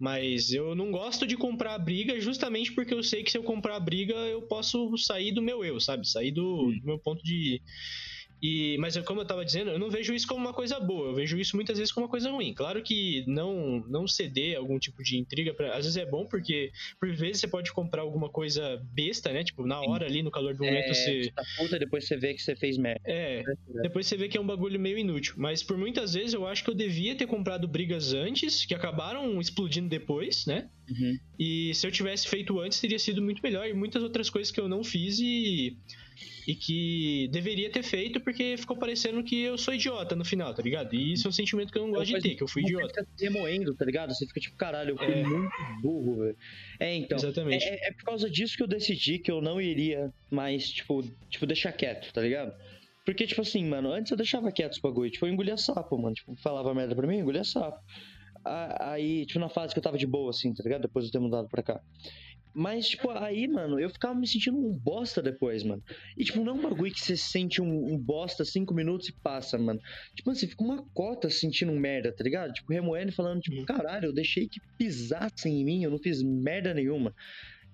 Mas 0.00 0.50
eu 0.50 0.74
não 0.74 0.90
gosto 0.90 1.26
de 1.26 1.36
comprar 1.36 1.74
a 1.74 1.78
briga 1.78 2.18
justamente 2.18 2.72
porque 2.72 2.94
eu 2.94 3.02
sei 3.02 3.22
que 3.22 3.30
se 3.30 3.36
eu 3.36 3.42
comprar 3.42 3.76
a 3.76 3.80
briga, 3.80 4.14
eu 4.14 4.40
posso 4.40 4.96
sair 4.96 5.32
do 5.32 5.42
meu 5.42 5.62
eu, 5.62 5.78
sabe? 5.78 6.08
Sair 6.08 6.30
do, 6.30 6.72
do 6.72 6.86
meu 6.86 6.98
ponto 6.98 7.22
de. 7.22 7.60
E, 8.42 8.76
mas 8.78 8.96
eu- 8.96 9.04
como 9.04 9.20
eu 9.20 9.24
tava 9.26 9.44
dizendo, 9.44 9.70
eu 9.70 9.78
não 9.78 9.90
vejo 9.90 10.14
isso 10.14 10.26
como 10.26 10.40
uma 10.40 10.52
coisa 10.54 10.78
boa, 10.78 11.08
eu 11.08 11.14
vejo 11.14 11.38
isso 11.38 11.56
muitas 11.56 11.78
vezes 11.78 11.92
como 11.92 12.06
uma 12.06 12.10
coisa 12.10 12.30
ruim. 12.30 12.54
Claro 12.54 12.82
que 12.82 13.24
não 13.26 13.80
não 13.88 14.06
ceder 14.06 14.56
a 14.56 14.60
algum 14.60 14.78
tipo 14.78 15.02
de 15.02 15.18
intriga, 15.18 15.52
pra, 15.54 15.70
às 15.76 15.84
vezes 15.84 15.96
é 15.96 16.06
bom 16.06 16.26
porque 16.26 16.70
por 17.00 17.08
vezes 17.14 17.40
você 17.40 17.48
pode 17.48 17.72
comprar 17.72 18.02
alguma 18.02 18.28
coisa 18.28 18.80
besta, 18.92 19.32
né? 19.32 19.42
Tipo, 19.44 19.66
na 19.66 19.80
hora 19.80 20.06
ali, 20.06 20.22
no 20.22 20.30
calor 20.30 20.54
do 20.54 20.64
momento, 20.64 20.90
é, 20.90 20.94
você. 20.94 21.32
tá 21.34 21.42
puta 21.56 21.78
depois 21.78 22.06
você 22.06 22.16
vê 22.16 22.34
que 22.34 22.42
você 22.42 22.54
fez 22.54 22.76
merda. 22.78 23.00
É, 23.04 23.42
depois 23.82 24.06
você 24.06 24.16
vê 24.16 24.28
que 24.28 24.36
é 24.36 24.40
um 24.40 24.46
bagulho 24.46 24.78
meio 24.78 24.98
inútil. 24.98 25.34
Mas 25.36 25.62
por 25.62 25.76
muitas 25.76 26.14
vezes 26.14 26.34
eu 26.34 26.46
acho 26.46 26.62
que 26.64 26.70
eu 26.70 26.74
devia 26.74 27.14
ter 27.16 27.26
comprado 27.26 27.66
brigas 27.66 28.12
antes, 28.12 28.64
que 28.64 28.74
acabaram 28.74 29.40
explodindo 29.40 29.88
depois, 29.88 30.46
né? 30.46 30.68
Uhum. 30.90 31.18
E 31.38 31.74
se 31.74 31.86
eu 31.86 31.90
tivesse 31.92 32.26
feito 32.28 32.58
antes, 32.60 32.80
teria 32.80 32.98
sido 32.98 33.20
muito 33.22 33.40
melhor. 33.42 33.68
E 33.68 33.74
muitas 33.74 34.02
outras 34.02 34.30
coisas 34.30 34.50
que 34.50 34.60
eu 34.60 34.68
não 34.68 34.82
fiz 34.84 35.18
e. 35.20 35.76
E 36.46 36.54
que 36.54 37.28
deveria 37.30 37.70
ter 37.70 37.82
feito 37.82 38.20
porque 38.20 38.56
ficou 38.56 38.74
parecendo 38.74 39.22
que 39.22 39.38
eu 39.38 39.58
sou 39.58 39.74
idiota 39.74 40.16
no 40.16 40.24
final, 40.24 40.54
tá 40.54 40.62
ligado? 40.62 40.94
E 40.94 41.12
isso 41.12 41.26
é 41.26 41.28
um 41.28 41.32
sentimento 41.32 41.70
que 41.70 41.78
eu 41.78 41.82
não 41.82 41.90
gosto 41.90 42.06
de 42.06 42.14
Uma 42.14 42.20
ter, 42.22 42.34
que 42.36 42.42
eu 42.42 42.48
fui 42.48 42.62
Você 42.62 42.68
idiota. 42.68 42.88
fica 42.88 43.06
se 43.14 43.24
remoendo, 43.24 43.74
tá 43.74 43.84
ligado? 43.84 44.14
Você 44.14 44.26
fica 44.26 44.40
tipo, 44.40 44.56
caralho, 44.56 44.92
eu 44.92 44.96
fui 44.96 45.06
É. 45.12 45.22
muito 45.24 45.50
burro, 45.82 46.20
velho. 46.20 46.36
É, 46.80 46.94
então. 46.94 47.18
Exatamente. 47.18 47.62
É, 47.66 47.88
é 47.88 47.92
por 47.92 48.02
causa 48.04 48.30
disso 48.30 48.56
que 48.56 48.62
eu 48.62 48.66
decidi 48.66 49.18
que 49.18 49.30
eu 49.30 49.42
não 49.42 49.60
iria 49.60 50.10
mais, 50.30 50.70
tipo, 50.70 51.04
tipo, 51.28 51.44
deixar 51.46 51.70
quieto, 51.72 52.10
tá 52.14 52.22
ligado? 52.22 52.54
Porque, 53.04 53.26
tipo 53.26 53.42
assim, 53.42 53.64
mano, 53.66 53.92
antes 53.92 54.10
eu 54.10 54.16
deixava 54.16 54.50
quieto 54.50 54.72
os 54.72 54.78
bagulho, 54.80 55.10
tipo, 55.10 55.26
eu 55.26 55.30
engolia 55.32 55.56
sapo, 55.58 55.98
mano. 55.98 56.14
Tipo, 56.14 56.34
falava 56.36 56.74
merda 56.74 56.96
pra 56.96 57.06
mim, 57.06 57.18
engolia 57.18 57.44
sapo. 57.44 57.78
Aí, 58.80 59.26
tipo, 59.26 59.38
na 59.38 59.48
fase 59.48 59.72
que 59.74 59.78
eu 59.78 59.82
tava 59.82 59.98
de 59.98 60.06
boa, 60.06 60.30
assim, 60.30 60.52
tá 60.54 60.62
ligado? 60.62 60.82
Depois 60.82 61.04
de 61.04 61.08
eu 61.08 61.12
ter 61.12 61.24
mudado 61.24 61.48
pra 61.48 61.62
cá. 61.62 61.80
Mas, 62.54 62.88
tipo, 62.88 63.10
aí, 63.10 63.46
mano, 63.46 63.78
eu 63.78 63.88
ficava 63.90 64.14
me 64.18 64.26
sentindo 64.26 64.58
um 64.58 64.76
bosta 64.76 65.22
depois, 65.22 65.62
mano. 65.62 65.82
E, 66.16 66.24
tipo, 66.24 66.42
não 66.42 66.54
é 66.54 66.58
um 66.58 66.62
bagulho 66.62 66.92
que 66.92 67.00
você 67.00 67.16
sente 67.16 67.62
um, 67.62 67.94
um 67.94 67.98
bosta 67.98 68.44
cinco 68.44 68.74
minutos 68.74 69.08
e 69.08 69.14
passa, 69.22 69.56
mano. 69.58 69.78
Tipo, 70.16 70.34
você 70.34 70.46
fica 70.48 70.64
uma 70.64 70.84
cota 70.92 71.30
sentindo 71.30 71.70
um 71.70 71.78
merda, 71.78 72.12
tá 72.14 72.24
ligado? 72.24 72.52
Tipo, 72.52 72.72
remoendo 72.72 73.10
e 73.12 73.14
falando, 73.14 73.40
tipo, 73.40 73.58
Uhum. 73.58 73.64
caralho, 73.66 74.06
eu 74.06 74.14
deixei 74.14 74.48
que 74.48 74.60
pisassem 74.78 75.60
em 75.60 75.64
mim, 75.64 75.84
eu 75.84 75.90
não 75.90 75.98
fiz 75.98 76.20
merda 76.22 76.74
nenhuma. 76.74 77.12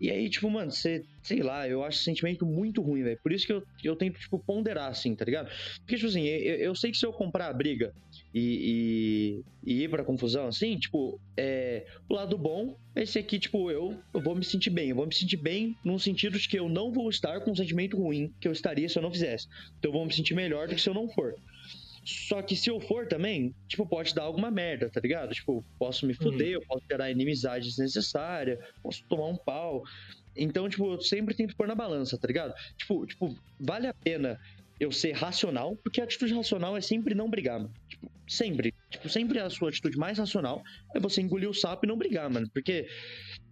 E 0.00 0.10
aí, 0.10 0.28
tipo, 0.28 0.50
mano, 0.50 0.70
você, 0.70 1.02
sei 1.24 1.42
lá, 1.42 1.68
eu 1.68 1.82
acho 1.84 1.98
esse 1.98 2.04
sentimento 2.04 2.44
muito 2.44 2.82
ruim, 2.82 3.02
velho. 3.04 3.18
Por 3.22 3.32
isso 3.32 3.46
que 3.46 3.52
eu, 3.52 3.62
eu 3.84 3.96
tento, 3.96 4.18
tipo, 4.18 4.42
ponderar, 4.44 4.90
assim, 4.90 5.14
tá 5.14 5.24
ligado? 5.24 5.48
Porque, 5.86 5.96
tipo 5.96 6.08
assim, 6.08 6.24
eu, 6.26 6.56
eu 6.56 6.74
sei 6.74 6.90
que 6.90 6.96
se 6.98 7.06
eu 7.06 7.12
comprar 7.12 7.48
a 7.48 7.52
briga 7.52 7.92
e, 8.34 9.44
e, 9.64 9.72
e 9.72 9.84
ir 9.84 9.88
pra 9.88 10.02
confusão, 10.02 10.48
assim, 10.48 10.76
tipo, 10.76 11.20
é, 11.36 11.86
o 12.08 12.14
lado 12.14 12.36
bom 12.36 12.76
é 12.96 13.04
esse 13.04 13.16
aqui, 13.16 13.38
tipo, 13.38 13.70
eu, 13.70 13.96
eu 14.12 14.20
vou 14.20 14.34
me 14.34 14.44
sentir 14.44 14.70
bem. 14.70 14.90
Eu 14.90 14.96
vou 14.96 15.06
me 15.06 15.14
sentir 15.14 15.36
bem 15.36 15.76
num 15.84 16.00
sentido 16.00 16.36
de 16.36 16.48
que 16.48 16.58
eu 16.58 16.68
não 16.68 16.90
vou 16.90 17.08
estar 17.08 17.40
com 17.40 17.52
um 17.52 17.54
sentimento 17.54 17.96
ruim 17.96 18.34
que 18.40 18.48
eu 18.48 18.52
estaria 18.52 18.88
se 18.88 18.98
eu 18.98 19.02
não 19.02 19.12
fizesse. 19.12 19.46
Então 19.78 19.90
eu 19.90 19.92
vou 19.92 20.04
me 20.04 20.12
sentir 20.12 20.34
melhor 20.34 20.66
do 20.66 20.74
que 20.74 20.82
se 20.82 20.88
eu 20.88 20.94
não 20.94 21.08
for. 21.08 21.36
Só 22.04 22.42
que 22.42 22.56
se 22.56 22.68
eu 22.68 22.80
for 22.80 23.06
também, 23.06 23.54
tipo, 23.68 23.86
pode 23.86 24.12
dar 24.14 24.24
alguma 24.24 24.50
merda, 24.50 24.90
tá 24.90 25.00
ligado? 25.00 25.32
Tipo, 25.32 25.64
posso 25.78 26.04
me 26.04 26.12
fuder, 26.12 26.48
eu 26.48 26.62
posso 26.66 26.84
gerar 26.90 27.10
inimizade 27.10 27.66
desnecessária, 27.66 28.58
posso 28.82 29.02
tomar 29.08 29.28
um 29.28 29.36
pau. 29.36 29.82
Então, 30.36 30.68
tipo, 30.68 30.92
eu 30.92 31.00
sempre 31.00 31.34
tento 31.34 31.56
pôr 31.56 31.68
na 31.68 31.74
balança, 31.74 32.18
tá 32.18 32.26
ligado? 32.26 32.52
Tipo, 32.76 33.06
tipo, 33.06 33.34
vale 33.60 33.86
a 33.86 33.94
pena 33.94 34.38
eu 34.78 34.90
ser 34.90 35.12
racional, 35.12 35.76
porque 35.76 36.00
a 36.00 36.04
atitude 36.04 36.34
racional 36.34 36.76
é 36.76 36.80
sempre 36.80 37.14
não 37.14 37.30
brigar, 37.30 37.60
mano. 37.60 37.72
Sempre. 38.26 38.74
Tipo, 38.90 39.08
sempre 39.08 39.38
a 39.38 39.50
sua 39.50 39.68
atitude 39.68 39.96
mais 39.96 40.18
racional 40.18 40.62
é 40.94 41.00
você 41.00 41.20
engolir 41.20 41.48
o 41.48 41.54
sapo 41.54 41.84
e 41.84 41.88
não 41.88 41.96
brigar, 41.96 42.30
mano. 42.30 42.48
Porque, 42.52 42.86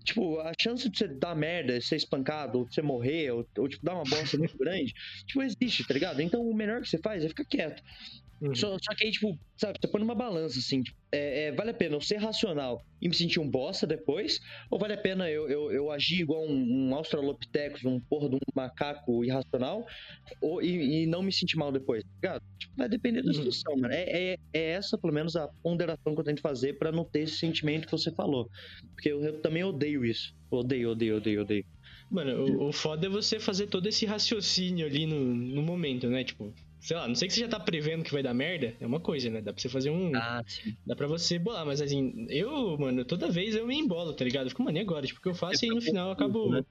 tipo, 0.05 0.39
a 0.41 0.53
chance 0.61 0.89
de 0.89 0.97
você 0.97 1.09
dar 1.09 1.35
merda, 1.35 1.81
ser 1.81 1.97
espancado, 1.97 2.59
ou 2.59 2.67
de 2.67 2.75
você 2.75 2.83
morrer, 2.83 3.31
ou, 3.31 3.47
ou 3.59 3.69
tipo, 3.69 3.85
dar 3.85 3.95
uma 3.95 4.05
bosta 4.05 4.39
muito 4.39 4.57
grande, 4.59 4.93
tipo, 5.27 5.43
existe, 5.43 5.87
tá 5.87 5.95
ligado? 5.95 6.21
Então 6.21 6.43
o 6.43 6.55
melhor 6.55 6.81
que 6.81 6.89
você 6.89 6.99
faz 6.99 7.25
é 7.25 7.29
ficar 7.29 7.45
quieto. 7.45 7.83
Uhum. 8.43 8.55
Só, 8.57 8.77
só 8.83 8.95
que 8.97 9.05
aí, 9.05 9.11
tipo, 9.13 9.39
sabe, 9.57 9.79
você 9.81 9.89
põe 9.91 10.01
numa 10.01 10.17
balança, 10.17 10.59
assim, 10.59 10.83
tipo, 10.83 10.97
é, 11.15 11.45
é, 11.45 11.53
vale 11.53 11.71
a 11.71 11.75
pena 11.75 11.95
eu 11.95 12.01
ser 12.01 12.17
racional 12.17 12.83
e 13.01 13.09
me 13.09 13.15
sentir 13.15 13.39
um 13.39 13.49
bosta 13.49 13.87
depois, 13.87 14.39
ou 14.71 14.81
vale 14.81 14.95
a 14.95 14.99
pena 15.01 15.31
eu, 15.31 15.49
eu, 15.49 15.71
eu 15.71 15.91
agir 15.93 16.21
igual 16.23 16.45
um, 16.45 16.89
um 16.89 16.95
Australopithecus, 16.95 17.85
um 17.85 18.01
porra 18.11 18.29
de 18.29 18.35
um 18.35 18.39
macaco 18.57 19.25
irracional, 19.25 19.85
ou, 20.41 20.61
e, 20.63 21.03
e 21.03 21.07
não 21.07 21.23
me 21.23 21.33
sentir 21.33 21.57
mal 21.57 21.71
depois, 21.71 22.03
tá 22.03 22.11
ligado? 22.23 22.41
Tipo, 22.59 22.73
vai 22.77 22.89
depender 22.89 23.23
da 23.23 23.29
Uhum. 23.29 23.35
situação, 23.35 23.77
mano. 23.77 23.95
É, 23.95 24.33
é, 24.33 24.37
é 24.55 24.71
essa, 24.73 24.99
pelo 24.99 25.13
menos, 25.13 25.37
a 25.37 25.49
ponderação 25.63 26.15
que 26.15 26.21
eu 26.21 26.25
tento 26.25 26.41
fazer 26.41 26.77
pra 26.79 26.91
não 26.91 27.05
ter 27.09 27.21
esse 27.21 27.37
sentimento 27.37 27.87
que 27.87 27.93
você 27.93 28.13
falou. 28.13 28.49
Porque 28.95 29.11
eu, 29.13 29.23
eu 29.23 29.41
também 29.41 29.63
odeio 29.65 30.05
isso. 30.05 30.33
Odeio, 30.51 30.91
odeio, 30.91 31.17
odeio, 31.17 31.43
odeio. 31.43 31.65
Mano, 32.11 32.45
o, 32.45 32.69
o 32.69 32.73
foda 32.73 33.07
é 33.07 33.11
você 33.11 33.39
fazer 33.41 33.69
todo 33.69 33.87
esse 33.87 34.05
raciocínio 34.05 34.87
ali 34.87 35.07
no, 35.07 35.19
no 35.35 35.63
momento, 35.63 36.09
né? 36.09 36.25
Tipo, 36.25 36.53
sei 36.83 36.97
lá, 36.97 37.07
não 37.07 37.15
sei 37.15 37.29
que 37.29 37.35
você 37.35 37.41
já 37.41 37.49
tá 37.49 37.61
prevendo 37.61 38.03
que 38.03 38.13
vai 38.13 38.23
dar 38.23 38.35
merda, 38.35 38.75
é 38.81 38.87
uma 38.87 38.99
coisa, 39.01 39.31
né? 39.31 39.41
Dá 39.41 39.53
pra 39.53 39.63
você 39.63 39.69
fazer 39.69 39.91
um. 39.91 40.15
Ah, 40.17 40.43
sim. 40.47 40.77
Dá 40.85 40.97
pra 40.97 41.07
você 41.07 41.39
bolar, 41.39 41.65
mas 41.65 41.81
assim, 41.81 42.27
eu, 42.29 42.77
mano, 42.77 43.05
toda 43.05 43.31
vez 43.31 43.55
eu 43.55 43.67
me 43.67 43.77
embolo, 43.79 44.13
tá 44.13 44.25
ligado? 44.25 44.47
Eu 44.47 44.51
fico, 44.51 44.63
mano, 44.65 44.77
e 44.77 44.81
agora? 44.81 45.07
Tipo, 45.07 45.21
o 45.21 45.23
que 45.23 45.29
eu 45.29 45.35
faço 45.35 45.65
e 45.65 45.69
aí 45.69 45.75
no 45.75 45.81
final 45.81 46.09
eu 46.09 46.13
acabo. 46.13 46.51
né? 46.51 46.65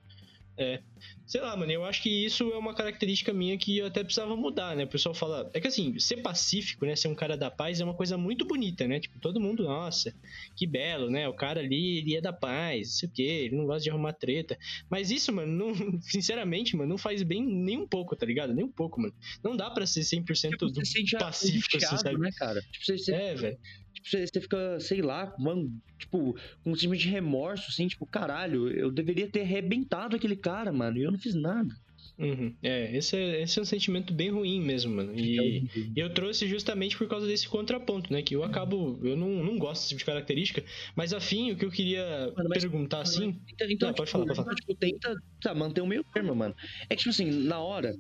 É. 0.58 0.82
Sei 1.26 1.40
lá, 1.40 1.56
mano, 1.56 1.72
eu 1.72 1.86
acho 1.86 2.04
que 2.04 2.10
isso 2.10 2.52
é 2.52 2.58
uma 2.58 2.76
característica 2.76 3.34
minha 3.34 3.58
que 3.58 3.78
eu 3.78 3.88
até 3.88 4.04
precisava 4.04 4.36
mudar, 4.36 4.76
né? 4.76 4.84
O 4.84 4.88
pessoal 4.88 5.16
fala. 5.16 5.50
É 5.54 5.62
que 5.62 5.68
assim, 5.68 5.98
ser 5.98 6.18
pacífico, 6.18 6.86
né? 6.86 6.96
Ser 6.96 7.08
um 7.08 7.16
cara 7.16 7.38
da 7.38 7.50
paz 7.50 7.80
é 7.80 7.86
uma 7.86 7.94
coisa 7.94 8.18
muito 8.18 8.46
bonita, 8.46 8.88
né? 8.88 9.00
Tipo, 9.00 9.18
todo 9.20 9.40
mundo, 9.40 9.64
nossa, 9.64 10.14
que 10.56 10.68
belo, 10.68 11.10
né? 11.10 11.28
O 11.28 11.34
cara 11.34 11.62
ali, 11.62 12.00
ele 12.00 12.16
é 12.16 12.22
da 12.22 12.34
paz, 12.34 12.90
não 12.90 12.96
sei 12.96 13.10
o 13.10 13.12
quê, 13.12 13.22
ele 13.24 13.56
não 13.56 13.66
gosta 13.66 13.84
de 13.84 13.90
arrumar 13.90 14.14
treta. 14.14 14.58
Mas 14.90 15.10
isso, 15.10 15.32
mano, 15.32 15.52
não, 15.52 15.74
sinceramente, 16.02 16.76
mano, 16.76 16.90
não 16.90 16.98
faz 16.98 17.24
bem 17.24 17.42
nem 17.44 17.78
um 17.78 17.88
pouco, 17.88 18.16
tá 18.16 18.26
ligado? 18.26 18.54
Nem 18.54 18.66
um 18.66 18.72
pouco, 18.72 19.02
mano. 19.02 19.14
Não 19.44 19.56
dá 19.56 19.70
pra 19.70 19.88
ser 19.88 20.02
100% 20.02 20.50
tipo, 20.52 20.66
do 20.68 20.82
pacífico, 21.18 21.78
assim, 21.78 21.98
sabe? 21.98 22.20
Né, 22.20 22.30
cara? 22.38 22.62
Tipo, 22.72 22.86
você, 22.86 22.98
você... 22.98 23.14
É, 23.14 23.36
velho. 23.36 23.58
Você, 24.04 24.28
você, 24.28 24.42
fica, 24.42 24.80
sei 24.80 25.02
lá, 25.02 25.34
mano, 25.38 25.72
tipo, 25.98 26.36
com 26.64 26.72
um 26.72 26.76
time 26.76 26.98
de 26.98 27.08
remorso, 27.08 27.68
assim, 27.70 27.88
tipo, 27.88 28.06
caralho, 28.06 28.70
eu 28.70 28.92
deveria 28.92 29.30
ter 29.30 29.42
arrebentado 29.42 30.16
aquele 30.16 30.36
cara, 30.36 30.72
mano, 30.72 30.98
e 30.98 31.04
eu 31.04 31.12
não 31.12 31.20
fiz 31.20 31.36
nada. 31.36 31.74
Uhum. 32.22 32.54
É, 32.62 32.96
esse 32.96 33.18
é, 33.18 33.42
esse 33.42 33.58
é 33.58 33.62
um 33.62 33.66
sentimento 33.66 34.14
bem 34.14 34.30
ruim 34.30 34.62
mesmo, 34.62 34.96
mano. 34.96 35.18
E 35.18 35.68
é 35.96 36.04
eu 36.04 36.14
trouxe 36.14 36.48
justamente 36.48 36.96
por 36.96 37.08
causa 37.08 37.26
desse 37.26 37.48
contraponto, 37.48 38.14
né? 38.14 38.22
Que 38.22 38.36
eu 38.36 38.44
acabo. 38.44 39.00
Eu 39.04 39.18
não, 39.18 39.44
não 39.44 39.58
gosto 39.58 39.82
desse 39.82 39.90
tipo 39.90 40.00
de 40.00 40.06
característica, 40.06 40.64
mas 40.96 41.14
afim, 41.14 41.52
o 41.52 41.58
que 41.58 41.66
eu 41.66 41.72
queria 41.72 42.32
mano, 42.38 42.50
mas, 42.50 42.62
perguntar 42.62 43.00
mas, 43.00 43.10
assim. 43.10 43.40
Então, 43.52 43.68
então 43.70 43.88
não, 43.88 43.94
tipo, 43.94 43.98
pode 43.98 44.12
falar, 44.12 44.26
pode 44.26 44.38
falar. 44.38 44.56
Tipo, 44.56 44.76
tenta 44.76 45.16
tá, 45.42 45.56
manter 45.56 45.82
o 45.82 45.88
meio 45.88 46.04
termo, 46.14 46.36
mano. 46.36 46.56
É 46.90 46.96
que, 46.96 46.98
tipo 46.98 47.10
assim, 47.10 47.26
na 47.26 47.60
hora, 47.60 47.96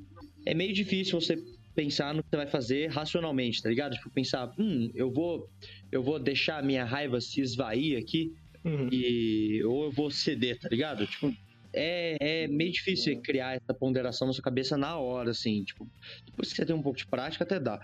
é 0.45 0.53
meio 0.53 0.73
difícil 0.73 1.19
você 1.19 1.35
pensar 1.76 2.13
no 2.13 2.24
que 2.24 2.30
você 2.30 2.38
vai 2.38 2.47
fazer 2.47 2.88
racionalmente, 2.88 3.61
tá 3.61 3.69
ligado? 3.69 3.93
Tipo, 3.93 4.09
pensar, 4.09 4.53
hum, 4.57 4.91
eu 4.93 5.11
vou, 5.11 5.49
eu 5.91 6.03
vou 6.03 6.19
deixar 6.19 6.59
a 6.59 6.61
minha 6.61 6.84
raiva 6.84 7.19
se 7.22 7.41
esvair 7.41 7.97
aqui 7.97 8.34
uhum. 8.63 8.89
e 8.91 9.63
ou 9.63 9.86
eu 9.86 9.91
vou 9.91 10.09
ceder, 10.11 10.59
tá 10.59 10.69
ligado? 10.69 11.05
Tipo, 11.07 11.34
é, 11.74 12.17
é 12.19 12.47
meio 12.47 12.72
difícil 12.72 13.22
criar 13.22 13.55
essa 13.55 13.74
ponderação 13.74 14.28
na 14.28 14.34
sua 14.34 14.43
cabeça 14.43 14.78
na 14.78 14.97
hora, 14.97 15.32
assim, 15.32 15.63
tipo, 15.63 15.88
depois 16.26 16.49
que 16.49 16.55
você 16.55 16.65
tem 16.65 16.76
um 16.76 16.82
pouco 16.82 16.97
de 16.97 17.07
prática 17.07 17.43
até 17.43 17.59
dá. 17.59 17.80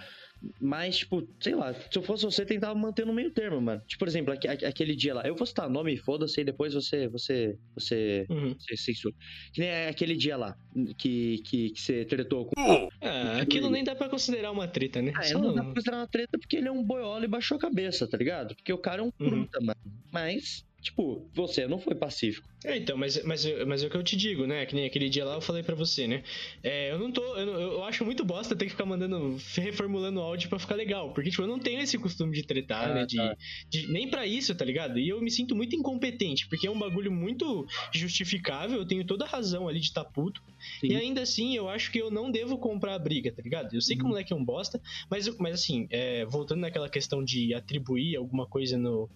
Mas, 0.61 0.97
tipo, 0.97 1.27
sei 1.39 1.55
lá, 1.55 1.73
se 1.73 1.97
eu 1.97 2.03
fosse 2.03 2.23
você, 2.23 2.45
tentava 2.45 2.75
manter 2.75 3.05
no 3.05 3.13
meio 3.13 3.31
termo, 3.31 3.59
mano. 3.59 3.81
Tipo, 3.87 3.99
por 3.99 4.07
exemplo, 4.07 4.33
aquele 4.33 4.95
dia 4.95 5.13
lá, 5.13 5.27
eu 5.27 5.35
vou 5.35 5.47
citar 5.47 5.69
nome 5.69 5.93
e 5.93 5.97
foda-se, 5.97 6.41
e 6.41 6.43
depois 6.43 6.73
você, 6.73 7.07
você, 7.07 7.57
você, 7.73 8.25
uhum. 8.29 8.55
você 8.57 8.77
censura. 8.77 9.15
Que 9.51 9.61
nem 9.61 9.87
aquele 9.87 10.15
dia 10.15 10.37
lá, 10.37 10.55
que, 10.97 11.41
que, 11.43 11.71
que 11.71 11.81
você 11.81 12.05
tretou 12.05 12.45
com... 12.45 12.89
Ah, 13.01 13.41
aquilo 13.41 13.69
nem 13.69 13.83
dá 13.83 13.95
pra 13.95 14.09
considerar 14.09 14.51
uma 14.51 14.67
treta, 14.67 15.01
né? 15.01 15.11
Ah, 15.15 15.23
Só 15.23 15.39
não 15.39 15.53
dá 15.53 15.63
pra 15.63 15.73
considerar 15.73 15.97
uma 15.97 16.07
treta 16.07 16.37
porque 16.37 16.57
ele 16.57 16.67
é 16.67 16.71
um 16.71 16.83
boiola 16.83 17.25
e 17.25 17.27
baixou 17.27 17.57
a 17.57 17.59
cabeça, 17.59 18.07
tá 18.07 18.17
ligado? 18.17 18.55
Porque 18.55 18.71
o 18.71 18.77
cara 18.77 19.01
é 19.01 19.03
um 19.03 19.11
uhum. 19.19 19.29
fruta, 19.29 19.59
mano. 19.59 19.79
Mas, 20.11 20.65
tipo, 20.87 21.29
você 21.33 21.67
não 21.67 21.79
foi 21.79 21.93
pacífico. 21.95 22.47
É, 22.63 22.77
então, 22.77 22.97
mas, 22.97 23.21
mas, 23.23 23.45
mas 23.65 23.83
é 23.83 23.87
o 23.87 23.89
que 23.89 23.97
eu 23.97 24.03
te 24.03 24.15
digo, 24.15 24.47
né? 24.47 24.65
Que 24.65 24.73
nem 24.73 24.85
aquele 24.85 25.09
dia 25.09 25.25
lá 25.25 25.35
eu 25.35 25.41
falei 25.41 25.61
para 25.61 25.75
você, 25.75 26.07
né? 26.07 26.23
É, 26.63 26.91
eu 26.91 26.97
não 26.97 27.11
tô. 27.11 27.21
Eu, 27.35 27.59
eu, 27.59 27.83
acho 27.83 28.05
muito 28.05 28.23
bosta 28.23 28.55
ter 28.55 28.65
que 28.65 28.71
ficar 28.71 28.85
mandando, 28.85 29.37
reformulando 29.55 30.19
o 30.19 30.23
áudio 30.23 30.49
pra 30.49 30.57
ficar 30.57 30.75
legal. 30.75 31.13
Porque, 31.13 31.29
tipo, 31.29 31.43
eu 31.43 31.47
não 31.47 31.59
tenho 31.59 31.81
esse 31.81 31.97
costume 31.97 32.33
de 32.33 32.43
tretar, 32.43 32.89
ah, 32.89 32.93
né? 32.93 33.05
De, 33.05 33.17
tá. 33.17 33.35
de, 33.69 33.91
nem 33.91 34.09
para 34.09 34.25
isso, 34.25 34.55
tá 34.55 34.63
ligado? 34.63 34.97
E 34.97 35.09
eu 35.09 35.21
me 35.21 35.29
sinto 35.29 35.55
muito 35.55 35.75
incompetente, 35.75 36.47
porque 36.47 36.67
é 36.67 36.71
um 36.71 36.79
bagulho 36.79 37.11
muito 37.11 37.67
justificável, 37.93 38.79
eu 38.79 38.87
tenho 38.87 39.05
toda 39.05 39.25
a 39.25 39.27
razão 39.27 39.67
ali 39.67 39.79
de 39.79 39.87
estar 39.87 40.05
tá 40.05 40.09
puto. 40.09 40.41
Sim. 40.79 40.87
E 40.87 40.95
ainda 40.95 41.21
assim, 41.21 41.55
eu 41.55 41.69
acho 41.69 41.91
que 41.91 41.99
eu 41.99 42.09
não 42.09 42.31
devo 42.31 42.57
comprar 42.57 42.95
a 42.95 42.99
briga, 42.99 43.31
tá 43.31 43.41
ligado? 43.41 43.73
Eu 43.73 43.81
sei 43.81 43.95
que 43.95 44.01
o 44.01 44.05
uhum. 44.05 44.11
moleque 44.11 44.33
é 44.33 44.35
um 44.35 44.43
bosta, 44.43 44.81
mas, 45.09 45.27
mas 45.37 45.55
assim, 45.55 45.87
é, 45.89 46.25
voltando 46.25 46.61
naquela 46.61 46.89
questão 46.89 47.23
de 47.23 47.53
atribuir 47.53 48.15
alguma 48.15 48.47
coisa 48.47 48.77
no 48.77 49.09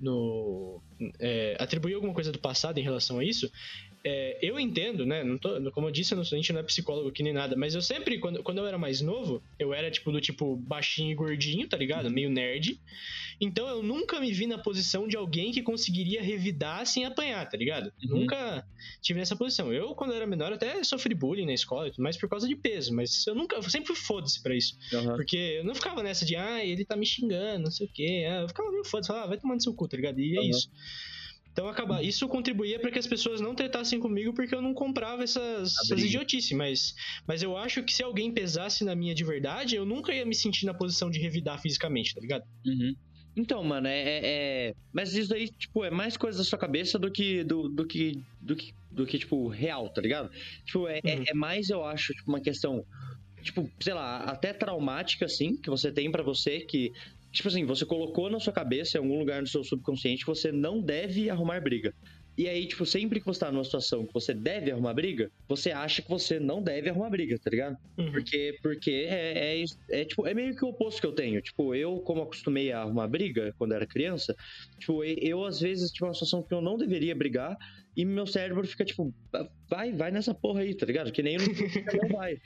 no 0.00 0.80
é, 1.18 1.56
atribuir 1.58 1.94
alguma 1.94 2.14
coisa 2.14 2.32
do 2.32 2.38
passado 2.38 2.78
em 2.78 2.82
relação 2.82 3.18
a 3.18 3.24
isso, 3.24 3.50
é, 4.04 4.38
eu 4.40 4.58
entendo, 4.58 5.04
né? 5.04 5.24
Não 5.24 5.36
tô, 5.38 5.70
como 5.72 5.88
eu 5.88 5.90
disse, 5.90 6.14
a 6.14 6.22
gente 6.22 6.52
não 6.52 6.60
é 6.60 6.62
psicólogo 6.62 7.08
aqui 7.08 7.22
nem 7.22 7.32
nada, 7.32 7.56
mas 7.56 7.74
eu 7.74 7.82
sempre, 7.82 8.18
quando, 8.18 8.42
quando 8.42 8.58
eu 8.58 8.66
era 8.66 8.78
mais 8.78 9.00
novo, 9.00 9.42
eu 9.58 9.74
era 9.74 9.90
tipo 9.90 10.12
do 10.12 10.20
tipo 10.20 10.56
baixinho 10.56 11.10
e 11.10 11.14
gordinho, 11.14 11.68
tá 11.68 11.76
ligado? 11.76 12.06
Uhum. 12.06 12.12
Meio 12.12 12.30
nerd. 12.30 12.80
Então 13.40 13.68
eu 13.68 13.82
nunca 13.82 14.18
me 14.18 14.32
vi 14.32 14.46
na 14.46 14.58
posição 14.58 15.06
de 15.06 15.16
alguém 15.16 15.52
que 15.52 15.62
conseguiria 15.62 16.22
revidar 16.22 16.86
sem 16.86 17.04
apanhar, 17.04 17.48
tá 17.48 17.56
ligado? 17.56 17.92
Uhum. 18.02 18.20
Nunca 18.20 18.66
tive 19.00 19.18
nessa 19.18 19.36
posição. 19.36 19.72
Eu, 19.72 19.94
quando 19.94 20.12
era 20.12 20.26
menor, 20.26 20.52
até 20.52 20.82
sofri 20.82 21.14
bullying 21.14 21.46
na 21.46 21.54
escola, 21.54 21.90
mas 21.98 22.16
por 22.16 22.28
causa 22.28 22.48
de 22.48 22.56
peso, 22.56 22.94
mas 22.94 23.26
eu 23.26 23.34
nunca, 23.34 23.56
eu 23.56 23.62
sempre 23.62 23.88
fui 23.88 23.96
foda-se 23.96 24.42
pra 24.42 24.54
isso. 24.54 24.76
Uhum. 24.92 25.16
Porque 25.16 25.36
eu 25.58 25.64
não 25.64 25.74
ficava 25.74 26.02
nessa 26.02 26.24
de, 26.24 26.36
ah, 26.36 26.64
ele 26.64 26.84
tá 26.84 26.96
me 26.96 27.06
xingando, 27.06 27.64
não 27.64 27.70
sei 27.70 27.86
o 27.86 27.90
quê. 27.92 28.26
Ah, 28.28 28.42
eu 28.42 28.48
ficava 28.48 28.70
meio 28.70 28.84
foda-se, 28.84 29.08
falava, 29.08 29.26
ah, 29.26 29.28
vai 29.28 29.38
tomar 29.38 29.54
no 29.54 29.60
seu 29.60 29.74
cu, 29.74 29.88
tá 29.88 29.96
ligado? 29.96 30.18
E 30.20 30.38
é 30.38 30.44
isso. 30.44 30.70
Então 31.58 31.68
acaba, 31.68 32.00
isso 32.00 32.28
contribuía 32.28 32.78
para 32.78 32.88
que 32.88 33.00
as 33.00 33.06
pessoas 33.08 33.40
não 33.40 33.52
tratassem 33.52 33.98
comigo 33.98 34.32
porque 34.32 34.54
eu 34.54 34.62
não 34.62 34.72
comprava 34.72 35.24
essas, 35.24 35.74
essas 35.76 36.04
idiotices, 36.04 36.56
mas, 36.56 36.94
mas 37.26 37.42
eu 37.42 37.56
acho 37.56 37.82
que 37.82 37.92
se 37.92 38.00
alguém 38.00 38.30
pesasse 38.30 38.84
na 38.84 38.94
minha 38.94 39.12
de 39.12 39.24
verdade, 39.24 39.74
eu 39.74 39.84
nunca 39.84 40.14
ia 40.14 40.24
me 40.24 40.36
sentir 40.36 40.66
na 40.66 40.72
posição 40.72 41.10
de 41.10 41.18
revidar 41.18 41.60
fisicamente, 41.60 42.14
tá 42.14 42.20
ligado? 42.20 42.44
Uhum. 42.64 42.94
Então, 43.36 43.64
mano, 43.64 43.88
é, 43.88 44.00
é, 44.00 44.20
é, 44.22 44.74
Mas 44.92 45.14
isso 45.14 45.34
aí, 45.34 45.48
tipo, 45.48 45.84
é 45.84 45.90
mais 45.90 46.16
coisa 46.16 46.38
da 46.38 46.44
sua 46.44 46.58
cabeça 46.60 46.96
do 46.96 47.10
que. 47.10 47.42
do, 47.42 47.68
do 47.68 47.84
que. 47.84 48.22
do 48.40 48.54
que. 48.54 48.72
do 48.92 49.04
que, 49.04 49.18
tipo, 49.18 49.48
real, 49.48 49.88
tá 49.90 50.00
ligado? 50.00 50.30
Tipo, 50.64 50.86
é, 50.86 51.00
é 51.02 51.16
uhum. 51.16 51.22
é, 51.22 51.30
é 51.30 51.34
mais, 51.34 51.70
eu 51.70 51.84
acho, 51.84 52.12
tipo, 52.14 52.30
uma 52.30 52.40
questão 52.40 52.84
tipo, 53.42 53.70
sei 53.80 53.94
lá, 53.94 54.18
até 54.24 54.52
traumática, 54.52 55.24
assim, 55.24 55.56
que 55.56 55.70
você 55.70 55.90
tem 55.90 56.10
para 56.10 56.22
você, 56.22 56.60
que 56.60 56.92
Tipo 57.30 57.48
assim, 57.48 57.64
você 57.64 57.84
colocou 57.84 58.30
na 58.30 58.40
sua 58.40 58.52
cabeça, 58.52 58.96
em 58.96 59.00
algum 59.00 59.18
lugar 59.18 59.40
no 59.40 59.48
seu 59.48 59.62
subconsciente, 59.62 60.24
que 60.24 60.30
você 60.30 60.50
não 60.50 60.80
deve 60.80 61.28
arrumar 61.28 61.60
briga. 61.60 61.94
E 62.38 62.48
aí, 62.48 62.68
tipo, 62.68 62.86
sempre 62.86 63.18
que 63.18 63.26
você 63.26 63.40
tá 63.40 63.50
numa 63.50 63.64
situação 63.64 64.06
que 64.06 64.14
você 64.14 64.32
deve 64.32 64.70
arrumar 64.70 64.94
briga, 64.94 65.28
você 65.48 65.72
acha 65.72 66.00
que 66.00 66.08
você 66.08 66.38
não 66.38 66.62
deve 66.62 66.88
arrumar 66.88 67.10
briga, 67.10 67.36
tá 67.36 67.50
ligado? 67.50 67.76
Uhum. 67.98 68.12
Porque, 68.12 68.56
porque 68.62 69.08
é, 69.10 69.60
é, 69.60 69.64
é, 69.90 70.04
tipo, 70.04 70.24
é 70.24 70.32
meio 70.32 70.54
que 70.54 70.64
o 70.64 70.68
oposto 70.68 71.00
que 71.00 71.06
eu 71.08 71.12
tenho. 71.12 71.42
Tipo, 71.42 71.74
eu, 71.74 71.98
como 71.98 72.22
acostumei 72.22 72.70
a 72.70 72.82
arrumar 72.82 73.08
briga 73.08 73.52
quando 73.58 73.74
era 73.74 73.84
criança, 73.84 74.36
tipo, 74.78 75.02
eu 75.02 75.44
às 75.44 75.60
vezes, 75.60 75.90
tipo, 75.90 76.06
uma 76.06 76.14
situação 76.14 76.40
que 76.40 76.54
eu 76.54 76.60
não 76.60 76.78
deveria 76.78 77.12
brigar, 77.12 77.56
e 77.96 78.04
meu 78.04 78.24
cérebro 78.24 78.64
fica 78.64 78.84
tipo, 78.84 79.12
vai, 79.68 79.92
vai 79.92 80.10
nessa 80.10 80.34
porra 80.34 80.60
aí, 80.60 80.74
tá 80.74 80.86
ligado? 80.86 81.12
Que 81.12 81.22
nem 81.22 81.34
eu 81.34 81.40
não, 81.40 82.08
vai. 82.16 82.36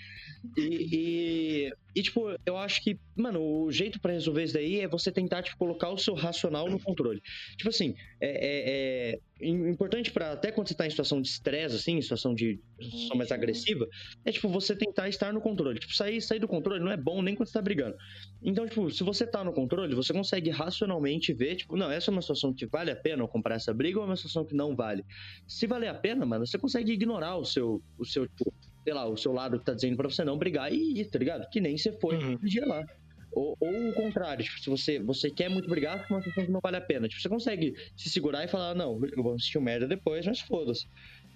E, 0.57 0.89
e, 0.93 1.73
e, 1.95 2.03
tipo, 2.03 2.35
eu 2.45 2.57
acho 2.57 2.83
que, 2.83 2.99
mano, 3.17 3.41
o 3.41 3.71
jeito 3.71 4.01
para 4.01 4.13
resolver 4.13 4.45
isso 4.45 4.55
daí 4.55 4.81
é 4.81 4.89
você 4.89 5.13
tentar, 5.13 5.43
tipo, 5.43 5.57
colocar 5.57 5.91
o 5.91 5.99
seu 5.99 6.15
racional 6.15 6.69
no 6.69 6.81
controle. 6.81 7.23
Tipo 7.57 7.69
assim, 7.71 7.95
é, 8.21 9.13
é, 9.13 9.19
é 9.41 9.49
importante 9.49 10.11
para 10.11 10.33
até 10.33 10.51
quando 10.51 10.69
você 10.69 10.75
tá 10.75 10.87
em 10.87 10.91
situação 10.91 11.21
de 11.21 11.29
estresse, 11.29 11.77
assim, 11.77 11.99
em 11.99 12.03
situação 12.03 12.35
de 12.35 12.61
situação 12.81 13.17
mais 13.17 13.31
agressiva, 13.31 13.87
é, 14.25 14.33
tipo, 14.33 14.49
você 14.49 14.75
tentar 14.75 15.09
estar 15.09 15.33
no 15.33 15.41
controle. 15.41 15.79
Tipo, 15.79 15.95
sair, 15.95 16.21
sair 16.21 16.41
do 16.41 16.49
controle 16.49 16.83
não 16.83 16.91
é 16.91 16.97
bom 16.97 17.23
nem 17.23 17.35
quando 17.35 17.49
você 17.49 17.55
tá 17.55 17.63
brigando. 17.63 17.97
Então, 18.43 18.67
tipo, 18.67 18.91
se 18.91 19.05
você 19.05 19.27
tá 19.27 19.45
no 19.45 19.53
controle, 19.53 19.95
você 19.95 20.13
consegue 20.13 20.51
racionalmente 20.51 21.33
ver, 21.33 21.57
tipo, 21.57 21.77
não, 21.77 21.91
essa 21.91 22.11
é 22.11 22.13
uma 22.13 22.23
situação 22.23 22.53
que 22.53 22.67
vale 22.67 22.91
a 22.91 22.97
pena 22.97 23.23
eu 23.23 23.29
comprar 23.29 23.55
essa 23.55 23.73
briga 23.73 23.99
ou 23.99 24.05
é 24.05 24.09
uma 24.09 24.17
situação 24.17 24.45
que 24.45 24.55
não 24.55 24.75
vale. 24.75 25.05
Se 25.47 25.67
valer 25.67 25.89
a 25.89 25.95
pena, 25.95 26.27
mano, 26.27 26.47
você 26.47 26.59
consegue 26.59 26.93
ignorar 26.93 27.12
o 27.17 27.45
seu, 27.45 27.83
o 27.99 28.05
seu, 28.05 28.27
tipo, 28.27 28.53
sei 28.85 28.95
lá, 28.95 29.07
o 29.07 29.17
seu 29.17 29.33
lado 29.33 29.59
que 29.59 29.65
tá 29.65 29.75
dizendo 29.75 29.97
pra 29.97 30.09
você 30.09 30.25
não 30.25 30.37
brigar 30.37 30.73
e 30.73 31.01
ir, 31.01 31.05
tá 31.07 31.19
ligado? 31.19 31.49
Que 31.51 31.61
nem 31.61 31.77
você 31.77 31.93
foi 31.93 32.17
uhum. 32.17 32.37
dia 32.43 32.67
lá. 32.67 32.85
Ou, 33.33 33.57
ou, 33.59 33.89
o 33.89 33.93
contrário, 33.95 34.45
tipo, 34.45 34.61
se 34.61 34.69
você, 34.69 34.99
você 34.99 35.31
quer 35.31 35.49
muito 35.49 35.69
brigar 35.69 36.07
com 36.07 36.15
uma 36.15 36.23
que 36.23 36.47
não 36.49 36.61
vale 36.61 36.77
a 36.77 36.81
pena. 36.81 37.09
Tipo, 37.09 37.23
você 37.23 37.29
consegue 37.29 37.75
se 37.97 38.11
segurar 38.11 38.45
e 38.45 38.49
falar, 38.49 38.75
não, 38.75 39.01
eu 39.05 39.23
vou 39.23 39.35
assistir 39.35 39.57
o 39.57 39.63
merda 39.63 39.87
depois, 39.87 40.27
mas 40.27 40.41
foda-se. 40.41 40.87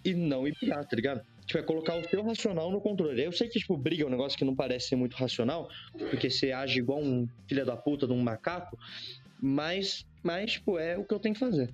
E 0.04 0.14
não 0.14 0.46
ir 0.46 0.54
brigar, 0.60 0.84
tá 0.86 0.94
ligado? 0.94 1.24
Tipo, 1.46 1.58
é 1.58 1.62
colocar 1.62 1.96
o 1.96 2.06
seu 2.08 2.22
racional 2.22 2.70
no 2.70 2.80
controle. 2.80 3.22
Eu 3.22 3.32
sei 3.32 3.48
que, 3.48 3.58
tipo, 3.58 3.76
briga 3.76 4.02
é 4.02 4.06
um 4.06 4.10
negócio 4.10 4.38
que 4.38 4.44
não 4.44 4.54
parece 4.54 4.88
ser 4.88 4.96
muito 4.96 5.14
racional, 5.14 5.68
porque 6.10 6.28
você 6.28 6.52
age 6.52 6.78
igual 6.78 7.00
um 7.00 7.26
filho 7.48 7.64
da 7.64 7.76
puta 7.76 8.06
de 8.06 8.12
um 8.12 8.20
macaco, 8.20 8.78
mas, 9.40 10.04
mas, 10.22 10.52
tipo, 10.52 10.78
é 10.78 10.98
o 10.98 11.04
que 11.04 11.14
eu 11.14 11.18
tenho 11.18 11.34
que 11.34 11.40
fazer. 11.40 11.70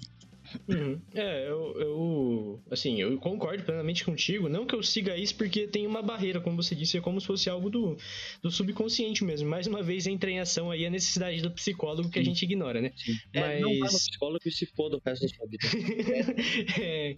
Uhum. 0.69 1.01
É, 1.15 1.49
eu, 1.49 1.81
eu. 1.81 2.63
Assim, 2.71 3.01
eu 3.01 3.17
concordo 3.19 3.63
plenamente 3.63 4.05
contigo. 4.05 4.49
Não 4.49 4.67
que 4.67 4.75
eu 4.75 4.83
siga 4.83 5.17
isso 5.17 5.35
porque 5.37 5.67
tem 5.67 5.87
uma 5.87 6.03
barreira, 6.03 6.41
como 6.41 6.63
você 6.63 6.75
disse, 6.75 6.99
é 6.99 7.01
como 7.01 7.21
se 7.21 7.27
fosse 7.27 7.49
algo 7.49 7.71
do, 7.71 7.97
do 8.43 8.51
subconsciente 8.51 9.25
mesmo. 9.25 9.49
Mais 9.49 9.67
uma 9.67 9.83
vez 9.83 10.07
entra 10.07 10.31
em 10.31 10.41
ação 10.41 10.71
aí 10.71 10.85
a 10.87 10.91
necessidade 10.91 11.41
do 11.43 11.51
psicólogo 11.51 12.11
que 12.11 12.19
a 12.19 12.25
gente 12.25 12.43
ignora, 12.43 12.81
né? 12.81 12.93
Sim. 12.97 13.13
Mas... 13.35 13.45
É, 13.45 13.61
não 13.61 13.73
no 13.73 13.87
psicólogo 13.87 14.41
e 14.45 14.51
se 14.51 14.67
foda 14.67 14.97
o 14.97 15.01
resto 15.05 15.23
da 15.23 15.29
sua 15.29 15.47
vida. 15.47 15.67
é. 16.81 17.17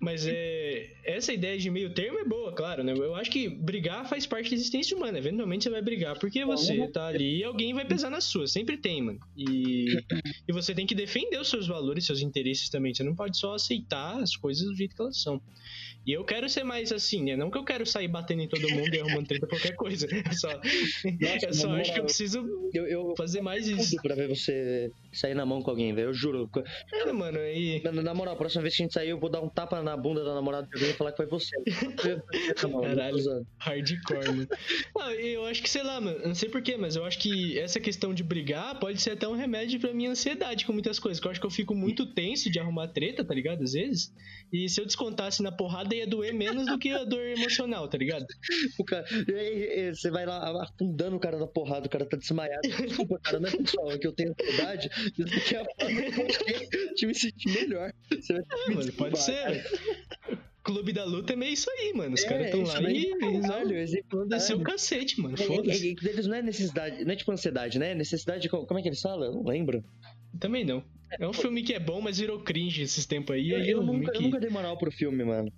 Mas 0.00 0.24
é, 0.26 0.92
essa 1.04 1.32
ideia 1.32 1.58
de 1.58 1.68
meio 1.70 1.92
termo 1.92 2.18
é 2.20 2.24
boa, 2.24 2.52
claro, 2.52 2.84
né? 2.84 2.92
Eu 2.96 3.16
acho 3.16 3.30
que 3.30 3.48
brigar 3.48 4.08
faz 4.08 4.26
parte 4.26 4.50
da 4.50 4.54
existência 4.54 4.96
humana. 4.96 5.18
Eventualmente 5.18 5.64
você 5.64 5.70
vai 5.70 5.82
brigar 5.82 6.16
porque 6.18 6.44
você 6.44 6.86
tá 6.88 7.08
ali 7.08 7.38
e 7.38 7.44
alguém 7.44 7.74
vai 7.74 7.84
pesar 7.84 8.08
na 8.08 8.20
sua. 8.20 8.46
Sempre 8.46 8.76
tem, 8.76 9.02
mano. 9.02 9.18
E, 9.36 9.86
e 10.46 10.52
você 10.52 10.72
tem 10.72 10.86
que 10.86 10.94
defender 10.94 11.40
os 11.40 11.50
seus 11.50 11.66
valores, 11.66 12.06
seus 12.06 12.20
interesses 12.20 12.68
também. 12.68 12.94
Você 12.94 13.02
não 13.02 13.14
pode 13.14 13.36
só 13.38 13.54
aceitar 13.54 14.22
as 14.22 14.36
coisas 14.36 14.64
do 14.68 14.76
jeito 14.76 14.94
que 14.94 15.02
elas 15.02 15.20
são. 15.20 15.42
E 16.06 16.12
eu 16.12 16.24
quero 16.24 16.48
ser 16.48 16.64
mais 16.64 16.90
assim, 16.90 17.22
né? 17.22 17.36
Não 17.36 17.50
que 17.50 17.58
eu 17.58 17.64
quero 17.64 17.84
sair 17.84 18.08
batendo 18.08 18.40
em 18.40 18.48
todo 18.48 18.66
mundo 18.70 18.94
e 18.94 19.00
arrumando 19.00 19.26
treta 19.26 19.46
qualquer 19.46 19.74
coisa. 19.74 20.06
É 20.28 20.32
só, 20.32 20.48
Nossa, 20.48 21.46
eu 21.46 21.54
só 21.54 21.70
acho 21.72 21.92
que 21.92 22.00
eu 22.00 22.04
preciso 22.04 22.44
eu, 22.72 22.86
eu 22.86 23.14
fazer 23.16 23.40
mais 23.40 23.66
isso. 23.66 23.96
pra 24.02 24.14
ver 24.14 24.28
você 24.28 24.90
sair 25.12 25.34
na 25.34 25.44
mão 25.44 25.62
com 25.62 25.70
alguém, 25.70 25.94
velho. 25.94 26.08
Eu 26.08 26.14
juro. 26.14 26.50
É, 26.92 27.12
mano, 27.12 27.38
aí. 27.38 27.80
Na, 27.82 27.92
na 27.92 28.14
moral, 28.14 28.34
a 28.34 28.36
próxima 28.36 28.62
vez 28.62 28.76
que 28.76 28.82
a 28.82 28.84
gente 28.86 28.94
sair, 28.94 29.10
eu 29.10 29.18
vou 29.18 29.30
dar 29.30 29.40
um 29.40 29.48
tapa 29.48 29.82
na 29.82 29.87
bunda 29.96 30.24
da 30.24 30.34
namorada 30.34 30.66
de 30.66 30.74
alguém 30.74 30.90
e 30.90 30.94
falar 30.94 31.12
que 31.12 31.16
foi 31.16 31.26
você. 31.26 31.56
Caralho, 32.82 33.46
hardcore, 33.58 34.26
mano. 34.26 34.48
Não, 34.94 35.10
eu 35.12 35.46
acho 35.46 35.62
que, 35.62 35.70
sei 35.70 35.82
lá, 35.82 36.00
mano, 36.00 36.18
não 36.24 36.34
sei 36.34 36.48
porquê, 36.48 36.76
mas 36.76 36.96
eu 36.96 37.04
acho 37.04 37.18
que 37.18 37.58
essa 37.58 37.80
questão 37.80 38.12
de 38.12 38.22
brigar 38.22 38.78
pode 38.78 39.00
ser 39.00 39.12
até 39.12 39.26
um 39.26 39.34
remédio 39.34 39.80
pra 39.80 39.92
minha 39.92 40.10
ansiedade 40.10 40.64
com 40.64 40.72
muitas 40.72 40.98
coisas. 40.98 41.20
Que 41.20 41.26
eu 41.26 41.30
acho 41.30 41.40
que 41.40 41.46
eu 41.46 41.50
fico 41.50 41.74
muito 41.74 42.06
tenso 42.06 42.50
de 42.50 42.58
arrumar 42.58 42.88
treta, 42.88 43.24
tá 43.24 43.34
ligado? 43.34 43.62
Às 43.62 43.72
vezes. 43.72 44.12
E 44.52 44.68
se 44.68 44.80
eu 44.80 44.86
descontasse 44.86 45.42
na 45.42 45.52
porrada, 45.52 45.94
ia 45.94 46.06
doer 46.06 46.32
menos 46.32 46.66
do 46.66 46.78
que 46.78 46.90
a 46.90 47.04
dor 47.04 47.20
emocional, 47.20 47.86
tá 47.88 47.98
ligado? 47.98 48.24
O 48.78 48.84
cara, 48.84 49.04
e, 49.28 49.88
e, 49.88 49.94
você 49.94 50.10
vai 50.10 50.24
lá 50.24 50.62
afundando 50.62 51.16
o 51.16 51.20
cara 51.20 51.38
na 51.38 51.46
porrada, 51.46 51.86
o 51.86 51.90
cara 51.90 52.06
tá 52.06 52.16
desmaiado. 52.16 52.62
Desculpa, 52.62 53.18
cara, 53.22 53.40
não 53.40 53.48
é 53.48 53.56
pessoal, 53.56 53.92
é 53.92 53.98
que 53.98 54.06
eu 54.06 54.12
tenho 54.12 54.32
ansiedade. 54.32 54.90
Isso 55.18 55.36
aqui 55.36 55.54
é 55.54 55.60
a 55.60 55.64
forma 55.64 56.94
de 56.94 57.06
me 57.06 57.14
sentir 57.14 57.50
melhor. 57.50 57.92
Você 58.10 58.32
vai 58.32 58.42
é, 58.42 58.74
mano, 58.74 58.92
pode 58.92 59.18
ser. 59.18 59.64
Clube 60.68 60.92
da 60.92 61.04
Luta 61.04 61.32
é 61.32 61.36
meio 61.36 61.54
isso 61.54 61.70
aí, 61.70 61.94
mano. 61.94 62.14
Os 62.14 62.24
é, 62.24 62.28
caras 62.28 62.46
estão 62.46 62.62
lá 62.62 62.90
e 62.90 63.06
eles 63.22 63.92
vão 64.10 64.28
descer 64.28 64.54
o 64.54 64.60
cacete, 64.60 65.18
mano. 65.18 65.34
É, 65.34 65.42
Foda-se. 65.42 65.96
É, 66.04 66.08
eles 66.10 66.26
não 66.26 66.34
é 66.34 66.42
necessidade, 66.42 67.04
não 67.06 67.12
é 67.12 67.16
tipo 67.16 67.32
ansiedade, 67.32 67.78
né? 67.78 67.94
Necessidade 67.94 68.42
de. 68.42 68.48
Como 68.50 68.78
é 68.78 68.82
que 68.82 68.88
eles 68.88 69.00
falam? 69.00 69.28
Eu 69.28 69.32
não 69.32 69.44
lembro. 69.44 69.82
Também 70.38 70.66
não. 70.66 70.84
É 71.18 71.26
um 71.26 71.32
filme 71.32 71.62
que 71.62 71.72
é 71.72 71.78
bom, 71.78 72.02
mas 72.02 72.18
virou 72.18 72.40
cringe 72.40 72.82
esses 72.82 73.06
tempos 73.06 73.34
aí. 73.34 73.48
Eu, 73.48 73.60
eu, 73.60 73.82
nunca, 73.82 74.12
que... 74.12 74.18
eu 74.18 74.22
nunca 74.22 74.38
dei 74.38 74.50
moral 74.50 74.76
pro 74.76 74.92
filme, 74.92 75.24
mano. 75.24 75.50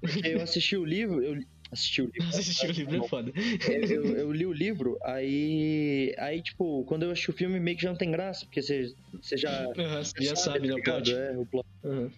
Porque 0.00 0.28
eu 0.28 0.40
assisti 0.40 0.78
o 0.78 0.84
livro, 0.84 1.22
eu 1.22 1.42
assisti 1.70 2.00
o 2.00 2.06
livro. 2.06 2.28
Assisti 2.34 2.66
o 2.66 2.72
livro 2.72 3.04
é 3.04 3.08
foda. 3.08 3.32
Eu, 3.68 4.16
eu, 4.16 4.32
li 4.32 4.46
o 4.46 4.52
livro, 4.52 4.96
aí. 5.02 6.14
Aí, 6.16 6.40
tipo, 6.40 6.84
quando 6.84 7.02
eu 7.02 7.10
assisti 7.10 7.28
o 7.28 7.34
filme, 7.34 7.60
meio 7.60 7.76
que 7.76 7.82
já 7.82 7.90
não 7.90 7.98
tem 7.98 8.10
graça, 8.10 8.46
porque 8.46 8.62
você, 8.62 8.94
você 9.20 9.36
já. 9.36 9.66
Uhum, 9.68 10.02
você 10.02 10.24
já 10.24 10.36
sabe, 10.36 10.68
né? 10.68 10.74
O 10.74 10.82
plot. 10.82 11.12
É, 11.12 11.36
o 11.36 11.44
plot. 11.44 11.66
Uhum. 11.82 12.10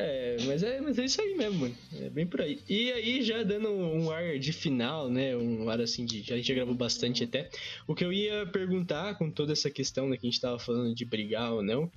É, 0.00 0.36
mas 0.46 0.62
é, 0.62 0.80
mas 0.80 0.96
é 0.96 1.06
isso 1.06 1.20
aí 1.20 1.34
mesmo, 1.34 1.58
mano. 1.58 1.74
É 2.00 2.08
bem 2.08 2.24
por 2.24 2.40
aí. 2.40 2.60
E 2.68 2.92
aí, 2.92 3.20
já 3.20 3.42
dando 3.42 3.68
um 3.68 4.12
ar 4.12 4.38
de 4.38 4.52
final, 4.52 5.10
né? 5.10 5.36
Um 5.36 5.68
ar 5.68 5.80
assim 5.80 6.06
de. 6.06 6.32
A 6.32 6.36
gente 6.36 6.46
já 6.46 6.54
gravou 6.54 6.72
bastante 6.72 7.24
até. 7.24 7.50
O 7.84 7.96
que 7.96 8.04
eu 8.04 8.12
ia 8.12 8.46
perguntar 8.46 9.18
com 9.18 9.28
toda 9.28 9.52
essa 9.52 9.68
questão 9.68 10.08
né, 10.08 10.16
que 10.16 10.24
a 10.24 10.30
gente 10.30 10.40
tava 10.40 10.56
falando 10.56 10.94
de 10.94 11.04
brigar 11.04 11.52
ou 11.52 11.64
não 11.64 11.90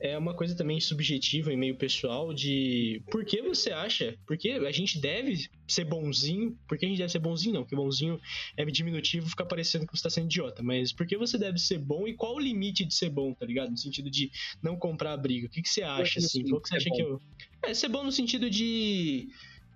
é 0.00 0.16
uma 0.16 0.34
coisa 0.34 0.54
também 0.54 0.80
subjetiva 0.80 1.52
e 1.52 1.56
meio 1.56 1.76
pessoal 1.76 2.32
de 2.32 3.02
por 3.10 3.24
que 3.24 3.42
você 3.42 3.70
acha, 3.70 4.16
porque 4.26 4.50
a 4.50 4.72
gente 4.72 5.00
deve 5.00 5.48
ser 5.66 5.84
bonzinho, 5.84 6.56
por 6.68 6.78
que 6.78 6.86
a 6.86 6.88
gente 6.88 6.98
deve 6.98 7.10
ser 7.10 7.18
bonzinho 7.18 7.54
não, 7.54 7.62
porque 7.62 7.76
bonzinho 7.76 8.20
é 8.56 8.64
diminutivo, 8.64 9.28
fica 9.28 9.44
parecendo 9.44 9.86
que 9.86 9.96
você 9.96 10.02
tá 10.02 10.10
sendo 10.10 10.26
idiota, 10.26 10.62
mas 10.62 10.92
por 10.92 11.06
que 11.06 11.16
você 11.16 11.36
deve 11.36 11.58
ser 11.58 11.78
bom 11.78 12.06
e 12.06 12.14
qual 12.14 12.36
o 12.36 12.40
limite 12.40 12.84
de 12.84 12.94
ser 12.94 13.10
bom, 13.10 13.34
tá 13.34 13.44
ligado? 13.44 13.70
No 13.70 13.76
sentido 13.76 14.10
de 14.10 14.30
não 14.62 14.76
comprar 14.76 15.12
a 15.12 15.16
briga, 15.16 15.46
o 15.46 15.50
que, 15.50 15.62
que 15.62 15.68
você 15.68 15.82
acha, 15.82 16.20
assim, 16.20 16.44
qual 16.48 16.60
que 16.60 16.68
você 16.68 16.76
acha 16.76 16.90
que 16.90 17.02
eu... 17.02 17.20
É, 17.64 17.74
ser 17.74 17.88
bom 17.88 18.04
no 18.04 18.12
sentido 18.12 18.48
de 18.48 19.28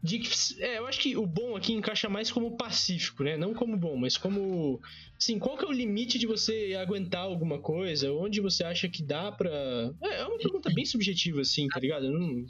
de 0.03 0.18
que 0.18 0.28
é, 0.61 0.78
eu 0.78 0.86
acho 0.86 0.98
que 0.98 1.16
o 1.16 1.24
bom 1.24 1.55
aqui 1.55 1.72
encaixa 1.72 2.09
mais 2.09 2.30
como 2.30 2.57
pacífico, 2.57 3.22
né? 3.22 3.36
Não 3.36 3.55
como 3.55 3.76
bom, 3.76 3.96
mas 3.96 4.16
como 4.16 4.80
assim, 5.16 5.38
qual 5.38 5.57
que 5.57 5.64
é 5.64 5.68
o 5.68 5.72
limite 5.72 6.18
de 6.18 6.26
você 6.26 6.76
aguentar 6.80 7.22
alguma 7.22 7.61
coisa? 7.61 8.12
Onde 8.12 8.40
você 8.40 8.64
acha 8.64 8.88
que 8.88 9.03
dá 9.03 9.30
pra. 9.30 9.50
É, 10.03 10.20
é 10.20 10.26
uma 10.26 10.38
pergunta 10.38 10.70
bem 10.74 10.84
subjetiva, 10.84 11.40
assim, 11.40 11.68
tá 11.68 11.78
ligado? 11.78 12.11
Não... 12.11 12.44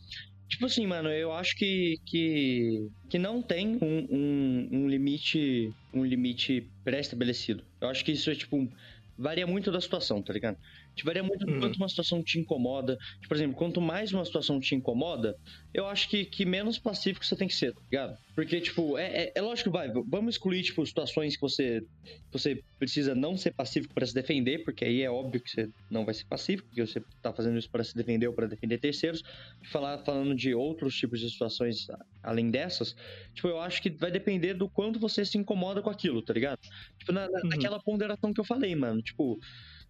Tipo 0.48 0.66
assim, 0.66 0.86
mano, 0.86 1.09
eu 1.11 1.32
acho 1.32 1.57
que, 1.57 1.98
que, 2.05 2.90
que 3.09 3.18
não 3.18 3.40
tem 3.40 3.78
um, 3.80 4.07
um, 4.11 4.68
um 4.72 4.88
limite 4.88 5.72
um 5.92 6.05
limite 6.05 6.70
pré-estabelecido. 6.84 7.64
Eu 7.80 7.88
acho 7.88 8.05
que 8.05 8.12
isso 8.12 8.30
é 8.30 8.34
tipo 8.34 8.68
varia 9.16 9.46
muito 9.46 9.70
da 9.70 9.80
situação, 9.80 10.22
tá 10.22 10.32
ligado? 10.32 10.57
Tipo, 10.95 11.07
varia 11.07 11.22
muito 11.22 11.45
do 11.47 11.53
uhum. 11.53 11.61
quanto 11.61 11.76
uma 11.76 11.88
situação 11.88 12.22
te 12.22 12.38
incomoda. 12.38 12.97
Tipo, 13.14 13.28
por 13.28 13.36
exemplo, 13.36 13.57
quanto 13.57 13.80
mais 13.80 14.12
uma 14.12 14.24
situação 14.24 14.61
te 14.61 14.74
incomoda, 14.74 15.36
eu 15.72 15.86
acho 15.86 16.09
que, 16.09 16.24
que 16.24 16.45
menos 16.45 16.78
pacífico 16.78 17.24
você 17.24 17.36
tem 17.36 17.49
que 17.49 17.55
ser, 17.55 17.72
tá 17.72 17.80
ligado? 17.90 18.18
Porque, 18.34 18.61
tipo, 18.61 18.97
é, 18.99 19.24
é, 19.24 19.32
é 19.34 19.40
lógico, 19.40 19.70
vai, 19.70 19.90
vamos 20.07 20.34
excluir, 20.34 20.62
tipo, 20.62 20.84
situações 20.84 21.34
que 21.34 21.40
você, 21.40 21.82
que 22.05 22.32
você 22.32 22.62
precisa 22.78 23.14
não 23.14 23.36
ser 23.36 23.53
pacífico 23.53 23.95
para 23.95 24.07
se 24.07 24.14
defender, 24.14 24.64
porque 24.64 24.84
aí 24.84 25.03
é 25.03 25.11
óbvio 25.11 25.40
que 25.40 25.51
você 25.51 25.68
não 25.90 26.05
vai 26.05 26.14
ser 26.14 26.24
pacífico, 26.24 26.68
porque 26.68 26.86
você 26.86 27.03
tá 27.20 27.32
fazendo 27.32 27.59
isso 27.59 27.70
para 27.70 27.84
se 27.84 27.95
defender 27.95 28.26
ou 28.26 28.34
para 28.34 28.47
defender 28.47 28.78
terceiros. 28.78 29.22
Falar, 29.70 29.99
falando 29.99 30.34
de 30.34 30.55
outros 30.55 30.97
tipos 30.97 31.20
de 31.20 31.30
situações 31.30 31.86
além 32.22 32.51
dessas, 32.51 32.95
tipo, 33.34 33.49
eu 33.49 33.61
acho 33.61 33.82
que 33.82 33.90
vai 33.90 34.11
depender 34.11 34.55
do 34.55 34.68
quanto 34.68 34.99
você 34.99 35.24
se 35.24 35.36
incomoda 35.36 35.82
com 35.82 35.90
aquilo, 35.90 36.22
tá 36.22 36.32
ligado? 36.32 36.59
Tipo, 36.99 37.12
na, 37.12 37.26
uhum. 37.26 37.49
naquela 37.49 37.80
ponderação 37.80 38.32
que 38.32 38.40
eu 38.40 38.45
falei, 38.45 38.74
mano, 38.74 39.03
tipo 39.03 39.38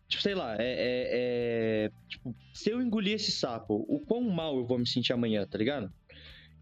Tipo, 0.09 0.22
sei 0.22 0.34
lá, 0.34 0.57
é, 0.59 0.64
é, 0.64 1.09
é, 1.12 1.90
Tipo, 2.09 2.34
se 2.53 2.70
eu 2.70 2.82
engolir 2.82 3.14
esse 3.14 3.32
sapo, 3.32 3.86
o 3.88 4.00
quão 4.00 4.22
mal 4.22 4.57
eu 4.57 4.66
vou 4.66 4.78
me 4.78 4.86
sentir 4.86 5.12
amanhã, 5.12 5.46
tá 5.46 5.57
ligado? 5.57 5.90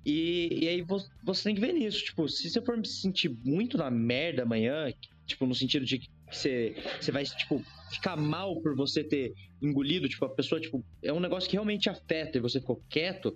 E, 0.04 0.64
e 0.64 0.68
aí 0.68 0.82
você, 0.82 1.42
tem 1.44 1.54
que 1.54 1.60
ver 1.60 1.72
nisso. 1.72 2.04
Tipo, 2.04 2.28
se 2.28 2.48
você 2.48 2.62
for 2.62 2.76
me 2.76 2.86
sentir 2.86 3.28
muito 3.44 3.76
na 3.76 3.90
merda 3.90 4.42
amanhã, 4.42 4.92
tipo, 5.26 5.46
no 5.46 5.54
sentido 5.54 5.84
de 5.84 5.98
que 5.98 6.08
você, 6.30 6.74
você 7.00 7.10
vai, 7.10 7.24
tipo, 7.24 7.62
ficar 7.90 8.16
mal 8.16 8.60
por 8.60 8.74
você 8.76 9.02
ter 9.02 9.34
engolido, 9.60 10.08
tipo, 10.08 10.24
a 10.24 10.34
pessoa, 10.34 10.60
tipo, 10.60 10.84
é 11.02 11.12
um 11.12 11.20
negócio 11.20 11.48
que 11.48 11.56
realmente 11.56 11.90
afeta 11.90 12.38
e 12.38 12.40
você 12.40 12.60
ficou 12.60 12.82
quieto, 12.88 13.34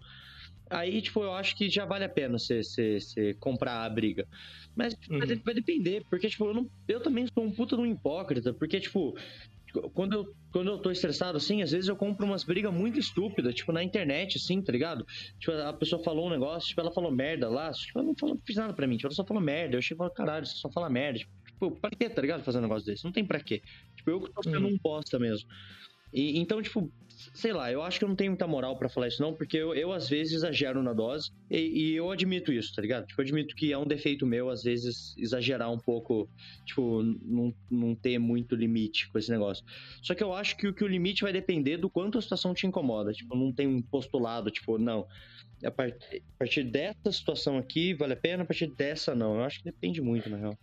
aí, 0.71 1.03
tipo, 1.03 1.23
eu 1.23 1.33
acho 1.33 1.57
que 1.57 1.69
já 1.69 1.85
vale 1.85 2.05
a 2.05 2.09
pena 2.09 2.39
você, 2.39 2.63
você, 2.63 3.01
você 3.01 3.35
comprar 3.35 3.85
a 3.85 3.91
briga. 3.91 4.27
Mas 4.75 4.95
uhum. 5.11 5.19
vai, 5.19 5.37
vai, 5.37 5.55
depender, 5.55 6.05
porque, 6.09 6.29
tipo, 6.29 6.47
eu, 6.47 6.55
não, 6.55 6.71
eu 6.89 7.01
também 7.01 7.27
sou 7.33 7.45
um 7.45 7.53
puta 7.53 7.77
de 7.77 7.83
um 7.83 7.87
hipócrita, 7.87 8.55
porque, 8.55 8.81
tipo, 8.81 9.15
quando 9.93 10.13
eu, 10.13 10.25
quando 10.53 10.71
eu 10.71 10.79
tô 10.79 10.91
estressado, 10.91 11.37
assim, 11.37 11.63
às 11.63 11.73
vezes 11.73 11.89
eu 11.89 11.97
compro 11.97 12.25
umas 12.25 12.45
brigas 12.45 12.73
muito 12.73 12.99
estúpidas, 12.99 13.55
tipo, 13.55 13.73
na 13.73 13.83
internet, 13.83 14.39
assim, 14.39 14.63
tá 14.63 14.73
ligado? 14.73 15.05
Tipo, 15.39 15.53
a 15.53 15.73
pessoa 15.73 16.03
falou 16.03 16.27
um 16.27 16.31
negócio, 16.31 16.69
tipo, 16.69 16.81
ela 16.81 16.93
falou 16.93 17.11
merda 17.11 17.49
lá, 17.49 17.71
tipo, 17.73 17.99
ela 17.99 18.07
não, 18.07 18.15
falou, 18.19 18.41
fiz 18.47 18.57
nada 18.57 18.73
pra 18.73 18.87
mim, 18.87 18.97
tipo, 18.97 19.09
ela 19.09 19.15
só 19.15 19.25
falou 19.25 19.43
merda. 19.43 19.75
Eu 19.75 19.79
achei 19.79 19.95
e 19.95 19.99
falei, 19.99 20.13
caralho, 20.15 20.47
você 20.47 20.57
só 20.57 20.71
fala 20.71 20.89
merda. 20.89 21.19
Tipo, 21.19 21.71
pra 21.73 21.91
quê, 21.91 22.09
tá 22.09 22.21
ligado? 22.21 22.45
Fazer 22.45 22.59
um 22.59 22.63
negócio 22.63 22.87
desse? 22.87 23.05
Não 23.05 23.13
tem 23.13 23.25
pra 23.25 23.41
quê. 23.41 23.63
Tipo, 23.97 24.11
eu 24.11 24.21
tô 24.21 24.43
sendo 24.43 24.67
uhum. 24.67 24.75
um 24.75 24.79
bosta 24.83 25.19
mesmo. 25.19 25.49
E, 26.15 26.39
então, 26.39 26.63
tipo, 26.63 26.89
sei 27.35 27.53
lá, 27.53 27.71
eu 27.73 27.83
acho 27.83 27.99
que 27.99 28.05
eu 28.05 28.09
não 28.09 28.15
tenho 28.15 28.31
muita 28.31 28.47
moral 28.47 28.77
para 28.77 28.89
falar 28.89 29.09
isso, 29.09 29.21
não, 29.21 29.35
porque 29.35 29.57
eu, 29.57 29.75
eu, 29.75 29.93
às 29.93 30.09
vezes 30.09 30.35
exagero 30.35 30.81
na 30.83 30.93
dose 30.93 31.33
e, 31.51 31.57
e, 31.57 31.95
eu 31.97 32.11
admito 32.11 32.53
isso, 32.53 32.73
tá 32.73 32.81
ligado? 32.81 33.07
Tipo, 33.07 33.21
eu 33.21 33.25
admito 33.25 33.57
que 33.57 33.73
é 33.73 33.79
um 33.79 33.87
defeito 33.87 34.25
meu, 34.25 34.49
às 34.49 34.63
vezes, 34.63 35.17
exagerar 35.19 35.73
um 35.73 35.79
pouco, 35.79 36.29
tipo, 36.65 37.03
não, 37.03 37.53
não 37.69 37.95
ter 37.97 38.19
muito 38.19 38.55
limite 38.55 39.11
com 39.11 39.19
esse 39.19 39.31
negócio. 39.31 39.65
Só 40.03 40.15
que 40.15 40.23
eu 40.23 40.33
acho 40.33 40.57
que, 40.57 40.73
que 40.73 40.85
o 40.85 40.89
limite 40.89 41.23
vai 41.23 41.33
depender 41.33 41.79
do 41.79 41.91
quanto 41.91 42.17
a 42.19 42.23
situação 42.23 42.55
te 42.55 42.67
incomoda. 42.67 43.13
Tipo, 43.13 43.37
não 43.37 43.53
tem 43.53 43.67
um 43.67 43.83
postulado, 43.83 44.51
tipo, 44.51 44.79
não. 44.79 45.07
A 45.65 45.71
partir, 45.71 46.23
a 46.35 46.39
partir 46.39 46.65
dessa 46.65 47.11
situação 47.11 47.57
aqui 47.57 47.95
vale 47.95 48.13
a 48.13 48.17
pena, 48.17 48.43
a 48.43 48.47
partir 48.47 48.67
dessa 48.75 49.15
não. 49.15 49.37
Eu 49.37 49.45
acho 49.45 49.59
que 49.59 49.65
depende 49.65 50.01
muito, 50.01 50.29
na 50.29 50.37
real. 50.37 50.59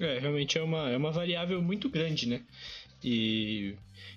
É, 0.00 0.18
realmente 0.18 0.58
é 0.58 0.62
uma, 0.62 0.90
é 0.90 0.96
uma 0.96 1.12
variável 1.12 1.62
muito 1.62 1.88
grande, 1.88 2.28
né? 2.28 2.42
E, 3.04 3.74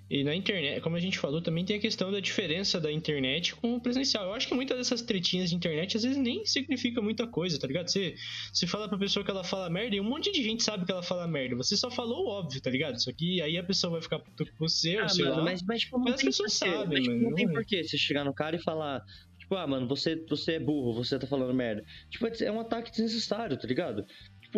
e 0.09 0.23
na 0.23 0.35
internet, 0.35 0.81
como 0.81 0.95
a 0.95 0.99
gente 0.99 1.17
falou, 1.17 1.41
também 1.41 1.65
tem 1.65 1.77
a 1.77 1.79
questão 1.79 2.11
da 2.11 2.19
diferença 2.19 2.79
da 2.79 2.91
internet 2.91 3.55
com 3.55 3.75
o 3.75 3.81
presencial. 3.81 4.25
Eu 4.25 4.33
acho 4.33 4.47
que 4.47 4.53
muitas 4.53 4.77
dessas 4.77 5.01
tretinhas 5.01 5.49
de 5.49 5.55
internet 5.55 5.97
às 5.97 6.03
vezes 6.03 6.17
nem 6.17 6.45
significa 6.45 7.01
muita 7.01 7.25
coisa, 7.25 7.59
tá 7.59 7.65
ligado? 7.65 7.87
Você, 7.87 8.15
você 8.53 8.67
fala 8.67 8.87
pra 8.87 8.97
pessoa 8.97 9.25
que 9.25 9.31
ela 9.31 9.43
fala 9.43 9.69
merda 9.69 9.95
e 9.95 9.99
um 9.99 10.03
monte 10.03 10.31
de 10.31 10.43
gente 10.43 10.63
sabe 10.63 10.85
que 10.85 10.91
ela 10.91 11.01
fala 11.01 11.27
merda. 11.27 11.55
Você 11.55 11.75
só 11.75 11.89
falou 11.89 12.25
o 12.25 12.29
óbvio, 12.29 12.61
tá 12.61 12.69
ligado? 12.69 13.01
Só 13.01 13.11
que 13.11 13.41
aí 13.41 13.57
a 13.57 13.63
pessoa 13.63 13.91
vai 13.91 14.01
ficar 14.01 14.19
puto 14.19 14.45
com 14.45 14.67
você, 14.67 14.97
ah, 14.97 15.03
ou 15.03 15.09
sei 15.09 15.25
mano, 15.25 15.37
lá. 15.37 15.43
Mas, 15.43 15.63
mas, 15.63 15.81
tipo, 15.81 15.97
mas 15.97 16.15
as 16.15 16.23
pessoas 16.23 16.53
sabem, 16.53 16.99
mas, 16.99 17.03
tipo, 17.03 17.15
Não 17.15 17.33
tem 17.33 17.51
porquê 17.51 17.83
você 17.83 17.97
chegar 17.97 18.23
no 18.23 18.33
cara 18.33 18.55
e 18.55 18.59
falar. 18.59 19.03
Tipo, 19.39 19.55
ah, 19.55 19.67
mano, 19.67 19.87
você, 19.87 20.15
você 20.27 20.53
é 20.53 20.59
burro, 20.59 20.93
você 20.93 21.19
tá 21.19 21.27
falando 21.27 21.53
merda. 21.53 21.83
Tipo, 22.09 22.27
é 22.43 22.51
um 22.51 22.59
ataque 22.59 22.91
desnecessário, 22.91 23.57
tá 23.57 23.67
ligado? 23.67 24.05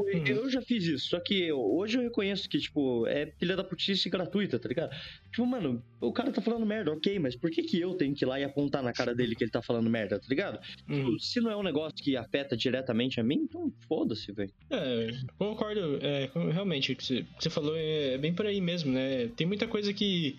Tipo, 0.03 0.17
uhum. 0.17 0.25
eu 0.25 0.49
já 0.49 0.61
fiz 0.61 0.83
isso, 0.83 1.09
só 1.09 1.19
que 1.19 1.51
hoje 1.51 1.97
eu 1.97 2.03
reconheço 2.03 2.49
que, 2.49 2.59
tipo, 2.59 3.07
é 3.07 3.31
filha 3.37 3.55
da 3.55 3.63
putice 3.63 4.09
gratuita, 4.09 4.59
tá 4.59 4.69
ligado? 4.69 4.91
Tipo, 5.31 5.45
mano, 5.45 5.83
o 5.99 6.11
cara 6.11 6.31
tá 6.31 6.41
falando 6.41 6.65
merda, 6.65 6.91
ok, 6.91 7.19
mas 7.19 7.35
por 7.35 7.49
que 7.49 7.63
que 7.63 7.79
eu 7.79 7.95
tenho 7.95 8.15
que 8.15 8.23
ir 8.23 8.27
lá 8.27 8.39
e 8.39 8.43
apontar 8.43 8.83
na 8.83 8.93
cara 8.93 9.13
dele 9.15 9.35
que 9.35 9.43
ele 9.43 9.51
tá 9.51 9.61
falando 9.61 9.89
merda, 9.89 10.19
tá 10.19 10.27
ligado? 10.29 10.59
Tipo, 10.61 10.93
uhum. 10.93 11.05
Tipo, 11.05 11.19
se 11.19 11.39
não 11.39 11.51
é 11.51 11.55
um 11.55 11.63
negócio 11.63 11.97
que 11.97 12.15
afeta 12.15 12.55
diretamente 12.55 13.19
a 13.19 13.23
mim, 13.23 13.41
então 13.43 13.71
foda-se, 13.87 14.31
velho. 14.31 14.51
É, 14.69 15.09
concordo, 15.37 15.99
é, 16.01 16.29
realmente, 16.51 16.91
o 16.91 16.95
que 16.95 17.03
você, 17.03 17.25
você 17.39 17.49
falou 17.49 17.73
é 17.75 18.17
bem 18.17 18.33
por 18.33 18.45
aí 18.45 18.61
mesmo, 18.61 18.91
né? 18.91 19.27
Tem 19.35 19.47
muita 19.47 19.67
coisa 19.67 19.93
que 19.93 20.37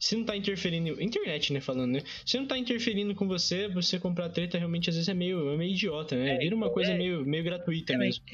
se 0.00 0.16
não 0.16 0.24
tá 0.24 0.34
interferindo. 0.34 1.00
Internet, 1.00 1.52
né? 1.52 1.60
Falando, 1.60 1.92
né? 1.92 2.02
Se 2.24 2.38
não 2.38 2.46
tá 2.46 2.56
interferindo 2.56 3.14
com 3.14 3.28
você, 3.28 3.68
você 3.68 4.00
comprar 4.00 4.30
treta 4.30 4.56
realmente 4.56 4.88
às 4.88 4.96
vezes 4.96 5.08
é 5.08 5.12
meio, 5.12 5.50
é 5.50 5.56
meio 5.58 5.72
idiota, 5.72 6.16
né? 6.16 6.38
Vira 6.38 6.56
uma 6.56 6.70
coisa 6.70 6.92
é, 6.92 6.96
meio, 6.96 7.24
meio 7.26 7.44
gratuita 7.44 7.92
é, 7.92 7.98
mesmo. 7.98 8.24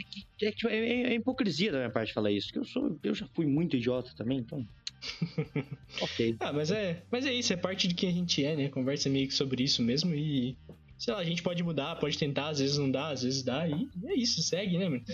É, 0.40 0.46
é, 0.68 1.02
é, 1.12 1.14
hipocrisia 1.14 1.72
da 1.72 1.78
minha 1.78 1.90
parte 1.90 2.12
falar 2.12 2.30
isso, 2.30 2.46
porque 2.46 2.60
eu, 2.60 2.64
sou, 2.64 2.98
eu 3.02 3.14
já 3.14 3.26
fui 3.34 3.46
muito 3.46 3.76
idiota 3.76 4.12
também, 4.16 4.38
então. 4.38 4.64
ok. 6.00 6.36
Ah, 6.38 6.52
mas 6.52 6.70
é, 6.70 7.02
mas 7.10 7.26
é 7.26 7.34
isso, 7.34 7.52
é 7.52 7.56
parte 7.56 7.88
de 7.88 7.94
quem 7.94 8.10
a 8.10 8.12
gente 8.12 8.44
é, 8.44 8.54
né? 8.54 8.68
Conversa 8.68 9.10
meio 9.10 9.26
que 9.26 9.34
sobre 9.34 9.64
isso 9.64 9.82
mesmo 9.82 10.14
e. 10.14 10.56
Sei 10.96 11.12
lá, 11.12 11.20
a 11.20 11.24
gente 11.24 11.42
pode 11.42 11.62
mudar, 11.62 11.96
pode 11.96 12.16
tentar, 12.16 12.48
às 12.48 12.58
vezes 12.58 12.78
não 12.78 12.90
dá, 12.90 13.08
às 13.10 13.22
vezes 13.22 13.42
dá, 13.42 13.68
e 13.68 13.86
é 14.06 14.14
isso, 14.14 14.40
segue, 14.40 14.78
né, 14.78 14.88
mano? 14.88 15.04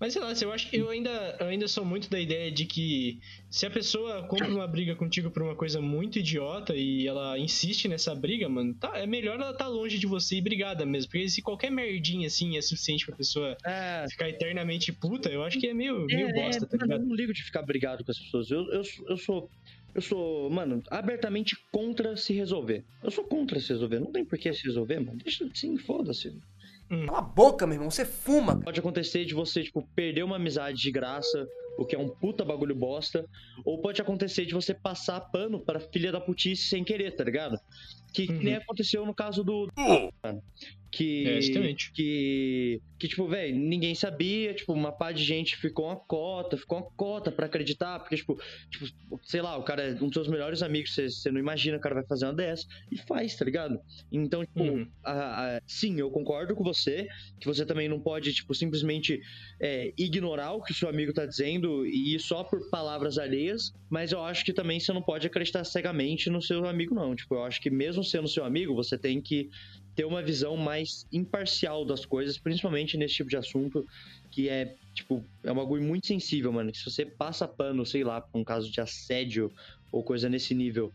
Mas 0.00 0.14
sei 0.14 0.22
lá, 0.22 0.32
eu 0.40 0.52
acho 0.52 0.70
que 0.70 0.78
eu 0.78 0.88
ainda, 0.88 1.36
eu 1.38 1.46
ainda 1.46 1.68
sou 1.68 1.84
muito 1.84 2.08
da 2.08 2.18
ideia 2.18 2.50
de 2.50 2.64
que 2.64 3.20
se 3.50 3.66
a 3.66 3.70
pessoa 3.70 4.22
compra 4.26 4.48
uma 4.48 4.66
briga 4.66 4.96
contigo 4.96 5.30
por 5.30 5.42
uma 5.42 5.54
coisa 5.54 5.78
muito 5.78 6.18
idiota 6.18 6.74
e 6.74 7.06
ela 7.06 7.38
insiste 7.38 7.86
nessa 7.86 8.14
briga, 8.14 8.48
mano, 8.48 8.74
tá, 8.74 8.96
é 8.96 9.06
melhor 9.06 9.38
ela 9.38 9.52
tá 9.52 9.68
longe 9.68 9.98
de 9.98 10.06
você 10.06 10.36
e 10.36 10.40
brigada 10.40 10.86
mesmo. 10.86 11.10
Porque 11.10 11.28
se 11.28 11.42
qualquer 11.42 11.70
merdinha 11.70 12.26
assim 12.28 12.56
é 12.56 12.62
suficiente 12.62 13.04
pra 13.04 13.14
pessoa 13.14 13.54
É, 13.64 14.06
ficar 14.08 14.28
eternamente 14.28 14.90
puta, 14.90 15.28
eu 15.28 15.44
acho 15.44 15.60
que 15.60 15.66
é 15.66 15.74
meio, 15.74 16.06
meio 16.06 16.28
é, 16.28 16.32
bosta, 16.32 16.66
tá 16.66 16.78
ligado? 16.78 17.02
eu 17.02 17.06
não 17.06 17.14
ligo 17.14 17.34
de 17.34 17.42
ficar 17.42 17.60
brigado 17.60 18.02
com 18.02 18.10
as 18.10 18.18
pessoas. 18.18 18.50
Eu, 18.50 18.66
eu, 18.72 18.82
eu 19.06 19.16
sou. 19.18 19.50
Eu 19.92 20.00
sou, 20.00 20.48
mano, 20.48 20.82
abertamente 20.88 21.56
contra 21.72 22.16
se 22.16 22.32
resolver. 22.32 22.84
Eu 23.02 23.10
sou 23.10 23.24
contra 23.24 23.58
se 23.58 23.70
resolver. 23.70 23.98
Não 23.98 24.12
tem 24.12 24.24
por 24.24 24.38
que 24.38 24.52
se 24.52 24.64
resolver, 24.64 25.00
mano. 25.00 25.18
Deixa 25.18 25.44
assim, 25.44 25.76
foda-se. 25.76 26.32
Cala 26.90 27.18
a 27.18 27.22
boca, 27.22 27.66
meu 27.66 27.76
irmão. 27.76 27.90
Você 27.90 28.04
fuma, 28.04 28.54
cara. 28.54 28.64
Pode 28.64 28.80
acontecer 28.80 29.24
de 29.24 29.32
você, 29.32 29.62
tipo, 29.62 29.86
perder 29.94 30.24
uma 30.24 30.36
amizade 30.36 30.78
de 30.78 30.90
graça, 30.90 31.46
o 31.78 31.86
que 31.86 31.94
é 31.94 31.98
um 31.98 32.08
puta 32.08 32.44
bagulho 32.44 32.74
bosta. 32.74 33.24
Ou 33.64 33.80
pode 33.80 34.02
acontecer 34.02 34.44
de 34.44 34.54
você 34.54 34.74
passar 34.74 35.20
pano 35.20 35.60
pra 35.64 35.78
filha 35.78 36.10
da 36.10 36.20
putice 36.20 36.68
sem 36.68 36.82
querer, 36.82 37.14
tá 37.14 37.22
ligado? 37.22 37.56
Que, 38.12 38.26
que 38.26 38.32
Uhum. 38.32 38.42
nem 38.42 38.54
aconteceu 38.56 39.04
no 39.06 39.14
caso 39.14 39.42
do. 39.44 39.68
Que. 40.92 41.24
É, 41.26 41.38
exatamente. 41.38 41.92
Que. 41.92 42.80
Que, 42.98 43.08
tipo, 43.08 43.26
velho, 43.26 43.56
ninguém 43.56 43.94
sabia, 43.94 44.52
tipo, 44.52 44.74
uma 44.74 44.92
pá 44.92 45.10
de 45.10 45.24
gente 45.24 45.56
ficou 45.56 45.86
uma 45.86 45.96
cota, 45.96 46.58
ficou 46.58 46.76
uma 46.78 46.90
cota 46.96 47.32
pra 47.32 47.46
acreditar, 47.46 47.98
porque, 47.98 48.14
tipo, 48.16 48.38
tipo, 48.70 48.86
sei 49.22 49.40
lá, 49.40 49.56
o 49.56 49.62
cara 49.62 49.82
é 49.82 49.92
um 49.94 50.08
dos 50.08 50.12
seus 50.12 50.28
melhores 50.28 50.62
amigos, 50.62 50.92
você, 50.92 51.08
você 51.08 51.30
não 51.30 51.40
imagina 51.40 51.76
que 51.76 51.80
o 51.80 51.82
cara 51.82 51.94
vai 51.94 52.04
fazer 52.06 52.26
uma 52.26 52.34
dessa, 52.34 52.66
e 52.92 52.98
faz, 52.98 53.34
tá 53.36 53.44
ligado? 53.46 53.78
Então, 54.12 54.44
tipo, 54.44 54.60
Uhum. 54.62 54.86
a- 55.02 55.56
a- 55.56 55.60
sim, 55.66 55.98
eu 55.98 56.10
concordo 56.10 56.54
com 56.54 56.62
você, 56.62 57.06
que 57.40 57.46
você 57.46 57.64
também 57.64 57.88
não 57.88 57.98
pode, 57.98 58.34
tipo, 58.34 58.54
simplesmente 58.54 59.18
é, 59.62 59.92
ignorar 59.96 60.52
o 60.52 60.62
que 60.62 60.72
o 60.72 60.74
seu 60.74 60.88
amigo 60.88 61.12
tá 61.14 61.24
dizendo 61.24 61.86
e 61.86 62.14
ir 62.16 62.20
só 62.20 62.44
por 62.44 62.68
palavras 62.70 63.16
alheias, 63.16 63.72
mas 63.88 64.12
eu 64.12 64.22
acho 64.22 64.44
que 64.44 64.52
também 64.52 64.78
você 64.80 64.92
não 64.92 65.02
pode 65.02 65.26
acreditar 65.26 65.64
cegamente 65.64 66.28
no 66.28 66.42
seu 66.42 66.66
amigo, 66.66 66.94
não. 66.94 67.14
Tipo, 67.14 67.36
eu 67.36 67.44
acho 67.44 67.60
que 67.62 67.70
mesmo 67.70 67.99
sendo 68.02 68.28
seu 68.28 68.44
amigo, 68.44 68.74
você 68.74 68.98
tem 68.98 69.20
que 69.20 69.50
ter 69.94 70.04
uma 70.04 70.22
visão 70.22 70.56
mais 70.56 71.06
imparcial 71.12 71.84
das 71.84 72.06
coisas, 72.06 72.38
principalmente 72.38 72.96
nesse 72.96 73.14
tipo 73.14 73.28
de 73.28 73.36
assunto 73.36 73.84
que 74.30 74.48
é, 74.48 74.76
tipo, 74.94 75.24
é 75.42 75.50
um 75.50 75.56
bagulho 75.56 75.82
muito 75.82 76.06
sensível, 76.06 76.52
mano. 76.52 76.70
Que 76.70 76.78
se 76.78 76.84
você 76.84 77.04
passa 77.04 77.46
pano, 77.48 77.84
sei 77.84 78.04
lá, 78.04 78.20
por 78.20 78.38
um 78.38 78.44
caso 78.44 78.70
de 78.70 78.80
assédio 78.80 79.52
ou 79.90 80.02
coisa 80.02 80.28
nesse 80.28 80.54
nível, 80.54 80.92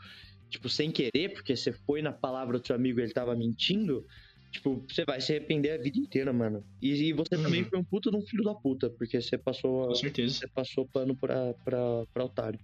tipo, 0.50 0.70
sem 0.70 0.90
querer, 0.92 1.34
porque 1.34 1.56
você 1.56 1.74
foi 1.74 2.02
na 2.02 2.12
palavra 2.12 2.58
do 2.58 2.66
seu 2.66 2.76
amigo 2.76 3.00
e 3.00 3.04
ele 3.04 3.14
tava 3.14 3.36
mentindo, 3.36 4.06
tipo, 4.56 4.86
você 4.90 5.04
vai 5.06 5.22
se 5.22 5.32
arrepender 5.34 5.72
a 5.72 5.78
vida 5.82 6.00
inteira, 6.00 6.34
mano. 6.34 6.64
E, 6.82 7.10
e 7.10 7.14
você 7.14 7.38
também 7.42 7.64
Uhum. 7.64 7.70
foi 7.70 7.80
um 7.80 7.84
puta 7.86 8.10
de 8.12 8.18
um 8.18 8.22
filho 8.22 8.44
da 8.44 8.54
puta, 8.56 8.90
porque 8.98 9.22
você 9.22 9.38
passou, 9.38 9.88
Com 9.88 9.96
certeza. 9.96 10.40
você 10.40 10.48
passou 10.54 10.88
pano 10.92 11.16
pra, 11.18 11.54
pra, 11.64 11.80
pra 12.14 12.26
otário. 12.26 12.60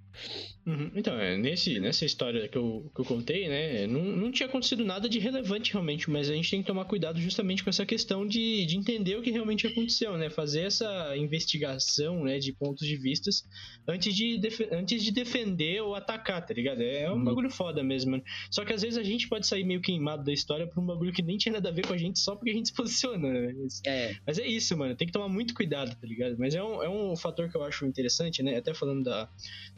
Uhum. 0.65 0.91
Então, 0.95 1.19
é, 1.19 1.37
nesse, 1.37 1.79
nessa 1.79 2.05
história 2.05 2.47
que 2.47 2.57
eu, 2.57 2.91
que 2.93 3.01
eu 3.01 3.05
contei, 3.05 3.47
né, 3.49 3.87
não, 3.87 4.03
não 4.03 4.31
tinha 4.31 4.47
acontecido 4.47 4.85
nada 4.85 5.09
de 5.09 5.19
relevante 5.19 5.71
realmente, 5.73 6.09
mas 6.09 6.29
a 6.29 6.33
gente 6.35 6.51
tem 6.51 6.61
que 6.61 6.67
tomar 6.67 6.85
cuidado 6.85 7.19
justamente 7.19 7.63
com 7.63 7.69
essa 7.69 7.85
questão 7.85 8.27
de, 8.27 8.65
de 8.65 8.77
entender 8.77 9.15
o 9.17 9.21
que 9.21 9.31
realmente 9.31 9.65
aconteceu, 9.67 10.17
né, 10.17 10.29
fazer 10.29 10.61
essa 10.61 11.15
investigação, 11.17 12.23
né, 12.23 12.37
de 12.39 12.53
pontos 12.53 12.87
de 12.87 12.95
vistas 12.97 13.43
antes 13.87 14.13
de, 14.15 14.39
antes 14.71 15.03
de 15.03 15.11
defender 15.11 15.81
ou 15.81 15.95
atacar, 15.95 16.45
tá 16.45 16.53
ligado? 16.53 16.81
É 16.81 17.09
um 17.11 17.15
Uhum. 17.15 17.23
bagulho 17.23 17.49
foda 17.49 17.83
mesmo, 17.83 18.11
mano. 18.11 18.23
Só 18.51 18.63
que 18.63 18.73
às 18.73 18.81
vezes 18.81 18.97
a 18.97 19.03
gente 19.03 19.27
pode 19.27 19.47
sair 19.47 19.63
meio 19.63 19.81
queimado 19.81 20.23
da 20.23 20.31
história 20.33 20.67
por 20.67 20.81
um 20.81 20.85
bagulho 20.85 21.11
que 21.13 21.21
nem 21.23 21.37
tinha 21.37 21.53
nada 21.53 21.69
a 21.69 21.71
ver 21.71 21.80
com 21.81 21.93
a 21.93 21.97
gente 21.97 22.19
só 22.19 22.35
porque 22.35 22.51
a 22.51 22.53
gente 22.53 22.69
se 22.69 22.73
posiciona, 22.75 23.31
né? 23.31 23.53
Mas- 23.57 23.81
É, 23.85 24.15
mas 24.25 24.39
é 24.39 24.47
isso, 24.47 24.77
mano. 24.77 24.95
Tem 24.95 25.05
que 25.07 25.13
tomar 25.13 25.27
muito 25.29 25.53
cuidado, 25.53 25.95
tá 25.95 26.07
ligado? 26.07 26.35
Mas 26.37 26.53
é 26.55 26.63
um, 26.63 26.83
é 26.83 26.89
um 26.89 27.15
fator 27.15 27.49
que 27.49 27.55
eu 27.57 27.63
acho 27.63 27.85
interessante, 27.85 28.41
né? 28.43 28.57
Até 28.57 28.73
falando 28.73 29.03
da, 29.03 29.29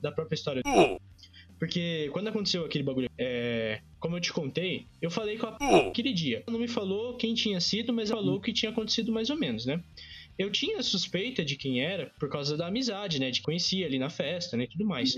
da 0.01 0.11
própria 0.11 0.35
história. 0.35 0.61
Porque 1.59 2.09
quando 2.11 2.27
aconteceu 2.27 2.65
aquele 2.65 2.83
bagulho, 2.83 3.09
é, 3.17 3.79
como 3.99 4.17
eu 4.17 4.19
te 4.21 4.33
contei, 4.33 4.85
eu 5.01 5.09
falei 5.09 5.37
com 5.37 5.47
a 5.47 5.51
p... 5.53 5.63
aquele 5.63 6.11
dia. 6.11 6.43
Não 6.47 6.59
me 6.59 6.67
falou 6.67 7.15
quem 7.15 7.33
tinha 7.33 7.59
sido, 7.61 7.93
mas 7.93 8.09
falou 8.09 8.35
o 8.37 8.41
que 8.41 8.51
tinha 8.51 8.71
acontecido 8.71 9.11
mais 9.13 9.29
ou 9.29 9.37
menos, 9.37 9.65
né? 9.65 9.81
Eu 10.37 10.51
tinha 10.51 10.81
suspeita 10.81 11.45
de 11.45 11.55
quem 11.55 11.81
era 11.81 12.11
por 12.19 12.29
causa 12.29 12.57
da 12.57 12.67
amizade, 12.67 13.19
né? 13.19 13.29
De 13.29 13.41
conhecer 13.41 13.83
ali 13.85 13.99
na 13.99 14.09
festa, 14.09 14.57
né? 14.57 14.63
E 14.63 14.67
tudo 14.69 14.85
mais. 14.85 15.13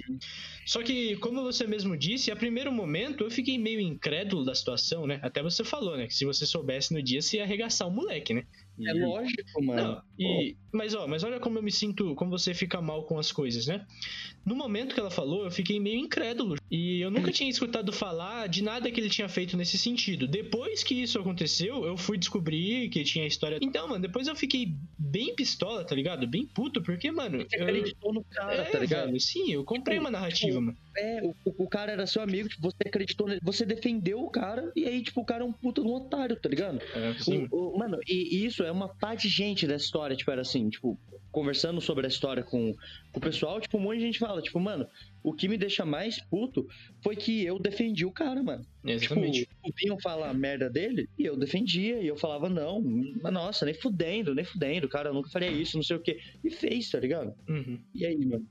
Só 0.66 0.84
que, 0.84 1.16
como 1.18 1.42
você 1.42 1.66
mesmo 1.66 1.98
disse, 1.98 2.32
a 2.32 2.36
primeiro 2.36 2.72
momento 2.72 3.24
eu 3.24 3.32
fiquei 3.32 3.58
meio 3.58 3.80
incrédulo 3.80 4.44
da 4.44 4.54
situação, 4.54 5.08
né? 5.08 5.20
Até 5.22 5.42
você 5.42 5.64
falou, 5.64 5.96
né? 5.98 6.08
Que 6.08 6.14
se 6.14 6.26
você 6.26 6.46
soubesse 6.46 6.94
no 6.94 7.02
dia, 7.02 7.22
você 7.22 7.38
ia 7.38 7.44
arregaçar 7.44 7.88
o 7.88 7.92
moleque, 7.92 8.34
né? 8.34 8.44
é 8.86 8.92
E- 8.92 9.00
lógico, 9.00 9.64
mano. 9.64 9.96
não, 9.96 10.02
e, 10.20 10.58
mas 10.74 10.94
ó, 10.94 11.08
mas 11.08 11.24
olha 11.24 11.40
como 11.40 11.58
eu 11.58 11.64
me 11.64 11.72
sinto, 11.72 12.14
como 12.16 12.32
você 12.32 12.54
fica 12.54 12.82
mal 12.82 13.06
com 13.06 13.18
as 13.18 13.32
coisas, 13.32 13.68
né? 13.68 13.86
No 14.46 14.56
momento 14.56 14.94
que 14.94 15.00
ela 15.00 15.10
falou, 15.12 15.46
eu 15.46 15.52
fiquei 15.52 15.80
meio 15.80 15.98
incrédulo. 15.98 16.56
E 16.70 17.00
eu 17.00 17.12
nunca 17.12 17.32
tinha 17.32 17.50
escutado 17.50 17.94
falar 17.94 18.48
de 18.48 18.64
nada 18.64 18.90
que 18.90 19.00
ele 19.00 19.10
tinha 19.10 19.30
feito 19.30 19.56
nesse 19.56 19.78
sentido. 19.78 20.28
Depois 20.28 20.84
que 20.84 20.96
isso 20.96 21.20
aconteceu, 21.20 21.86
eu 21.86 21.96
fui 21.96 22.18
descobrir 22.18 22.90
que 22.90 23.04
tinha 23.04 23.24
a 23.24 23.28
história. 23.28 23.60
Então, 23.62 23.88
mano, 23.88 24.02
depois 24.02 24.28
eu 24.28 24.36
fiquei 24.36 24.74
bem 24.98 25.36
pistola, 25.36 25.86
tá 25.86 25.94
ligado? 25.94 26.26
Bem 26.28 26.46
puto, 26.48 26.82
porque, 26.82 27.12
mano. 27.12 27.46
Você 27.48 27.58
Eu... 27.58 27.64
acreditou 27.66 28.12
no 28.14 28.24
cara, 28.24 28.54
É, 28.64 28.66
tá 28.66 28.80
ligado? 28.80 29.06
velho, 29.06 29.20
sim, 29.20 29.52
eu 29.52 29.64
comprei 29.64 30.00
uma 30.00 30.10
narrativa, 30.10 30.60
mano. 30.60 30.76
É, 30.98 31.22
o, 31.46 31.64
o- 31.64 31.70
cara 31.70 31.92
era 31.92 32.08
seu 32.08 32.22
amigo, 32.22 32.50
tipo, 32.50 32.62
você 32.64 32.88
acreditou 32.88 33.28
nele, 33.28 33.42
você 33.44 33.66
defendeu 33.66 34.22
o 34.24 34.30
cara, 34.30 34.72
e 34.76 34.86
aí, 34.86 35.04
tipo, 35.04 35.22
o 35.22 35.26
cara 35.26 35.44
é 35.44 35.46
um 35.46 35.52
puta 35.54 35.82
de 35.82 35.88
um 35.88 35.94
otário, 35.94 36.36
tá 36.36 36.48
ligado? 36.50 36.80
É, 36.96 37.14
sim, 37.20 37.48
O- 37.52 37.76
o- 37.76 37.78
mano, 37.78 38.00
e, 38.08 38.38
e 38.38 38.46
isso 38.46 38.64
é 38.64 38.72
uma 38.72 38.88
pá 38.88 39.14
de 39.14 39.28
gente 39.30 39.68
dessa 39.68 39.86
história, 39.86 40.16
tipo, 40.16 40.32
era 40.32 40.42
assim, 40.42 40.70
tipo, 40.70 40.98
conversando 41.32 41.80
sobre 41.82 42.06
a 42.06 42.10
história 42.10 42.42
com, 42.44 42.74
com 43.12 43.20
o 43.20 43.22
pessoal, 43.22 43.60
tipo, 43.60 43.78
um 43.78 43.82
monte 43.82 43.98
de 44.00 44.06
gente 44.06 44.20
fala, 44.20 44.42
tipo, 44.42 44.58
mano, 44.60 44.88
o 45.26 45.34
que 45.34 45.48
me 45.48 45.58
deixa 45.58 45.84
mais 45.84 46.22
puto 46.22 46.68
foi 47.04 47.16
que 47.16 47.44
eu 47.44 47.58
defendi 47.58 48.06
o 48.06 48.12
cara, 48.12 48.44
mano. 48.44 48.64
exatamente. 48.86 49.40
Tipo, 49.40 49.74
vinham 49.76 50.00
falar 50.00 50.30
a 50.30 50.34
merda 50.34 50.70
dele 50.70 51.10
e 51.18 51.26
eu 51.26 51.36
defendia, 51.36 52.00
e 52.00 52.06
eu 52.06 52.16
falava, 52.16 52.48
não, 52.48 52.80
mas 53.24 53.34
nossa, 53.34 53.66
nem 53.66 53.74
fudendo, 53.74 54.36
nem 54.36 54.46
fudendo, 54.46 54.88
cara, 54.88 55.10
eu 55.10 55.14
nunca 55.16 55.30
faria 55.30 55.50
isso, 55.50 55.78
não 55.78 55.84
sei 55.84 55.96
o 55.96 56.00
quê. 56.00 56.20
E 56.44 56.52
fez, 56.52 56.92
tá 56.92 57.00
ligado? 57.00 57.34
Uhum. 57.50 57.80
E 57.96 58.06
aí, 58.06 58.24
mano? 58.24 58.48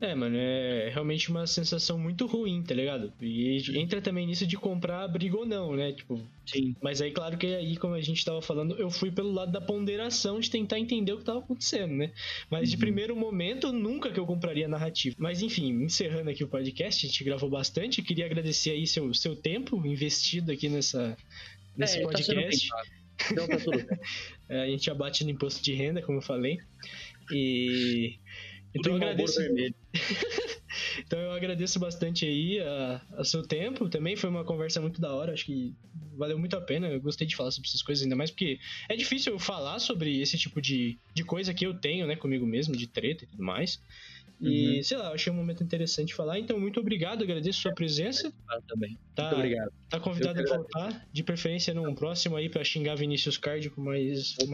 É, 0.00 0.14
mano, 0.14 0.36
é 0.38 0.90
realmente 0.92 1.28
uma 1.28 1.44
sensação 1.44 1.98
muito 1.98 2.24
ruim, 2.24 2.62
tá 2.62 2.72
ligado? 2.72 3.12
E 3.20 3.60
entra 3.76 4.00
também 4.00 4.26
nisso 4.28 4.46
de 4.46 4.56
comprar 4.56 5.02
a 5.02 5.08
briga 5.08 5.36
ou 5.36 5.44
não, 5.44 5.74
né? 5.74 5.92
Tipo, 5.92 6.20
Sim. 6.46 6.76
Mas 6.80 7.00
aí, 7.02 7.10
claro 7.10 7.36
que 7.36 7.46
aí, 7.48 7.76
como 7.76 7.94
a 7.94 8.00
gente 8.00 8.24
tava 8.24 8.40
falando, 8.40 8.76
eu 8.76 8.88
fui 8.90 9.10
pelo 9.10 9.32
lado 9.32 9.50
da 9.50 9.60
ponderação 9.60 10.38
de 10.38 10.48
tentar 10.50 10.78
entender 10.78 11.12
o 11.12 11.18
que 11.18 11.24
tava 11.24 11.40
acontecendo, 11.40 11.94
né? 11.94 12.12
Mas 12.48 12.70
de 12.70 12.76
Uhum. 12.76 12.80
primeiro 12.80 13.16
momento, 13.16 13.72
nunca 13.72 14.12
que 14.12 14.20
eu 14.20 14.24
compraria 14.24 14.68
narrativa. 14.68 15.16
Mas 15.18 15.42
enfim, 15.42 15.82
encerrando 15.82 16.30
aqui 16.30 16.44
o 16.44 16.48
podcast, 16.48 17.04
a 17.04 17.08
gente 17.10 17.24
gravou 17.24 17.50
bastante. 17.50 18.00
Queria 18.00 18.24
agradecer 18.26 18.70
aí 18.70 18.86
seu, 18.86 19.12
seu 19.12 19.34
tempo 19.34 19.84
investido 19.84 20.52
aqui 20.52 20.68
nessa, 20.68 21.16
nesse 21.76 21.98
É, 21.98 22.02
tá 22.02 22.08
podcast. 22.08 22.68
pago. 22.68 22.88
Então 23.32 23.48
tá 23.48 23.56
tudo 23.58 23.78
bem. 23.84 23.98
É, 24.48 24.62
a 24.62 24.66
gente 24.66 24.90
abate 24.90 25.24
no 25.24 25.30
imposto 25.30 25.62
de 25.62 25.74
renda, 25.74 26.00
como 26.00 26.18
eu 26.18 26.22
falei. 26.22 26.58
E. 27.30 28.14
Então 28.74 28.92
eu 28.92 28.98
em 28.98 29.00
Marlboro 29.00 29.30
agradeço. 29.30 29.74
Então 30.98 31.18
eu 31.18 31.32
agradeço 31.32 31.78
bastante 31.78 32.26
aí 32.26 32.60
a, 32.60 33.00
a 33.16 33.24
seu 33.24 33.42
tempo. 33.42 33.88
Também 33.88 34.16
foi 34.16 34.28
uma 34.28 34.44
conversa 34.44 34.80
muito 34.80 35.00
da 35.00 35.12
hora. 35.14 35.32
Acho 35.32 35.46
que 35.46 35.74
valeu 36.16 36.38
muito 36.38 36.56
a 36.56 36.60
pena. 36.60 36.88
Eu 36.88 37.00
gostei 37.00 37.26
de 37.26 37.34
falar 37.34 37.50
sobre 37.50 37.68
essas 37.68 37.82
coisas, 37.82 38.02
ainda 38.04 38.14
mais 38.16 38.30
porque 38.30 38.58
é 38.88 38.94
difícil 38.94 39.32
eu 39.32 39.38
falar 39.38 39.78
sobre 39.78 40.20
esse 40.20 40.36
tipo 40.36 40.60
de, 40.60 40.98
de 41.14 41.24
coisa 41.24 41.54
que 41.54 41.64
eu 41.66 41.74
tenho, 41.74 42.06
né, 42.06 42.16
comigo 42.16 42.46
mesmo, 42.46 42.76
de 42.76 42.86
treta 42.86 43.24
e 43.24 43.26
tudo 43.26 43.42
mais. 43.42 43.80
E, 44.40 44.76
Uhum. 44.76 44.82
sei 44.84 44.96
lá, 44.96 45.06
eu 45.06 45.14
achei 45.14 45.32
um 45.32 45.36
momento 45.36 45.64
interessante 45.64 46.08
de 46.08 46.14
falar. 46.14 46.38
Então, 46.38 46.60
muito 46.60 46.78
obrigado, 46.78 47.24
agradeço 47.24 47.60
sua 47.60 47.74
presença. 47.74 48.32
Ah, 48.48 48.60
também. 48.68 48.96
Tá, 49.12 49.24
Muito 49.24 49.34
obrigado. 49.36 49.72
tá 49.88 49.98
convidado 49.98 50.38
a 50.38 50.42
Eu 50.42 50.46
voltar, 50.48 51.08
de 51.12 51.24
preferência 51.24 51.74
num 51.74 51.92
próximo 51.92 52.36
aí 52.36 52.48
pra 52.48 52.62
xingar 52.62 52.94
Vinícius 52.94 53.36
Card 53.36 53.68
com 53.70 53.80
mais. 53.82 54.36
Eu. 54.38 54.46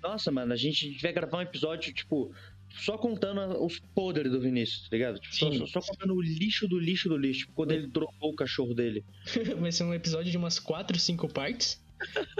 Nossa, 0.00 0.30
mano, 0.30 0.52
a 0.52 0.56
gente 0.56 0.96
vai 1.02 1.12
gravar 1.12 1.38
um 1.38 1.42
episódio, 1.42 1.92
tipo, 1.92 2.32
só 2.78 2.96
contando 2.98 3.40
os 3.64 3.78
podres 3.94 4.30
do 4.32 4.40
Vinícius, 4.40 4.88
tá 4.88 4.96
ligado? 4.96 5.18
Tipo, 5.18 5.34
só, 5.34 5.50
Sim. 5.52 5.66
só- 5.66 5.80
contando 5.80 6.14
o 6.14 6.20
lixo 6.22 6.66
do 6.68 6.78
lixo 6.78 7.08
do 7.08 7.16
lixo. 7.16 7.48
Quando 7.54 7.72
ele 7.72 7.86
dropou 7.86 8.30
o 8.32 8.34
cachorro 8.36 8.74
dele. 8.74 9.04
Vai 9.60 9.72
ser 9.72 9.84
um 9.84 9.94
episódio 9.94 10.30
de 10.30 10.36
umas 10.36 10.58
4, 10.58 10.98
5 10.98 11.28
partes. 11.28 11.82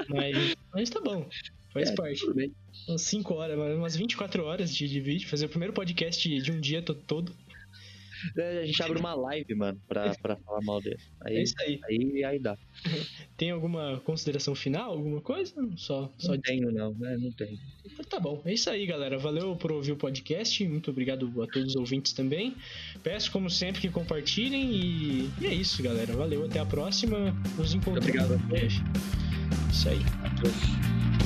Mas, 0.09 0.57
mas 0.73 0.91
tá 0.91 1.01
bom. 1.01 1.29
Faz 1.73 1.91
É, 1.91 1.95
parte. 1.95 2.21
Tudo 2.21 2.35
bem. 2.35 2.53
Umas 2.89 3.03
5 3.03 3.35
horas, 3.35 3.59
umas 3.77 3.97
24 3.97 4.45
horas 4.45 4.75
de, 4.75 4.89
de 4.89 5.01
vídeo. 5.01 5.29
Fazer 5.29 5.47
o 5.47 5.49
primeiro 5.49 5.73
podcast 5.73 6.29
de 6.41 6.53
um 6.53 6.61
dia 6.61 6.83
to- 6.83 6.95
todo. 6.95 7.33
É, 8.37 8.61
A 8.61 8.67
gente 8.67 8.83
abre 8.83 8.99
uma 8.99 9.15
live, 9.15 9.55
mano, 9.55 9.81
pra, 9.87 10.15
pra 10.17 10.37
falar 10.37 10.61
mal 10.63 10.81
dele. 10.81 10.99
É 11.27 11.31
Aí, 11.31 11.43
isso 11.43 11.55
aí. 11.61 11.81
aí, 11.89 12.25
aí 12.25 12.39
dá. 12.39 12.57
Tem 13.37 13.51
alguma 13.51 14.01
consideração 14.05 14.55
final? 14.55 14.91
Alguma 14.93 15.21
coisa? 15.21 15.55
Só, 15.77 16.13
só 16.19 16.33
Não 16.33 16.41
tenho, 16.41 16.71
não, 16.71 16.93
né? 16.95 17.17
Não 17.19 17.33
tenho. 17.33 17.59
Então 17.85 18.05
tá 18.05 18.21
bom, 18.21 18.43
é 18.45 18.53
isso 18.53 18.69
aí, 18.69 18.85
galera. 18.87 19.19
Valeu 19.19 19.57
por 19.57 19.73
ouvir 19.73 19.93
o 19.93 19.97
podcast. 19.97 20.67
Muito 20.67 20.91
obrigado 20.91 21.27
a 21.43 21.47
todos 21.47 21.71
os 21.71 21.77
ouvintes 21.77 22.13
também. 22.13 22.55
Peço, 23.03 23.31
como 23.31 23.49
sempre, 23.49 23.81
que 23.81 23.89
compartilhem. 23.89 24.71
E, 24.71 25.31
e 25.41 25.47
é 25.47 25.55
isso, 25.55 25.83
galera. 25.83 26.13
Valeu, 26.13 26.45
até 26.45 26.59
a 26.59 26.67
próxima. 26.67 27.35
Nos 27.57 27.75
encontramos 27.75 28.31
obrigado. 28.31 28.85
Isso 29.71 29.89
aí. 29.89 29.99
A 30.23 30.31
todos. 30.41 31.24